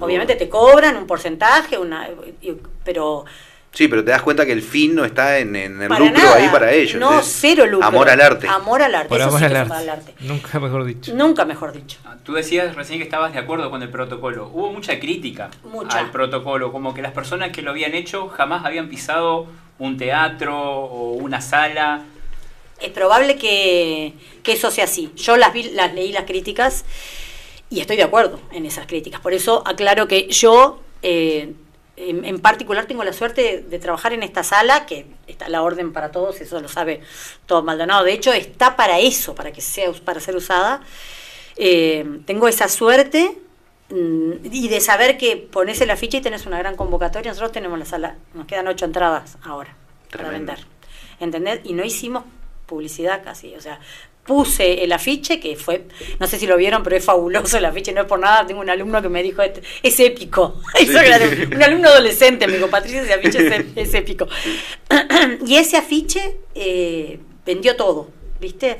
Obviamente 0.00 0.36
te 0.36 0.48
cobran 0.48 0.96
un 0.96 1.06
porcentaje, 1.06 1.78
una, 1.78 2.08
y- 2.40 2.52
pero 2.84 3.24
Sí, 3.72 3.88
pero 3.88 4.02
te 4.02 4.10
das 4.10 4.22
cuenta 4.22 4.46
que 4.46 4.52
el 4.52 4.62
fin 4.62 4.94
no 4.94 5.04
está 5.04 5.38
en, 5.38 5.54
en 5.54 5.82
el 5.82 5.88
lucro 5.90 6.10
nada. 6.10 6.36
ahí 6.36 6.48
para 6.48 6.72
ellos. 6.72 6.98
No, 6.98 7.20
Es 7.20 7.26
cero 7.38 7.66
lucro. 7.66 7.86
Amor 7.86 8.08
al 8.08 8.22
arte. 8.22 8.48
Amor 8.48 8.80
al 8.82 8.94
arte. 8.94 9.08
Por 9.10 9.18
eso 9.18 9.28
amor 9.28 9.38
sí 9.40 9.44
al 9.44 9.50
que 9.52 9.56
es 9.58 9.62
arte. 9.70 9.74
al 9.74 9.88
arte. 9.90 10.14
Nunca 10.20 10.58
mejor 10.60 10.84
dicho. 10.86 11.12
Nunca 11.14 11.44
mejor 11.44 11.72
dicho. 11.74 11.98
Tú 12.24 12.32
decías 12.32 12.74
recién 12.74 12.98
que 12.98 13.04
estabas 13.04 13.34
de 13.34 13.38
acuerdo 13.38 13.70
con 13.70 13.82
el 13.82 13.90
protocolo. 13.90 14.48
Hubo 14.50 14.72
mucha 14.72 14.98
crítica 14.98 15.50
Mucha. 15.64 15.98
al 15.98 16.10
protocolo, 16.10 16.72
como 16.72 16.94
que 16.94 17.02
las 17.02 17.12
personas 17.12 17.50
que 17.50 17.60
lo 17.60 17.72
habían 17.72 17.92
hecho 17.92 18.28
jamás 18.28 18.64
habían 18.64 18.88
pisado 18.88 19.46
un 19.78 19.98
teatro 19.98 20.58
o 20.58 21.10
una 21.12 21.42
sala. 21.42 22.00
Es 22.80 22.90
probable 22.92 23.36
que, 23.36 24.14
que 24.42 24.52
eso 24.52 24.70
sea 24.70 24.84
así. 24.84 25.12
Yo 25.16 25.36
las, 25.36 25.52
vi, 25.52 25.64
las 25.64 25.92
leí 25.92 26.12
las 26.12 26.24
críticas 26.24 26.86
y 27.70 27.80
estoy 27.80 27.96
de 27.96 28.02
acuerdo 28.04 28.40
en 28.52 28.66
esas 28.66 28.86
críticas. 28.86 29.20
Por 29.20 29.32
eso 29.32 29.62
aclaro 29.66 30.06
que 30.08 30.28
yo, 30.28 30.80
eh, 31.02 31.54
en, 31.96 32.24
en 32.24 32.40
particular, 32.40 32.86
tengo 32.86 33.04
la 33.04 33.12
suerte 33.12 33.42
de, 33.42 33.60
de 33.62 33.78
trabajar 33.78 34.12
en 34.12 34.22
esta 34.22 34.42
sala, 34.42 34.86
que 34.86 35.06
está 35.26 35.48
la 35.48 35.62
orden 35.62 35.92
para 35.92 36.10
todos, 36.10 36.40
eso 36.40 36.60
lo 36.60 36.68
sabe 36.68 37.00
todo 37.46 37.62
Maldonado. 37.62 38.04
De 38.04 38.12
hecho, 38.12 38.32
está 38.32 38.76
para 38.76 38.98
eso, 38.98 39.34
para 39.34 39.52
que 39.52 39.60
sea 39.60 39.92
para 40.04 40.20
ser 40.20 40.36
usada. 40.36 40.82
Eh, 41.56 42.20
tengo 42.26 42.48
esa 42.48 42.68
suerte 42.68 43.38
mm, 43.88 44.32
y 44.44 44.68
de 44.68 44.80
saber 44.80 45.16
que 45.16 45.36
pones 45.36 45.80
el 45.80 45.90
afiche 45.90 46.18
y 46.18 46.20
tenés 46.20 46.46
una 46.46 46.58
gran 46.58 46.76
convocatoria. 46.76 47.30
Nosotros 47.30 47.52
tenemos 47.52 47.78
la 47.78 47.84
sala, 47.84 48.16
nos 48.34 48.46
quedan 48.46 48.68
ocho 48.68 48.84
entradas 48.84 49.38
ahora 49.42 49.74
para 50.12 50.28
vender. 50.28 50.58
¿Entendés? 51.18 51.60
Y 51.64 51.72
no 51.72 51.84
hicimos 51.84 52.24
publicidad 52.66 53.24
casi. 53.24 53.54
O 53.54 53.60
sea, 53.60 53.80
puse 54.26 54.82
el 54.84 54.92
afiche, 54.92 55.38
que 55.40 55.56
fue, 55.56 55.84
no 56.18 56.26
sé 56.26 56.38
si 56.38 56.46
lo 56.46 56.56
vieron, 56.56 56.82
pero 56.82 56.96
es 56.96 57.04
fabuloso 57.04 57.58
el 57.58 57.64
afiche, 57.64 57.92
no 57.92 58.00
es 58.02 58.06
por 58.06 58.18
nada. 58.18 58.46
Tengo 58.46 58.60
un 58.60 58.68
alumno 58.70 59.00
que 59.00 59.08
me 59.08 59.22
dijo, 59.22 59.42
"Este- 59.42 59.62
es 59.82 59.98
épico. 60.00 60.60
Que- 60.74 61.48
un 61.54 61.62
alumno 61.62 61.88
adolescente 61.88 62.46
me 62.46 62.54
dijo, 62.56 62.68
Patricia, 62.68 63.02
ese 63.02 63.14
afiche 63.14 63.38
es, 63.46 63.52
ép- 63.52 63.72
es 63.76 63.94
épico. 63.94 64.26
y 65.46 65.56
ese 65.56 65.76
afiche 65.76 66.36
eh, 66.54 67.18
vendió 67.44 67.76
todo, 67.76 68.08
¿viste? 68.40 68.78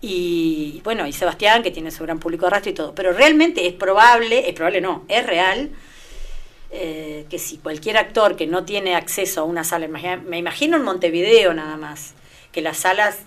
Y 0.00 0.80
bueno, 0.84 1.06
y 1.06 1.12
Sebastián, 1.12 1.62
que 1.62 1.70
tiene 1.70 1.90
su 1.90 2.04
gran 2.04 2.18
público 2.20 2.42
de 2.42 2.48
arrastre 2.48 2.70
y 2.70 2.74
todo. 2.74 2.94
Pero 2.94 3.12
realmente 3.12 3.66
es 3.66 3.72
probable, 3.72 4.48
es 4.48 4.54
probable 4.54 4.80
no, 4.80 5.04
es 5.08 5.26
real 5.26 5.70
eh, 6.70 7.24
que 7.30 7.38
si 7.38 7.56
cualquier 7.58 7.96
actor 7.96 8.36
que 8.36 8.46
no 8.46 8.64
tiene 8.64 8.94
acceso 8.94 9.40
a 9.40 9.44
una 9.44 9.64
sala, 9.64 9.88
me 9.88 10.38
imagino 10.38 10.76
en 10.76 10.82
Montevideo 10.82 11.54
nada 11.54 11.76
más, 11.76 12.14
que 12.52 12.60
las 12.60 12.76
salas 12.78 13.18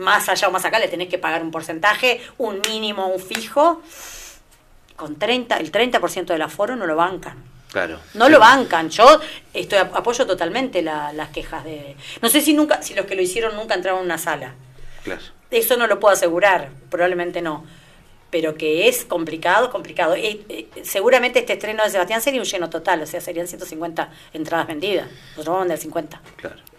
más 0.00 0.28
allá 0.28 0.48
o 0.48 0.50
más 0.50 0.64
acá 0.64 0.78
le 0.78 0.88
tenés 0.88 1.08
que 1.08 1.18
pagar 1.18 1.42
un 1.42 1.50
porcentaje, 1.50 2.20
un 2.38 2.60
mínimo, 2.68 3.06
un 3.06 3.20
fijo, 3.20 3.82
con 4.96 5.16
30, 5.18 5.56
el 5.58 5.70
30% 5.72 6.26
del 6.26 6.42
aforo 6.42 6.76
no 6.76 6.86
lo 6.86 6.96
bancan. 6.96 7.36
Claro. 7.72 8.00
No 8.14 8.28
lo 8.28 8.40
bancan. 8.40 8.90
Yo 8.90 9.20
estoy 9.54 9.78
apoyo 9.78 10.26
totalmente 10.26 10.82
la- 10.82 11.12
las 11.12 11.28
quejas 11.28 11.62
de. 11.64 11.96
No 12.20 12.28
sé 12.28 12.40
si 12.40 12.52
nunca, 12.52 12.82
si 12.82 12.94
los 12.94 13.06
que 13.06 13.14
lo 13.14 13.22
hicieron 13.22 13.54
nunca 13.56 13.74
entraron 13.74 14.00
a 14.00 14.04
una 14.04 14.18
sala. 14.18 14.54
Claro. 15.04 15.22
Eso 15.50 15.76
no 15.76 15.86
lo 15.86 16.00
puedo 16.00 16.12
asegurar, 16.12 16.70
probablemente 16.90 17.40
no. 17.42 17.64
Pero 18.30 18.54
que 18.54 18.88
es 18.88 19.04
complicado, 19.04 19.70
complicado. 19.70 20.14
Eh, 20.16 20.66
seguramente 20.82 21.40
este 21.40 21.54
estreno 21.54 21.82
de 21.82 21.90
Sebastián 21.90 22.20
sería 22.20 22.40
un 22.40 22.46
lleno 22.46 22.70
total, 22.70 23.02
o 23.02 23.06
sea, 23.06 23.20
serían 23.20 23.48
150 23.48 24.10
entradas 24.32 24.68
vendidas. 24.68 25.08
Nosotros 25.30 25.46
vamos 25.46 25.58
a 25.58 25.64
vender 25.64 25.78
50. 25.78 26.22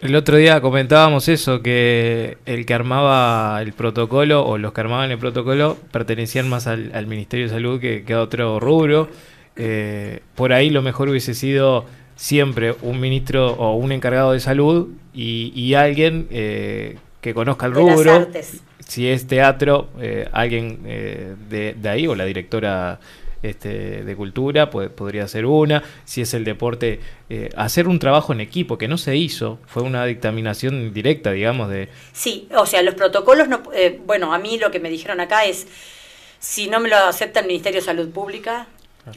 El 0.00 0.16
otro 0.16 0.36
día 0.36 0.60
comentábamos 0.60 1.28
eso, 1.28 1.62
que 1.62 2.38
el 2.46 2.66
que 2.66 2.74
armaba 2.74 3.60
el 3.60 3.72
protocolo 3.72 4.44
o 4.44 4.58
los 4.58 4.72
que 4.72 4.80
armaban 4.80 5.10
el 5.10 5.18
protocolo 5.18 5.76
pertenecían 5.90 6.48
más 6.48 6.66
al, 6.66 6.90
al 6.94 7.06
Ministerio 7.06 7.46
de 7.46 7.52
Salud 7.52 7.80
que, 7.80 8.04
que 8.04 8.14
a 8.14 8.20
otro 8.20 8.58
rubro. 8.58 9.08
Eh, 9.56 10.20
por 10.34 10.52
ahí 10.52 10.70
lo 10.70 10.82
mejor 10.82 11.08
hubiese 11.08 11.34
sido 11.34 11.84
siempre 12.16 12.74
un 12.82 13.00
ministro 13.00 13.52
o 13.52 13.76
un 13.76 13.92
encargado 13.92 14.32
de 14.32 14.40
salud 14.40 14.88
y, 15.12 15.52
y 15.54 15.74
alguien 15.74 16.26
eh, 16.30 16.96
que 17.22 17.32
conozca 17.32 17.64
el 17.66 17.72
De 17.72 17.82
las 17.84 17.96
rubro. 17.96 18.12
artes. 18.12 18.60
Si 18.86 19.08
es 19.08 19.26
teatro, 19.26 19.88
eh, 20.00 20.28
alguien 20.32 20.80
eh, 20.84 21.34
de, 21.48 21.72
de 21.74 21.88
ahí 21.88 22.06
o 22.06 22.14
la 22.14 22.24
directora 22.26 23.00
este, 23.42 24.04
de 24.04 24.16
cultura 24.16 24.70
puede- 24.70 24.90
podría 24.90 25.26
ser 25.28 25.46
una. 25.46 25.82
Si 26.04 26.20
es 26.20 26.34
el 26.34 26.44
deporte, 26.44 27.00
eh, 27.30 27.48
hacer 27.56 27.88
un 27.88 27.98
trabajo 27.98 28.32
en 28.32 28.40
equipo 28.40 28.76
que 28.78 28.86
no 28.88 28.98
se 28.98 29.16
hizo, 29.16 29.58
fue 29.66 29.82
una 29.82 30.04
dictaminación 30.04 30.92
directa, 30.92 31.32
digamos, 31.32 31.70
de 31.70 31.88
Sí, 32.12 32.48
o 32.56 32.66
sea, 32.66 32.82
los 32.82 32.94
protocolos, 32.94 33.48
no, 33.48 33.62
eh, 33.74 33.98
bueno, 34.04 34.34
a 34.34 34.38
mí 34.38 34.58
lo 34.58 34.70
que 34.70 34.78
me 34.80 34.90
dijeron 34.90 35.18
acá 35.20 35.44
es, 35.44 35.66
si 36.38 36.68
no 36.68 36.78
me 36.80 36.88
lo 36.88 36.96
acepta 36.96 37.40
el 37.40 37.46
Ministerio 37.46 37.80
de 37.80 37.86
Salud 37.86 38.10
Pública, 38.10 38.66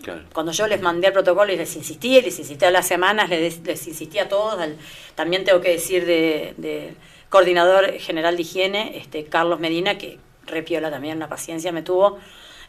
Claro. 0.01 0.21
cuando 0.33 0.51
yo 0.51 0.65
les 0.65 0.81
mandé 0.81 1.07
el 1.07 1.13
protocolo 1.13 1.53
y 1.53 1.57
les 1.57 1.75
insistí, 1.75 2.19
les 2.19 2.39
insistí 2.39 2.65
a 2.65 2.71
las 2.71 2.87
semanas, 2.87 3.29
les, 3.29 3.59
les 3.63 3.87
insistí 3.87 4.17
a 4.17 4.27
todos, 4.27 4.59
al- 4.59 4.77
también 5.13 5.43
tengo 5.43 5.61
que 5.61 5.69
decir 5.71 6.05
de, 6.07 6.55
de 6.57 6.95
coordinador 7.29 7.91
general 7.99 8.35
de 8.35 8.41
higiene, 8.43 8.97
este 8.97 9.25
Carlos 9.25 9.59
Medina, 9.59 9.97
que 9.97 10.19
repiola 10.45 10.89
también, 10.91 11.17
una 11.17 11.27
paciencia 11.27 11.71
me 11.71 11.81
tuvo, 11.81 12.19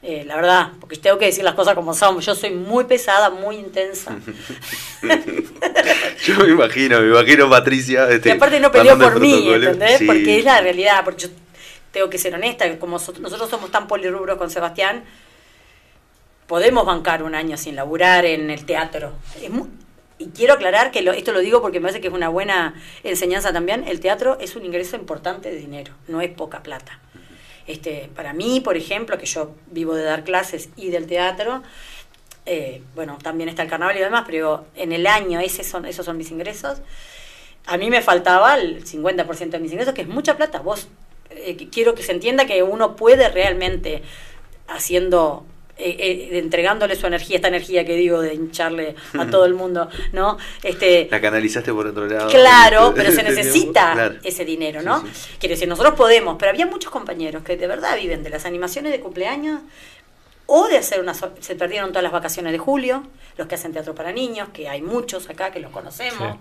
eh, 0.02 0.24
la 0.26 0.36
verdad, 0.36 0.68
porque 0.80 0.96
tengo 0.96 1.18
que 1.18 1.26
decir 1.26 1.44
las 1.44 1.54
cosas 1.54 1.74
como 1.74 1.94
son, 1.94 2.20
yo 2.20 2.34
soy 2.34 2.50
muy 2.50 2.84
pesada, 2.84 3.30
muy 3.30 3.56
intensa, 3.56 4.16
Yo 6.24 6.38
me 6.38 6.48
imagino, 6.50 7.00
me 7.00 7.08
imagino 7.08 7.48
Patricia. 7.48 8.08
Este, 8.10 8.30
y 8.30 8.32
aparte 8.32 8.58
no 8.60 8.70
peleó 8.72 8.98
por 8.98 9.20
mí. 9.20 9.48
¿entendés? 9.52 9.98
Sí. 9.98 10.06
Porque 10.06 10.38
es 10.38 10.44
la 10.44 10.60
realidad, 10.60 11.04
porque 11.04 11.24
yo 11.24 11.28
tengo 11.92 12.10
que 12.10 12.18
ser 12.18 12.34
honesta, 12.34 12.78
como 12.78 12.98
so- 12.98 13.14
nosotros 13.20 13.48
somos 13.48 13.70
tan 13.70 13.86
polirrubros 13.86 14.36
con 14.38 14.50
Sebastián, 14.50 15.04
podemos 16.46 16.84
bancar 16.86 17.22
un 17.22 17.34
año 17.34 17.56
sin 17.56 17.76
laburar 17.76 18.24
en 18.24 18.50
el 18.50 18.64
teatro. 18.64 19.12
Es 19.40 19.50
mu- 19.50 19.68
y 20.18 20.26
quiero 20.28 20.54
aclarar 20.54 20.90
que 20.90 21.00
esto 21.16 21.32
lo 21.32 21.40
digo 21.40 21.60
porque 21.60 21.78
me 21.78 21.84
parece 21.84 22.00
que 22.00 22.08
es 22.08 22.14
una 22.14 22.28
buena 22.28 22.74
enseñanza 23.04 23.52
también, 23.52 23.84
el 23.86 24.00
teatro 24.00 24.38
es 24.40 24.56
un 24.56 24.64
ingreso 24.64 24.96
importante 24.96 25.50
de 25.50 25.56
dinero, 25.56 25.92
no 26.08 26.20
es 26.20 26.30
poca 26.30 26.62
plata. 26.62 27.00
Este, 27.66 28.08
para 28.14 28.32
mí, 28.32 28.60
por 28.60 28.76
ejemplo, 28.76 29.18
que 29.18 29.26
yo 29.26 29.54
vivo 29.70 29.94
de 29.94 30.04
dar 30.04 30.24
clases 30.24 30.68
y 30.76 30.90
del 30.90 31.06
teatro, 31.06 31.62
eh, 32.46 32.82
bueno, 32.94 33.18
también 33.20 33.48
está 33.48 33.62
el 33.62 33.68
carnaval 33.68 33.96
y 33.96 34.00
demás, 34.00 34.24
pero 34.26 34.66
en 34.76 34.92
el 34.92 35.06
año 35.06 35.40
ese 35.40 35.64
son, 35.64 35.84
esos 35.84 36.06
son 36.06 36.16
mis 36.16 36.30
ingresos. 36.30 36.78
A 37.66 37.76
mí 37.76 37.90
me 37.90 38.02
faltaba 38.02 38.56
el 38.56 38.84
50% 38.84 39.50
de 39.50 39.58
mis 39.58 39.72
ingresos, 39.72 39.94
que 39.94 40.02
es 40.02 40.08
mucha 40.08 40.36
plata. 40.36 40.60
Vos, 40.60 40.86
eh, 41.30 41.56
quiero 41.72 41.96
que 41.96 42.04
se 42.04 42.12
entienda 42.12 42.46
que 42.46 42.62
uno 42.62 42.94
puede 42.94 43.28
realmente, 43.28 44.02
haciendo, 44.68 45.44
eh, 45.78 45.96
eh, 45.98 46.38
entregándole 46.38 46.96
su 46.96 47.06
energía, 47.06 47.36
esta 47.36 47.48
energía 47.48 47.84
que 47.84 47.94
digo 47.96 48.20
de 48.20 48.34
hincharle 48.34 48.94
a 49.18 49.26
todo 49.26 49.44
el 49.44 49.54
mundo, 49.54 49.88
¿no? 50.12 50.38
Este, 50.62 51.06
La 51.10 51.20
canalizaste 51.20 51.72
por 51.72 51.86
otro 51.86 52.06
lado. 52.06 52.30
Claro, 52.30 52.92
pero 52.96 53.12
se 53.12 53.22
necesita 53.22 53.92
Claro. 53.92 54.14
ese 54.22 54.44
dinero, 54.44 54.82
¿no? 54.82 55.02
Quiere 55.38 55.54
decir, 55.54 55.68
nosotros 55.68 55.94
podemos, 55.94 56.36
pero 56.38 56.50
había 56.50 56.66
muchos 56.66 56.90
compañeros 56.90 57.42
que 57.42 57.56
de 57.56 57.66
verdad 57.66 57.96
viven 57.96 58.22
de 58.22 58.30
las 58.30 58.44
animaciones 58.46 58.90
de 58.92 59.00
cumpleaños 59.00 59.60
o 60.46 60.68
de 60.68 60.78
hacer 60.78 61.00
una... 61.00 61.12
so- 61.12 61.34
Se 61.40 61.56
perdieron 61.56 61.90
todas 61.90 62.04
las 62.04 62.12
vacaciones 62.12 62.52
de 62.52 62.58
julio, 62.58 63.02
los 63.36 63.46
que 63.48 63.56
hacen 63.56 63.72
teatro 63.72 63.94
para 63.94 64.12
niños, 64.12 64.48
que 64.52 64.68
hay 64.68 64.80
muchos 64.80 65.28
acá 65.28 65.50
que 65.50 65.60
los 65.60 65.70
conocemos. 65.72 66.36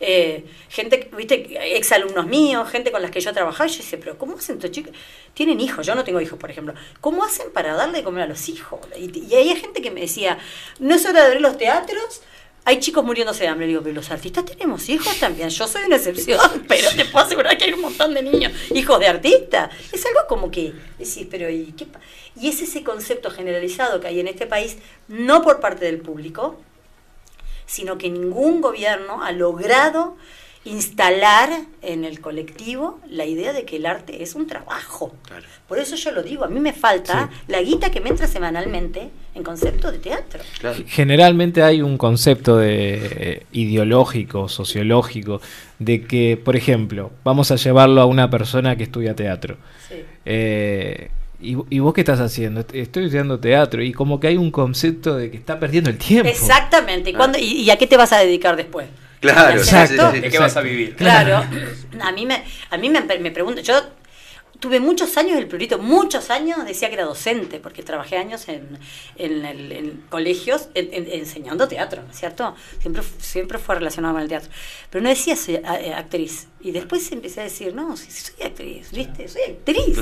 Eh, 0.00 0.44
gente, 0.68 1.10
viste, 1.16 1.76
ex 1.76 1.92
alumnos 1.92 2.26
míos, 2.26 2.68
gente 2.70 2.90
con 2.92 3.02
las 3.02 3.10
que 3.10 3.20
yo 3.20 3.32
trabajaba, 3.32 3.68
y 3.68 3.72
yo 3.72 3.78
decía, 3.78 3.98
pero 3.98 4.18
¿cómo 4.18 4.36
hacen 4.36 4.56
estos 4.56 4.70
chicos? 4.70 4.92
Tienen 5.34 5.60
hijos, 5.60 5.86
yo 5.86 5.94
no 5.94 6.04
tengo 6.04 6.20
hijos, 6.20 6.38
por 6.38 6.50
ejemplo. 6.50 6.74
¿Cómo 7.00 7.24
hacen 7.24 7.50
para 7.52 7.74
darle 7.74 7.98
de 7.98 8.04
comer 8.04 8.24
a 8.24 8.26
los 8.26 8.48
hijos? 8.48 8.80
Y, 8.96 9.26
y 9.26 9.34
hay 9.34 9.54
gente 9.56 9.82
que 9.82 9.90
me 9.90 10.00
decía, 10.00 10.38
no 10.78 10.94
es 10.94 11.04
hora 11.04 11.20
de 11.20 11.26
abrir 11.26 11.40
los 11.40 11.58
teatros, 11.58 12.22
hay 12.68 12.80
chicos 12.80 13.02
muriéndose 13.02 13.44
de 13.44 13.48
hambre. 13.48 13.66
Digo, 13.66 13.80
pero 13.82 13.94
los 13.94 14.10
artistas 14.10 14.44
tenemos 14.44 14.86
hijos 14.90 15.18
también. 15.18 15.48
Yo 15.48 15.66
soy 15.66 15.84
una 15.84 15.96
excepción, 15.96 16.38
pero 16.68 16.90
te 16.94 17.06
puedo 17.06 17.24
asegurar 17.24 17.56
que 17.56 17.64
hay 17.64 17.72
un 17.72 17.80
montón 17.80 18.12
de 18.12 18.22
niños, 18.22 18.52
hijos 18.74 19.00
de 19.00 19.06
artistas. 19.06 19.70
Es 19.90 20.04
algo 20.04 20.20
como 20.28 20.50
que 20.50 20.74
decís, 20.98 21.26
pero 21.30 21.48
¿y 21.48 21.72
qué? 21.72 21.86
pa-?". 21.86 22.00
Y 22.38 22.48
es 22.48 22.60
ese 22.60 22.84
concepto 22.84 23.30
generalizado 23.30 24.00
que 24.00 24.08
hay 24.08 24.20
en 24.20 24.28
este 24.28 24.46
país, 24.46 24.76
no 25.08 25.40
por 25.42 25.60
parte 25.60 25.86
del 25.86 25.98
público, 26.00 26.60
sino 27.68 27.98
que 27.98 28.10
ningún 28.10 28.60
gobierno 28.60 29.22
ha 29.22 29.30
logrado 29.30 30.16
instalar 30.64 31.50
en 31.82 32.04
el 32.04 32.20
colectivo 32.20 32.98
la 33.08 33.24
idea 33.24 33.52
de 33.52 33.64
que 33.64 33.76
el 33.76 33.86
arte 33.86 34.22
es 34.22 34.34
un 34.34 34.46
trabajo. 34.46 35.14
Por 35.68 35.78
eso 35.78 35.94
yo 35.96 36.10
lo 36.10 36.22
digo, 36.22 36.44
a 36.44 36.48
mí 36.48 36.60
me 36.60 36.72
falta 36.72 37.30
la 37.46 37.62
guita 37.62 37.90
que 37.90 38.00
me 38.00 38.10
entra 38.10 38.26
semanalmente 38.26 39.10
en 39.34 39.42
concepto 39.42 39.92
de 39.92 39.98
teatro. 39.98 40.40
Generalmente 40.86 41.62
hay 41.62 41.80
un 41.80 41.96
concepto 41.96 42.56
de, 42.56 43.00
eh, 43.02 43.46
ideológico, 43.52 44.48
sociológico, 44.48 45.40
de 45.78 46.02
que, 46.02 46.40
por 46.42 46.56
ejemplo, 46.56 47.12
vamos 47.22 47.50
a 47.50 47.56
llevarlo 47.56 48.00
a 48.00 48.06
una 48.06 48.28
persona 48.30 48.76
que 48.76 48.84
estudia 48.84 49.14
teatro. 49.14 49.56
Sí. 49.88 49.96
Eh, 50.24 51.10
¿y, 51.40 51.56
y 51.70 51.78
vos 51.78 51.94
qué 51.94 52.00
estás 52.00 52.20
haciendo? 52.20 52.60
Est- 52.60 52.74
Estoy 52.74 53.04
estudiando 53.04 53.38
teatro 53.40 53.82
y 53.82 53.92
como 53.92 54.18
que 54.20 54.28
hay 54.28 54.36
un 54.36 54.50
concepto 54.50 55.16
de 55.16 55.30
que 55.30 55.36
está 55.36 55.58
perdiendo 55.58 55.90
el 55.90 55.98
tiempo. 55.98 56.28
Exactamente. 56.28 57.10
¿Y, 57.10 57.14
cuándo- 57.14 57.38
y, 57.38 57.44
y 57.62 57.70
a 57.70 57.76
qué 57.76 57.86
te 57.86 57.96
vas 57.96 58.12
a 58.12 58.18
dedicar 58.18 58.56
después? 58.56 58.86
Claro, 59.20 59.58
de 59.58 59.64
sí, 59.64 59.74
¿De 60.20 60.30
qué 60.30 60.38
vas 60.38 60.56
a 60.56 60.60
vivir? 60.60 60.94
Claro. 60.94 61.42
A 62.00 62.12
mí 62.12 62.24
me, 62.24 62.44
a 62.70 62.76
mí 62.76 62.88
me, 62.88 63.00
me 63.18 63.30
pregunto, 63.32 63.60
yo 63.60 63.74
tuve 64.60 64.80
muchos 64.80 65.16
años 65.16 65.38
el 65.38 65.46
prurito, 65.46 65.78
muchos 65.78 66.30
años 66.30 66.64
decía 66.66 66.88
que 66.88 66.94
era 66.94 67.04
docente, 67.04 67.60
porque 67.60 67.82
trabajé 67.82 68.16
años 68.16 68.48
en, 68.48 68.78
en, 69.16 69.44
en 69.44 70.04
colegios 70.08 70.68
en- 70.74 70.92
en- 70.92 71.10
enseñando 71.12 71.68
teatro, 71.68 72.02
¿no 72.02 72.10
es 72.10 72.18
cierto? 72.18 72.54
Siempre, 72.80 73.02
siempre 73.20 73.58
fue 73.58 73.76
relacionado 73.76 74.14
con 74.14 74.22
el 74.22 74.28
teatro. 74.28 74.50
Pero 74.90 75.02
no 75.02 75.08
decía 75.10 75.36
soy 75.36 75.56
eh, 75.56 75.94
actriz. 75.96 76.48
Y 76.60 76.72
después 76.72 77.10
empecé 77.12 77.40
a 77.40 77.44
decir, 77.44 77.74
no, 77.74 77.96
sí, 77.96 78.10
sí, 78.10 78.32
soy 78.36 78.46
actriz, 78.46 78.90
¿viste? 78.90 79.28
Soy 79.28 79.42
actriz. 79.42 79.98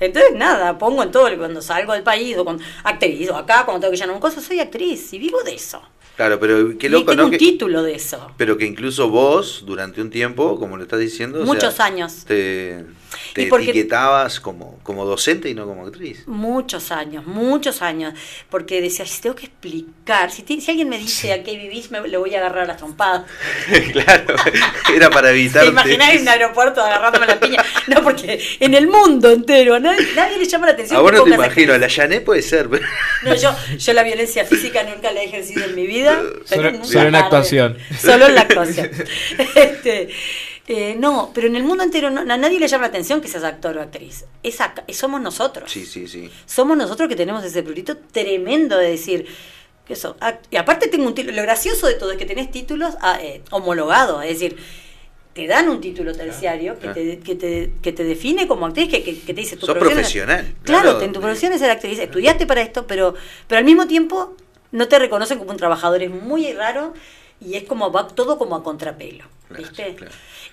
Entonces, 0.00 0.32
nada, 0.34 0.76
pongo 0.76 1.02
en 1.04 1.12
todo, 1.12 1.28
cuando 1.38 1.62
salgo 1.62 1.92
del 1.92 2.02
país, 2.02 2.36
o 2.36 2.44
con 2.44 2.60
actriz, 2.82 3.30
o 3.30 3.36
acá, 3.36 3.64
cuando 3.64 3.80
tengo 3.80 3.92
que 3.92 3.98
llenar 3.98 4.14
un 4.14 4.20
coso, 4.20 4.40
soy 4.40 4.58
actriz 4.60 5.12
y 5.12 5.18
vivo 5.18 5.42
de 5.44 5.54
eso. 5.54 5.80
Claro, 6.20 6.38
pero 6.38 6.76
qué 6.76 6.88
y 6.88 6.90
loco, 6.90 7.12
tengo 7.12 7.22
¿no? 7.22 7.24
un 7.28 7.30
Que- 7.30 7.38
título 7.38 7.82
de 7.82 7.94
eso. 7.94 8.30
pero 8.36 8.58
que 8.58 8.66
incluso 8.66 9.08
vos, 9.08 9.62
durante 9.64 10.02
un 10.02 10.10
tiempo, 10.10 10.58
como 10.58 10.76
lo 10.76 10.82
estás 10.82 11.00
diciendo, 11.00 11.40
o 11.40 11.46
Muchos 11.46 11.72
sea, 11.72 11.86
años. 11.86 12.26
te, 12.26 12.84
te 13.32 13.42
Y 13.44 13.46
etiquetabas 13.46 14.38
como, 14.38 14.78
como 14.82 15.06
docente 15.06 15.48
y 15.48 15.54
no 15.54 15.64
como 15.64 15.86
actriz. 15.86 16.24
Muchos 16.26 16.92
años, 16.92 17.24
muchos 17.26 17.80
años, 17.80 18.12
porque 18.50 18.82
decía, 18.82 19.06
si 19.06 19.22
tengo 19.22 19.34
que 19.34 19.46
explicar, 19.46 20.30
si, 20.30 20.44
si 20.60 20.70
alguien 20.70 20.90
me 20.90 20.98
dice 20.98 21.32
a 21.32 21.42
qué 21.42 21.56
vivís, 21.56 21.90
me 21.90 22.06
le 22.06 22.18
voy 22.18 22.34
a 22.34 22.38
agarrar 22.40 22.64
a 22.64 22.66
las 22.66 22.76
trompadas. 22.76 23.22
claro, 23.92 24.34
era 24.94 25.08
para 25.08 25.28
¿Te 25.28 25.36
evitarte. 25.40 25.70
imaginás 25.70 26.10
en 26.16 26.20
un 26.20 26.28
aeropuerto 26.28 26.82
agarrándome 26.82 27.26
la 27.28 27.40
piña? 27.40 27.64
No, 27.86 28.02
porque 28.02 28.38
en 28.60 28.74
el 28.74 28.88
mundo 28.88 29.30
entero, 29.30 29.76
a 29.76 29.80
nadie, 29.80 30.06
nadie 30.14 30.36
le 30.38 30.44
llama 30.44 30.66
la 30.66 30.72
atención. 30.72 30.98
A 30.98 31.02
vos 31.02 31.12
no 31.12 31.24
te 31.24 31.30
imagino, 31.30 31.72
a 31.72 31.78
la 31.78 31.88
Yané 31.88 32.20
puede 32.20 32.42
ser. 32.42 32.68
No, 33.22 33.34
yo, 33.34 33.54
yo 33.78 33.92
la 33.94 34.02
violencia 34.02 34.44
física 34.44 34.82
nunca 34.82 35.10
la 35.12 35.22
he 35.22 35.24
ejercido 35.24 35.64
en 35.64 35.74
mi 35.74 35.86
vida. 35.86 36.09
Pero 36.48 36.70
Solo, 36.72 36.84
solo 36.84 37.08
en 37.08 37.14
actuación. 37.14 37.76
Solo 37.98 38.26
en 38.26 38.34
la 38.34 38.40
actuación. 38.42 38.90
Este, 39.54 40.08
eh, 40.68 40.96
no, 40.98 41.30
pero 41.34 41.46
en 41.48 41.56
el 41.56 41.64
mundo 41.64 41.82
entero 41.82 42.10
no- 42.10 42.20
a 42.20 42.36
nadie 42.36 42.60
le 42.60 42.68
llama 42.68 42.82
la 42.82 42.88
atención 42.88 43.20
que 43.20 43.28
seas 43.28 43.44
actor 43.44 43.76
o 43.76 43.80
actriz. 43.82 44.24
Es 44.42 44.60
acá- 44.60 44.84
somos 44.92 45.20
nosotros. 45.20 45.70
Sí, 45.70 45.84
sí, 45.84 46.06
sí. 46.06 46.30
Somos 46.46 46.76
nosotros 46.76 47.08
que 47.08 47.16
tenemos 47.16 47.42
ese 47.44 47.62
prurito 47.62 47.96
tremendo 48.12 48.76
de 48.78 48.90
decir 48.90 49.26
que 49.86 49.94
eso. 49.94 50.16
act- 50.20 50.40
Y 50.50 50.56
aparte 50.56 50.88
tengo 50.88 51.06
un 51.06 51.14
título. 51.14 51.34
Lo 51.36 51.42
gracioso 51.42 51.86
de 51.86 51.94
todo 51.94 52.12
es 52.12 52.18
que 52.18 52.26
tenés 52.26 52.50
títulos 52.50 52.94
ah, 53.00 53.18
eh, 53.20 53.42
homologados, 53.50 54.22
es 54.24 54.38
decir, 54.38 54.56
te 55.32 55.46
dan 55.46 55.68
un 55.68 55.80
título 55.80 56.12
terciario 56.12 56.78
que, 56.78 56.88
te, 56.88 57.18
que, 57.20 57.34
te, 57.36 57.70
que 57.82 57.92
te 57.92 58.04
define 58.04 58.46
como 58.48 58.66
actriz, 58.66 58.88
que, 58.88 59.02
que- 59.02 59.18
que 59.20 59.32
te 59.34 59.40
dice 59.40 59.56
tu 59.56 59.66
Sos 59.66 59.76
profesional. 59.78 60.54
Claro, 60.64 60.98
te- 60.98 61.08
tu 61.08 61.20
profesión 61.20 61.52
es 61.52 61.60
ser 61.60 61.70
actriz, 61.70 61.98
estudiaste 61.98 62.46
para 62.46 62.60
esto, 62.62 62.86
pero, 62.86 63.14
pero 63.48 63.58
al 63.58 63.64
mismo 63.64 63.86
tiempo 63.88 64.36
no 64.72 64.88
te 64.88 64.98
reconocen 64.98 65.38
como 65.38 65.50
un 65.50 65.56
trabajador, 65.56 66.02
es 66.02 66.10
muy 66.10 66.52
raro 66.52 66.94
y 67.40 67.54
es 67.54 67.64
como 67.64 67.90
va 67.92 68.06
todo 68.08 68.38
como 68.38 68.56
a 68.56 68.62
contrapelo, 68.62 69.24
¿viste? 69.56 69.96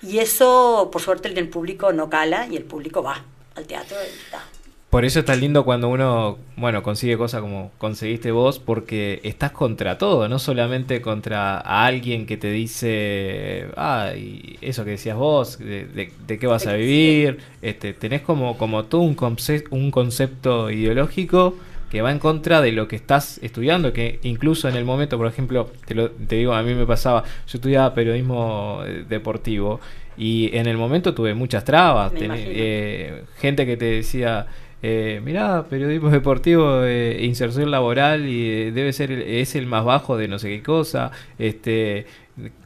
Y 0.02 0.18
eso, 0.18 0.88
por 0.92 1.02
suerte, 1.02 1.28
en 1.28 1.36
el 1.38 1.48
público 1.48 1.92
no 1.92 2.08
cala 2.08 2.46
y 2.50 2.56
el 2.56 2.64
público 2.64 3.02
va 3.02 3.22
al 3.54 3.66
teatro 3.66 3.96
y 4.02 4.06
está. 4.24 4.42
Por 4.90 5.04
eso 5.04 5.18
es 5.18 5.26
tan 5.26 5.38
lindo 5.40 5.66
cuando 5.66 5.90
uno, 5.90 6.38
bueno, 6.56 6.82
consigue 6.82 7.18
cosas 7.18 7.42
como 7.42 7.70
conseguiste 7.76 8.30
vos, 8.30 8.58
porque 8.58 9.20
estás 9.22 9.52
contra 9.52 9.98
todo, 9.98 10.30
no 10.30 10.38
solamente 10.38 11.02
contra 11.02 11.58
a 11.58 11.84
alguien 11.84 12.24
que 12.24 12.38
te 12.38 12.50
dice, 12.50 13.68
ah, 13.76 14.12
y 14.16 14.56
eso 14.62 14.86
que 14.86 14.92
decías 14.92 15.18
vos, 15.18 15.58
de, 15.58 15.84
de- 15.84 16.10
de 16.26 16.38
qué 16.38 16.46
vas 16.46 16.66
a 16.66 16.72
vivir, 16.72 17.38
este, 17.60 17.92
tenés 17.92 18.22
como, 18.22 18.56
como 18.56 18.84
todo 18.86 19.02
un, 19.02 19.14
conce- 19.14 19.64
un 19.70 19.90
concepto 19.90 20.70
ideológico 20.70 21.54
que 21.90 22.02
va 22.02 22.10
en 22.12 22.18
contra 22.18 22.60
de 22.60 22.72
lo 22.72 22.86
que 22.88 22.96
estás 22.96 23.38
estudiando, 23.42 23.92
que 23.92 24.18
incluso 24.22 24.68
en 24.68 24.76
el 24.76 24.84
momento, 24.84 25.16
por 25.16 25.26
ejemplo, 25.26 25.70
te, 25.86 25.94
lo, 25.94 26.10
te 26.10 26.36
digo, 26.36 26.52
a 26.54 26.62
mí 26.62 26.74
me 26.74 26.84
pasaba, 26.86 27.22
yo 27.24 27.56
estudiaba 27.58 27.94
periodismo 27.94 28.82
eh, 28.86 29.04
deportivo 29.08 29.80
y 30.16 30.50
en 30.56 30.66
el 30.66 30.76
momento 30.76 31.14
tuve 31.14 31.32
muchas 31.34 31.64
trabas, 31.64 32.12
eh, 32.20 33.22
gente 33.38 33.64
que 33.66 33.76
te 33.76 33.84
decía, 33.86 34.46
eh, 34.82 35.20
mirá, 35.24 35.64
periodismo 35.68 36.10
deportivo, 36.10 36.82
eh, 36.84 37.18
inserción 37.24 37.70
laboral 37.70 38.26
y 38.28 38.70
debe 38.70 38.92
ser, 38.92 39.10
el- 39.10 39.22
es 39.22 39.54
el 39.56 39.66
más 39.66 39.84
bajo 39.84 40.16
de 40.16 40.28
no 40.28 40.38
sé 40.38 40.48
qué 40.48 40.62
cosa, 40.62 41.10
este, 41.38 42.06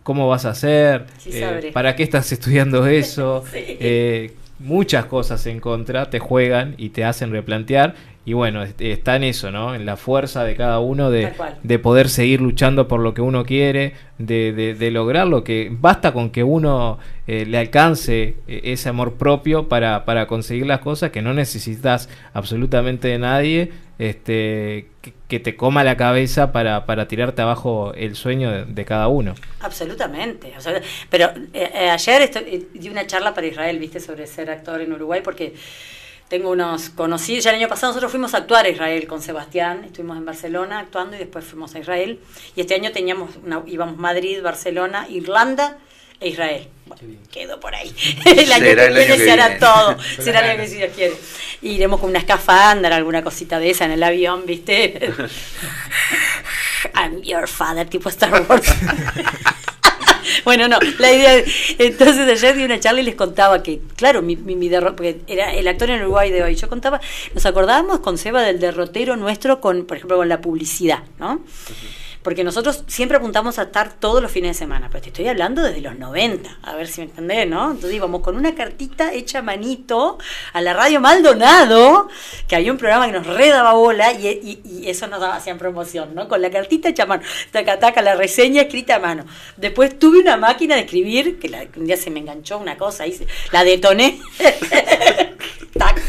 ¿cómo 0.03 0.28
vas 0.28 0.44
a 0.47 0.51
hacer? 0.51 1.05
Sí, 1.19 1.31
Eh. 1.32 1.70
¿Para 1.73 1.94
qué 1.97 2.03
estás 2.03 2.31
estudiando 2.32 2.86
eso? 2.89 3.44
Sí. 3.53 4.31
Muchas 4.59 5.07
cosas 5.07 5.44
en 5.47 5.59
contra 5.59 6.09
te 6.09 6.20
juegan 6.20 6.74
y 6.78 6.90
te 6.90 7.03
hacen 7.05 7.32
replantear. 7.32 7.94
Y 8.24 8.35
bueno, 8.35 8.62
est- 8.62 8.81
está 8.81 9.16
en 9.16 9.24
eso, 9.24 9.51
¿no? 9.51 9.74
En 9.74 9.85
la 9.85 9.97
fuerza 9.97 10.44
de 10.44 10.55
cada 10.55 10.78
uno 10.78 11.11
de, 11.11 11.23
de 11.65 11.78
poder 11.81 12.09
seguir 12.09 12.40
luchando 12.40 12.86
por 12.86 13.01
lo 13.01 13.15
que 13.15 13.20
uno 13.20 13.44
quiere, 13.44 13.94
de, 14.19 14.53
de, 14.53 14.74
de 14.74 14.90
lograr 14.93 15.27
lo 15.27 15.43
que 15.43 15.69
basta 15.73 16.12
con 16.12 16.31
que 16.31 16.44
uno 16.44 16.99
eh, 17.27 17.44
le 17.47 17.59
alcance 17.59 18.36
eh, 18.47 18.61
ese 18.65 18.89
amor 18.89 19.15
propio 19.15 19.69
para, 19.69 20.05
para 20.05 20.27
conseguir 20.28 20.66
las 20.66 20.78
cosas 20.78 21.11
que 21.11 21.20
no 21.20 21.35
necesitas 21.35 22.09
absolutamente 22.32 23.09
de 23.09 23.19
nadie 23.19 23.73
este 23.99 24.89
que, 25.01 25.12
que 25.28 25.40
te 25.40 25.57
coma 25.57 25.82
la 25.85 25.97
cabeza 25.97 26.53
para, 26.53 26.86
para 26.86 27.09
tirarte 27.09 27.43
abajo 27.43 27.93
el 27.94 28.15
sueño 28.15 28.51
de, 28.51 28.65
de 28.66 28.85
cada 28.85 29.09
uno. 29.09 29.35
Absolutamente. 29.61 30.53
pero 31.11 31.27
eh, 31.53 31.70
eh, 31.74 31.90
ayer 31.90 32.23
esto- 32.23 32.39
eh, 32.40 32.66
di 32.74 32.89
una 32.89 33.07
charla 33.07 33.35
para 33.35 33.47
Israel, 33.49 33.78
viste, 33.78 33.99
sobre 34.01 34.27
ser 34.28 34.51
actor 34.51 34.81
en 34.81 34.93
Uruguay, 34.93 35.20
porque 35.24 35.55
tengo 36.32 36.48
unos 36.48 36.88
conocidos. 36.88 37.44
Ya 37.44 37.50
el 37.50 37.56
año 37.56 37.68
pasado 37.68 37.88
nosotros 37.90 38.10
fuimos 38.10 38.32
a 38.32 38.38
actuar 38.38 38.64
a 38.64 38.70
Israel 38.70 39.06
con 39.06 39.20
Sebastián, 39.20 39.84
estuvimos 39.84 40.16
en 40.16 40.24
Barcelona 40.24 40.78
actuando 40.78 41.14
y 41.14 41.18
después 41.18 41.44
fuimos 41.44 41.74
a 41.74 41.78
Israel. 41.78 42.20
Y 42.56 42.62
este 42.62 42.74
año 42.74 42.90
teníamos 42.90 43.36
una- 43.44 43.62
íbamos 43.66 43.98
Madrid, 43.98 44.40
Barcelona, 44.42 45.06
Irlanda 45.10 45.76
e 46.20 46.30
Israel. 46.30 46.68
Bueno, 46.86 47.18
quedó 47.30 47.60
por 47.60 47.74
ahí. 47.74 47.94
el 48.24 48.50
año 48.50 48.64
Será 48.64 48.82
que 48.82 48.86
el 48.86 48.94
viene 48.94 49.12
año 49.12 49.14
que 49.18 49.24
se 49.24 49.30
hará 49.30 49.59
todo. 49.59 49.98
Será 50.22 50.40
el 50.40 50.50
año 50.52 50.62
que 50.62 50.68
si 50.68 50.76
Dios 50.78 50.90
quiere. 50.94 51.14
Y 51.60 51.72
iremos 51.72 52.00
con 52.00 52.09
una 52.09 52.20
escafandra, 52.20 52.96
alguna 52.96 53.22
cosita 53.22 53.59
de 53.59 53.68
esa 53.68 53.84
en 53.84 53.90
el 53.90 54.02
avión, 54.02 54.46
¿viste? 54.46 55.12
I'm 56.94 57.20
your 57.20 57.46
father, 57.46 57.86
tipo 57.90 58.09
Star 58.09 58.32
Wars. 58.48 58.72
Bueno, 60.44 60.68
no, 60.68 60.78
la 60.98 61.12
idea. 61.12 61.42
Entonces 61.78 62.28
ayer 62.28 62.56
di 62.56 62.64
una 62.64 62.78
charla 62.80 63.00
y 63.00 63.04
les 63.04 63.14
contaba 63.14 63.62
que, 63.62 63.80
claro, 63.96 64.22
mi, 64.22 64.36
mi, 64.36 64.56
mi 64.56 64.68
derro- 64.68 64.94
porque 64.94 65.20
era 65.26 65.52
el 65.54 65.66
actor 65.68 65.90
en 65.90 66.02
Uruguay 66.02 66.30
de 66.30 66.42
hoy. 66.42 66.54
Yo 66.54 66.68
contaba, 66.68 67.00
nos 67.34 67.46
acordábamos 67.46 68.00
con 68.00 68.18
Seba 68.18 68.42
del 68.42 68.59
derrotero 68.60 69.16
nuestro 69.16 69.60
con, 69.60 69.84
por 69.84 69.96
ejemplo, 69.96 70.16
con 70.16 70.28
la 70.28 70.40
publicidad, 70.40 71.00
¿no? 71.18 71.40
Porque 72.23 72.44
nosotros 72.44 72.85
siempre 72.86 73.16
apuntamos 73.16 73.59
a 73.59 73.62
estar 73.62 73.93
todos 73.94 74.23
los 74.23 74.31
fines 74.31 74.51
de 74.51 74.59
semana, 74.59 74.89
pero 74.90 75.03
te 75.03 75.09
estoy 75.09 75.27
hablando 75.27 75.61
desde 75.62 75.81
los 75.81 75.99
90, 75.99 76.59
a 76.62 76.74
ver 76.77 76.86
si 76.86 77.01
me 77.01 77.07
entendés, 77.09 77.49
¿no? 77.49 77.73
Entonces 77.73 77.94
íbamos 77.94 78.20
con 78.23 78.36
una 78.36 78.55
cartita 78.55 79.12
hecha 79.12 79.40
a 79.40 79.43
manito 79.43 80.19
a 80.53 80.61
la 80.61 80.73
radio 80.73 81.01
Maldonado, 81.01 82.09
que 82.47 82.55
había 82.57 82.70
un 82.70 82.78
programa 82.78 83.07
que 83.07 83.12
nos 83.12 83.27
redaba 83.27 83.73
bola 83.73 84.12
y, 84.12 84.85
eso 84.86 85.07
nos 85.09 85.20
daba, 85.20 85.35
hacían 85.36 85.59
promoción, 85.59 86.15
¿no? 86.15 86.28
Con 86.28 86.40
la 86.43 86.51
cartita 86.51 86.89
hecha 86.90 87.03
a 87.05 87.07
mano, 87.07 87.23
taca, 87.51 87.78
taca, 87.78 88.03
la 88.03 88.15
reseña 88.15 88.62
escrita 88.62 88.97
a 88.97 88.99
mano. 89.01 89.24
Después 89.57 89.99
tuve 89.99 90.20
una 90.20 90.36
máquina 90.36 90.77
de 90.77 90.82
escribir, 90.82 91.39
que, 91.40 91.49
la- 91.49 91.66
un 91.77 91.86
día 91.86 91.97
se 91.97 92.11
me 92.11 92.20
enganchó 92.20 92.59
una 92.59 92.77
cosa, 92.77 93.07
y 93.07 93.19
la 93.51 93.65
detoné. 93.65 94.20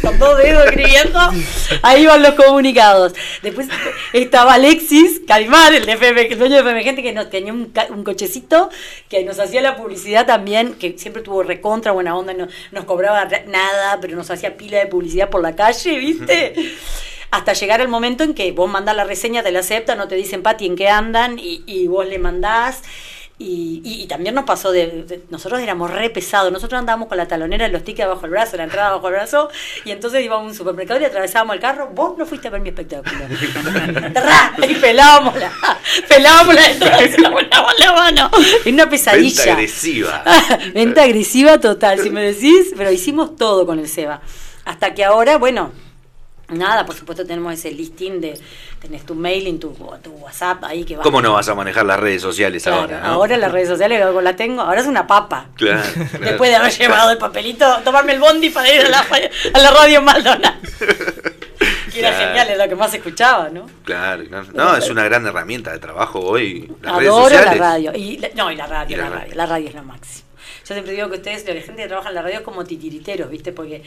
Con 0.02 0.20
dos 0.20 0.38
dedos 0.38 0.66
escribiendo, 0.66 1.20
ahí 1.82 2.06
van 2.06 2.22
los 2.22 2.34
comunicados. 2.34 3.14
Después 3.42 3.68
estaba 4.12 4.56
Alexis 4.56 5.22
Calimán, 5.26 5.74
el 5.74 5.86
de 5.86 5.94
FM, 5.94 6.28
el 6.28 6.38
dueño 6.38 6.56
de 6.56 6.62
FM 6.62 6.84
Gente, 6.84 7.02
que 7.02 7.14
nos 7.14 7.30
tenía 7.30 7.54
un, 7.54 7.74
un 7.90 8.04
cochecito 8.04 8.70
que 9.10 9.24
nos 9.24 9.40
hacía 9.40 9.62
la 9.62 9.78
publicidad 9.78 10.26
también, 10.26 10.74
que 10.74 10.98
siempre 10.98 11.22
tuvo 11.22 11.44
recontra 11.44 11.94
buena 11.94 12.16
onda, 12.16 12.34
no 12.34 12.48
nos 12.72 12.86
cobraba 12.86 13.26
nada, 13.48 14.00
pero 14.02 14.16
nos 14.16 14.30
hacía 14.30 14.58
pila 14.58 14.80
de 14.80 14.88
publicidad 14.88 15.30
por 15.30 15.42
la 15.42 15.56
calle, 15.56 15.98
¿viste? 15.98 16.76
Hasta 17.32 17.54
llegar 17.54 17.82
al 17.82 17.88
momento 17.88 18.24
en 18.24 18.34
que 18.34 18.52
vos 18.52 18.70
mandás 18.70 18.96
la 18.96 19.06
reseña, 19.06 19.42
te 19.42 19.52
la 19.52 19.60
aceptan, 19.60 19.98
no 19.98 20.08
te 20.08 20.16
dicen 20.16 20.44
Pati 20.44 20.66
en 20.66 20.76
qué 20.76 20.90
andan, 20.90 21.40
y, 21.40 21.64
y 21.66 21.88
vos 21.88 22.06
le 22.08 22.20
mandás. 22.20 22.84
Y, 23.40 23.82
y- 23.84 24.04
y 24.04 24.08
también 24.08 24.36
nos 24.36 24.44
pasó 24.46 24.72
de, 24.72 25.04
de- 25.04 25.24
Nosotros 25.30 25.60
éramos 25.60 25.90
re 25.92 26.10
pesados. 26.12 26.52
Nosotros 26.52 26.78
andábamos 26.80 27.08
con 27.08 27.18
la 27.18 27.28
talonera, 27.28 27.68
los 27.68 27.84
tickets 27.84 28.08
bajo 28.08 28.26
el 28.26 28.32
brazo, 28.32 28.58
la 28.58 28.64
entrada 28.66 28.92
bajo 28.92 29.08
el 29.08 29.16
brazo. 29.16 29.50
Y 29.86 29.92
entonces 29.92 30.24
íbamos 30.24 30.46
a 30.46 30.50
un 30.50 30.56
supermercado 30.56 31.02
y 31.02 31.06
atravesábamos 31.06 31.56
el 31.56 31.62
carro. 31.62 31.90
Vos 31.94 32.16
no 32.18 32.26
fuiste 32.26 32.48
a 32.48 32.52
ver 32.52 32.62
mi 32.62 32.70
espectáculo. 32.70 33.12
Y 34.68 34.76
pelábamos 34.76 35.36
la, 35.38 35.52
pelábamos 36.08 36.56
la 36.56 36.70
entrada 36.72 37.02
la 37.80 37.94
mano. 37.94 38.32
En 38.66 38.76
una 38.76 38.90
pesadilla. 38.90 39.36
Venta 39.44 39.54
agresiva. 39.54 40.24
Venta 40.74 41.04
agresiva 41.04 41.60
total, 41.60 42.00
si 42.00 42.10
me 42.10 42.22
decís, 42.22 42.74
pero 42.78 42.92
hicimos 42.92 43.36
todo 43.36 43.66
con 43.66 43.80
el 43.80 43.88
Seba. 43.88 44.22
Hasta 44.66 44.94
que 44.94 45.04
ahora, 45.04 45.38
bueno, 45.38 45.72
nada, 46.50 46.86
por 46.86 46.96
supuesto 46.96 47.26
tenemos 47.26 47.54
ese 47.54 47.72
listing 47.72 48.20
de, 48.22 48.40
tenés 48.82 49.06
tu 49.06 49.16
mailing, 49.16 49.60
tu, 49.60 49.70
tu 50.04 50.12
WhatsApp 50.12 50.64
ahí 50.66 50.84
que 50.84 50.96
va. 50.98 51.04
¿Cómo 51.04 51.22
no 51.22 51.34
vas 51.34 51.48
a 51.50 51.56
manejar 51.56 51.86
las 51.86 52.00
redes 52.00 52.22
sociales 52.22 52.64
Claro, 52.64 52.82
ahora? 52.82 53.00
¿no? 53.02 53.06
ahora 53.08 53.38
las 53.38 53.52
redes 53.52 53.70
sociales 53.70 54.06
como 54.06 54.22
la 54.22 54.36
tengo, 54.36 54.62
ahora 54.62 54.82
es 54.82 54.88
una 54.88 55.08
papa. 55.08 55.48
Claro, 55.56 55.82
claro. 55.94 56.26
Después 56.26 56.50
de 56.50 56.56
haber 56.58 56.72
llevado 56.72 57.12
el 57.12 57.18
papelito, 57.18 57.66
tomarme 57.84 58.14
el 58.14 58.20
bondi 58.20 58.50
para 58.50 58.74
ir 58.74 58.82
a 58.86 58.90
la, 58.90 59.06
a 59.54 59.60
la 59.60 59.72
radio 59.72 60.02
Maldonado. 60.02 60.56
Que 61.94 62.00
era 62.00 62.10
Claro. 62.10 62.26
genial, 62.28 62.48
era 62.50 62.64
lo 62.66 62.70
que 62.70 62.76
más 62.76 62.94
escuchaba, 62.94 63.50
¿no? 63.50 63.68
Claro, 63.86 64.24
no, 64.54 64.76
es 64.76 64.90
una 64.90 65.04
gran 65.04 65.26
herramienta 65.28 65.72
de 65.72 65.78
trabajo 65.80 66.20
hoy. 66.20 66.70
Las 66.82 66.96
redes 66.96 67.10
Adoro 67.10 67.30
la 67.30 67.36
sociales. 67.38 67.60
radio. 67.60 67.92
Y 67.96 68.18
la- 68.18 68.30
no, 68.36 68.52
y 68.52 68.56
la 68.56 68.66
radio, 68.66 68.96
Y 68.96 69.00
la 69.00 69.04
la, 69.04 69.10
radio. 69.10 69.22
radio. 69.26 69.36
La 69.36 69.46
radio 69.46 69.70
es 69.70 69.76
lo 69.76 69.84
máximo. 69.84 70.28
Yo 70.68 70.74
siempre 70.76 70.94
digo 70.94 71.10
que 71.10 71.18
ustedes, 71.18 71.46
la 71.46 71.54
gente 71.62 71.82
que 71.84 71.88
trabaja 71.88 72.10
en 72.10 72.16
la 72.16 72.22
radio 72.22 72.38
es 72.38 72.42
como 72.44 72.64
titiriteros, 72.64 73.30
¿viste? 73.30 73.52
Porque 73.52 73.84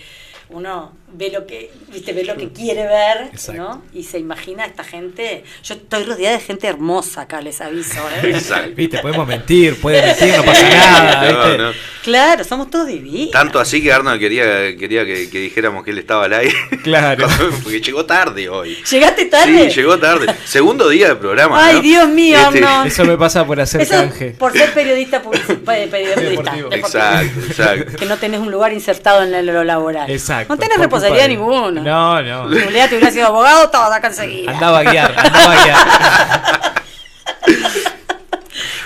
uno 0.51 0.93
ve 1.13 1.31
lo 1.31 1.47
que, 1.47 1.71
¿viste? 1.93 2.13
Ve 2.13 2.23
lo 2.25 2.37
que 2.37 2.51
quiere 2.51 2.83
ver, 2.87 3.31
Exacto. 3.33 3.61
¿no? 3.63 3.83
Y 3.95 4.05
se 4.05 4.19
imagina 4.19 4.65
a 4.65 4.67
esta 4.67 4.85
gente. 4.85 5.43
Yo 5.65 5.75
estoy 5.75 6.05
rodeada 6.05 6.37
de 6.37 6.43
gente 6.45 6.67
hermosa 6.69 7.23
acá, 7.23 7.41
les 7.41 7.61
aviso, 7.61 7.99
¿eh? 8.23 8.31
Exacto. 8.35 8.73
Viste, 8.77 8.99
podemos 8.99 9.27
mentir, 9.27 9.81
puede 9.81 10.03
mentir, 10.03 10.37
no 10.37 10.45
pasa 10.45 10.69
nada. 10.69 11.33
No, 11.33 11.45
¿viste? 11.49 11.59
no. 11.63 11.71
Claro, 12.05 12.45
somos 12.45 12.71
todos 12.71 12.87
divinos. 12.87 13.33
Tanto 13.33 13.59
así 13.59 13.83
que 13.83 13.93
Arnold 13.93 14.21
quería, 14.21 14.77
quería 14.77 15.05
que, 15.05 15.29
que 15.29 15.41
dijéramos 15.41 15.83
que 15.83 15.91
él 15.91 15.99
estaba 15.99 16.27
al 16.27 16.35
aire. 16.35 16.55
Claro. 16.85 17.27
Porque 17.65 17.81
llegó 17.81 18.07
tarde 18.07 18.49
hoy. 18.49 18.77
¿Llegaste 18.89 19.25
tarde? 19.25 19.71
Sí, 19.71 19.77
llegó 19.81 19.99
tarde. 19.99 20.33
Segundo 20.45 20.89
día 20.89 21.09
de 21.09 21.17
programa. 21.17 21.67
Ay, 21.67 21.77
¿no? 21.77 21.81
Dios 21.83 22.09
mío, 22.11 22.37
Este- 22.39 22.59
Arnold. 22.65 22.87
Eso 22.87 23.05
me 23.05 23.17
pasa 23.19 23.45
por 23.45 23.61
hacer 23.61 23.81
Eso 23.81 23.95
canje. 23.95 24.27
por 24.39 24.53
ser 24.53 24.73
periodista, 24.73 25.21
publici- 25.25 25.57
periodista 25.91 26.57
Exacto, 26.73 27.41
exacto. 27.49 27.97
Que 27.99 28.07
no 28.07 28.17
tenés 28.17 28.41
un 28.41 28.51
lugar 28.51 28.73
insertado 28.73 29.23
en 29.23 29.47
lo 29.47 29.65
laboral. 29.65 30.11
Exacto. 30.11 30.53
No 30.55 30.59
tenés 30.59 30.79
responsabilidad 30.79 31.29
ninguna. 31.29 31.81
No, 31.83 32.23
no. 32.23 32.53
Si 32.55 32.61
Julián 32.65 32.89
te 32.89 32.97
hubiera 32.97 33.11
sido 33.13 33.27
abogado, 33.27 33.69
todo 33.71 33.85
acá 33.93 34.09
enseguida. 34.09 34.53
Andaba 34.53 34.79
a 34.79 34.83
guiar, 34.83 35.15
andaba 35.19 35.53
a 35.53 35.65
guiar. 35.65 35.77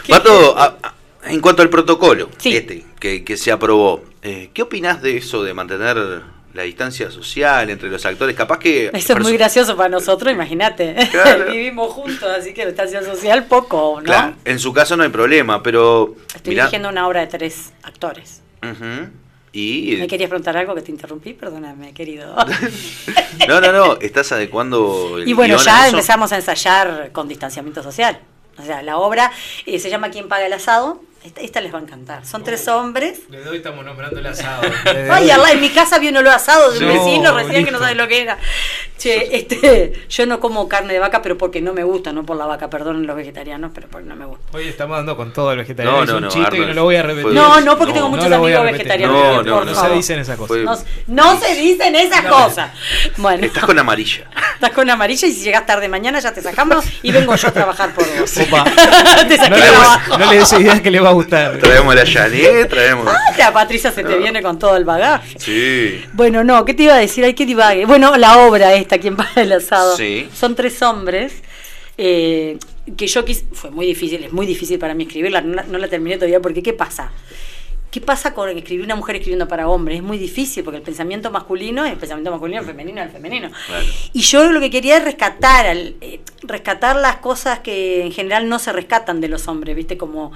Pato, 0.08 0.58
a- 0.58 0.76
a- 0.82 0.94
en 1.24 1.40
cuanto 1.40 1.62
al 1.62 1.68
protocolo 1.70 2.30
Sí. 2.38 2.56
este 2.56 2.84
que, 2.98 3.24
que 3.24 3.36
se 3.36 3.52
aprobó, 3.52 4.02
eh, 4.22 4.50
¿qué 4.52 4.62
opinás 4.62 5.00
de 5.02 5.16
eso 5.18 5.42
de 5.44 5.54
mantener 5.54 6.22
la 6.54 6.62
distancia 6.62 7.10
social 7.10 7.70
entre 7.70 7.88
los 7.88 8.04
actores? 8.04 8.34
Capaz 8.36 8.58
que... 8.58 8.90
Eso 8.92 9.12
es 9.12 9.20
muy 9.20 9.36
gracioso 9.36 9.76
para 9.76 9.88
nosotros, 9.88 10.32
imagínate. 10.32 10.96
Claro. 11.10 11.50
Vivimos 11.50 11.92
juntos, 11.92 12.28
así 12.30 12.52
que 12.54 12.64
la 12.64 12.70
estación 12.70 13.04
social 13.04 13.44
poco, 13.44 13.96
¿no? 13.98 14.04
Claro, 14.04 14.34
en 14.44 14.58
su 14.58 14.72
caso 14.72 14.96
no 14.96 15.02
hay 15.02 15.08
problema, 15.10 15.62
pero... 15.62 16.14
Estoy 16.34 16.54
mirá- 16.54 16.64
dirigiendo 16.64 16.88
una 16.88 17.06
obra 17.06 17.20
de 17.20 17.26
tres 17.26 17.72
actores. 17.82 18.42
Y... 19.52 19.96
¿Me 19.98 20.06
querías 20.06 20.28
preguntar 20.28 20.56
algo 20.56 20.74
que 20.74 20.82
te 20.82 20.92
interrumpí? 20.92 21.32
Perdóname, 21.34 21.92
querido. 21.92 22.34
No, 23.48 23.60
no, 23.60 23.72
no, 23.72 23.96
estás 24.00 24.30
adecuando 24.32 25.16
el 25.18 25.26
y 25.26 25.32
bueno, 25.32 25.56
a 25.56 25.62
ya 25.62 25.88
empezamos 25.88 26.30
a 26.32 26.36
ensayar 26.36 27.10
con 27.12 27.26
distanciamiento 27.26 27.82
social. 27.82 28.20
O 28.58 28.62
sea, 28.62 28.82
la 28.82 28.98
obra 28.98 29.32
eh, 29.64 29.78
se 29.78 29.88
llama 29.88 30.10
¿Quién 30.10 30.28
paga 30.28 30.44
el 30.46 30.52
asado? 30.52 31.00
Esta, 31.22 31.42
esta 31.42 31.60
les 31.60 31.72
va 31.74 31.78
a 31.78 31.82
encantar. 31.82 32.24
Son 32.24 32.42
tres 32.42 32.66
hombres. 32.68 33.20
Desde 33.28 33.50
hoy 33.50 33.58
estamos 33.58 33.84
nombrando 33.84 34.18
el 34.20 34.26
asado. 34.26 34.62
Ay, 35.10 35.30
Allah, 35.30 35.52
en 35.52 35.60
mi 35.60 35.68
casa 35.68 35.98
vi 35.98 36.08
un 36.08 36.16
olor 36.16 36.32
asado 36.32 36.70
de 36.72 36.78
un 36.78 36.86
No, 36.86 36.92
vecino 36.94 37.34
recién 37.36 37.62
que 37.66 37.70
no 37.70 37.78
sabe 37.78 37.94
lo 37.94 38.08
que 38.08 38.22
era. 38.22 38.38
Che, 38.96 39.36
este, 39.36 39.92
yo 40.08 40.24
no 40.26 40.40
como 40.40 40.66
carne 40.66 40.94
de 40.94 40.98
vaca, 40.98 41.20
pero 41.20 41.36
porque 41.36 41.60
no 41.60 41.74
me 41.74 41.84
gusta, 41.84 42.10
no 42.14 42.24
por 42.24 42.38
la 42.38 42.46
vaca, 42.46 42.70
perdonen 42.70 43.06
los 43.06 43.16
vegetarianos, 43.16 43.70
pero 43.74 43.88
porque 43.88 44.08
no 44.08 44.16
me 44.16 44.24
gusta. 44.24 44.44
Hoy 44.56 44.68
estamos 44.68 44.96
dando 44.96 45.14
con 45.14 45.30
todo 45.32 45.52
el 45.52 45.58
vegetariano. 45.58 45.98
No, 45.98 46.04
es 46.04 46.08
no, 46.10 46.16
un 46.16 46.22
no, 46.22 46.28
chiste 46.30 46.50
que 46.50 46.56
Arnold, 46.56 46.68
no 46.68 46.74
lo 46.74 46.84
voy 46.84 46.96
a 46.96 47.02
repetir. 47.02 47.32
No, 47.32 47.60
no, 47.60 47.76
porque 47.78 47.92
No, 47.92 47.94
tengo 47.96 48.08
muchos 48.08 48.32
amigos 48.32 48.62
vegetarianos. 48.64 49.16
No, 49.16 49.42
no, 49.42 49.54
por 49.56 49.66
no 49.66 49.74
se 49.74 49.90
dicen 49.90 50.18
esas 50.20 50.38
cosas. 50.38 50.56
No, 51.06 51.34
no 51.34 51.38
se 51.40 51.54
dicen 51.54 51.96
esas 51.96 52.24
cosas. 52.24 52.70
Bueno, 53.18 53.44
Estás 53.44 53.64
con 53.64 53.78
amarilla. 53.78 54.24
estás 54.54 54.70
con 54.70 54.88
amarilla 54.88 55.28
y 55.28 55.32
si 55.32 55.42
llegas 55.42 55.66
tarde 55.66 55.86
mañana 55.88 56.18
ya 56.20 56.32
te 56.32 56.40
sacamos 56.40 56.82
y 57.02 57.12
vengo 57.12 57.34
yo 57.36 57.48
a 57.48 57.52
trabajar 57.52 57.92
por 57.94 58.06
vos. 58.18 58.34
Opa. 58.38 58.64
te 59.28 59.36
saqué 59.36 59.50
No 59.50 59.56
de 59.56 59.62
le, 59.62 59.68
abajo. 59.76 60.18
no 60.18 60.30
le 60.30 60.38
des 60.38 60.52
idea 60.54 60.82
que 60.82 60.90
le 60.90 61.00
va 61.00 61.09
a 61.10 61.14
gustar. 61.14 61.58
Traemos 61.58 61.94
la 61.94 62.06
Janet, 62.06 62.68
traemos... 62.68 63.06
Ay, 63.06 63.38
la 63.38 63.52
Patricia 63.52 63.92
se 63.92 64.02
te 64.02 64.16
viene 64.16 64.42
con 64.42 64.58
todo 64.58 64.76
el 64.76 64.84
bagaje. 64.84 65.38
Sí. 65.38 66.04
Bueno, 66.12 66.42
no, 66.44 66.64
¿qué 66.64 66.74
te 66.74 66.84
iba 66.84 66.94
a 66.94 66.98
decir? 66.98 67.24
Ay, 67.24 67.34
qué 67.34 67.44
divague. 67.46 67.84
Bueno, 67.86 68.16
la 68.16 68.38
obra 68.38 68.74
esta, 68.74 68.98
quien 68.98 69.16
paga 69.16 69.42
el 69.42 69.52
asado. 69.52 69.96
Sí. 69.96 70.28
Son 70.34 70.54
tres 70.54 70.80
hombres 70.82 71.32
eh, 71.98 72.58
que 72.96 73.06
yo 73.06 73.24
quise. 73.24 73.44
Fue 73.52 73.70
muy 73.70 73.86
difícil, 73.86 74.24
es 74.24 74.32
muy 74.32 74.46
difícil 74.46 74.78
para 74.78 74.94
mí 74.94 75.04
escribirla, 75.04 75.40
no, 75.42 75.54
la- 75.54 75.64
no 75.64 75.78
la 75.78 75.88
terminé 75.88 76.16
todavía 76.16 76.40
porque 76.40 76.62
¿qué 76.62 76.72
pasa? 76.72 77.12
¿Qué 77.90 78.00
pasa 78.00 78.34
con 78.34 78.48
escribir 78.56 78.84
una 78.84 78.94
mujer 78.94 79.16
escribiendo 79.16 79.48
para 79.48 79.68
hombres? 79.68 79.96
Es 79.96 80.02
muy 80.04 80.16
difícil 80.16 80.62
porque 80.62 80.76
el 80.76 80.82
pensamiento 80.84 81.28
masculino 81.32 81.84
es 81.84 81.90
el 81.90 81.98
pensamiento 81.98 82.30
masculino, 82.30 82.60
el 82.60 82.66
femenino 82.66 83.00
es 83.00 83.08
el 83.08 83.12
femenino. 83.12 83.50
Claro. 83.66 83.84
Y 84.12 84.20
yo 84.20 84.52
lo 84.52 84.60
que 84.60 84.70
quería 84.70 84.98
es 84.98 85.02
rescatar, 85.04 85.66
eh, 85.66 86.20
rescatar 86.44 86.94
las 86.94 87.16
cosas 87.16 87.58
que 87.58 88.02
en 88.02 88.12
general 88.12 88.48
no 88.48 88.60
se 88.60 88.70
rescatan 88.72 89.20
de 89.20 89.26
los 89.26 89.48
hombres, 89.48 89.74
¿viste? 89.74 89.98
Como, 89.98 90.30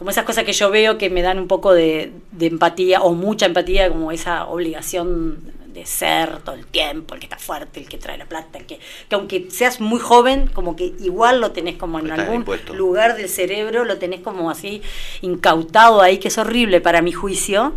como 0.00 0.08
esas 0.08 0.24
cosas 0.24 0.44
que 0.44 0.54
yo 0.54 0.70
veo 0.70 0.96
que 0.96 1.10
me 1.10 1.20
dan 1.20 1.38
un 1.38 1.46
poco 1.46 1.74
de, 1.74 2.10
de 2.32 2.46
empatía 2.46 3.02
o 3.02 3.12
mucha 3.12 3.44
empatía, 3.44 3.90
como 3.90 4.12
esa 4.12 4.46
obligación 4.46 5.52
de 5.74 5.84
ser 5.84 6.38
todo 6.38 6.54
el 6.54 6.64
tiempo, 6.64 7.12
el 7.12 7.20
que 7.20 7.26
está 7.26 7.36
fuerte, 7.36 7.80
el 7.80 7.86
que 7.86 7.98
trae 7.98 8.16
la 8.16 8.24
plata, 8.24 8.56
el 8.60 8.64
que, 8.64 8.78
que 9.10 9.14
aunque 9.14 9.50
seas 9.50 9.78
muy 9.78 10.00
joven, 10.00 10.46
como 10.46 10.74
que 10.74 10.94
igual 11.00 11.42
lo 11.42 11.50
tenés 11.52 11.76
como 11.76 11.98
en 11.98 12.06
Estás 12.06 12.20
algún 12.20 12.36
impuesto. 12.36 12.72
lugar 12.72 13.14
del 13.14 13.28
cerebro, 13.28 13.84
lo 13.84 13.98
tenés 13.98 14.20
como 14.20 14.50
así 14.50 14.80
incautado 15.20 16.00
ahí, 16.00 16.16
que 16.16 16.28
es 16.28 16.38
horrible 16.38 16.80
para 16.80 17.02
mi 17.02 17.12
juicio. 17.12 17.74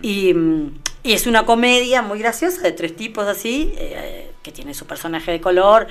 Y, 0.00 0.32
mm, 0.32 0.78
y 1.02 1.12
es 1.14 1.26
una 1.26 1.44
comedia 1.44 2.02
muy 2.02 2.20
graciosa 2.20 2.62
de 2.62 2.70
tres 2.70 2.94
tipos 2.94 3.26
así, 3.26 3.72
eh, 3.78 4.30
que 4.44 4.52
tiene 4.52 4.74
su 4.74 4.86
personaje 4.86 5.32
de 5.32 5.40
color. 5.40 5.88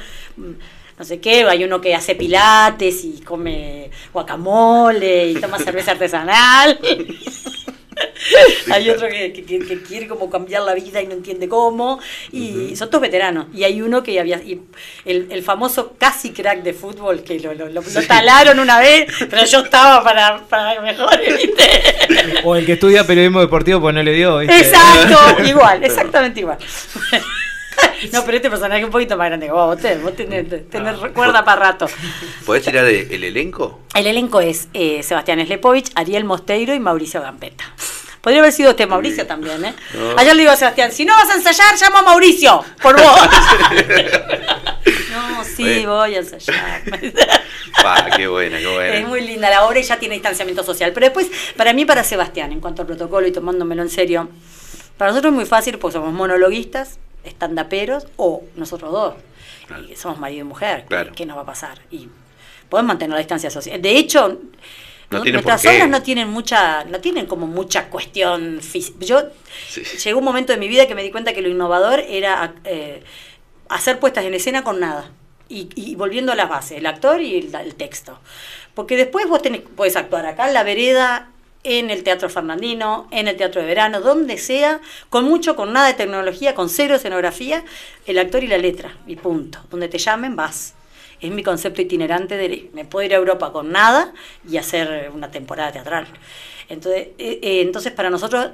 No 0.98 1.06
sé 1.06 1.20
qué, 1.20 1.44
hay 1.44 1.64
uno 1.64 1.82
que 1.82 1.96
hace 1.96 2.16
pilates 2.16 3.04
y 3.04 3.22
come 3.22 3.90
guacamole 4.14 5.30
y 5.32 5.34
toma 5.36 5.58
cerveza 5.60 5.92
artesanal. 5.92 6.80
hay 8.72 8.90
otro 8.90 9.08
que, 9.08 9.34
que- 9.34 9.44
que- 9.44 9.60
que 9.60 9.82
quiere 9.82 10.08
como 10.08 10.30
cambiar 10.30 10.64
la 10.64 10.74
vida 10.74 11.02
y 11.02 11.08
no 11.08 11.14
entiende 11.14 11.48
cómo. 11.50 12.00
Y 12.32 12.76
son 12.76 12.90
todos 12.90 13.02
veteranos. 13.02 13.48
Y 13.54 13.64
hay 13.64 13.82
uno 13.82 14.04
que 14.04 14.20
había. 14.20 14.38
y 14.38 14.62
el, 15.06 15.28
el 15.32 15.44
famoso 15.44 15.94
casi 15.98 16.32
crack 16.32 16.62
de 16.64 16.74
fútbol 16.74 17.24
que 17.24 17.40
lo, 17.40 17.54
lo, 17.54 17.70
lo- 17.70 17.82
lo 17.82 18.02
talaron 18.08 18.60
una 18.60 18.80
vez, 18.80 19.08
pero 19.30 19.46
yo 19.46 19.60
estaba 19.62 20.04
para, 20.04 20.40
para 20.48 20.80
mejores, 20.82 21.36
¿viste? 21.38 22.42
O 22.44 22.56
el 22.56 22.66
que 22.66 22.74
estudia 22.74 23.06
periodismo 23.06 23.42
deportivo 23.42 23.82
pues 23.82 23.94
no 23.96 24.04
le 24.04 24.14
dio. 24.14 24.38
¿viste? 24.40 24.58
Exacto, 24.60 25.44
igual, 25.46 25.84
exactamente 25.84 26.40
igual. 26.40 26.58
No, 28.12 28.24
pero 28.26 28.38
este 28.38 28.50
personaje 28.50 28.82
es 28.82 28.86
un 28.86 28.92
poquito 28.92 29.16
más 29.18 29.28
grande 29.28 29.46
que 29.48 29.52
vos. 29.52 29.68
Vos 29.68 29.78
tenés, 29.82 30.02
vos 30.04 30.16
tenés, 30.16 30.70
tenés 30.70 30.98
cuerda 31.14 31.46
para 31.46 31.62
rato. 31.62 31.88
¿Podés 32.46 32.64
tirar 32.64 32.86
el, 32.86 33.12
el 33.12 33.24
elenco? 33.24 33.82
El 33.96 34.08
elenco 34.08 34.42
es 34.42 34.68
eh, 34.74 35.02
Sebastián 35.04 35.46
Slepovich, 35.46 35.92
Ariel 35.96 36.24
Mosteiro 36.26 36.74
y 36.74 36.80
Mauricio 36.80 37.22
Gambetta. 37.22 37.64
Podría 38.22 38.40
haber 38.40 38.54
sido 38.54 38.70
este 38.72 38.88
Mauricio 38.88 39.28
también, 39.28 39.64
¿eh? 39.66 39.74
No. 39.94 40.18
Ayer 40.18 40.34
le 40.34 40.42
digo 40.44 40.54
a 40.54 40.56
Sebastián, 40.56 40.92
si 40.94 41.04
no 41.04 41.14
vas 41.14 41.30
a 41.30 41.36
ensayar, 41.36 41.76
llama 41.76 42.00
a 42.00 42.04
Mauricio, 42.04 42.64
por 42.82 42.96
vos. 42.96 43.20
no, 45.12 45.44
sí, 45.44 45.64
Bueno. 45.64 45.96
voy 45.96 46.16
a 46.16 46.20
ensayar. 46.20 46.82
Pa, 47.82 48.10
qué 48.16 48.28
buena, 48.28 48.60
qué 48.60 48.68
buena. 48.68 48.96
Es 48.96 49.08
muy 49.08 49.22
linda 49.22 49.50
la 49.50 49.66
obra 49.66 49.80
y 49.80 49.84
ya 49.84 49.98
tiene 50.00 50.16
distanciamiento 50.16 50.64
social. 50.64 50.92
Pero 50.94 51.06
después, 51.08 51.28
para 51.58 51.74
mí, 51.74 51.84
para 51.86 52.04
Sebastián, 52.04 52.52
en 52.52 52.60
cuanto 52.62 52.82
al 52.84 52.88
protocolo 52.88 53.28
y 53.28 53.32
tomándomelo 53.32 53.82
en 53.82 53.90
serio, 53.90 54.30
para 54.98 55.12
nosotros 55.12 55.32
es 55.32 55.36
muy 55.36 55.46
fácil 55.46 55.78
porque 55.78 55.94
somos 55.98 56.14
monologuistas, 56.14 57.00
estandaperos 57.24 58.08
o 58.18 58.44
nosotros 58.56 58.92
dos. 58.92 59.14
Y 59.90 59.96
somos 59.96 60.20
marido 60.20 60.42
y 60.42 60.48
mujer. 60.48 60.86
Claro. 60.88 61.12
¿Qué 61.16 61.26
nos 61.26 61.38
va 61.38 61.42
a 61.42 61.46
pasar? 61.46 61.80
Y 61.90 62.10
podemos 62.70 62.88
mantener 62.90 63.14
la 63.14 63.20
distancia 63.20 63.50
social. 63.50 63.82
De 63.82 63.98
hecho, 63.98 64.40
No 65.10 65.24
nuestras 65.24 65.64
obras 65.66 65.90
no 65.90 66.02
tienen 66.02 66.28
mucha, 66.30 66.84
no 66.86 67.00
tienen 67.00 67.26
como 67.28 67.46
mucha 67.48 67.88
cuestión 67.90 68.60
física. 68.62 68.98
Yo 69.06 69.22
Sí. 69.70 69.84
llegó 69.84 70.20
un 70.20 70.26
momento 70.26 70.54
de 70.54 70.58
mi 70.60 70.68
vida 70.68 70.88
que 70.88 70.96
me 70.96 71.04
di 71.04 71.12
cuenta 71.12 71.34
que 71.34 71.42
lo 71.42 71.50
innovador 71.50 72.00
era 72.00 72.56
eh, 72.66 73.04
hacer 73.70 74.00
puestas 74.00 74.26
en 74.26 74.34
escena 74.34 74.64
con 74.64 74.80
nada. 74.80 75.12
Y, 75.50 75.70
y 75.76 75.96
volviendo 75.96 76.32
a 76.32 76.36
las 76.36 76.50
bases, 76.50 76.78
el 76.80 76.86
actor 76.88 77.22
y 77.22 77.38
el, 77.38 77.54
el 77.56 77.76
texto. 77.76 78.20
Porque 78.74 78.98
después 78.98 79.28
vos 79.28 79.42
tenés, 79.42 79.62
podés 79.62 79.96
actuar 79.96 80.26
acá 80.26 80.48
en 80.48 80.54
la 80.56 80.64
vereda, 80.64 81.30
en 81.64 81.90
el 81.90 82.04
Teatro 82.04 82.30
Fernandino, 82.30 83.08
en 83.12 83.28
el 83.28 83.38
Teatro 83.38 83.62
de 83.62 83.68
Verano, 83.68 84.02
donde 84.02 84.38
sea, 84.38 84.82
con 85.10 85.26
mucho, 85.26 85.56
con 85.56 85.74
nada 85.74 85.88
de 85.88 85.94
tecnología, 85.94 86.56
con 86.56 86.70
cero 86.70 86.96
escenografía, 86.96 87.64
el 88.06 88.18
actor 88.20 88.44
y 88.44 88.48
la 88.48 88.58
letra, 88.58 88.98
y 89.08 89.16
punto. 89.16 89.60
Donde 89.70 89.88
te 89.88 89.98
llamen, 89.98 90.36
vas. 90.36 90.76
Es 91.22 91.32
mi 91.32 91.42
concepto 91.42 91.82
itinerante 91.82 92.36
de 92.36 92.70
me 92.74 92.84
puedo 92.84 93.06
ir 93.06 93.14
a 93.14 93.18
Europa 93.18 93.54
con 93.54 93.72
nada 93.72 94.14
y 94.50 94.58
hacer 94.58 95.10
una 95.14 95.32
temporada 95.32 95.72
teatral. 95.72 96.06
Entonces, 96.68 97.08
eh, 97.18 97.40
eh, 97.42 97.62
entonces 97.62 97.94
para 97.94 98.10
nosotros 98.10 98.52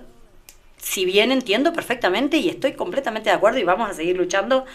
si 0.82 1.06
bien 1.06 1.32
entiendo 1.32 1.74
perfectamente 1.74 2.38
y 2.38 2.50
estoy 2.50 2.74
completamente 2.74 3.30
de 3.30 3.36
acuerdo 3.36 3.60
y 3.60 3.64
vamos 3.64 3.90
a 3.90 3.94
seguir 3.94 4.18
luchando 4.18 4.66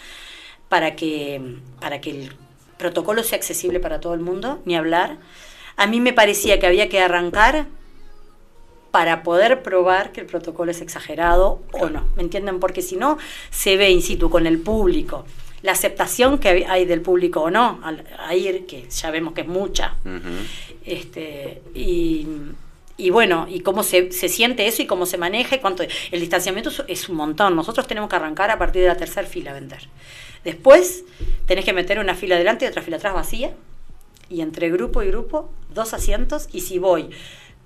para 0.69 0.95
que, 0.95 1.41
para 1.79 2.01
que 2.01 2.11
el 2.11 2.31
protocolo 2.77 3.23
sea 3.23 3.37
accesible 3.37 3.79
para 3.79 3.99
todo 3.99 4.13
el 4.13 4.19
mundo, 4.19 4.61
ni 4.65 4.75
hablar, 4.75 5.17
a 5.77 5.87
mí 5.87 5.99
me 5.99 6.13
parecía 6.13 6.59
que 6.59 6.67
había 6.67 6.89
que 6.89 6.99
arrancar 6.99 7.65
para 8.95 9.23
poder 9.23 9.61
probar 9.61 10.13
que 10.13 10.21
el 10.21 10.25
protocolo 10.25 10.71
es 10.71 10.79
exagerado 10.79 11.61
o 11.73 11.89
no, 11.89 12.07
¿me 12.15 12.23
entienden? 12.23 12.61
Porque 12.61 12.81
si 12.81 12.95
no, 12.95 13.17
se 13.51 13.75
ve 13.75 13.89
in 13.89 14.01
situ 14.01 14.29
con 14.29 14.47
el 14.47 14.57
público, 14.59 15.25
la 15.63 15.73
aceptación 15.73 16.37
que 16.37 16.65
hay- 16.69 16.85
del 16.85 17.01
público 17.01 17.41
o 17.41 17.49
no, 17.49 17.81
al, 17.83 18.05
a 18.17 18.33
ir, 18.35 18.65
que 18.65 18.87
ya 18.89 19.11
vemos 19.11 19.33
que 19.33 19.41
es 19.41 19.47
mucha, 19.47 19.95
este, 20.85 21.61
y, 21.73 22.25
y 22.95 23.09
bueno, 23.09 23.47
y 23.49 23.59
cómo 23.59 23.83
se, 23.83 24.13
se 24.13 24.29
siente 24.29 24.65
eso 24.65 24.81
y 24.81 24.85
cómo 24.85 25.05
se 25.05 25.17
maneja 25.17 25.57
y 25.57 25.59
cuánto. 25.59 25.83
El 25.83 26.19
distanciamiento 26.21 26.69
es, 26.69 26.81
es 26.87 27.09
un 27.09 27.17
montón. 27.17 27.53
Nosotros 27.53 27.87
tenemos 27.87 28.09
que 28.09 28.15
arrancar 28.15 28.49
a 28.49 28.57
partir 28.57 28.81
de 28.81 28.87
la 28.87 28.95
tercera 28.95 29.27
fila 29.27 29.51
a 29.51 29.55
vender. 29.55 29.89
Después 30.45 31.03
tenés 31.47 31.65
que 31.65 31.73
meter 31.73 31.99
una 31.99 32.15
fila 32.15 32.35
adelante 32.35 32.63
y 32.63 32.69
otra 32.69 32.81
fila 32.81 32.95
atrás 32.95 33.13
vacía. 33.13 33.51
Y 34.29 34.39
entre 34.39 34.69
grupo 34.71 35.03
y 35.03 35.07
grupo, 35.07 35.49
dos 35.73 35.93
asientos. 35.93 36.47
Y 36.53 36.61
si 36.61 36.79
voy, 36.79 37.09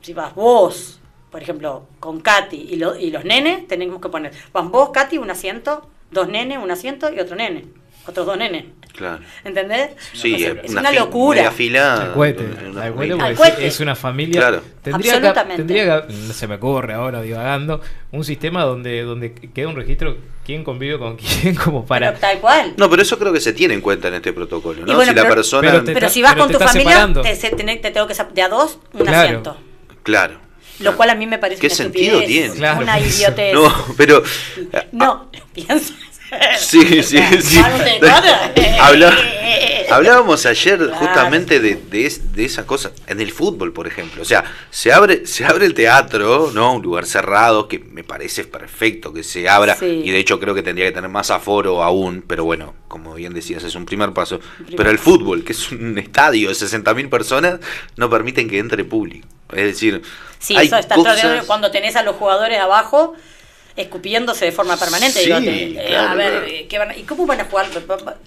si 0.01 0.13
vas 0.13 0.33
vos, 0.33 0.98
por 1.31 1.41
ejemplo, 1.41 1.87
con 1.99 2.21
Katy 2.21 2.67
y, 2.71 2.75
lo- 2.77 2.95
y 2.97 3.11
los 3.11 3.23
nenes, 3.25 3.67
tenemos 3.67 4.01
que 4.01 4.09
poner, 4.09 4.31
vas 4.53 4.69
vos, 4.69 4.89
Katy, 4.91 5.17
un 5.17 5.29
asiento, 5.29 5.87
dos 6.11 6.27
nenes, 6.27 6.57
un 6.57 6.71
asiento 6.71 7.11
y 7.13 7.19
otro 7.19 7.35
nene. 7.35 7.65
Otros 8.07 8.25
dos 8.25 8.37
nenes. 8.37 8.65
Claro. 8.95 9.21
¿Entendés? 9.43 9.91
Sí, 10.13 10.33
O 10.33 10.37
sea, 10.39 10.49
eh, 10.51 10.61
es 10.63 10.71
una 10.71 10.91
locura. 10.91 11.51
fila. 11.51 12.11
Eh, 12.15 12.69
una 12.71 12.81
familia. 12.91 13.17
porque 13.37 13.51
Al 13.51 13.61
es- 13.61 13.79
una 13.79 13.95
familia. 13.95 14.41
Claro. 14.41 14.61
Tendría 14.81 15.21
que, 15.21 15.55
tendría 15.55 16.07
que- 16.07 16.13
se 16.33 16.47
me 16.47 16.55
ocurre 16.55 16.93
ahora 16.95 17.21
divagando, 17.21 17.81
un 18.11 18.23
sistema 18.23 18.63
donde, 18.63 19.03
donde 19.03 19.33
queda 19.35 19.67
un 19.67 19.75
registro 19.75 20.17
quién 20.43 20.63
convive 20.63 20.97
con 20.97 21.17
quién 21.17 21.53
como 21.63 21.85
para... 21.85 22.07
Pero 22.09 22.19
tal 22.19 22.39
cual. 22.39 22.73
No, 22.77 22.89
pero 22.89 23.03
eso 23.03 23.19
creo 23.19 23.31
que 23.31 23.41
se 23.41 23.53
tiene 23.53 23.75
en 23.75 23.81
cuenta 23.81 24.07
en 24.07 24.15
este 24.15 24.33
protocolo, 24.33 24.83
¿no? 24.85 24.91
Y 24.91 24.95
bueno, 24.95 25.11
si 25.11 25.15
la 25.15 25.21
pero- 25.23 25.35
persona. 25.35 25.69
pero 25.69 25.83
te- 25.83 25.93
Pero 25.93 26.05
está- 26.07 26.13
si 26.13 26.21
vas 26.23 26.33
pero 26.33 26.43
con 26.45 26.51
te 26.51 26.57
tu 26.57 26.63
familia, 26.63 27.09
te, 27.21 27.35
se- 27.35 27.49
te 27.51 27.91
tengo 27.91 28.07
que 28.07 28.15
de 28.33 28.41
a 28.41 28.49
dos 28.49 28.79
un 28.93 29.01
Claro. 29.01 29.17
asiento. 29.19 29.57
Claro. 30.01 30.39
Lo 30.79 30.95
cual 30.95 31.09
a 31.09 31.15
mí 31.15 31.27
me 31.27 31.37
parece 31.37 31.61
¿Qué 31.61 31.67
una 31.67 31.75
sentido 31.75 32.19
estupidez, 32.19 32.53
tiene? 32.53 32.71
Una 32.73 32.99
idiotez. 32.99 33.53
No, 33.59 33.73
pero. 33.97 34.23
No, 34.91 35.29
pienso. 35.53 35.93
Sí, 36.57 37.03
sí, 37.03 37.19
sí. 37.41 37.61
Hablábamos 39.91 40.45
ayer 40.45 40.91
justamente 40.91 41.59
de, 41.59 41.75
de, 41.75 42.05
es- 42.05 42.33
de 42.35 42.45
esa 42.45 42.67
cosa 42.67 42.91
en 43.07 43.19
el 43.21 43.31
fútbol, 43.31 43.73
por 43.73 43.87
ejemplo. 43.87 44.21
O 44.21 44.25
sea, 44.25 44.43
se 44.69 44.93
abre, 44.93 45.25
se 45.25 45.45
abre 45.45 45.65
el 45.65 45.73
teatro, 45.73 46.51
¿no? 46.53 46.73
Un 46.73 46.83
lugar 46.83 47.07
cerrado 47.07 47.67
que 47.67 47.79
me 47.79 48.03
parece 48.03 48.43
perfecto 48.43 49.11
que 49.11 49.23
se 49.23 49.49
abra. 49.49 49.75
Sí. 49.75 50.03
Y 50.05 50.11
de 50.11 50.19
hecho 50.19 50.39
creo 50.39 50.53
que 50.53 50.61
tendría 50.61 50.85
que 50.85 50.91
tener 50.91 51.09
más 51.09 51.31
aforo 51.31 51.81
aún. 51.83 52.23
Pero 52.27 52.45
bueno, 52.45 52.75
como 52.87 53.15
bien 53.15 53.33
decías, 53.33 53.63
es 53.63 53.73
un 53.73 53.85
primer 53.85 54.13
paso. 54.13 54.39
primer 54.57 54.75
pero 54.77 54.91
el 54.91 54.99
fútbol, 54.99 55.43
que 55.43 55.53
es 55.53 55.71
un 55.71 55.97
estadio 55.97 56.49
de 56.49 56.55
60.000 56.55 57.09
personas, 57.09 57.59
no 57.95 58.11
permiten 58.11 58.47
que 58.47 58.59
entre 58.59 58.83
público. 58.83 59.27
Es 59.51 59.63
decir, 59.63 60.03
Sí, 60.37 60.55
hay 60.55 60.67
eso 60.67 60.77
está 60.77 60.93
cosas- 60.95 61.13
extraordinario 61.13 61.47
cuando 61.47 61.71
tenés 61.71 61.95
a 61.95 62.03
los 62.03 62.15
jugadores 62.15 62.59
abajo 62.59 63.15
escupiéndose 63.81 64.45
de 64.45 64.51
forma 64.51 64.77
permanente. 64.77 65.19
Sí, 65.19 65.25
Digo, 65.25 65.39
te- 65.39 65.63
eh, 65.63 65.85
claro, 65.87 66.09
a 66.09 66.15
ver, 66.15 66.31
claro. 66.31 66.47
¿qué 66.69 66.77
van 66.79 66.89
a- 66.91 66.97
¿y 66.97 67.03
cómo 67.03 67.25
van 67.25 67.41
a 67.41 67.45
jugar? 67.45 67.67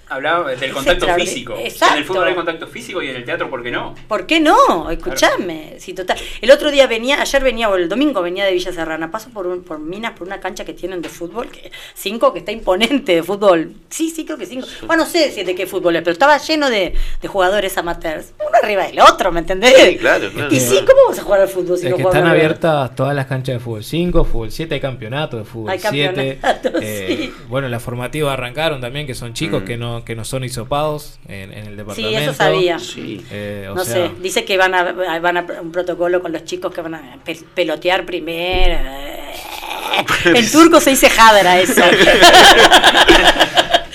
Hablaba 0.08 0.50
del 0.50 0.62
Es 0.62 0.72
contacto 0.72 1.06
físico. 1.14 1.54
Exacto. 1.58 1.94
En 1.94 1.98
el 2.00 2.04
fútbol 2.06 2.28
hay 2.28 2.34
contacto 2.34 2.66
físico 2.66 3.02
y 3.02 3.08
en 3.08 3.16
el 3.16 3.24
teatro, 3.24 3.48
¿por 3.50 3.62
qué 3.62 3.70
no? 3.70 3.94
¿Por 4.08 4.26
qué 4.26 4.40
no? 4.40 4.90
Escuchame. 4.90 5.74
Sí, 5.78 5.92
total. 5.94 6.18
El 6.40 6.50
otro 6.50 6.70
día 6.70 6.86
venía, 6.86 7.20
ayer 7.20 7.42
venía, 7.42 7.68
o 7.68 7.76
el 7.76 7.88
domingo 7.88 8.22
venía 8.22 8.44
de 8.44 8.52
Villa 8.52 8.72
Serrana. 8.72 9.10
Paso 9.10 9.30
por, 9.30 9.46
un, 9.46 9.62
por 9.62 9.78
Minas, 9.78 10.12
por 10.12 10.26
una 10.26 10.40
cancha 10.40 10.64
que 10.64 10.72
tienen 10.72 11.02
de 11.02 11.08
fútbol, 11.08 11.48
que 11.50 11.70
cinco, 11.94 12.32
que 12.32 12.40
está 12.40 12.52
imponente 12.52 13.14
de 13.16 13.22
fútbol. 13.22 13.72
Sí, 13.90 14.10
sí, 14.10 14.24
creo 14.24 14.38
que 14.38 14.46
cinco. 14.46 14.66
Bueno, 14.86 15.04
no 15.04 15.08
sé 15.10 15.30
si 15.32 15.42
de 15.42 15.54
qué 15.54 15.66
fútbol 15.66 15.96
es, 15.96 16.02
pero 16.02 16.12
estaba 16.12 16.38
lleno 16.38 16.70
de, 16.70 16.94
de 17.20 17.28
jugadores 17.28 17.76
amateurs. 17.78 18.32
Uno 18.38 18.50
arriba 18.62 18.86
del 18.86 19.00
otro, 19.00 19.32
¿me 19.32 19.40
entendés? 19.40 19.74
Sí, 19.76 19.96
claro, 19.96 20.30
claro. 20.30 20.54
Y 20.54 20.60
sí, 20.60 20.76
¿cómo 20.86 21.08
vas 21.08 21.18
a 21.18 21.22
jugar 21.22 21.40
al 21.40 21.48
fútbol 21.48 21.76
si 21.78 21.86
Es 21.86 21.90
no 21.90 21.96
que 21.96 22.02
están 22.04 22.26
abiertas 22.26 22.94
todas 22.94 23.14
las 23.16 23.26
canchas 23.26 23.54
de 23.56 23.60
fútbol 23.60 23.82
5, 23.82 24.24
fútbol 24.24 24.52
7, 24.52 24.74
hay 24.74 24.80
campeonato 24.80 25.41
de 25.44 25.51
fútbol 25.51 25.70
Hay 25.70 25.78
7. 25.78 26.39
campeonatos, 26.40 26.82
eh, 26.82 27.16
sí. 27.19 27.35
Bueno, 27.48 27.69
las 27.69 27.82
formativas 27.82 28.32
arrancaron 28.32 28.81
también, 28.81 29.06
que 29.06 29.14
son 29.14 29.35
chicos 29.35 29.62
Mm. 29.62 29.64
que 29.66 29.77
no 29.77 30.05
que 30.05 30.14
no 30.16 30.24
son 30.24 30.44
hisopados 30.44 31.19
en, 31.28 31.52
en 31.52 31.66
el 31.66 31.77
departamento. 31.77 32.19
eso 32.19 32.35
sabía. 32.35 32.78
Sí. 32.78 33.24
Eh, 33.31 33.69
o 33.70 33.74
No 33.74 33.85
sea, 33.85 33.94
sé, 34.09 34.10
dice 34.20 34.44
que 34.44 34.56
van 34.56 34.74
a, 34.74 34.93
van 35.20 35.36
a 35.36 35.47
un 35.60 35.73
protocolo 35.73 36.20
con 36.23 36.32
los 36.32 36.44
chicos 36.44 36.73
que 36.74 36.81
van 36.81 36.94
a 36.94 37.19
pe- 37.24 37.39
pelotear 37.55 38.05
primero. 38.06 38.78
En 40.24 40.51
turco 40.51 40.81
se 40.81 40.90
dice 40.90 41.10
jadra 41.10 41.60
eso. 41.60 41.82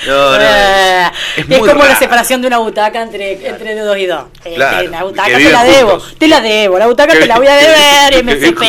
No, 0.05 0.37
no, 0.37 0.41
Eh, 0.41 1.05
es 1.35 1.45
como 1.59 1.83
la 1.83 1.95
separación 1.97 2.41
de 2.41 2.47
una 2.47 2.59
butaca 2.59 3.01
entre, 3.01 3.45
entre 3.45 3.75
dos 3.75 3.97
y 3.97 4.05
dos. 4.05 4.23
Eh, 4.45 4.53
Claro, 4.55 4.89
la 4.89 5.03
butaca 5.03 5.37
te 5.37 5.51
la 5.51 5.63
debo, 5.65 5.89
juntos. 5.99 6.15
te 6.17 6.27
la 6.29 6.39
debo, 6.39 6.79
la 6.79 6.87
butaca 6.87 7.13
te 7.13 7.25
la 7.27 7.37
voy 7.37 7.47
a 7.47 7.55
deber, 8.11 8.23
MCP. 8.23 8.63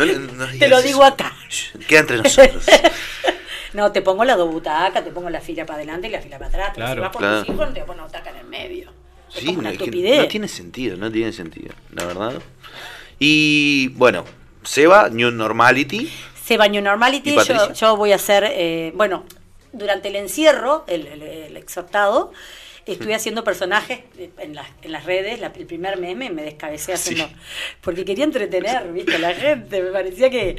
No 0.00 0.04
le- 0.06 0.18
no 0.18 0.46
Te 0.58 0.68
lo 0.68 0.78
eso. 0.78 0.86
digo 0.86 1.04
acá. 1.04 1.34
Queda 1.86 2.00
entre 2.00 2.16
nosotros. 2.18 2.64
No, 3.72 3.92
te 3.92 4.02
pongo 4.02 4.24
las 4.24 4.36
dos 4.36 4.50
butacas, 4.50 5.04
te 5.04 5.12
pongo 5.12 5.30
la 5.30 5.40
fila 5.40 5.64
para 5.64 5.76
adelante 5.76 6.08
y 6.08 6.10
la 6.10 6.20
fila 6.20 6.38
para 6.38 6.48
atrás. 6.48 6.72
Pero 6.74 6.86
Claro, 6.86 6.94
si 6.94 7.00
vas 7.02 7.10
con 7.12 7.20
claro. 7.22 7.44
tus 7.44 7.54
hijos, 7.54 7.68
no 7.68 7.72
te 7.72 7.80
pones 7.82 7.94
una 7.98 8.04
butaca 8.06 8.30
en 8.30 8.36
el 8.38 8.46
medio. 8.46 8.92
Sí, 9.28 9.54
una 9.56 9.68
es 9.70 9.78
estupidez. 9.78 10.22
no 10.22 10.26
tiene 10.26 10.48
sentido, 10.48 10.96
no 10.96 11.12
tiene 11.12 11.32
sentido, 11.32 11.72
la 11.92 12.04
verdad. 12.04 12.42
Y 13.20 13.88
bueno, 13.94 14.24
Seba, 14.64 15.08
New 15.08 15.30
Normality. 15.30 16.12
Se 16.44 16.56
bañó 16.56 16.82
Normality, 16.82 17.36
yo 17.74 17.96
voy 17.96 18.10
a 18.10 18.16
hacer, 18.16 18.42
eh, 18.44 18.90
bueno, 18.96 19.24
durante 19.72 20.08
el 20.08 20.16
encierro, 20.16 20.84
el, 20.88 21.06
el- 21.06 21.22
el 21.22 21.56
exhortado, 21.56 22.32
estuve 22.86 23.14
haciendo 23.14 23.44
personajes 23.44 24.00
en 24.38 24.54
las, 24.54 24.66
en 24.82 24.92
las 24.92 25.04
redes, 25.04 25.40
la- 25.40 25.52
el 25.56 25.66
primer 25.66 25.98
meme 25.98 26.30
me 26.30 26.42
descabecé 26.42 26.92
haciendo, 26.92 27.28
porque 27.80 28.04
quería 28.04 28.24
entretener, 28.24 28.92
viste, 28.92 29.14
a 29.16 29.18
la 29.18 29.34
gente, 29.34 29.82
me 29.82 29.90
parecía 29.90 30.30
que... 30.30 30.56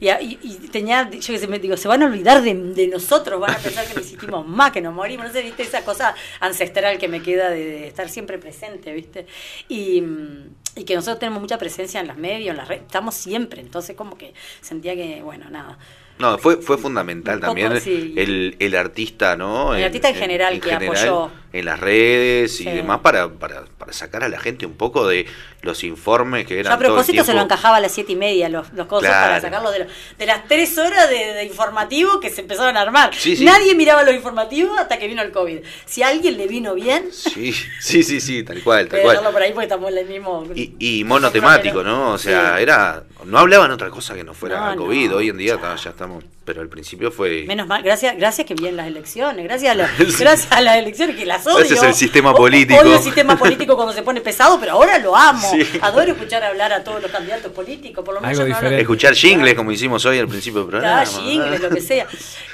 Y, 0.00 0.08
y- 0.08 0.38
y 0.42 0.68
tenía, 0.70 1.08
yo 1.10 1.18
que 1.34 1.38
sé, 1.38 1.46
me 1.48 1.58
digo, 1.58 1.76
se 1.76 1.88
van 1.88 2.02
a 2.02 2.06
olvidar 2.06 2.42
de, 2.42 2.54
de 2.54 2.88
nosotros, 2.88 3.40
van 3.40 3.52
a 3.52 3.58
pensar 3.58 3.86
que 3.86 3.94
nos 3.94 4.12
hicimos 4.12 4.46
más, 4.48 4.70
que 4.72 4.80
nos 4.80 4.94
morimos, 4.94 5.26
no 5.26 5.32
sé, 5.32 5.42
viste, 5.42 5.62
esa 5.62 5.84
cosa 5.84 6.14
ancestral 6.40 6.98
que 6.98 7.08
me 7.08 7.22
queda 7.22 7.50
de, 7.50 7.64
de 7.64 7.86
estar 7.88 8.08
siempre 8.08 8.38
presente, 8.38 8.92
viste. 8.92 9.26
Y, 9.68 10.00
mm, 10.02 10.54
y 10.76 10.84
que 10.84 10.94
nosotros 10.94 11.18
tenemos 11.18 11.40
mucha 11.40 11.58
presencia 11.58 12.00
en 12.00 12.06
las 12.06 12.16
medios, 12.18 12.50
en 12.50 12.56
las 12.58 12.68
redes, 12.68 12.82
estamos 12.82 13.14
siempre, 13.14 13.60
entonces 13.62 13.96
como 13.96 14.18
que 14.18 14.34
sentía 14.60 14.94
que, 14.94 15.22
bueno, 15.22 15.48
nada. 15.50 15.78
No, 16.18 16.38
fue, 16.38 16.56
fue 16.62 16.78
fundamental 16.78 17.40
poco, 17.40 17.48
también 17.48 17.78
sí. 17.78 18.14
el, 18.16 18.56
el 18.58 18.74
artista, 18.74 19.36
¿no? 19.36 19.74
El 19.74 19.84
artista 19.84 20.08
en 20.08 20.14
general 20.14 20.58
que 20.60 20.72
apoyó. 20.72 21.30
En 21.58 21.64
las 21.64 21.80
redes 21.80 22.60
y 22.60 22.64
demás 22.64 23.00
para, 23.00 23.28
para, 23.28 23.64
para 23.78 23.92
sacar 23.92 24.22
a 24.24 24.28
la 24.28 24.38
gente 24.38 24.66
un 24.66 24.74
poco 24.74 25.06
de 25.06 25.26
los 25.62 25.82
informes 25.84 26.46
que 26.46 26.54
Yo 26.54 26.60
eran 26.60 26.72
a 26.72 26.76
todo 26.76 26.84
el 26.86 26.92
propósito 26.92 27.24
se 27.24 27.34
lo 27.34 27.40
encajaba 27.42 27.76
a 27.76 27.80
las 27.80 27.90
siete 27.92 28.12
y 28.12 28.16
media 28.16 28.48
los, 28.48 28.72
los 28.72 28.86
cosas 28.86 29.08
Claro. 29.10 29.26
para 29.26 29.40
sacarlos 29.40 29.72
de, 29.72 29.78
lo- 29.80 29.86
de 30.18 30.26
las 30.26 30.46
tres 30.46 30.78
horas 30.78 31.08
de, 31.10 31.16
de 31.34 31.44
informativo 31.44 32.20
que 32.20 32.30
se 32.30 32.42
empezaron 32.42 32.76
a 32.76 32.82
armar. 32.82 33.14
Sí, 33.14 33.36
sí. 33.36 33.44
Nadie 33.44 33.74
miraba 33.74 34.02
los 34.04 34.14
informativos 34.14 34.78
hasta 34.78 34.98
que 34.98 35.08
vino 35.08 35.22
el 35.22 35.32
COVID. 35.32 35.58
Si 35.86 36.02
a 36.02 36.08
alguien 36.08 36.36
le 36.36 36.46
vino 36.46 36.74
bien, 36.74 37.06
Sí, 37.12 37.52
sí, 37.80 38.02
sí, 38.02 38.20
sí, 38.20 38.42
tal 38.44 38.62
cual, 38.62 38.88
tal 38.88 39.00
a 39.00 39.02
cual. 39.02 39.16
dejarlo 39.16 39.32
por 39.32 39.42
ahí 39.42 39.52
porque 39.52 39.64
estamos 39.64 39.90
en 39.90 39.98
el 39.98 40.06
mismo... 40.06 40.46
Y, 40.54 40.74
y 40.78 41.04
monotemático, 41.04 41.82
¿no? 41.84 42.12
O 42.12 42.18
sea, 42.18 42.60
era. 42.60 43.02
No 43.24 43.38
hablaban 43.38 43.70
otra 43.72 43.90
cosa 43.90 44.14
que 44.14 44.22
no 44.22 44.34
fuera 44.34 44.74
No, 44.74 44.82
COVID. 44.84 45.10
no, 45.10 45.16
Hoy 45.16 45.30
en 45.30 45.38
día 45.38 45.58
ya 45.82 45.90
estamos. 45.90 46.22
Pero 46.44 46.60
al 46.60 46.68
principio 46.68 47.10
fue. 47.10 47.44
Menos 47.48 47.66
mal, 47.66 47.82
gracias, 47.82 48.16
gracias 48.16 48.46
que 48.46 48.54
vienen 48.54 48.76
las 48.76 48.86
elecciones, 48.86 49.42
gracias 49.44 49.72
a, 49.72 49.74
la- 49.74 49.90
gracias 49.98 50.46
a 50.52 50.60
las 50.60 50.76
elecciones 50.76 51.16
que 51.16 51.26
las 51.26 51.45
odio. 51.46 51.58
Gracias 51.58 51.82
al 51.82 51.94
sistema 51.94 52.34
político. 52.34 52.80
Odio 52.80 52.96
el 52.96 53.02
sistema 53.02 53.36
político 53.36 53.74
cuando 53.76 53.92
se 53.92 54.02
pone 54.02 54.20
pesado, 54.20 54.58
pero 54.60 54.72
ahora 54.72 54.98
lo 54.98 55.16
amo. 55.16 55.50
Sí. 55.50 55.62
Adoro 55.80 56.12
escuchar 56.12 56.42
hablar 56.44 56.72
a 56.72 56.82
todos 56.84 57.00
los 57.02 57.10
candidatos 57.10 57.52
políticos, 57.52 58.04
por 58.04 58.14
lo 58.14 58.20
menos 58.20 58.38
Algo 58.38 58.42
yo 58.42 58.48
no 58.50 58.54
hablo- 58.56 58.60
diferente. 58.68 58.82
Escuchar 58.82 59.14
jingles 59.14 59.54
como 59.54 59.72
hicimos 59.72 60.04
hoy 60.06 60.18
al 60.18 60.28
principio 60.28 60.60
del 60.60 60.70
programa. 60.70 61.00
Ah, 61.02 61.06
jingles, 61.06 61.60
lo 61.60 61.70
que 61.70 61.80
sea. 61.80 62.06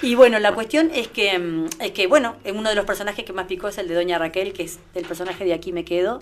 Y 0.03 0.15
bueno, 0.15 0.39
la 0.39 0.53
cuestión 0.53 0.91
es 0.95 1.09
que, 1.09 1.39
mm, 1.39 1.67
es 1.81 1.91
que, 1.93 2.07
bueno, 2.07 2.37
uno 2.53 2.69
de 2.69 2.75
los 2.75 2.85
personajes 2.85 3.25
que 3.25 3.33
más 3.33 3.47
picó 3.47 3.69
es 3.69 3.79
el 3.79 3.89
de 3.89 3.95
Doña 3.95 4.19
Raquel, 4.19 4.53
que 4.53 4.65
es 4.65 4.79
el 4.95 5.05
personaje 5.05 5.45
de 5.45 5.53
Aquí 5.55 5.73
me 5.73 5.85
quedo. 5.85 6.21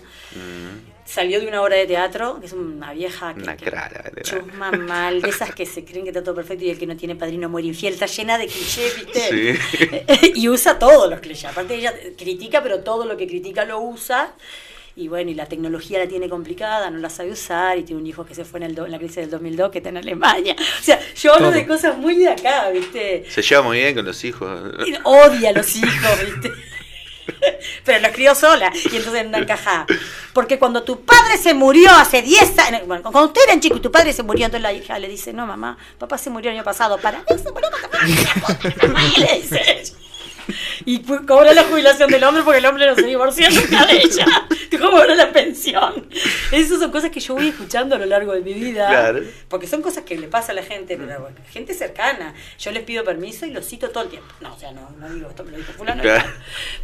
Salió 1.05 1.39
de 1.41 1.47
una 1.47 1.61
obra 1.61 1.75
de 1.75 1.87
teatro, 1.87 2.39
que 2.39 2.45
es 2.45 2.53
una 2.53 2.93
vieja 2.93 3.33
que, 3.33 3.41
Una 3.41 3.57
que 3.57 3.65
cara. 3.65 3.89
era. 4.13 4.21
chusma 4.21 4.71
mal, 4.71 5.21
de 5.21 5.29
esas 5.29 5.53
que 5.53 5.65
se 5.65 5.83
creen 5.83 6.03
que 6.03 6.09
está 6.11 6.23
todo 6.23 6.35
perfecto 6.35 6.63
y 6.63 6.69
el 6.69 6.77
que 6.79 6.85
no 6.87 6.95
tiene 6.95 7.15
padrino 7.15 7.49
muere 7.49 7.67
infiel, 7.67 7.93
está 7.93 8.05
llena 8.05 8.37
de 8.37 8.47
clichés, 8.47 8.95
¿viste? 8.97 9.57
Sí. 9.57 10.31
y 10.35 10.47
usa 10.49 10.77
todos 10.79 11.09
los 11.09 11.19
clichés. 11.19 11.45
Aparte 11.45 11.75
ella 11.75 11.93
critica, 12.17 12.61
pero 12.63 12.81
todo 12.81 13.05
lo 13.05 13.17
que 13.17 13.27
critica 13.27 13.65
lo 13.65 13.79
usa. 13.81 14.33
Y 14.93 15.07
bueno, 15.07 15.31
y 15.31 15.33
la 15.35 15.45
tecnología 15.45 15.99
la 15.99 16.07
tiene 16.07 16.27
complicada, 16.27 16.89
no 16.91 16.99
la 16.99 17.09
sabe 17.09 17.31
usar, 17.31 17.77
y 17.77 17.83
tiene 17.83 18.01
un 18.01 18.07
hijo 18.07 18.25
que 18.25 18.35
se 18.35 18.43
fue 18.43 18.59
en, 18.59 18.63
el 18.65 18.75
do- 18.75 18.85
en 18.85 18.91
la 18.91 18.97
crisis 18.97 19.15
del 19.17 19.29
2002 19.29 19.71
que 19.71 19.77
está 19.77 19.89
en 19.89 19.97
Alemania. 19.97 20.53
O 20.59 20.83
sea, 20.83 20.99
yo 21.15 21.33
hablo 21.33 21.47
Todo. 21.47 21.55
de 21.57 21.65
cosas 21.65 21.97
muy 21.97 22.15
de 22.15 22.27
acá, 22.29 22.69
¿viste? 22.71 23.23
Se 23.29 23.41
lleva 23.41 23.61
muy 23.61 23.77
bien 23.79 23.95
con 23.95 24.03
los 24.05 24.21
hijos. 24.25 24.49
Y 24.85 24.93
Odia 25.05 25.49
a 25.49 25.53
los 25.53 25.75
hijos, 25.77 26.19
¿viste? 26.25 26.51
Pero 27.85 27.99
los 27.99 28.11
crió 28.11 28.35
sola 28.35 28.71
y 28.91 28.95
entonces 28.95 29.27
no 29.27 29.37
encaja. 29.37 29.85
Porque 30.33 30.59
cuando 30.59 30.83
tu 30.83 31.03
padre 31.03 31.37
se 31.37 31.53
murió 31.53 31.91
hace 31.91 32.21
10 32.21 32.59
años, 32.59 32.81
bueno, 32.87 33.03
cuando 33.03 33.25
ustedes 33.27 33.47
eran 33.47 33.59
chicos 33.59 33.79
y 33.79 33.81
tu 33.81 33.91
padre 33.91 34.13
se 34.13 34.23
murió, 34.23 34.45
entonces 34.45 34.63
la 34.63 34.73
hija 34.73 34.97
le 34.99 35.07
dice, 35.07 35.33
no 35.33 35.45
mamá, 35.45 35.77
papá 35.97 36.17
se 36.17 36.29
murió 36.29 36.51
el 36.51 36.57
año 36.57 36.63
pasado, 36.63 36.97
para 36.97 37.19
mí 37.19 37.25
se 37.27 37.51
murió 37.51 37.69
cuando 37.71 38.99
le 39.17 39.39
dice 39.39 39.61
ella. 39.67 39.93
Y 40.85 40.99
cobra 40.99 41.53
la 41.53 41.63
jubilación 41.63 42.09
del 42.09 42.23
hombre 42.23 42.43
porque 42.43 42.59
el 42.59 42.65
hombre 42.65 42.87
no 42.87 42.95
se 42.95 43.03
divorció 43.05 43.47
nunca 43.49 43.85
de 43.85 43.97
ella. 43.97 44.25
Cobra 44.79 45.13
la 45.15 45.31
pensión. 45.31 46.07
Esas 46.51 46.79
son 46.79 46.91
cosas 46.91 47.11
que 47.11 47.19
yo 47.19 47.35
voy 47.35 47.49
escuchando 47.49 47.95
a 47.95 47.99
lo 47.99 48.05
largo 48.05 48.33
de 48.33 48.41
mi 48.41 48.53
vida. 48.53 48.87
Claro. 48.87 49.19
Porque 49.47 49.67
son 49.67 49.81
cosas 49.81 50.03
que 50.03 50.17
le 50.17 50.27
pasa 50.27 50.51
a 50.53 50.55
la 50.55 50.63
gente, 50.63 50.97
pero 50.97 51.19
bueno, 51.21 51.35
gente 51.51 51.73
cercana. 51.73 52.33
Yo 52.59 52.71
les 52.71 52.83
pido 52.83 53.03
permiso 53.03 53.45
y 53.45 53.51
los 53.51 53.65
cito 53.67 53.89
todo 53.89 54.03
el 54.05 54.09
tiempo. 54.09 54.27
No, 54.41 54.53
o 54.53 54.57
sea, 54.59 54.71
no, 54.71 54.89
no 54.99 55.09
digo 55.13 55.29
esto 55.29 55.43
me 55.43 55.51
lo 55.51 55.57
dijo 55.57 55.71
fulano, 55.73 56.01
Claro. 56.01 56.29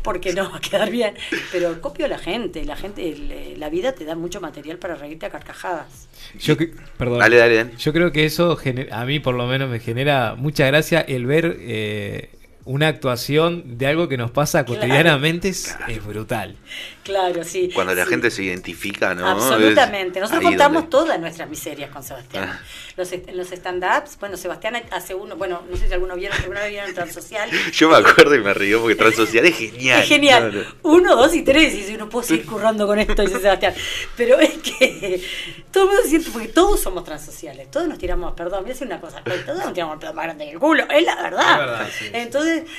porque 0.03 0.33
no 0.33 0.49
va 0.51 0.57
a 0.57 0.61
quedar 0.61 0.89
bien. 0.91 1.15
Pero 1.51 1.81
copio 1.81 2.05
a 2.05 2.09
la 2.09 2.19
gente. 2.19 2.63
La 2.65 2.75
gente, 2.75 3.09
el, 3.09 3.31
eh, 3.31 3.55
la 3.57 3.69
vida 3.69 3.93
te 3.93 4.05
da 4.05 4.15
mucho 4.15 4.41
material 4.41 4.77
para 4.77 4.95
reírte 4.95 5.25
a 5.25 5.29
carcajadas. 5.29 6.07
Yo 6.39 6.57
que- 6.57 6.71
perdón. 6.97 7.19
Dale, 7.19 7.37
dale, 7.37 7.55
dale. 7.55 7.71
Yo 7.77 7.93
creo 7.93 8.11
que 8.11 8.25
eso 8.25 8.57
a 8.91 9.05
mí 9.05 9.19
por 9.19 9.35
lo 9.35 9.47
menos 9.47 9.69
me 9.69 9.79
genera 9.79 10.35
mucha 10.35 10.65
gracia 10.67 11.01
el 11.01 11.25
ver 11.25 11.57
eh, 11.59 12.29
una 12.67 12.89
actuación 12.89 13.77
de 13.77 13.87
algo 13.87 14.07
que 14.07 14.17
nos 14.17 14.29
pasa 14.29 14.65
cotidianamente 14.65 15.49
es, 15.49 15.75
es 15.87 16.05
brutal. 16.05 16.55
Claro, 17.07 17.41
sí. 17.45 17.69
Cuando 17.73 17.95
la 17.95 18.03
sí. 18.03 18.09
gente 18.09 18.29
se 18.29 18.43
identifica, 18.43 19.15
¿no? 19.15 19.25
Absolutamente. 19.25 20.19
Nosotros 20.19 20.43
ahí 20.43 20.49
contamos 20.51 20.75
donde- 20.83 20.89
todas 20.89 21.19
nuestras 21.21 21.49
miserias 21.49 21.89
con 21.89 22.03
Sebastián. 22.03 22.49
Ah. 22.51 22.59
Los, 22.97 23.13
en 23.13 23.37
los 23.37 23.49
stand-ups, 23.49 24.17
bueno, 24.19 24.35
Sebastián 24.35 24.75
hace 24.91 25.15
uno, 25.15 25.37
bueno, 25.37 25.63
no 25.69 25.77
sé 25.77 25.87
si 25.87 25.93
alguno 25.93 26.15
vieron, 26.17 26.37
alguna 26.37 26.59
vez 26.59 26.71
vieron 26.71 26.93
Transsocial. 26.93 27.49
Yo 27.71 27.89
me 27.89 27.95
acuerdo 27.95 28.35
y 28.35 28.39
me 28.39 28.53
río 28.53 28.81
porque 28.81 28.95
Transocial 28.95 29.45
es 29.45 29.55
genial. 29.57 30.01
Es 30.03 30.09
genial. 30.09 30.53
No, 30.53 30.61
no. 30.61 30.67
Uno, 30.97 31.15
dos 31.15 31.33
y 31.33 31.43
tres. 31.43 31.73
Y 31.73 31.77
dice, 31.77 31.97
no 31.97 32.09
puedo 32.09 32.27
seguir 32.27 32.45
currando 32.45 32.85
con 32.85 32.99
esto, 32.99 33.21
dice 33.21 33.39
Sebastián. 33.39 33.73
Pero 34.17 34.37
es 34.39 34.57
que 34.57 35.23
todo 35.71 35.83
el 35.83 35.89
mundo 35.89 36.03
se 36.03 36.09
siente, 36.09 36.29
porque 36.31 36.49
todos 36.49 36.81
somos 36.81 37.05
transociales. 37.05 37.71
Todos 37.71 37.87
nos 37.87 37.97
tiramos, 37.97 38.33
perdón, 38.33 38.63
voy 38.63 38.71
a 38.71 38.73
decir 38.73 38.85
una 38.85 38.99
cosa. 38.99 39.23
Todos 39.23 39.63
nos 39.63 39.73
tiramos 39.73 39.93
el 39.93 39.99
pedo 40.01 40.13
más 40.13 40.25
grande 40.25 40.43
que 40.45 40.51
el 40.51 40.59
culo. 40.59 40.83
Es 40.89 41.05
la 41.05 41.15
verdad. 41.21 41.51
Es 41.51 41.57
verdad, 41.57 41.89
sí, 41.97 42.05
sí. 42.05 42.71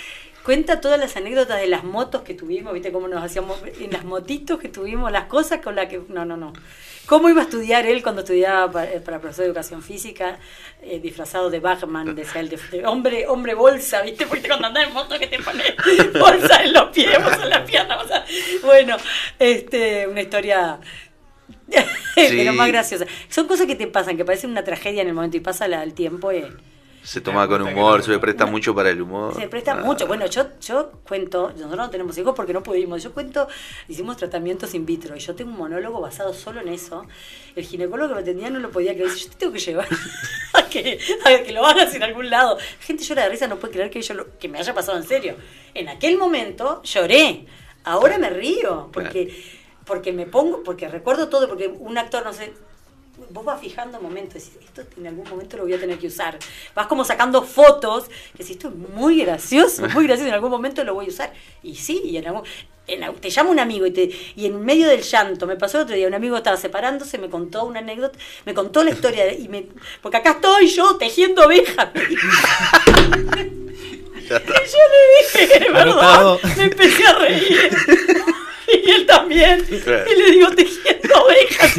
Cuenta 0.48 0.80
todas 0.80 0.98
las 0.98 1.14
anécdotas 1.14 1.60
de 1.60 1.66
las 1.66 1.84
motos 1.84 2.22
que 2.22 2.32
tuvimos, 2.32 2.72
¿viste? 2.72 2.90
Cómo 2.90 3.06
nos 3.06 3.22
hacíamos 3.22 3.58
en 3.80 3.90
las 3.90 4.02
motitos 4.06 4.58
que 4.58 4.70
tuvimos, 4.70 5.12
las 5.12 5.24
cosas 5.24 5.60
con 5.60 5.76
las 5.76 5.88
que. 5.90 6.00
No, 6.08 6.24
no, 6.24 6.38
no. 6.38 6.54
¿Cómo 7.04 7.28
iba 7.28 7.42
a 7.42 7.44
estudiar 7.44 7.84
él 7.84 8.02
cuando 8.02 8.22
estudiaba 8.22 8.72
para, 8.72 8.90
eh, 8.90 9.00
para 9.00 9.20
profesor 9.20 9.42
de 9.44 9.48
educación 9.50 9.82
física, 9.82 10.38
eh, 10.80 11.00
disfrazado 11.00 11.50
de 11.50 11.60
Batman, 11.60 12.14
decía 12.14 12.40
él, 12.40 12.48
de, 12.48 12.56
de 12.72 12.86
hombre, 12.86 13.26
hombre 13.26 13.52
bolsa, 13.52 14.00
¿viste? 14.00 14.26
Porque 14.26 14.48
cuando 14.48 14.68
andás 14.68 14.86
en 14.88 14.94
moto 14.94 15.18
que 15.18 15.26
te 15.26 15.38
pones 15.38 15.74
bolsa 16.18 16.62
en 16.64 16.72
los 16.72 16.84
pies, 16.92 17.22
bolsa 17.22 17.42
en 17.44 17.50
las 17.50 17.70
piernas, 17.70 18.06
sea, 18.06 18.24
bueno, 18.64 18.96
este, 19.38 20.06
una 20.06 20.22
historia 20.22 20.78
pero 22.14 22.54
más 22.54 22.68
graciosa. 22.68 23.04
Son 23.28 23.46
cosas 23.46 23.66
que 23.66 23.74
te 23.76 23.86
pasan, 23.86 24.16
que 24.16 24.24
parecen 24.24 24.48
una 24.50 24.64
tragedia 24.64 25.02
en 25.02 25.08
el 25.08 25.14
momento 25.14 25.36
y 25.36 25.40
pasa 25.40 25.68
la- 25.68 25.82
el 25.82 25.92
tiempo 25.92 26.32
y 26.32 26.42
Se 27.02 27.20
toma 27.20 27.46
con 27.48 27.62
humor, 27.62 28.02
se 28.02 28.18
presta 28.18 28.44
mucho 28.46 28.74
para 28.74 28.90
el 28.90 29.00
humor. 29.00 29.34
se 29.34 29.48
presta 29.48 29.74
mucho. 29.76 30.06
Bueno, 30.06 30.26
yo, 30.26 30.46
yo 30.60 30.90
cuento, 31.06 31.48
nosotros 31.52 31.76
no 31.76 31.90
tenemos 31.90 32.18
hijos 32.18 32.34
porque 32.36 32.52
no 32.52 32.62
pudimos. 32.62 33.02
Yo 33.02 33.12
cuento, 33.12 33.48
hicimos 33.88 34.16
tratamientos 34.18 34.74
in 34.74 34.84
vitro 34.84 35.16
y 35.16 35.20
yo 35.20 35.34
tengo 35.34 35.50
un 35.50 35.56
monólogo 35.56 36.00
basado 36.00 36.34
solo 36.34 36.60
en 36.60 36.68
eso. 36.68 37.06
El 37.56 37.64
ginecólogo 37.64 38.08
que 38.10 38.14
me 38.16 38.20
atendía 38.20 38.50
no 38.50 38.58
lo 38.58 38.70
podía 38.70 38.92
creer. 38.94 39.10
Yo 39.14 39.30
te 39.30 39.36
tengo 39.36 39.52
que 39.52 39.58
llevar 39.58 39.88
a 40.54 40.62
que, 40.68 40.98
a 41.24 41.42
que 41.42 41.52
lo 41.52 41.64
hagas 41.64 41.94
en 41.94 42.02
algún 42.02 42.28
lado. 42.28 42.56
La 42.56 42.62
gente 42.84 43.04
llora 43.04 43.22
de 43.24 43.28
risa, 43.30 43.46
no 43.46 43.56
puede 43.58 43.72
creer 43.74 43.90
que, 43.90 44.02
yo 44.02 44.14
lo- 44.14 44.38
que 44.38 44.48
me 44.48 44.58
haya 44.58 44.74
pasado 44.74 44.98
en 44.98 45.04
serio. 45.04 45.36
En 45.74 45.88
aquel 45.88 46.18
momento 46.18 46.82
lloré. 46.82 47.46
Ahora 47.84 48.18
me 48.18 48.28
río 48.28 48.90
porque, 48.92 49.34
porque 49.86 50.12
me 50.12 50.26
pongo, 50.26 50.62
porque 50.62 50.88
recuerdo 50.88 51.28
todo, 51.28 51.48
porque 51.48 51.68
un 51.68 51.96
actor, 51.96 52.22
no 52.24 52.34
sé, 52.34 52.52
vos 53.30 53.44
vas 53.44 53.60
fijando 53.60 54.00
momentos, 54.00 54.34
decís, 54.34 54.52
esto 54.64 54.82
en 54.96 55.06
algún 55.06 55.28
momento 55.28 55.56
lo 55.56 55.64
voy 55.64 55.74
a 55.74 55.80
tener 55.80 55.98
que 55.98 56.06
usar. 56.06 56.38
Vas 56.74 56.86
como 56.86 57.04
sacando 57.04 57.42
fotos, 57.42 58.04
que 58.08 58.38
decís, 58.38 58.50
esto 58.52 58.68
es 58.68 58.74
muy 58.74 59.20
gracioso, 59.22 59.88
muy 59.88 60.04
gracioso, 60.08 60.28
en 60.28 60.34
algún 60.34 60.50
momento 60.50 60.84
lo 60.84 60.94
voy 60.94 61.06
a 61.06 61.08
usar. 61.08 61.32
Y 61.62 61.74
sí, 61.76 62.00
y 62.04 62.16
en 62.16 62.26
algún, 62.28 62.42
en 62.86 63.14
te 63.16 63.30
llama 63.30 63.50
un 63.50 63.58
amigo 63.60 63.86
y, 63.86 63.90
te, 63.90 64.10
y 64.36 64.46
en 64.46 64.64
medio 64.64 64.88
del 64.88 65.02
llanto, 65.02 65.46
me 65.46 65.56
pasó 65.56 65.76
el 65.78 65.84
otro 65.84 65.94
día, 65.96 66.06
un 66.08 66.14
amigo 66.14 66.36
estaba 66.36 66.56
separándose, 66.56 67.18
me 67.18 67.28
contó 67.28 67.64
una 67.64 67.80
anécdota, 67.80 68.18
me 68.46 68.54
contó 68.54 68.82
la 68.82 68.90
historia, 68.90 69.24
de- 69.26 69.34
y 69.34 69.48
me, 69.48 69.66
porque 70.00 70.16
acá 70.16 70.30
estoy 70.32 70.68
yo 70.68 70.96
tejiendo 70.96 71.44
ovejas. 71.44 71.88
Y 74.36 74.70
yo 74.70 74.78
le 74.92 75.46
dije, 75.48 75.70
¿verdad? 75.70 76.36
Me 76.56 76.64
empecé 76.64 77.06
a 77.06 77.12
reír. 77.14 77.70
Y 78.70 78.90
él 78.90 79.06
también. 79.06 79.64
Y 79.70 80.14
le 80.14 80.30
digo, 80.30 80.50
tejiendo 80.50 81.24
ovejas. 81.24 81.72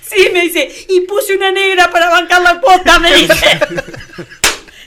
Sí, 0.00 0.30
me 0.32 0.42
dice, 0.42 0.86
y 0.88 1.00
puse 1.00 1.34
una 1.34 1.50
negra 1.50 1.90
para 1.90 2.08
bancar 2.08 2.40
la 2.40 2.60
cuota, 2.60 3.00
me 3.00 3.12
dice. 3.12 3.34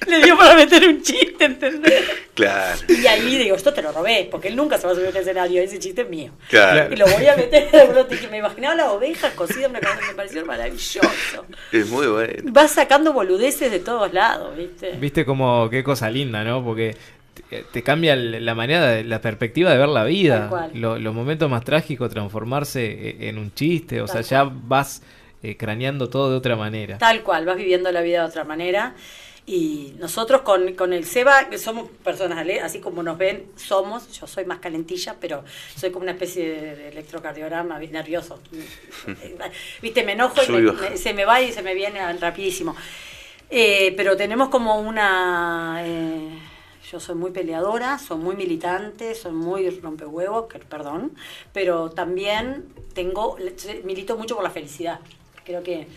Le 0.07 0.21
dio 0.23 0.37
para 0.37 0.55
meter 0.55 0.87
un 0.87 1.01
chiste, 1.01 1.45
¿entendés? 1.45 2.03
Claro. 2.33 2.79
Y 2.87 3.05
ahí 3.07 3.37
digo, 3.37 3.55
esto 3.55 3.73
te 3.73 3.81
lo 3.81 3.91
robé, 3.91 4.27
porque 4.29 4.47
él 4.47 4.55
nunca 4.55 4.77
se 4.77 4.87
va 4.87 4.93
a 4.93 4.95
subir 4.95 5.07
al 5.07 5.15
escenario, 5.15 5.61
ese 5.61 5.79
chiste 5.79 6.01
es 6.01 6.09
mío. 6.09 6.31
Claro. 6.49 6.93
Y 6.93 6.97
lo 6.97 7.05
voy 7.05 7.27
a 7.27 7.35
meter 7.35 7.69
en 7.73 8.31
me 8.31 8.37
imaginaba 8.37 8.75
las 8.75 8.87
ovejas 8.89 9.33
cocidas, 9.33 9.69
una 9.69 9.79
cosa 9.79 9.99
que 9.99 10.07
me 10.07 10.13
pareció 10.15 10.45
maravilloso. 10.45 11.45
Es 11.71 11.87
muy 11.89 12.07
bueno. 12.07 12.33
Vas 12.51 12.71
sacando 12.71 13.13
boludeces 13.13 13.71
de 13.71 13.79
todos 13.79 14.13
lados, 14.13 14.55
¿viste? 14.57 14.91
Viste 14.99 15.25
como 15.25 15.69
qué 15.69 15.83
cosa 15.83 16.09
linda, 16.09 16.43
¿no? 16.43 16.63
Porque 16.63 16.95
te, 17.71 17.83
cambia 17.83 18.15
la 18.15 18.55
manera, 18.55 18.87
de, 18.87 19.03
la 19.03 19.21
perspectiva 19.21 19.71
de 19.71 19.77
ver 19.77 19.89
la 19.89 20.01
Tal 20.01 20.09
vida. 20.09 20.49
cual. 20.49 20.71
Lo- 20.73 20.97
los 20.97 21.13
momentos 21.13 21.49
más 21.49 21.63
trágicos 21.63 22.09
transformarse 22.09 22.85
e- 22.85 23.29
en 23.29 23.37
un 23.37 23.53
chiste. 23.53 24.01
O 24.01 24.07
sea, 24.07 24.21
ya 24.21 24.43
vas 24.43 25.01
eh, 25.41 25.57
craneando 25.57 26.09
todo 26.09 26.31
de 26.31 26.37
otra 26.37 26.55
manera. 26.55 26.97
Tal 26.97 27.21
cual, 27.21 27.45
vas 27.45 27.57
viviendo 27.57 27.91
la 27.91 28.01
vida 28.01 28.21
de 28.21 28.27
otra 28.27 28.43
manera. 28.43 28.95
Y 29.45 29.93
nosotros 29.99 30.41
con, 30.41 30.73
con 30.73 30.93
el 30.93 31.03
Seba, 31.05 31.49
que 31.49 31.57
somos 31.57 31.89
personas, 32.03 32.47
así 32.63 32.79
como 32.79 33.03
nos 33.03 33.17
ven, 33.17 33.51
somos, 33.57 34.09
yo 34.17 34.25
soy 34.25 34.45
más 34.45 34.59
calentilla, 34.59 35.17
pero 35.19 35.43
soy 35.75 35.91
como 35.91 36.03
una 36.03 36.13
especie 36.13 36.49
de, 36.49 36.75
de 36.77 36.87
electrocardiograma, 36.89 37.77
vi- 37.77 37.89
nervioso. 37.89 38.39
Viste, 39.81 40.03
me 40.03 40.13
enojo 40.13 40.41
y 40.43 40.47
me- 40.73 40.97
se 40.97 41.13
me 41.13 41.25
va 41.25 41.41
y 41.41 41.51
se 41.51 41.61
me 41.61 41.73
viene 41.73 42.11
rapidísimo. 42.13 42.75
Eh, 43.49 43.93
pero 43.97 44.15
tenemos 44.15 44.49
como 44.49 44.79
una... 44.79 45.81
eh, 45.83 46.39
yo 46.89 46.99
soy 46.99 47.15
muy 47.15 47.31
peleadora, 47.31 47.97
soy 47.99 48.17
muy 48.17 48.35
militante, 48.35 49.15
soy 49.15 49.31
muy 49.33 49.69
rompehuevos, 49.71 50.47
que- 50.47 50.59
perdón, 50.59 51.11
pero 51.51 51.89
también 51.91 52.65
tengo, 52.93 53.37
milito 53.83 54.15
mucho 54.17 54.35
por 54.35 54.43
la 54.43 54.51
felicidad. 54.51 54.99
Creo 55.43 55.61
que 55.63 55.87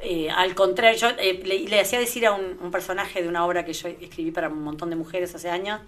eh, 0.00 0.30
al 0.30 0.54
contrario, 0.54 0.98
yo 0.98 1.08
eh, 1.18 1.40
le, 1.44 1.60
le 1.60 1.80
hacía 1.80 1.98
decir 1.98 2.26
a 2.26 2.32
un, 2.32 2.58
un 2.60 2.70
personaje 2.70 3.22
de 3.22 3.28
una 3.28 3.46
obra 3.46 3.64
que 3.64 3.72
yo 3.72 3.88
escribí 3.88 4.30
para 4.30 4.48
un 4.48 4.62
montón 4.62 4.90
de 4.90 4.96
mujeres 4.96 5.34
hace 5.34 5.50
años, 5.50 5.80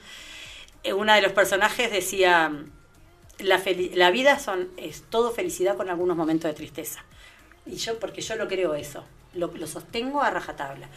eh, 0.83 0.93
una 0.93 1.16
de 1.16 1.23
los 1.23 1.33
personajes 1.33 1.91
decía, 1.91 2.53
la, 3.39 3.62
la 3.95 4.11
vida 4.11 4.39
son, 4.39 4.69
es 4.77 5.03
todo 5.11 5.33
felicidad 5.33 5.77
con 5.77 5.91
algunos 5.91 6.16
momentos 6.16 6.49
de 6.49 6.55
tristeza. 6.55 7.05
Y 7.66 7.77
yo, 7.77 7.99
porque 7.99 8.20
yo 8.20 8.37
lo 8.37 8.49
creo 8.49 8.74
eso, 8.74 9.05
lo, 9.35 9.49
lo 9.49 9.66
sostengo 9.66 10.23
a 10.23 10.31
rajatabla, 10.31 10.89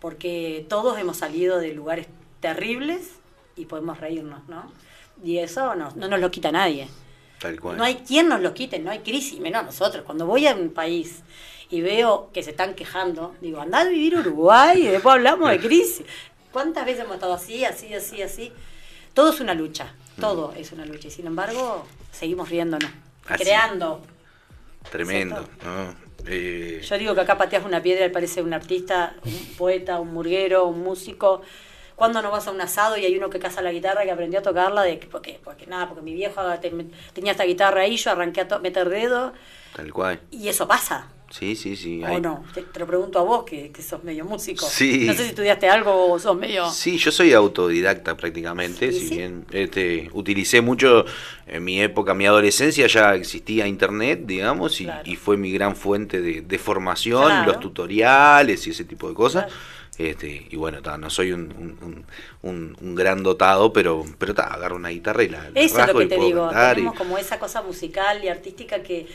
porque 0.00 0.66
todos 0.68 0.98
hemos 0.98 1.16
salido 1.16 1.58
de 1.58 1.72
lugares 1.72 2.06
terribles 2.40 3.12
y 3.56 3.64
podemos 3.64 3.98
reírnos, 3.98 4.46
¿no? 4.48 4.70
Y 5.24 5.38
eso 5.38 5.74
no, 5.74 5.90
no 5.96 6.06
nos 6.08 6.20
lo 6.20 6.30
quita 6.30 6.52
nadie. 6.52 6.88
Tal 7.40 7.58
cual. 7.60 7.76
No 7.76 7.84
hay 7.84 7.96
quien 7.96 8.28
nos 8.28 8.40
lo 8.40 8.54
quite, 8.54 8.78
no 8.78 8.90
hay 8.90 9.00
crisis, 9.00 9.40
menos 9.40 9.64
nosotros. 9.64 10.04
Cuando 10.04 10.26
voy 10.26 10.46
a 10.46 10.54
un 10.54 10.70
país 10.70 11.22
y 11.70 11.80
veo 11.80 12.30
que 12.32 12.42
se 12.42 12.50
están 12.50 12.74
quejando, 12.74 13.34
digo, 13.40 13.60
andá 13.60 13.80
a 13.80 13.84
vivir 13.84 14.16
Uruguay 14.16 14.82
y 14.82 14.88
después 14.88 15.14
hablamos 15.16 15.50
de 15.50 15.58
crisis. 15.58 16.06
¿Cuántas 16.52 16.86
veces 16.86 17.04
hemos 17.04 17.14
estado 17.14 17.34
así, 17.34 17.64
así, 17.64 17.92
así, 17.94 18.22
así? 18.22 18.52
Todo 19.14 19.30
es 19.32 19.40
una 19.40 19.54
lucha, 19.54 19.92
todo 20.20 20.52
es 20.56 20.72
una 20.72 20.84
lucha. 20.86 21.08
Y 21.08 21.10
sin 21.10 21.26
embargo, 21.26 21.84
seguimos 22.12 22.48
riéndonos, 22.48 22.90
Así. 23.26 23.44
creando. 23.44 24.02
Tremendo. 24.90 25.46
¿no? 25.64 25.94
Eh, 26.26 26.80
Yo 26.82 26.98
digo 26.98 27.14
que 27.14 27.20
acá 27.20 27.36
pateas 27.36 27.64
una 27.64 27.82
piedra 27.82 28.06
y 28.06 28.10
parece 28.10 28.42
un 28.42 28.52
artista, 28.54 29.14
un 29.24 29.54
poeta, 29.56 30.00
un 30.00 30.12
murguero, 30.14 30.64
un 30.66 30.82
músico. 30.82 31.42
Cuando 31.94 32.22
no 32.22 32.30
vas 32.30 32.46
a 32.46 32.52
un 32.52 32.60
asado 32.60 32.96
y 32.96 33.04
hay 33.04 33.16
uno 33.18 33.28
que 33.28 33.38
caza 33.40 33.60
la 33.60 33.72
guitarra 33.72 34.04
que 34.04 34.12
aprendió 34.12 34.38
a 34.38 34.42
tocarla? 34.42 34.82
De, 34.82 34.98
que- 34.98 35.08
porque, 35.08 35.40
porque 35.42 35.66
nada, 35.66 35.88
porque 35.88 36.02
mi 36.02 36.14
viejo 36.14 36.40
te- 36.60 36.72
tenía 37.12 37.32
esta 37.32 37.44
guitarra 37.44 37.82
ahí, 37.82 37.96
yo 37.96 38.10
arranqué 38.12 38.42
a 38.48 38.58
meter 38.60 38.88
dedo 38.88 39.32
tal 39.74 39.92
cual. 39.92 40.20
y 40.30 40.48
eso 40.48 40.66
pasa. 40.68 41.08
Sí, 41.30 41.56
sí, 41.56 41.76
sí. 41.76 42.02
¿O 42.02 42.06
hay- 42.06 42.20
no? 42.22 42.42
Te, 42.54 42.62
te 42.62 42.80
lo 42.80 42.86
pregunto 42.86 43.18
a 43.18 43.22
vos, 43.22 43.44
que, 43.44 43.70
que 43.70 43.82
sos 43.82 44.02
medio 44.02 44.24
músico. 44.24 44.64
Sí. 44.66 45.04
No 45.06 45.12
sé 45.12 45.24
si 45.24 45.28
estudiaste 45.30 45.68
algo 45.68 46.10
o 46.12 46.18
sos 46.18 46.36
medio... 46.38 46.70
Sí, 46.70 46.96
yo 46.96 47.12
soy 47.12 47.34
autodidacta 47.34 48.16
prácticamente, 48.16 48.92
¿Sí, 48.92 48.98
si 49.00 49.08
sí? 49.08 49.16
bien 49.16 49.44
este, 49.50 50.08
utilicé 50.14 50.62
mucho 50.62 51.04
en 51.46 51.64
mi 51.64 51.82
época, 51.82 52.14
mi 52.14 52.24
adolescencia 52.26 52.86
ya 52.86 53.14
existía 53.14 53.66
internet, 53.66 54.22
digamos, 54.24 54.80
y, 54.80 54.84
Claro. 54.84 55.02
y 55.04 55.16
fue 55.16 55.36
mi 55.36 55.52
gran 55.52 55.76
fuente 55.76 56.22
de, 56.22 56.40
de 56.40 56.58
formación, 56.58 57.24
Claro. 57.26 57.52
los 57.52 57.60
tutoriales 57.60 58.66
y 58.66 58.70
ese 58.70 58.84
tipo 58.84 59.08
de 59.08 59.14
cosas. 59.14 59.52
Este, 59.98 60.46
y 60.48 60.56
bueno, 60.56 60.80
ta, 60.80 60.96
no 60.96 61.10
soy 61.10 61.32
un, 61.32 61.42
un- 61.58 61.78
un- 61.82 62.06
un- 62.42 62.76
un 62.80 62.94
gran 62.94 63.22
dotado, 63.24 63.72
pero, 63.72 64.04
pero 64.16 64.32
ta, 64.32 64.44
agarro 64.44 64.76
una 64.76 64.90
guitarra 64.90 65.24
y 65.24 65.28
la, 65.28 65.50
la 65.50 65.60
Eso 65.60 65.80
es 65.80 65.86
lo 65.92 65.98
que 65.98 66.06
te 66.06 66.14
digo. 66.20 66.48
y- 66.52 66.74
Tenemos 66.74 66.94
como 66.94 67.18
esa 67.18 67.38
cosa 67.38 67.62
musical 67.62 68.22
y 68.24 68.28
artística 68.28 68.80
que... 68.82 69.06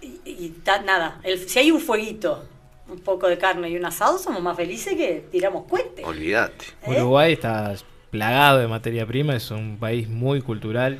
Y, 0.00 0.20
y 0.24 0.48
ta- 0.64 0.82
nada, 0.82 1.20
el- 1.24 1.48
si 1.48 1.58
hay 1.58 1.70
un 1.70 1.80
fueguito, 1.80 2.44
un 2.88 3.00
poco 3.00 3.28
de 3.28 3.36
carne 3.38 3.68
y 3.68 3.76
un 3.76 3.84
asado, 3.84 4.18
somos 4.18 4.42
más 4.42 4.56
felices 4.56 4.94
que 4.94 5.26
tiramos 5.30 5.64
cohetes. 5.68 6.04
Olvídate. 6.06 6.64
Uruguay 6.86 7.32
está 7.34 7.74
plagado 8.10 8.60
de 8.60 8.66
materia 8.68 9.04
prima, 9.04 9.36
es 9.36 9.50
un 9.50 9.76
país 9.78 10.08
muy 10.08 10.40
cultural, 10.40 10.98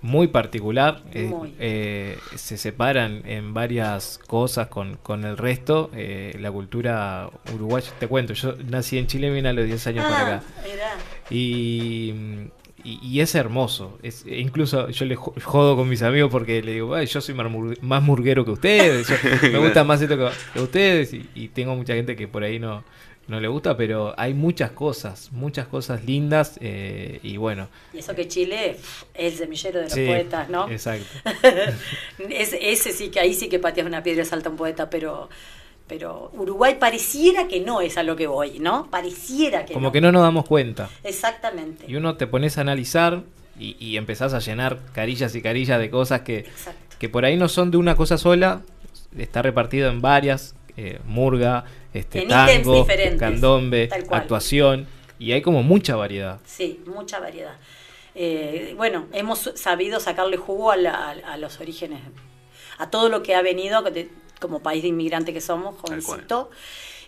Muy. 0.00 0.28
particular, 0.28 1.02
eh, 1.12 1.24
Muy. 1.24 1.52
eh, 1.58 2.16
se 2.36 2.56
separan 2.58 3.22
en 3.26 3.52
varias 3.54 4.20
cosas 4.28 4.68
con, 4.68 4.96
con 4.98 5.24
el 5.24 5.36
resto, 5.36 5.90
eh, 5.94 6.36
la 6.38 6.52
cultura 6.52 7.28
uruguaya, 7.52 7.90
te 7.98 8.06
cuento, 8.06 8.34
yo 8.34 8.54
nací 8.68 8.98
en 8.98 9.08
Chile 9.08 9.26
y 9.26 9.30
vine 9.30 9.48
a 9.48 9.52
los 9.52 9.64
10 9.66 9.84
años 9.88 10.04
para 10.04 10.16
Ah, 10.18 10.36
acá. 10.36 10.42
mirá. 10.62 10.90
Y, 11.30 12.14
y, 12.84 12.98
y 13.02 13.20
es 13.20 13.34
hermoso. 13.34 13.98
Es, 14.02 14.24
e 14.26 14.38
incluso 14.40 14.88
yo 14.90 15.04
le 15.06 15.16
jo- 15.16 15.34
jodo 15.42 15.74
con 15.76 15.88
mis 15.88 16.02
amigos 16.02 16.30
porque 16.30 16.62
le 16.62 16.72
digo, 16.72 16.94
"Ay, 16.94 17.06
yo 17.06 17.20
soy 17.20 17.34
más, 17.34 17.50
mur- 17.50 17.78
más 17.82 18.02
murguero 18.02 18.44
que 18.44 18.50
ustedes. 18.52 19.08
yo- 19.08 19.16
me 19.52 19.58
gusta 19.58 19.82
más 19.84 20.00
esto 20.02 20.16
que, 20.16 20.28
que 20.52 20.60
ustedes. 20.60 21.12
Y, 21.14 21.28
y 21.34 21.48
tengo 21.48 21.74
mucha 21.74 21.94
gente 21.94 22.14
que 22.14 22.28
por 22.28 22.44
ahí 22.44 22.58
no, 22.58 22.84
no 23.26 23.40
le 23.40 23.48
gusta, 23.48 23.74
pero 23.76 24.14
hay 24.18 24.34
muchas 24.34 24.70
cosas, 24.72 25.32
muchas 25.32 25.66
cosas 25.66 26.04
lindas 26.04 26.58
eh, 26.60 27.20
y 27.22 27.38
bueno. 27.38 27.68
Y 27.94 27.98
eso 27.98 28.14
que 28.14 28.28
Chile 28.28 28.76
es 29.14 29.32
el 29.32 29.32
semillero 29.32 29.78
de 29.78 29.84
los 29.84 29.92
Sí, 29.94 30.04
poetas, 30.06 30.48
¿no? 30.50 30.70
exacto. 30.70 31.06
ese, 32.28 32.70
ese 32.70 32.92
sí 32.92 33.08
que 33.08 33.20
ahí 33.20 33.34
sí 33.34 33.48
que 33.48 33.58
pateas 33.58 33.86
una 33.86 34.02
piedra 34.02 34.22
y 34.22 34.26
salta 34.26 34.50
un 34.50 34.56
poeta, 34.56 34.90
pero 34.90 35.28
pero 35.86 36.30
Uruguay 36.34 36.76
pareciera 36.80 37.46
que 37.48 37.60
no 37.60 37.80
es 37.80 37.98
a 37.98 38.02
lo 38.02 38.16
que 38.16 38.26
voy, 38.26 38.58
¿no? 38.58 38.88
Pareciera 38.90 39.64
que 39.66 39.74
Como 39.74 39.88
no. 39.88 39.92
que 39.92 40.00
no 40.00 40.12
nos 40.12 40.22
damos 40.22 40.46
cuenta. 40.46 40.88
Exactamente. 41.02 41.84
Y 41.88 41.96
uno 41.96 42.16
te 42.16 42.26
pones 42.26 42.56
a 42.58 42.62
analizar 42.62 43.22
y, 43.58 43.76
y 43.78 43.96
empezás 43.96 44.32
a 44.34 44.38
llenar 44.38 44.78
carillas 44.92 45.34
y 45.34 45.42
carillas 45.42 45.78
de 45.78 45.90
cosas 45.90 46.22
que, 46.22 46.46
que 46.98 47.08
por 47.08 47.24
ahí 47.24 47.36
no 47.36 47.48
son 47.48 47.70
de 47.70 47.76
una 47.76 47.96
cosa 47.96 48.16
sola, 48.18 48.62
está 49.16 49.42
repartido 49.42 49.90
en 49.90 50.00
varias, 50.00 50.54
eh, 50.76 51.00
murga, 51.06 51.64
este, 51.92 52.22
En 52.22 52.28
tango, 52.28 52.86
candombe, 53.18 53.88
actuación, 54.10 54.86
y 55.18 55.32
hay 55.32 55.42
como 55.42 55.62
mucha 55.62 55.94
variedad. 55.96 56.40
Sí, 56.44 56.80
mucha 56.86 57.20
variedad. 57.20 57.54
Eh, 58.16 58.74
bueno, 58.76 59.06
hemos 59.12 59.50
sabido 59.54 60.00
sacarle 60.00 60.36
jugo 60.36 60.70
a, 60.70 60.76
la- 60.76 61.10
a 61.26 61.36
los 61.36 61.60
orígenes, 61.60 62.00
a 62.78 62.90
todo 62.90 63.08
lo 63.08 63.22
que 63.22 63.34
ha 63.34 63.42
venido 63.42 63.82
de- 63.82 64.08
como 64.40 64.60
país 64.60 64.82
de 64.82 64.88
inmigrante 64.88 65.32
que 65.32 65.40
somos, 65.40 65.76
jovencito, 65.80 66.50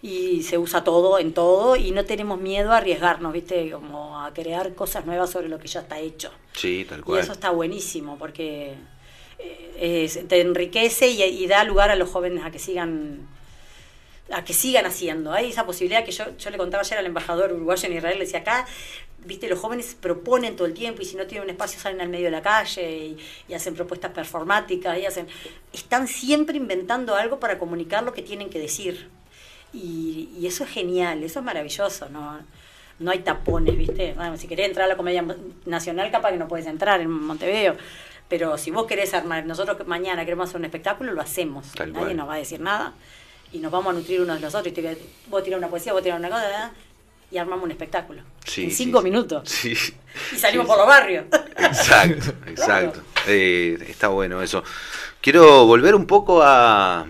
y 0.02 0.42
se 0.42 0.58
usa 0.58 0.84
todo 0.84 1.18
en 1.18 1.32
todo 1.32 1.74
y 1.76 1.90
no 1.90 2.04
tenemos 2.04 2.38
miedo 2.40 2.72
a 2.72 2.76
arriesgarnos, 2.78 3.32
¿viste? 3.32 3.70
Como 3.70 4.20
a 4.20 4.32
crear 4.34 4.74
cosas 4.74 5.06
nuevas 5.06 5.30
sobre 5.30 5.48
lo 5.48 5.58
que 5.58 5.68
ya 5.68 5.80
está 5.80 5.98
hecho. 5.98 6.30
Sí, 6.52 6.86
tal 6.88 7.00
Y 7.00 7.02
cual. 7.02 7.20
eso 7.20 7.32
está 7.32 7.50
buenísimo 7.50 8.16
porque 8.18 8.74
eh, 9.38 10.04
es- 10.04 10.26
te 10.28 10.40
enriquece 10.40 11.08
y, 11.08 11.22
y 11.22 11.46
da 11.46 11.64
lugar 11.64 11.90
a 11.90 11.96
los 11.96 12.08
jóvenes 12.10 12.44
a 12.44 12.50
que 12.50 12.58
sigan 12.58 13.26
a 14.30 14.44
que 14.44 14.52
sigan 14.52 14.86
haciendo. 14.86 15.32
Hay 15.32 15.50
esa 15.50 15.66
posibilidad 15.66 16.04
que 16.04 16.12
yo, 16.12 16.36
yo 16.36 16.50
le 16.50 16.58
contaba 16.58 16.82
ayer 16.82 16.98
al 16.98 17.06
embajador 17.06 17.52
uruguayo 17.52 17.88
en 17.88 17.96
Israel, 17.96 18.18
le 18.18 18.24
decía 18.24 18.40
acá, 18.40 18.66
viste, 19.24 19.48
los 19.48 19.58
jóvenes 19.58 19.96
proponen 20.00 20.56
todo 20.56 20.66
el 20.66 20.74
tiempo 20.74 21.02
y 21.02 21.04
si 21.04 21.16
no 21.16 21.26
tienen 21.26 21.44
un 21.44 21.50
espacio 21.50 21.80
salen 21.80 22.00
al 22.00 22.08
medio 22.08 22.26
de 22.26 22.30
la 22.32 22.42
calle 22.42 22.96
y, 22.96 23.18
y 23.48 23.54
hacen 23.54 23.74
propuestas 23.74 24.12
performáticas 24.12 24.98
y 24.98 25.06
hacen. 25.06 25.26
Están 25.72 26.08
siempre 26.08 26.56
inventando 26.56 27.14
algo 27.16 27.38
para 27.40 27.58
comunicar 27.58 28.02
lo 28.02 28.12
que 28.12 28.22
tienen 28.22 28.50
que 28.50 28.58
decir. 28.58 29.08
Y, 29.72 30.30
y 30.38 30.46
eso 30.46 30.64
es 30.64 30.70
genial, 30.70 31.22
eso 31.22 31.40
es 31.40 31.44
maravilloso, 31.44 32.08
¿no? 32.08 32.38
No 32.98 33.10
hay 33.10 33.18
tapones, 33.18 33.76
¿viste? 33.76 34.14
Bueno, 34.14 34.38
si 34.38 34.48
querés 34.48 34.68
entrar 34.68 34.86
a 34.86 34.88
la 34.88 34.96
comedia 34.96 35.22
nacional, 35.66 36.10
capaz 36.10 36.30
que 36.30 36.38
no 36.38 36.48
puedes 36.48 36.66
entrar 36.66 37.00
en 37.00 37.10
Montevideo. 37.10 37.76
Pero 38.28 38.56
si 38.58 38.70
vos 38.70 38.86
querés 38.86 39.12
armar, 39.12 39.44
nosotros 39.44 39.76
que 39.76 39.84
mañana 39.84 40.24
queremos 40.24 40.48
hacer 40.48 40.58
un 40.60 40.64
espectáculo, 40.64 41.12
lo 41.12 41.20
hacemos. 41.20 41.72
Tal 41.72 41.92
Nadie 41.92 42.06
cual. 42.06 42.16
nos 42.16 42.28
va 42.28 42.34
a 42.34 42.38
decir 42.38 42.60
nada. 42.60 42.94
Y 43.52 43.58
nos 43.58 43.70
vamos 43.72 43.90
a 43.94 43.98
nutrir 43.98 44.20
unos 44.20 44.36
de 44.36 44.42
los 44.42 44.54
otros. 44.54 44.72
Y 44.72 44.72
te, 44.82 44.98
vos 45.28 45.42
tirás 45.42 45.58
una 45.58 45.68
poesía, 45.68 45.92
vos 45.92 46.02
tirás 46.02 46.18
una 46.18 46.28
cosa, 46.28 46.72
y 47.30 47.38
armamos 47.38 47.64
un 47.64 47.70
espectáculo. 47.70 48.22
Sí, 48.44 48.64
en 48.64 48.70
cinco 48.70 48.98
sí. 48.98 49.04
minutos. 49.04 49.48
Sí. 49.48 49.74
Y 50.32 50.36
salimos 50.36 50.66
por 50.66 50.78
los 50.78 50.86
barrios. 50.86 51.24
Exacto, 51.56 52.32
exacto. 52.46 53.00
Eh, 53.26 53.76
está 53.88 54.08
bueno 54.08 54.40
eso. 54.42 54.62
Quiero 55.20 55.66
volver 55.66 55.94
un 55.94 56.06
poco 56.06 56.42
a, 56.42 57.06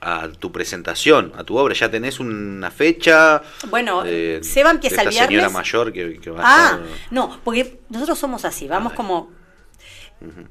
a 0.00 0.28
tu 0.38 0.50
presentación, 0.52 1.32
a 1.36 1.44
tu 1.44 1.56
obra. 1.56 1.74
¿Ya 1.74 1.90
tenés 1.90 2.18
una 2.20 2.70
fecha? 2.70 3.42
Bueno, 3.68 4.02
eh, 4.04 4.40
Seba 4.42 4.70
empieza 4.72 4.96
de 4.96 5.02
el 5.02 5.08
esta 5.08 5.24
señora 5.26 5.28
viernes. 5.28 5.52
mayor 5.52 5.92
que, 5.92 6.18
que 6.20 6.30
va 6.30 6.40
a 6.40 6.44
Ah, 6.44 6.70
estar- 6.80 6.82
no, 7.10 7.38
porque 7.44 7.78
nosotros 7.90 8.18
somos 8.18 8.44
así, 8.44 8.66
vamos 8.68 8.92
como... 8.94 9.30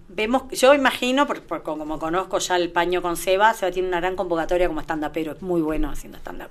Vemos, 0.09 0.43
yo 0.51 0.73
imagino, 0.73 1.25
por, 1.27 1.41
por- 1.41 1.63
como 1.63 1.99
conozco 1.99 2.39
ya 2.39 2.55
el 2.55 2.69
paño 2.71 3.01
con 3.01 3.17
Seba, 3.17 3.53
Seba 3.53 3.71
tiene 3.71 3.87
una 3.87 3.99
gran 3.99 4.15
convocatoria 4.15 4.67
como 4.67 4.81
stand-upero, 4.81 5.33
es 5.33 5.41
muy 5.41 5.61
bueno 5.61 5.89
haciendo 5.89 6.17
stand-up. 6.19 6.49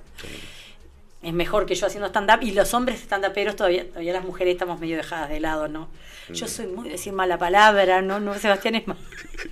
Es 1.21 1.31
mejor 1.33 1.65
que 1.65 1.75
yo 1.75 1.87
haciendo 1.87 2.07
stand-up 2.09 2.39
y 2.41 2.51
los 2.51 2.73
hombres 2.73 3.01
stand-uperos 3.01 3.55
todavía, 3.55 3.87
todavía 3.87 4.11
las 4.13 4.25
mujeres 4.25 4.53
estamos 4.53 4.79
medio 4.81 4.97
dejadas 4.97 5.29
de 5.29 5.39
lado, 5.39 5.67
¿no? 5.69 5.87
Yo 6.33 6.47
soy 6.47 6.67
muy 6.67 6.85
de 6.85 6.91
decir 6.91 7.13
mala 7.13 7.37
palabra, 7.37 8.01
¿no? 8.01 8.19
No, 8.19 8.33
Sebastián 8.35 8.75
es 8.75 8.87
más... 8.87 8.97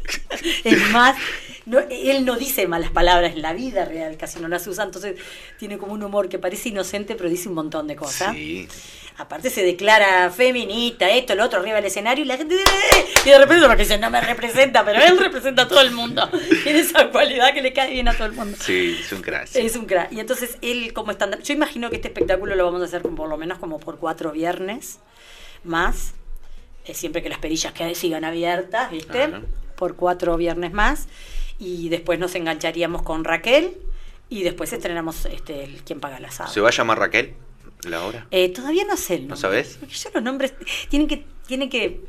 es 0.64 0.91
más, 0.91 1.15
no, 1.65 1.80
él 1.80 2.26
no 2.26 2.35
dice 2.38 2.68
malas 2.68 2.91
palabras 2.91 3.34
en 3.34 3.41
la 3.41 3.53
vida 3.53 3.85
real, 3.85 4.18
casi 4.18 4.39
no 4.39 4.48
las 4.48 4.65
usa, 4.68 4.84
entonces 4.84 5.15
tiene 5.60 5.77
como 5.77 5.93
un 5.93 6.03
humor 6.03 6.27
que 6.30 6.39
parece 6.39 6.69
inocente, 6.69 7.15
pero 7.15 7.30
dice 7.30 7.48
un 7.49 7.56
montón 7.56 7.88
de 7.88 7.95
cosas. 7.95 8.34
Sí. 8.34 8.68
Aparte 9.18 9.50
se 9.50 9.64
declara 9.64 10.30
feminista, 10.32 11.10
esto, 11.10 11.36
lo 11.36 11.44
otro, 11.46 11.60
arriba 11.60 11.76
del 11.76 11.86
escenario 11.86 12.24
y 12.24 12.28
la 12.28 12.38
gente 12.38 12.56
dice, 12.56 12.66
"Eh", 12.94 13.06
y 13.26 13.30
de 13.30 13.38
repente 13.38 13.66
porque 13.68 13.84
dice, 13.84 13.98
no 13.98 14.10
me 14.10 14.20
representa, 14.22 14.84
pero 14.84 15.02
él 15.04 15.18
representa 15.20 15.64
a 15.64 15.68
todo 15.68 15.82
el 15.82 15.92
mundo. 15.92 16.28
Tiene 16.64 16.80
esa 16.80 17.10
cualidad 17.12 17.54
que 17.54 17.62
le 17.62 17.74
cae 17.74 17.92
bien 17.92 18.08
a 18.08 18.14
todo 18.14 18.26
el 18.26 18.34
mundo. 18.34 18.58
Sí, 18.60 18.98
es 19.00 19.12
un 19.12 19.22
crack. 19.22 19.50
Es 19.56 19.76
un 19.76 19.86
crack. 19.86 20.12
Y 20.12 20.20
entonces 20.20 20.58
él 20.62 20.94
como 20.94 21.12
stand 21.12 21.42
yo 21.44 21.54
imagino 21.54 21.90
que 21.90 21.98
este 21.98 22.08
espectáculo 22.08 22.56
lo 22.56 22.66
vamos 22.66 22.82
a 22.82 22.86
hacer 22.86 23.02
por 23.02 23.30
lo 23.30 23.38
menos 23.38 23.60
como 23.60 23.80
por 23.80 24.00
cuatro 24.00 24.32
viernes 24.32 25.00
más, 25.64 26.14
eh, 26.86 26.94
siempre 26.94 27.22
que 27.22 27.30
las 27.30 27.40
perillas 27.40 27.74
que 27.74 27.94
sigan 27.96 28.24
abiertas, 28.24 28.90
¿viste? 28.92 29.24
Ajá. 29.24 29.42
Por 29.76 29.96
cuatro 29.96 30.36
viernes 30.38 30.72
más. 30.74 31.08
Y 31.60 31.90
después 31.90 32.18
nos 32.18 32.34
engancharíamos 32.34 33.04
con 33.04 33.24
Raquel 33.24 33.78
y 34.30 34.44
después 34.44 34.74
estrenamos 34.74 35.26
este, 35.26 35.64
el 35.64 35.84
Quién 35.84 36.00
paga 36.00 36.18
el 36.18 36.26
asado. 36.26 36.52
¿Se 36.52 36.60
va 36.62 36.70
a 36.70 36.72
llamar 36.72 36.98
Raquel 36.98 37.36
la 37.88 38.06
obra? 38.06 38.28
Eh, 38.32 38.49
todavía 38.49 38.86
no 38.86 38.98
sé 38.98 39.16
el 39.16 39.22
¿No 39.22 39.36
nombre. 39.36 39.41
sabes? 39.41 39.78
Porque 39.80 39.95
yo 39.95 40.10
los 40.14 40.24
nombres 40.24 40.53
tienen 40.90 41.08
que, 41.08 41.26
tienen 41.48 41.70
que 41.70 42.02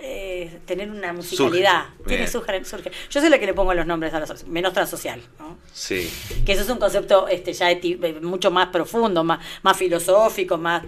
eh, 0.00 0.60
tener 0.64 0.90
una 0.90 1.12
musicalidad. 1.12 1.86
Tiene, 2.06 2.26
surge, 2.28 2.64
surge. 2.64 2.90
Yo 3.10 3.20
soy 3.20 3.30
la 3.30 3.38
que 3.38 3.46
le 3.46 3.54
pongo 3.54 3.74
los 3.74 3.86
nombres 3.86 4.14
a 4.14 4.20
los 4.20 4.46
menos 4.46 4.72
transocial, 4.72 5.20
¿no? 5.38 5.58
Sí. 5.72 6.08
Que 6.44 6.52
eso 6.52 6.62
es 6.62 6.68
un 6.68 6.78
concepto 6.78 7.26
este, 7.28 7.52
ya 7.52 7.70
eh, 7.70 8.18
mucho 8.22 8.50
más 8.50 8.68
profundo, 8.68 9.24
más, 9.24 9.44
más 9.62 9.76
filosófico, 9.76 10.56
más 10.56 10.84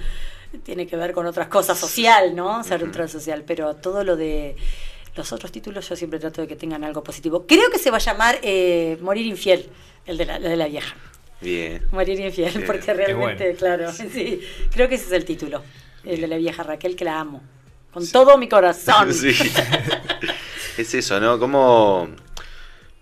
tiene 0.65 0.87
que 0.87 0.97
ver 0.97 1.13
con 1.13 1.27
otras 1.27 1.49
cosas 1.49 1.79
social, 1.79 2.35
¿no? 2.35 2.63
Ser 2.65 2.85
un 2.85 2.93
transocial. 2.93 3.45
Pero 3.45 3.77
todo 3.77 4.05
lo 4.05 4.17
de 4.17 4.57
los 5.17 5.33
otros 5.33 5.51
títulos 5.51 5.89
yo 5.89 5.97
siempre 5.97 6.19
trato 6.19 6.43
de 6.43 6.49
que 6.49 6.57
tengan 6.57 6.85
algo 6.85 7.03
positivo. 7.03 7.47
Creo 7.47 7.71
que 7.71 7.79
se 7.79 7.91
va 7.91 7.97
a 7.97 8.01
llamar 8.01 8.39
eh, 8.43 8.97
Morir 9.01 9.27
infiel, 9.27 9.69
el 10.07 10.17
de 10.19 10.27
la, 10.27 10.37
el 10.37 10.43
de 10.43 10.57
la 10.57 10.67
vieja. 10.69 10.95
Bien. 11.41 11.87
Morir 11.91 12.21
infiel, 12.21 12.53
Bien, 12.53 12.67
porque 12.67 12.93
realmente, 12.93 13.45
bueno. 13.45 13.59
claro, 13.59 13.93
sí, 13.93 14.41
creo 14.71 14.89
que 14.89 14.97
ese 14.97 15.07
es 15.07 15.13
el 15.13 15.25
título, 15.25 15.63
el 16.05 16.21
de 16.21 16.27
la 16.29 16.37
vieja 16.37 16.63
Raquel, 16.63 16.97
que 16.97 17.05
la 17.05 17.19
amo, 17.19 17.43
con 17.93 18.07
todo 18.09 18.37
mi 18.37 18.49
corazón. 18.49 19.13
Sí. 19.15 19.31
es 20.77 20.95
eso, 20.95 21.19
¿no? 21.21 21.39
Como 21.39 22.09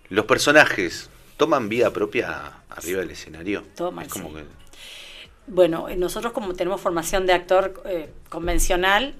los 0.09 0.25
personajes 0.25 1.09
toman 1.37 1.69
vida 1.69 1.91
propia 1.91 2.53
arriba 2.69 2.99
del 3.01 3.11
escenario. 3.11 3.63
Toman, 3.75 4.05
es 4.05 4.11
como 4.11 4.33
que 4.33 4.43
Bueno, 5.47 5.87
nosotros 5.97 6.33
como 6.33 6.53
tenemos 6.53 6.79
formación 6.81 7.25
de 7.25 7.33
actor 7.33 7.81
eh, 7.85 8.09
convencional, 8.29 9.15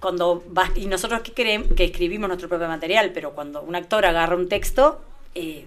cuando 0.00 0.42
vas, 0.48 0.70
y 0.76 0.86
nosotros 0.86 1.20
que, 1.20 1.32
queremos, 1.32 1.68
que 1.76 1.84
escribimos 1.84 2.28
nuestro 2.28 2.48
propio 2.48 2.68
material, 2.68 3.12
pero 3.12 3.32
cuando 3.32 3.62
un 3.62 3.76
actor 3.76 4.06
agarra 4.06 4.34
un 4.34 4.48
texto, 4.48 5.02
eh, 5.34 5.66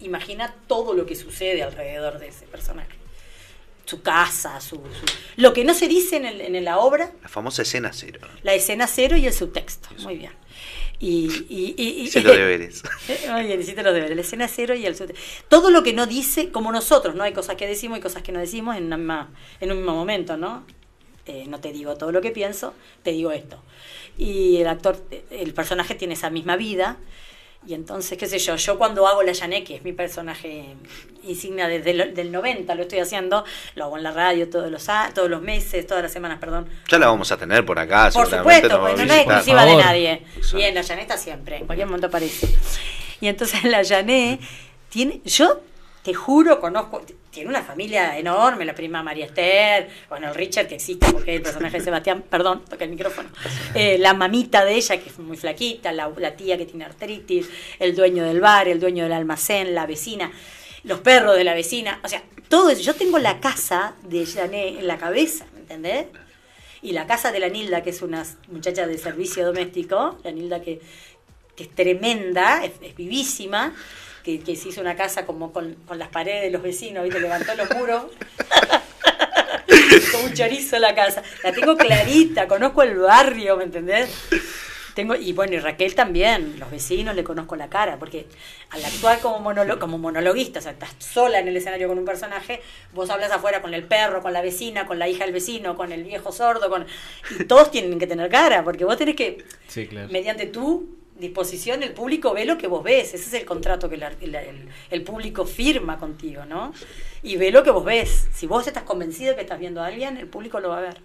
imagina 0.00 0.54
todo 0.66 0.94
lo 0.94 1.06
que 1.06 1.14
sucede 1.16 1.62
alrededor 1.62 2.18
de 2.18 2.28
ese 2.28 2.46
personaje. 2.46 2.96
Su 3.84 4.02
casa, 4.02 4.60
su, 4.60 4.76
su- 4.76 4.82
lo 5.36 5.52
que 5.54 5.64
no 5.64 5.72
se 5.72 5.88
dice 5.88 6.16
en, 6.16 6.26
el- 6.26 6.40
en 6.42 6.62
la 6.64 6.78
obra, 6.78 7.10
la 7.22 7.28
famosa 7.28 7.62
escena 7.62 7.90
cero. 7.92 8.20
la 8.42 8.52
escena 8.54 8.86
cero 8.86 9.16
y 9.16 9.26
el 9.26 9.32
subtexto. 9.32 9.88
Muy 10.00 10.16
bien. 10.18 10.32
Y, 11.00 11.26
y, 11.48 11.74
y- 11.78 11.84
y- 12.00 12.02
Hice 12.02 12.20
los 12.22 12.36
deberes. 12.36 12.82
Eh, 13.08 13.28
Muy 13.30 13.44
bien, 13.44 13.60
hiciste 13.60 13.82
los 13.82 13.94
deberes. 13.94 14.14
La 14.14 14.20
escena 14.22 14.46
cero 14.48 14.74
y 14.74 14.84
el 14.84 14.94
subtexto. 14.94 15.24
Todo 15.48 15.70
lo 15.70 15.82
que 15.82 15.94
no 15.94 16.06
dice, 16.06 16.50
como 16.50 16.70
nosotros, 16.70 17.14
¿no? 17.14 17.22
Hay 17.24 17.32
cosas 17.32 17.56
que 17.56 17.66
decimos 17.66 17.96
y 17.98 18.00
cosas 18.02 18.22
que 18.22 18.30
no 18.32 18.40
decimos 18.40 18.76
en, 18.76 18.84
una 18.86 18.98
misma- 18.98 19.28
en 19.60 19.70
un 19.72 19.78
mismo 19.78 19.94
momento, 19.94 20.36
¿no? 20.36 20.66
Eh, 21.24 21.44
no 21.48 21.60
te 21.60 21.72
digo 21.72 21.96
todo 21.96 22.10
lo 22.12 22.20
que 22.20 22.30
pienso, 22.30 22.74
te 23.02 23.12
digo 23.12 23.30
esto. 23.32 23.62
Y 24.18 24.56
el 24.58 24.66
actor, 24.66 25.02
eh, 25.10 25.24
el 25.30 25.54
personaje 25.54 25.94
tiene 25.94 26.12
esa 26.14 26.28
misma 26.30 26.56
vida. 26.56 26.98
Y 27.68 27.74
entonces, 27.74 28.16
qué 28.16 28.26
sé 28.26 28.38
yo, 28.38 28.56
yo 28.56 28.78
cuando 28.78 29.06
hago 29.06 29.22
la 29.22 29.32
Yané, 29.32 29.62
que 29.62 29.74
es 29.74 29.84
mi 29.84 29.92
personaje 29.92 30.74
insignia 31.22 31.68
desde 31.68 31.90
el 31.90 32.14
del 32.14 32.32
90, 32.32 32.74
lo 32.74 32.80
estoy 32.80 33.00
haciendo, 33.00 33.44
lo 33.74 33.84
hago 33.84 33.98
en 33.98 34.04
la 34.04 34.10
radio 34.10 34.48
todos 34.48 34.70
los, 34.70 34.86
todos 35.14 35.28
los 35.28 35.42
meses, 35.42 35.86
todas 35.86 36.02
las 36.02 36.10
semanas, 36.10 36.38
perdón. 36.38 36.66
Ya 36.88 36.98
la 36.98 37.08
vamos 37.08 37.30
a 37.30 37.36
tener 37.36 37.66
por 37.66 37.78
acá. 37.78 38.08
Por 38.10 38.26
supuesto, 38.26 38.74
a 38.74 38.80
porque 38.80 39.04
no 39.04 39.12
es 39.12 39.20
exclusiva 39.20 39.66
de 39.66 39.76
nadie. 39.76 40.12
Exacto. 40.12 40.56
Bien, 40.56 40.74
la 40.74 40.80
Yané 40.80 41.02
está 41.02 41.18
siempre, 41.18 41.58
en 41.58 41.66
cualquier 41.66 41.86
momento 41.88 42.06
aparece. 42.06 42.48
Y 43.20 43.28
entonces 43.28 43.62
la 43.64 43.82
Yané 43.82 44.40
tiene, 44.88 45.20
yo 45.26 45.60
te 46.02 46.14
juro, 46.14 46.60
conozco, 46.60 47.02
tiene 47.30 47.50
una 47.50 47.62
familia 47.62 48.18
enorme, 48.18 48.64
la 48.64 48.74
prima 48.74 49.02
María 49.02 49.26
Esther, 49.26 49.88
bueno, 50.08 50.28
el 50.28 50.34
Richard 50.34 50.66
que 50.66 50.76
existe 50.76 51.10
porque 51.12 51.36
el 51.36 51.42
personaje 51.42 51.78
de 51.78 51.84
Sebastián, 51.84 52.24
perdón, 52.30 52.64
toca 52.68 52.84
el 52.84 52.90
micrófono, 52.90 53.28
Eh, 53.74 53.98
la 53.98 54.14
mamita 54.14 54.64
de 54.64 54.74
ella 54.74 54.98
que 54.98 55.08
es 55.10 55.18
muy 55.18 55.36
flaquita, 55.36 55.92
la, 55.92 56.10
tía 56.36 56.56
que 56.56 56.66
tiene 56.66 56.84
artritis, 56.84 57.48
el 57.78 57.94
dueño 57.94 58.24
del 58.24 58.40
bar, 58.40 58.68
el 58.68 58.80
dueño 58.80 59.04
del 59.04 59.12
almacén, 59.12 59.74
la 59.74 59.86
vecina, 59.86 60.30
los 60.84 61.00
perros 61.00 61.36
de 61.36 61.44
la 61.44 61.54
vecina, 61.54 62.00
o 62.02 62.08
sea, 62.08 62.22
todo 62.48 62.70
eso. 62.70 62.82
Yo 62.82 62.94
tengo 62.94 63.18
la 63.18 63.40
casa 63.40 63.94
de 64.02 64.24
Jané 64.24 64.78
en 64.78 64.86
la 64.86 64.96
cabeza, 64.96 65.46
¿me 65.54 65.60
entendés? 65.60 66.06
Y 66.80 66.92
la 66.92 67.06
casa 67.06 67.32
de 67.32 67.40
la 67.40 67.48
Nilda, 67.48 67.82
que 67.82 67.90
es 67.90 68.02
una 68.02 68.24
muchacha 68.48 68.86
de 68.86 68.96
servicio 68.98 69.44
doméstico, 69.44 70.18
la 70.22 70.30
Nilda 70.30 70.62
que, 70.62 70.80
que 71.56 71.64
es 71.64 71.74
tremenda, 71.74 72.64
es 72.64 72.96
vivísima, 72.96 73.74
que, 74.28 74.40
que 74.40 74.56
se 74.56 74.68
hizo 74.68 74.82
una 74.82 74.94
casa 74.94 75.24
como 75.24 75.52
con, 75.52 75.74
con 75.86 75.98
las 75.98 76.08
paredes 76.08 76.42
de 76.42 76.50
los 76.50 76.60
vecinos, 76.62 77.02
¿viste? 77.04 77.18
Levantó 77.18 77.54
los 77.54 77.70
muros. 77.74 78.02
como 80.12 80.24
un 80.24 80.34
chorizo 80.34 80.78
la 80.78 80.94
casa. 80.94 81.22
La 81.42 81.52
tengo 81.52 81.76
clarita, 81.76 82.46
conozco 82.46 82.82
el 82.82 82.96
barrio, 82.98 83.56
¿me 83.56 83.64
entendés? 83.64 84.10
Tengo, 84.94 85.14
y 85.14 85.32
bueno, 85.32 85.54
y 85.54 85.58
Raquel 85.60 85.94
también, 85.94 86.58
los 86.58 86.70
vecinos 86.72 87.14
le 87.14 87.22
conozco 87.22 87.54
la 87.56 87.68
cara, 87.70 87.98
porque 88.00 88.26
al 88.70 88.84
actuar 88.84 89.20
como, 89.20 89.38
monolo- 89.38 89.78
como 89.78 89.96
monologuista, 89.96 90.58
o 90.58 90.62
sea, 90.62 90.72
estás 90.72 90.90
sola 90.98 91.38
en 91.38 91.46
el 91.46 91.56
escenario 91.56 91.86
con 91.88 91.98
un 91.98 92.04
personaje, 92.04 92.60
vos 92.92 93.08
hablas 93.08 93.30
afuera 93.30 93.62
con 93.62 93.74
el 93.74 93.84
perro, 93.84 94.20
con 94.22 94.32
la 94.32 94.42
vecina, 94.42 94.86
con 94.86 94.98
la 94.98 95.08
hija 95.08 95.24
del 95.24 95.32
vecino, 95.32 95.76
con 95.76 95.92
el 95.92 96.02
viejo 96.02 96.32
sordo, 96.32 96.68
con 96.68 96.84
y 97.38 97.44
todos 97.44 97.70
tienen 97.70 97.98
que 98.00 98.08
tener 98.08 98.28
cara, 98.28 98.64
porque 98.64 98.84
vos 98.84 98.96
tenés 98.98 99.14
que, 99.14 99.44
Sí, 99.68 99.86
claro. 99.86 100.08
mediante 100.10 100.46
tu 100.46 100.88
disposición, 101.18 101.82
el 101.82 101.92
público 101.92 102.32
ve 102.32 102.44
lo 102.44 102.58
que 102.58 102.66
vos 102.66 102.82
ves, 102.82 103.14
ese 103.14 103.24
es 103.28 103.34
el 103.34 103.44
contrato 103.44 103.88
que 103.88 103.96
el, 103.96 104.02
el- 104.02 104.68
el 104.90 105.02
público 105.02 105.44
firma 105.44 105.98
contigo, 105.98 106.44
¿no? 106.44 106.72
Y 107.22 107.36
ve 107.36 107.50
lo 107.50 107.62
que 107.62 107.70
vos 107.70 107.84
ves. 107.84 108.28
Si 108.32 108.46
vos 108.46 108.66
estás 108.66 108.84
convencido 108.84 109.34
que 109.34 109.42
estás 109.42 109.58
viendo 109.58 109.82
a 109.82 109.86
alguien, 109.86 110.16
el 110.16 110.26
público 110.28 110.60
lo 110.60 110.68
va 110.70 110.78
a 110.78 110.82
ver. 110.82 111.00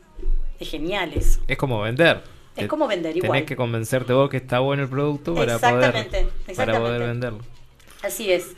Es 0.59 0.69
genial 0.69 1.13
eso. 1.13 1.39
Es 1.47 1.57
como 1.57 1.81
vender. 1.81 2.21
Es 2.55 2.67
como 2.67 2.87
vender 2.87 3.17
igual. 3.17 3.31
Tenés 3.31 3.45
que 3.47 3.55
convencerte 3.55 4.13
vos 4.13 4.29
que 4.29 4.37
está 4.37 4.59
bueno 4.59 4.83
el 4.83 4.89
producto 4.89 5.33
para 5.33 5.57
poder, 5.57 5.73
Exactamente, 5.73 6.17
para 6.45 6.51
exactamente. 6.51 6.79
poder 6.87 7.01
venderlo. 7.07 7.39
Así 8.03 8.31
es. 8.31 8.51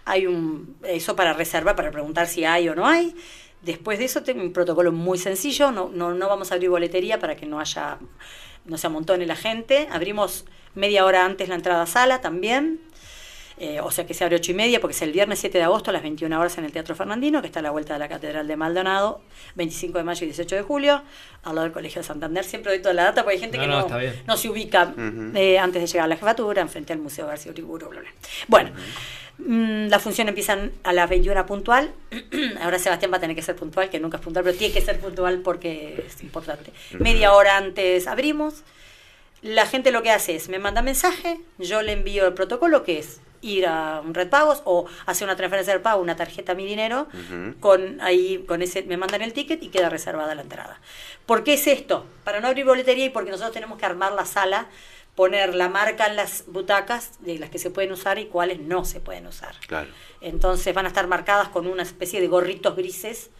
Hay 0.06 0.26
un 0.26 0.74
eso 0.82 1.14
para 1.14 1.34
reserva 1.34 1.76
para 1.76 1.92
preguntar 1.92 2.26
si 2.26 2.44
hay 2.44 2.68
o 2.68 2.74
no 2.74 2.88
hay. 2.88 3.14
Después 3.62 4.00
de 4.00 4.06
eso 4.06 4.24
tengo 4.24 4.42
un 4.42 4.52
protocolo 4.52 4.90
muy 4.90 5.18
sencillo, 5.18 5.70
no, 5.70 5.88
no, 5.94 6.14
no 6.14 6.28
vamos 6.28 6.50
a 6.50 6.56
abrir 6.56 6.68
boletería 6.68 7.20
para 7.20 7.36
que 7.36 7.46
no 7.46 7.60
haya 7.60 7.98
no 8.64 8.76
se 8.76 8.88
amontone 8.88 9.24
la 9.26 9.36
gente. 9.36 9.86
Abrimos 9.92 10.46
media 10.74 11.04
hora 11.04 11.24
antes 11.24 11.48
la 11.48 11.54
entrada 11.56 11.82
a 11.82 11.86
sala 11.86 12.20
también. 12.20 12.80
Eh, 13.62 13.78
o 13.82 13.90
sea 13.90 14.06
que 14.06 14.14
se 14.14 14.24
abre 14.24 14.36
ocho 14.36 14.52
y 14.52 14.54
media 14.54 14.80
porque 14.80 14.96
es 14.96 15.02
el 15.02 15.12
viernes 15.12 15.38
7 15.40 15.58
de 15.58 15.64
agosto 15.64 15.90
a 15.90 15.92
las 15.92 16.00
21 16.00 16.40
horas 16.40 16.56
en 16.56 16.64
el 16.64 16.72
Teatro 16.72 16.94
Fernandino, 16.94 17.42
que 17.42 17.46
está 17.48 17.60
a 17.60 17.62
la 17.62 17.70
vuelta 17.70 17.92
de 17.92 17.98
la 17.98 18.08
Catedral 18.08 18.48
de 18.48 18.56
Maldonado, 18.56 19.20
25 19.56 19.98
de 19.98 20.04
mayo 20.04 20.22
y 20.24 20.28
18 20.28 20.56
de 20.56 20.62
julio, 20.62 21.02
al 21.42 21.54
lado 21.56 21.64
del 21.64 21.72
Colegio 21.72 22.00
de 22.00 22.06
Santander. 22.08 22.42
Siempre 22.42 22.72
doy 22.72 22.80
toda 22.80 22.94
la 22.94 23.04
data 23.04 23.22
porque 23.22 23.34
hay 23.34 23.40
gente 23.40 23.58
No, 23.58 23.64
que 23.64 23.68
no, 23.68 23.86
no, 23.86 23.98
no 24.26 24.36
se 24.38 24.48
ubica 24.48 24.84
Ujú. 24.96 25.32
eh, 25.36 25.58
antes 25.58 25.82
de 25.82 25.86
llegar 25.88 26.04
a 26.06 26.08
la 26.08 26.16
jefatura, 26.16 26.62
enfrente 26.62 26.94
al 26.94 27.00
Museo 27.00 27.26
García 27.26 27.52
Uriburu, 27.52 27.90
bla, 27.90 28.00
bla. 28.00 28.10
Bueno, 28.48 28.70
mm, 29.36 29.88
la 29.88 29.98
función 29.98 30.28
empiezan 30.28 30.72
a 30.82 30.94
las 30.94 31.10
21 31.10 31.44
puntual. 31.44 31.92
Ahora 32.62 32.78
Sebastián 32.78 33.12
va 33.12 33.18
a 33.18 33.20
tener 33.20 33.36
que 33.36 33.42
ser 33.42 33.56
puntual, 33.56 33.90
que 33.90 34.00
nunca 34.00 34.16
es 34.16 34.22
puntual, 34.22 34.42
pero 34.42 34.56
tiene 34.56 34.72
que 34.72 34.80
ser 34.80 34.98
puntual 35.00 35.40
porque 35.40 36.02
es 36.06 36.22
importante. 36.22 36.72
Media 36.98 37.34
hora 37.34 37.58
antes 37.58 38.06
abrimos. 38.06 38.62
La 39.42 39.66
gente 39.66 39.90
lo 39.90 40.02
que 40.02 40.10
hace 40.10 40.36
es, 40.36 40.48
me 40.48 40.58
manda 40.58 40.82
mensaje, 40.82 41.40
yo 41.58 41.80
le 41.82 41.92
envío 41.92 42.26
el 42.26 42.34
protocolo, 42.34 42.82
que 42.82 42.98
es 42.98 43.20
ir 43.42 43.66
a 43.66 44.02
un 44.04 44.12
red 44.12 44.28
pagos 44.28 44.60
o 44.64 44.86
hacer 45.06 45.24
una 45.24 45.36
transferencia 45.36 45.72
de 45.72 45.80
pago, 45.80 46.02
una 46.02 46.16
tarjeta 46.16 46.54
mi 46.54 46.66
dinero, 46.66 47.08
con 47.60 48.00
ahí 48.02 48.44
con 48.46 48.60
ese 48.60 48.82
me 48.82 48.96
mandan 48.96 49.22
el 49.22 49.32
ticket 49.32 49.62
y 49.62 49.68
queda 49.68 49.88
reservada 49.88 50.34
la 50.34 50.42
entrada. 50.42 50.78
¿Por 51.26 51.42
qué 51.42 51.54
es 51.54 51.66
esto? 51.66 52.04
Para 52.24 52.40
no 52.40 52.48
abrir 52.48 52.66
boletería 52.66 53.06
y 53.06 53.10
porque 53.10 53.30
nosotros 53.30 53.54
tenemos 53.54 53.78
que 53.78 53.86
armar 53.86 54.12
la 54.12 54.26
sala, 54.26 54.68
poner 55.14 55.54
la 55.54 55.68
marca 55.68 56.06
en 56.06 56.16
las 56.16 56.44
butacas 56.46 57.12
de 57.20 57.38
las 57.38 57.50
que 57.50 57.58
se 57.58 57.70
pueden 57.70 57.92
usar 57.92 58.18
y 58.18 58.26
cuáles 58.26 58.60
no 58.60 58.84
se 58.84 59.00
pueden 59.00 59.26
usar. 59.26 59.54
Claro. 59.66 59.88
Entonces 60.20 60.74
van 60.74 60.84
a 60.86 60.88
estar 60.88 61.06
marcadas 61.06 61.48
con 61.48 61.66
una 61.66 61.82
especie 61.82 62.20
de 62.20 62.28
gorritos 62.28 62.76
grises 62.76 63.30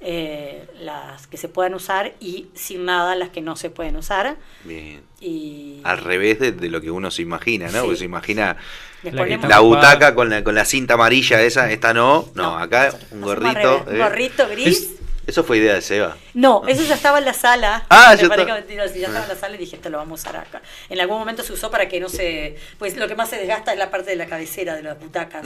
eh, 0.00 0.68
las 0.80 1.26
que 1.26 1.36
se 1.36 1.48
puedan 1.48 1.74
usar 1.74 2.14
y 2.20 2.46
sin 2.54 2.84
nada 2.84 3.16
las 3.16 3.30
que 3.30 3.40
no 3.40 3.56
se 3.56 3.68
pueden 3.70 3.96
usar. 3.96 4.36
Bien. 4.64 5.02
Y 5.20 5.80
Al 5.84 5.98
revés 5.98 6.38
de, 6.38 6.52
de 6.52 6.68
lo 6.68 6.80
que 6.80 6.90
uno 6.90 7.10
se 7.10 7.22
imagina, 7.22 7.66
¿no? 7.66 7.72
Sí. 7.72 7.78
Porque 7.80 7.96
se 7.96 8.04
imagina 8.04 8.56
la, 9.02 9.60
butaca 9.60 10.14
con 10.14 10.30
la, 10.30 10.44
con 10.44 10.54
la 10.54 10.64
cinta 10.64 10.94
amarilla 10.94 11.42
esa, 11.42 11.70
esta 11.70 11.92
no. 11.92 12.28
No, 12.34 12.56
acá 12.58 12.94
un 13.10 13.20
gorrito. 13.20 13.84
un 13.86 13.94
¿eh? 13.96 13.98
gorrito 13.98 14.48
gris. 14.48 14.66
Es- 14.68 14.90
eso 15.28 15.44
fue 15.44 15.58
idea 15.58 15.74
de 15.74 15.82
Seba. 15.82 16.16
No, 16.32 16.62
eso 16.66 16.82
ya 16.82 16.94
estaba 16.94 17.18
en 17.18 17.26
la 17.26 17.34
sala. 17.34 17.84
Ah, 17.90 18.12
Me 18.16 18.16
ya 18.16 18.22
está. 18.34 18.54
mentira, 18.54 18.88
sí, 18.88 18.98
ya 19.00 19.08
estaba 19.08 19.24
en 19.26 19.28
la 19.28 19.36
sala 19.36 19.54
y 19.56 19.58
dije, 19.58 19.76
esto 19.76 19.90
lo 19.90 19.98
vamos 19.98 20.24
a 20.24 20.30
usar 20.30 20.40
acá. 20.40 20.62
En 20.88 20.98
algún 20.98 21.18
momento 21.18 21.42
se 21.42 21.52
usó 21.52 21.70
para 21.70 21.86
que 21.86 22.00
no 22.00 22.08
se... 22.08 22.56
Pues 22.78 22.96
lo 22.96 23.06
que 23.06 23.14
más 23.14 23.28
se 23.28 23.36
desgasta 23.36 23.72
es 23.72 23.78
la 23.78 23.90
parte 23.90 24.10
de 24.10 24.16
la 24.16 24.24
cabecera 24.26 24.74
de 24.74 24.82
las 24.82 24.98
butacas. 24.98 25.44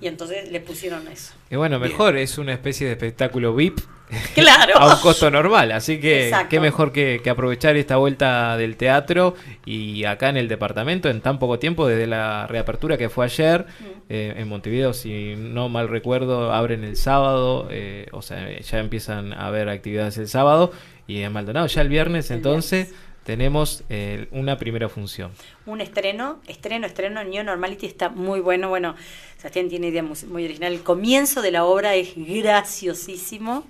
Y 0.00 0.06
entonces 0.08 0.50
le 0.50 0.60
pusieron 0.60 1.06
eso. 1.08 1.34
Y 1.50 1.56
bueno, 1.56 1.78
mejor, 1.78 2.16
es 2.16 2.38
una 2.38 2.54
especie 2.54 2.86
de 2.86 2.92
espectáculo 2.94 3.54
VIP 3.54 3.80
Claro. 4.34 4.78
a 4.78 4.94
un 4.94 5.00
costo 5.00 5.30
normal. 5.30 5.72
Así 5.72 6.00
que 6.00 6.26
Exacto. 6.28 6.48
qué 6.50 6.60
mejor 6.60 6.92
que, 6.92 7.20
que 7.22 7.30
aprovechar 7.30 7.76
esta 7.76 7.96
vuelta 7.96 8.56
del 8.56 8.76
teatro 8.76 9.34
y 9.64 10.04
acá 10.04 10.28
en 10.28 10.36
el 10.36 10.48
departamento 10.48 11.08
en 11.08 11.20
tan 11.20 11.38
poco 11.38 11.58
tiempo, 11.58 11.86
desde 11.86 12.06
la 12.06 12.46
reapertura 12.46 12.96
que 12.96 13.08
fue 13.08 13.24
ayer, 13.26 13.66
eh, 14.08 14.34
en 14.36 14.48
Montevideo, 14.48 14.92
si 14.92 15.34
no 15.36 15.68
mal 15.68 15.88
recuerdo, 15.88 16.52
abren 16.52 16.84
el 16.84 16.96
sábado, 16.96 17.68
eh, 17.70 18.06
o 18.12 18.22
sea, 18.22 18.58
ya 18.60 18.78
empiezan 18.78 19.32
a 19.32 19.46
haber 19.48 19.68
actividades 19.68 20.16
el 20.18 20.28
sábado 20.28 20.72
y 21.06 21.22
en 21.22 21.32
Maldonado 21.32 21.66
ya 21.66 21.82
el 21.82 21.88
viernes, 21.88 22.30
entonces 22.30 22.94
tenemos 23.28 23.84
eh, 23.90 24.26
una 24.30 24.56
primera 24.56 24.88
función. 24.88 25.32
un 25.66 25.82
estreno, 25.82 26.40
estreno, 26.46 26.86
estreno, 26.86 27.22
New 27.24 27.44
Normality 27.44 27.84
está 27.84 28.08
muy 28.08 28.40
bueno. 28.40 28.70
Bueno, 28.70 28.96
Sebastián 29.36 29.68
tiene 29.68 29.88
idea 29.88 30.02
muy, 30.02 30.16
muy 30.28 30.44
original. 30.46 30.72
El 30.72 30.82
comienzo 30.82 31.42
de 31.42 31.50
la 31.50 31.66
obra 31.66 31.94
es 31.94 32.12
graciosísimo. 32.16 33.66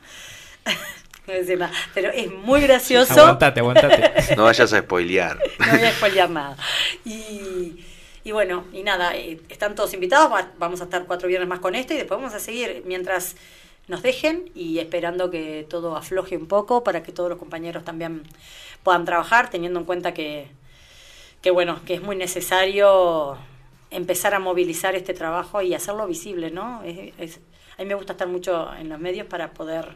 Pero 1.26 2.10
es 2.10 2.30
muy 2.32 2.60
gracioso. 2.60 3.14
Aguantate, 3.20 3.58
aguantate. 3.58 4.12
No 4.36 4.44
vayas 4.44 4.72
a 4.72 4.78
spoilear. 4.78 5.36
No 5.58 5.66
voy 5.76 5.86
a 5.88 5.92
spoilear 5.92 6.30
nada. 6.30 6.56
Y, 7.04 7.84
y 8.22 8.30
bueno, 8.30 8.64
y 8.72 8.84
nada, 8.84 9.16
eh, 9.16 9.40
están 9.48 9.74
todos 9.74 9.92
invitados. 9.92 10.32
va- 10.32 10.52
Vamos 10.58 10.80
a 10.80 10.84
estar 10.84 11.04
cuatro 11.04 11.26
viernes 11.26 11.48
más 11.48 11.58
con 11.58 11.74
esto 11.74 11.94
y 11.94 11.96
después 11.96 12.20
vamos 12.20 12.32
a 12.32 12.38
seguir 12.38 12.84
mientras 12.86 13.34
nos 13.88 14.02
dejen 14.02 14.50
y 14.54 14.78
esperando 14.78 15.30
que 15.32 15.66
todo 15.68 15.96
afloje 15.96 16.36
un 16.36 16.46
poco 16.46 16.84
para 16.84 17.02
que 17.02 17.10
todos 17.10 17.28
los 17.28 17.38
compañeros 17.40 17.84
también 17.84 18.22
puedan 18.82 19.04
trabajar, 19.04 19.50
teniendo 19.50 19.78
en 19.80 19.84
cuenta 19.86 20.14
que, 20.14 20.48
que 21.42 21.50
bueno, 21.50 21.80
que 21.84 21.94
es 21.94 22.02
muy 22.02 22.16
necesario 22.16 23.36
empezar 23.90 24.34
a 24.34 24.38
movilizar 24.38 24.94
este 24.94 25.14
trabajo 25.14 25.62
y 25.62 25.74
hacerlo 25.74 26.06
visible, 26.06 26.50
¿no? 26.50 26.82
Es- 26.84 27.12
es- 27.18 27.40
a 27.78 27.82
mí 27.82 27.88
me 27.88 27.94
gusta 27.94 28.12
estar 28.12 28.28
mucho 28.28 28.72
en 28.74 28.88
los 28.88 28.98
medios 28.98 29.26
para 29.26 29.52
poder 29.52 29.94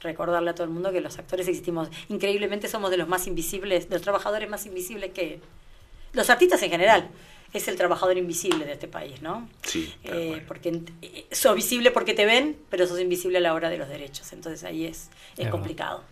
recordarle 0.00 0.50
a 0.50 0.54
todo 0.54 0.64
el 0.64 0.70
mundo 0.70 0.92
que 0.92 1.00
los 1.00 1.18
actores 1.18 1.48
existimos. 1.48 1.88
Increíblemente 2.08 2.68
somos 2.68 2.90
de 2.90 2.96
los 2.98 3.08
más 3.08 3.26
invisibles, 3.26 3.88
de 3.88 3.94
los 3.96 4.02
trabajadores 4.02 4.48
más 4.48 4.66
invisibles 4.66 5.12
que 5.12 5.40
los 6.12 6.28
artistas 6.30 6.62
en 6.62 6.70
general. 6.70 7.08
Es 7.52 7.68
el 7.68 7.76
trabajador 7.76 8.18
invisible 8.18 8.64
de 8.66 8.72
este 8.72 8.88
país, 8.88 9.22
¿no? 9.22 9.48
Sí. 9.62 9.94
Eh, 10.04 10.44
porque 10.46 10.82
eh, 11.00 11.26
sos 11.30 11.54
visible 11.54 11.90
porque 11.92 12.12
te 12.12 12.26
ven, 12.26 12.58
pero 12.68 12.86
sos 12.86 13.00
invisible 13.00 13.38
a 13.38 13.40
la 13.40 13.54
hora 13.54 13.70
de 13.70 13.78
los 13.78 13.88
derechos. 13.88 14.32
Entonces 14.32 14.64
ahí 14.64 14.84
es, 14.84 15.10
es 15.38 15.46
Es 15.46 15.50
complicado. 15.50 16.02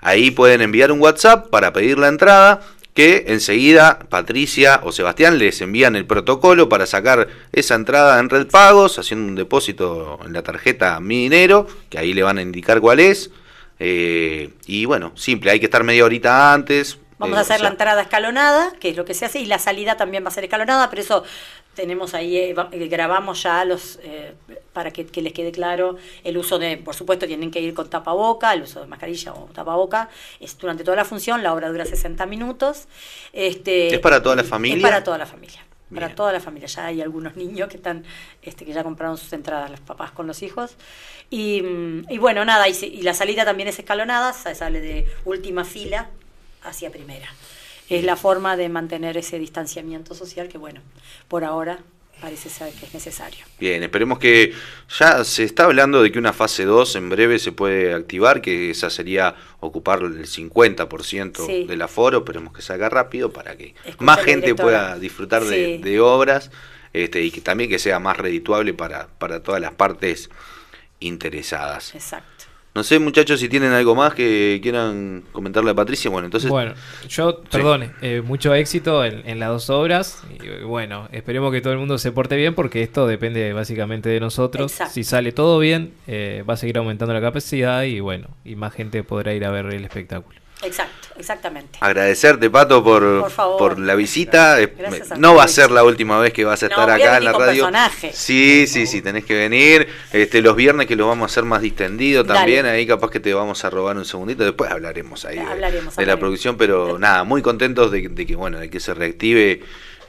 Ahí 0.00 0.30
pueden 0.30 0.60
enviar 0.62 0.92
un 0.92 1.00
WhatsApp 1.00 1.48
para 1.48 1.72
pedir 1.72 1.98
la 1.98 2.08
entrada, 2.08 2.60
que 2.92 3.24
enseguida 3.28 4.00
Patricia 4.10 4.80
o 4.82 4.92
Sebastián 4.92 5.38
les 5.38 5.60
envían 5.60 5.94
el 5.96 6.04
protocolo 6.04 6.68
para 6.68 6.84
sacar 6.86 7.28
esa 7.52 7.76
entrada 7.76 8.18
en 8.18 8.28
Red 8.28 8.48
Pagos, 8.48 8.98
haciendo 8.98 9.28
un 9.28 9.36
depósito 9.36 10.18
en 10.26 10.32
la 10.32 10.42
tarjeta 10.42 10.98
Mi 11.00 11.22
Dinero, 11.22 11.68
que 11.88 11.98
ahí 11.98 12.12
le 12.12 12.22
van 12.22 12.38
a 12.38 12.42
indicar 12.42 12.80
cuál 12.80 13.00
es. 13.00 13.30
Eh, 13.84 14.50
y 14.66 14.84
bueno, 14.84 15.12
simple, 15.16 15.50
hay 15.50 15.58
que 15.58 15.66
estar 15.66 15.82
media 15.82 16.04
horita 16.04 16.52
antes, 16.52 16.98
Vamos 17.18 17.36
Eh, 17.36 17.38
a 17.38 17.42
hacer 17.42 17.56
o 17.56 17.58
sea, 17.58 17.64
la 17.68 17.70
entrada 17.70 18.02
escalonada, 18.02 18.72
que 18.80 18.88
es 18.90 18.96
lo 18.96 19.04
que 19.04 19.14
se 19.14 19.24
hace, 19.24 19.38
y 19.40 19.46
la 19.46 19.58
salida 19.60 19.96
también 19.96 20.24
va 20.24 20.28
a 20.28 20.32
ser 20.32 20.44
escalonada, 20.44 20.90
pero 20.90 21.02
eso 21.02 21.22
tenemos 21.74 22.14
ahí, 22.14 22.36
eh, 22.36 22.54
eh, 22.72 22.88
grabamos 22.88 23.42
ya 23.42 23.64
los 23.64 23.98
eh, 24.02 24.34
para 24.72 24.90
que, 24.90 25.06
que 25.06 25.22
les 25.22 25.32
quede 25.32 25.52
claro 25.52 25.96
el 26.24 26.36
uso 26.36 26.58
de, 26.58 26.76
por 26.76 26.94
supuesto, 26.94 27.26
tienen 27.26 27.50
que 27.50 27.60
ir 27.60 27.74
con 27.74 27.88
tapaboca, 27.88 28.52
el 28.52 28.62
uso 28.62 28.80
de 28.80 28.86
mascarilla 28.86 29.32
o 29.34 29.48
tapaboca, 29.52 30.08
es 30.40 30.58
durante 30.58 30.84
toda 30.84 30.96
la 30.96 31.04
función, 31.04 31.42
la 31.42 31.54
obra 31.54 31.68
dura 31.68 31.84
60 31.84 32.26
minutos. 32.26 32.88
Este, 33.32 33.94
¿Es 33.94 34.00
para 34.00 34.22
toda 34.22 34.36
la 34.36 34.44
familia? 34.44 34.76
Es 34.76 34.82
para 34.82 35.04
toda 35.04 35.18
la 35.18 35.26
familia. 35.26 35.64
Para 35.94 36.14
toda 36.14 36.32
la 36.32 36.40
familia. 36.40 36.66
Ya 36.68 36.86
hay 36.86 37.00
algunos 37.02 37.36
niños 37.36 37.68
que 37.68 37.76
están, 37.76 38.04
este, 38.42 38.64
que 38.64 38.72
ya 38.72 38.82
compraron 38.82 39.18
sus 39.18 39.32
entradas, 39.32 39.70
los 39.70 39.80
papás 39.80 40.10
con 40.12 40.26
los 40.26 40.42
hijos. 40.42 40.76
Y, 41.30 41.62
mm, 41.62 42.06
y 42.10 42.18
bueno, 42.18 42.44
nada, 42.44 42.68
y, 42.68 43.02
la 43.02 43.14
salida 43.14 43.44
también 43.44 43.68
es 43.68 43.78
escalonada, 43.78 44.32
sa- 44.32 44.54
sale 44.54 44.80
de 44.80 45.06
última 45.24 45.64
fila 45.64 46.08
hacia 46.62 46.90
primera. 46.90 47.28
Es 47.88 48.04
la 48.04 48.16
forma 48.16 48.56
de 48.56 48.68
mantener 48.68 49.16
ese 49.16 49.38
distanciamiento 49.38 50.14
social 50.14 50.48
que, 50.48 50.56
bueno, 50.58 50.80
por 51.28 51.44
ahora 51.44 51.78
parece 52.22 52.48
ser 52.48 52.72
que 52.72 52.86
es 52.86 52.94
necesario. 52.94 53.44
Bien, 53.58 53.82
esperemos 53.82 54.18
que 54.18 54.54
ya 54.98 55.24
se 55.24 55.42
está 55.44 55.64
hablando 55.64 56.02
de 56.02 56.10
que 56.10 56.18
una 56.18 56.32
fase 56.32 56.64
2 56.64 56.96
en 56.96 57.10
breve 57.10 57.38
se 57.38 57.52
puede 57.52 57.92
activar, 57.92 58.40
que 58.40 58.70
esa 58.70 58.88
sería 58.88 59.34
ocupar 59.60 59.98
el 60.02 60.26
50% 60.26 61.44
Sí. 61.46 61.64
del 61.66 61.82
aforo, 61.82 62.18
esperemos 62.18 62.54
que 62.54 62.62
salga 62.62 62.88
rápido 62.88 63.32
para 63.32 63.56
que 63.56 63.74
Escucha 63.84 63.96
más 64.04 64.20
gente 64.22 64.46
directora. 64.46 64.64
pueda 64.86 64.98
disfrutar 64.98 65.44
de, 65.44 65.78
de 65.78 66.00
obras 66.00 66.50
este, 66.92 67.22
y 67.22 67.30
que 67.30 67.40
también 67.40 67.68
que 67.68 67.78
sea 67.78 67.98
más 67.98 68.16
redituable 68.16 68.72
para, 68.72 69.08
para 69.18 69.42
todas 69.42 69.60
las 69.60 69.72
partes 69.72 70.30
interesadas. 71.00 71.94
Exacto. 71.94 72.41
No 72.74 72.82
sé, 72.82 72.98
muchachos, 72.98 73.38
si 73.38 73.50
tienen 73.50 73.72
algo 73.72 73.94
más 73.94 74.14
que 74.14 74.58
quieran 74.62 75.24
comentarle 75.32 75.72
a 75.72 75.74
Patricia. 75.74 76.10
Bueno, 76.10 76.24
entonces. 76.26 76.48
Bueno, 76.48 76.72
yo, 77.06 77.42
perdone, 77.42 77.90
eh, 78.00 78.22
mucho 78.24 78.54
éxito 78.54 79.04
en, 79.04 79.28
en 79.28 79.38
las 79.38 79.50
dos 79.50 79.68
obras. 79.68 80.22
Y 80.30 80.46
eh, 80.46 80.64
bueno, 80.64 81.06
esperemos 81.12 81.52
que 81.52 81.60
todo 81.60 81.74
el 81.74 81.78
mundo 81.78 81.98
se 81.98 82.12
porte 82.12 82.34
bien 82.36 82.54
porque 82.54 82.82
esto 82.82 83.06
depende 83.06 83.52
básicamente 83.52 84.08
de 84.08 84.20
nosotros. 84.20 84.72
Exacto. 84.72 84.94
Si 84.94 85.04
sale 85.04 85.32
todo 85.32 85.58
bien, 85.58 85.92
eh, 86.06 86.44
va 86.48 86.54
a 86.54 86.56
seguir 86.56 86.78
aumentando 86.78 87.12
la 87.12 87.20
capacidad 87.20 87.82
y 87.82 88.00
bueno, 88.00 88.28
y 88.42 88.56
más 88.56 88.72
gente 88.72 89.04
podrá 89.04 89.34
ir 89.34 89.44
a 89.44 89.50
ver 89.50 89.66
el 89.66 89.84
espectáculo. 89.84 90.40
Exacto, 90.62 91.01
exactamente. 91.18 91.78
Agradecerte, 91.80 92.50
Pato, 92.50 92.82
por, 92.82 93.20
Por 93.20 93.30
favor. 93.30 93.58
por 93.58 93.78
la 93.78 93.94
visita. 93.94 94.60
Eh, 94.60 94.72
Gracias 94.76 95.12
a 95.12 95.16
no 95.16 95.34
va 95.34 95.44
a 95.44 95.48
ser 95.48 95.70
la 95.70 95.84
última 95.84 96.18
vez 96.18 96.32
que 96.32 96.44
vas 96.44 96.62
a 96.62 96.66
estar 96.66 96.90
acá 96.90 97.18
en 97.18 97.24
la 97.24 97.32
radio. 97.32 97.64
personaje. 97.64 98.12
Sí, 98.12 98.66
sí, 98.66 98.86
sí, 98.86 99.02
tenés 99.02 99.24
que 99.24 99.34
venir. 99.34 99.88
Este, 100.12 100.42
los 100.42 100.56
viernes 100.56 100.86
que 100.86 100.96
lo 100.96 101.06
vamos 101.08 101.30
a 101.30 101.32
hacer 101.32 101.44
más 101.44 101.62
distendido 101.62 102.24
Dale. 102.24 102.38
también. 102.40 102.66
Ahí 102.66 102.86
capaz 102.86 103.10
que 103.10 103.20
te 103.20 103.32
vamos 103.34 103.64
a 103.64 103.70
robar 103.70 103.96
un 103.96 104.04
segundito. 104.04 104.44
Después 104.44 104.70
hablaremos 104.70 105.24
ahí 105.24 105.36
de, 105.36 105.42
Hablaremos, 105.42 105.96
de 105.96 106.06
la 106.06 106.16
producción. 106.18 106.56
Pero 106.56 106.98
nada, 106.98 107.24
muy 107.24 107.42
contentos 107.42 107.90
de, 107.90 108.08
de 108.08 108.26
que 108.26 108.36
bueno, 108.36 108.58
de 108.58 108.70
que 108.70 108.80
se 108.80 108.94
reactive 108.94 109.60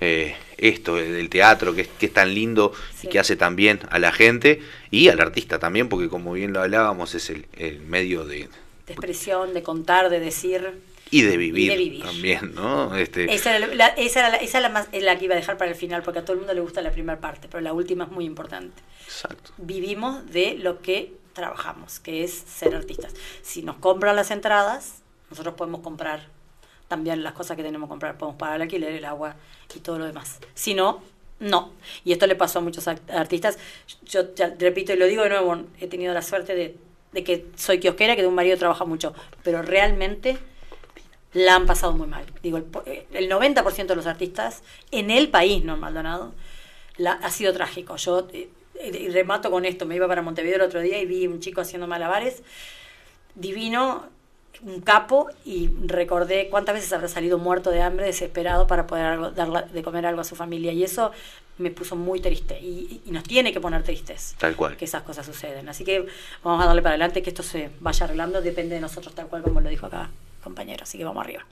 eh, 0.02 0.36
esto 0.58 0.96
del 0.96 1.30
teatro, 1.30 1.74
que 1.74 1.82
es, 1.82 1.88
que 2.00 2.06
es 2.08 2.14
tan 2.14 2.34
lindo 2.34 2.74
y 3.02 3.08
que 3.08 3.20
hace 3.20 3.36
tan 3.36 3.56
bien 3.56 3.80
a 3.90 4.00
la 4.00 4.12
gente 4.12 4.62
y 4.92 5.10
al 5.10 5.20
artista 5.20 5.60
también, 5.60 5.90
porque 5.90 6.08
como 6.10 6.34
bien 6.34 6.54
lo 6.54 6.62
hablábamos, 6.62 7.16
es 7.16 7.30
el, 7.30 7.46
el 7.58 7.80
medio 7.82 8.26
de 8.26 8.48
De 8.88 8.94
expresión, 8.94 9.54
de 9.54 9.64
contar, 9.64 10.10
de 10.10 10.20
decir. 10.20 10.72
Y 11.14 11.22
de 11.22 11.38
vivir, 11.38 11.72
de 11.72 11.78
vivir. 11.78 12.04
también, 12.04 12.56
¿no? 12.56 12.96
Este, 12.96 13.32
Esa 13.34 13.56
era, 13.56 13.68
la, 13.68 13.88
esa 13.88 14.20
era, 14.22 14.30
la, 14.30 14.38
esa 14.38 14.58
era 14.58 14.68
la 14.68 14.74
más, 14.74 14.88
es 14.92 15.04
la 15.04 15.18
que 15.18 15.26
iba 15.26 15.36
a 15.36 15.38
dejar 15.38 15.58
para 15.58 15.70
el 15.70 15.78
final, 15.78 16.02
porque 16.02 16.20
a 16.20 16.26
todo 16.26 16.34
el 16.34 16.40
mundo 16.40 16.54
le 16.54 16.62
gusta 16.62 16.82
la 16.82 16.92
primera 16.92 17.20
parte, 17.20 17.48
pero 17.50 17.62
la 17.62 17.74
última 17.74 18.06
es 18.06 18.12
muy 18.12 18.26
importante. 18.26 18.82
Exacto. 19.06 19.52
Vivimos 19.58 20.26
de 20.32 20.56
lo 20.56 20.82
que 20.82 21.14
trabajamos, 21.34 22.00
que 22.00 22.24
es 22.24 22.32
ser 22.32 22.76
artistas. 22.76 23.14
Si 23.42 23.62
nos 23.62 23.76
compran 23.78 24.16
las 24.16 24.32
entradas, 24.32 25.02
nosotros 25.30 25.56
podemos 25.56 25.82
comprar 25.82 26.28
también 26.88 27.24
las 27.24 27.34
cosas 27.34 27.58
que 27.58 27.64
tenemos 27.64 27.88
que 27.88 27.92
comprar, 27.92 28.18
podemos 28.18 28.40
pagar 28.40 28.56
el 28.58 28.64
alquiler, 28.64 28.94
el 28.94 29.06
agua 29.06 29.36
y 29.76 29.80
todo 29.80 30.00
lo 30.00 30.06
demás. 30.06 30.40
Si 30.54 30.74
no, 30.74 31.02
no. 31.40 31.74
Y 32.06 32.12
esto 32.12 32.28
le 32.28 32.36
pasó 32.36 32.60
a 32.60 32.62
muchos 32.62 32.88
artistas. 32.88 33.58
Yo 34.06 34.34
ya 34.36 34.54
repito 34.58 34.94
y 34.94 34.98
lo 34.98 35.06
digo 35.06 35.24
de 35.24 35.30
nuevo, 35.30 35.64
he 35.80 35.88
tenido 35.88 36.14
la 36.14 36.22
suerte 36.22 36.56
de, 36.56 36.76
de 37.12 37.24
que 37.24 37.46
soy 37.56 37.80
kiosquera, 37.80 38.16
que 38.16 38.22
de 38.22 38.28
un 38.28 38.36
marido 38.36 38.58
trabaja 38.58 38.86
mucho, 38.86 39.14
pero 39.44 39.62
realmente 39.62 40.38
la 41.34 41.56
han 41.56 41.66
pasado 41.66 41.94
muy 41.94 42.08
mal. 42.08 42.26
Digo, 42.42 42.58
el, 42.58 42.66
eh, 42.86 43.06
el 43.14 43.30
90% 43.30 43.88
de 43.88 43.96
los 43.96 44.06
artistas 44.06 44.62
en 44.92 45.10
el 45.12 45.30
país, 45.30 45.64
no 45.64 45.74
en 45.74 45.80
Maldonado, 45.80 46.34
la, 46.98 47.14
ha 47.14 47.30
sido 47.32 47.54
trágico. 47.54 47.96
Yo 47.98 48.28
eh, 48.34 48.50
eh, 48.80 48.98
y 49.06 49.10
remato 49.10 49.50
con 49.52 49.66
esto, 49.66 49.86
me 49.86 49.96
iba 49.96 50.08
para 50.08 50.22
Montevideo 50.22 50.56
el 50.58 50.62
otro 50.62 50.80
día 50.82 51.00
y 51.00 51.06
vi 51.06 51.28
un 51.28 51.40
chico 51.40 51.62
haciendo 51.62 51.88
malabares, 51.88 52.44
divino, 53.36 54.06
un 54.64 54.82
capo, 54.82 55.30
y 55.46 55.70
recordé 55.86 56.48
cuántas 56.50 56.76
veces 56.76 56.94
habrá 56.94 57.08
salido 57.08 57.38
muerto 57.38 57.72
de 57.72 57.82
hambre, 57.82 58.06
desesperado 58.06 58.68
para 58.68 58.86
poder 58.88 59.06
algo- 59.06 59.32
de 59.32 59.84
comer 59.84 60.06
algo 60.06 60.22
a 60.22 60.24
su 60.24 60.36
familia. 60.36 60.72
Y 60.72 60.84
eso 60.84 61.12
me 61.58 61.70
puso 61.72 61.96
muy 61.96 62.20
triste 62.20 62.60
y, 62.60 63.02
y 63.06 63.12
nos 63.12 63.24
tiene 63.24 63.52
que 63.54 63.60
poner 63.60 63.84
tristes 63.84 64.36
Tal 64.40 64.56
cual. 64.56 64.78
que 64.78 64.86
esas 64.86 65.04
cosas 65.04 65.26
suceden. 65.26 65.70
Así 65.70 65.84
que 65.84 66.06
vamos 66.44 66.64
a 66.64 66.68
darle 66.68 66.82
para 66.82 66.92
adelante, 66.94 67.22
que 67.22 67.30
esto 67.32 67.44
se 67.44 67.70
vaya 67.80 68.06
arreglando, 68.06 68.42
depende 68.42 68.76
de 68.76 68.82
nosotros 68.82 69.14
tal 69.16 69.28
cual 69.28 69.44
como 69.44 69.60
lo 69.62 69.70
dijo 69.70 69.86
acá 69.88 70.10
compañero. 70.44 70.84
Así 70.84 70.98
que 70.98 71.06
vamos 71.06 71.24
arriba. 71.24 71.44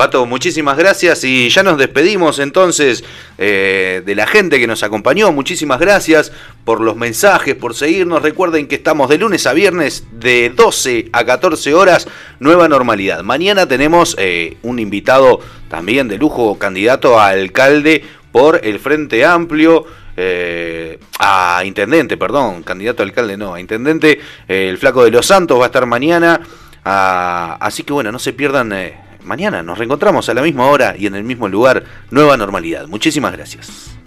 Pato, 0.00 0.24
muchísimas 0.24 0.78
gracias 0.78 1.24
y 1.24 1.50
ya 1.50 1.62
nos 1.62 1.76
despedimos 1.76 2.38
entonces 2.38 3.04
eh, 3.36 4.02
de 4.02 4.14
la 4.14 4.26
gente 4.26 4.58
que 4.58 4.66
nos 4.66 4.82
acompañó. 4.82 5.30
Muchísimas 5.30 5.78
gracias 5.78 6.32
por 6.64 6.80
los 6.80 6.96
mensajes, 6.96 7.54
por 7.54 7.74
seguirnos. 7.74 8.22
Recuerden 8.22 8.66
que 8.66 8.76
estamos 8.76 9.10
de 9.10 9.18
lunes 9.18 9.46
a 9.46 9.52
viernes 9.52 10.06
de 10.12 10.54
12 10.56 11.10
a 11.12 11.26
14 11.26 11.74
horas, 11.74 12.08
nueva 12.38 12.66
normalidad. 12.66 13.22
Mañana 13.22 13.68
tenemos 13.68 14.16
eh, 14.18 14.56
un 14.62 14.78
invitado 14.78 15.40
también 15.68 16.08
de 16.08 16.16
lujo, 16.16 16.58
candidato 16.58 17.20
a 17.20 17.28
alcalde 17.28 18.02
por 18.32 18.60
el 18.64 18.78
Frente 18.78 19.26
Amplio. 19.26 19.84
eh, 20.16 20.98
a 21.18 21.62
intendente, 21.64 22.16
perdón, 22.16 22.62
candidato 22.62 23.02
a 23.02 23.06
alcalde 23.06 23.36
no, 23.36 23.52
a 23.52 23.60
intendente, 23.60 24.18
el 24.48 24.78
flaco 24.78 25.04
de 25.04 25.10
los 25.10 25.26
Santos 25.26 25.58
va 25.58 25.64
a 25.64 25.66
estar 25.66 25.84
mañana, 25.86 26.40
Ah, 26.84 27.56
así 27.60 27.82
que 27.82 27.92
bueno, 27.92 28.12
no 28.12 28.18
se 28.18 28.32
pierdan 28.32 28.72
eh, 28.72 28.98
mañana. 29.24 29.62
Nos 29.62 29.78
reencontramos 29.78 30.28
a 30.28 30.34
la 30.34 30.42
misma 30.42 30.66
hora 30.66 30.94
y 30.98 31.06
en 31.06 31.14
el 31.14 31.24
mismo 31.24 31.48
lugar. 31.48 31.84
Nueva 32.10 32.36
normalidad. 32.36 32.86
Muchísimas 32.86 33.32
gracias. 33.32 33.99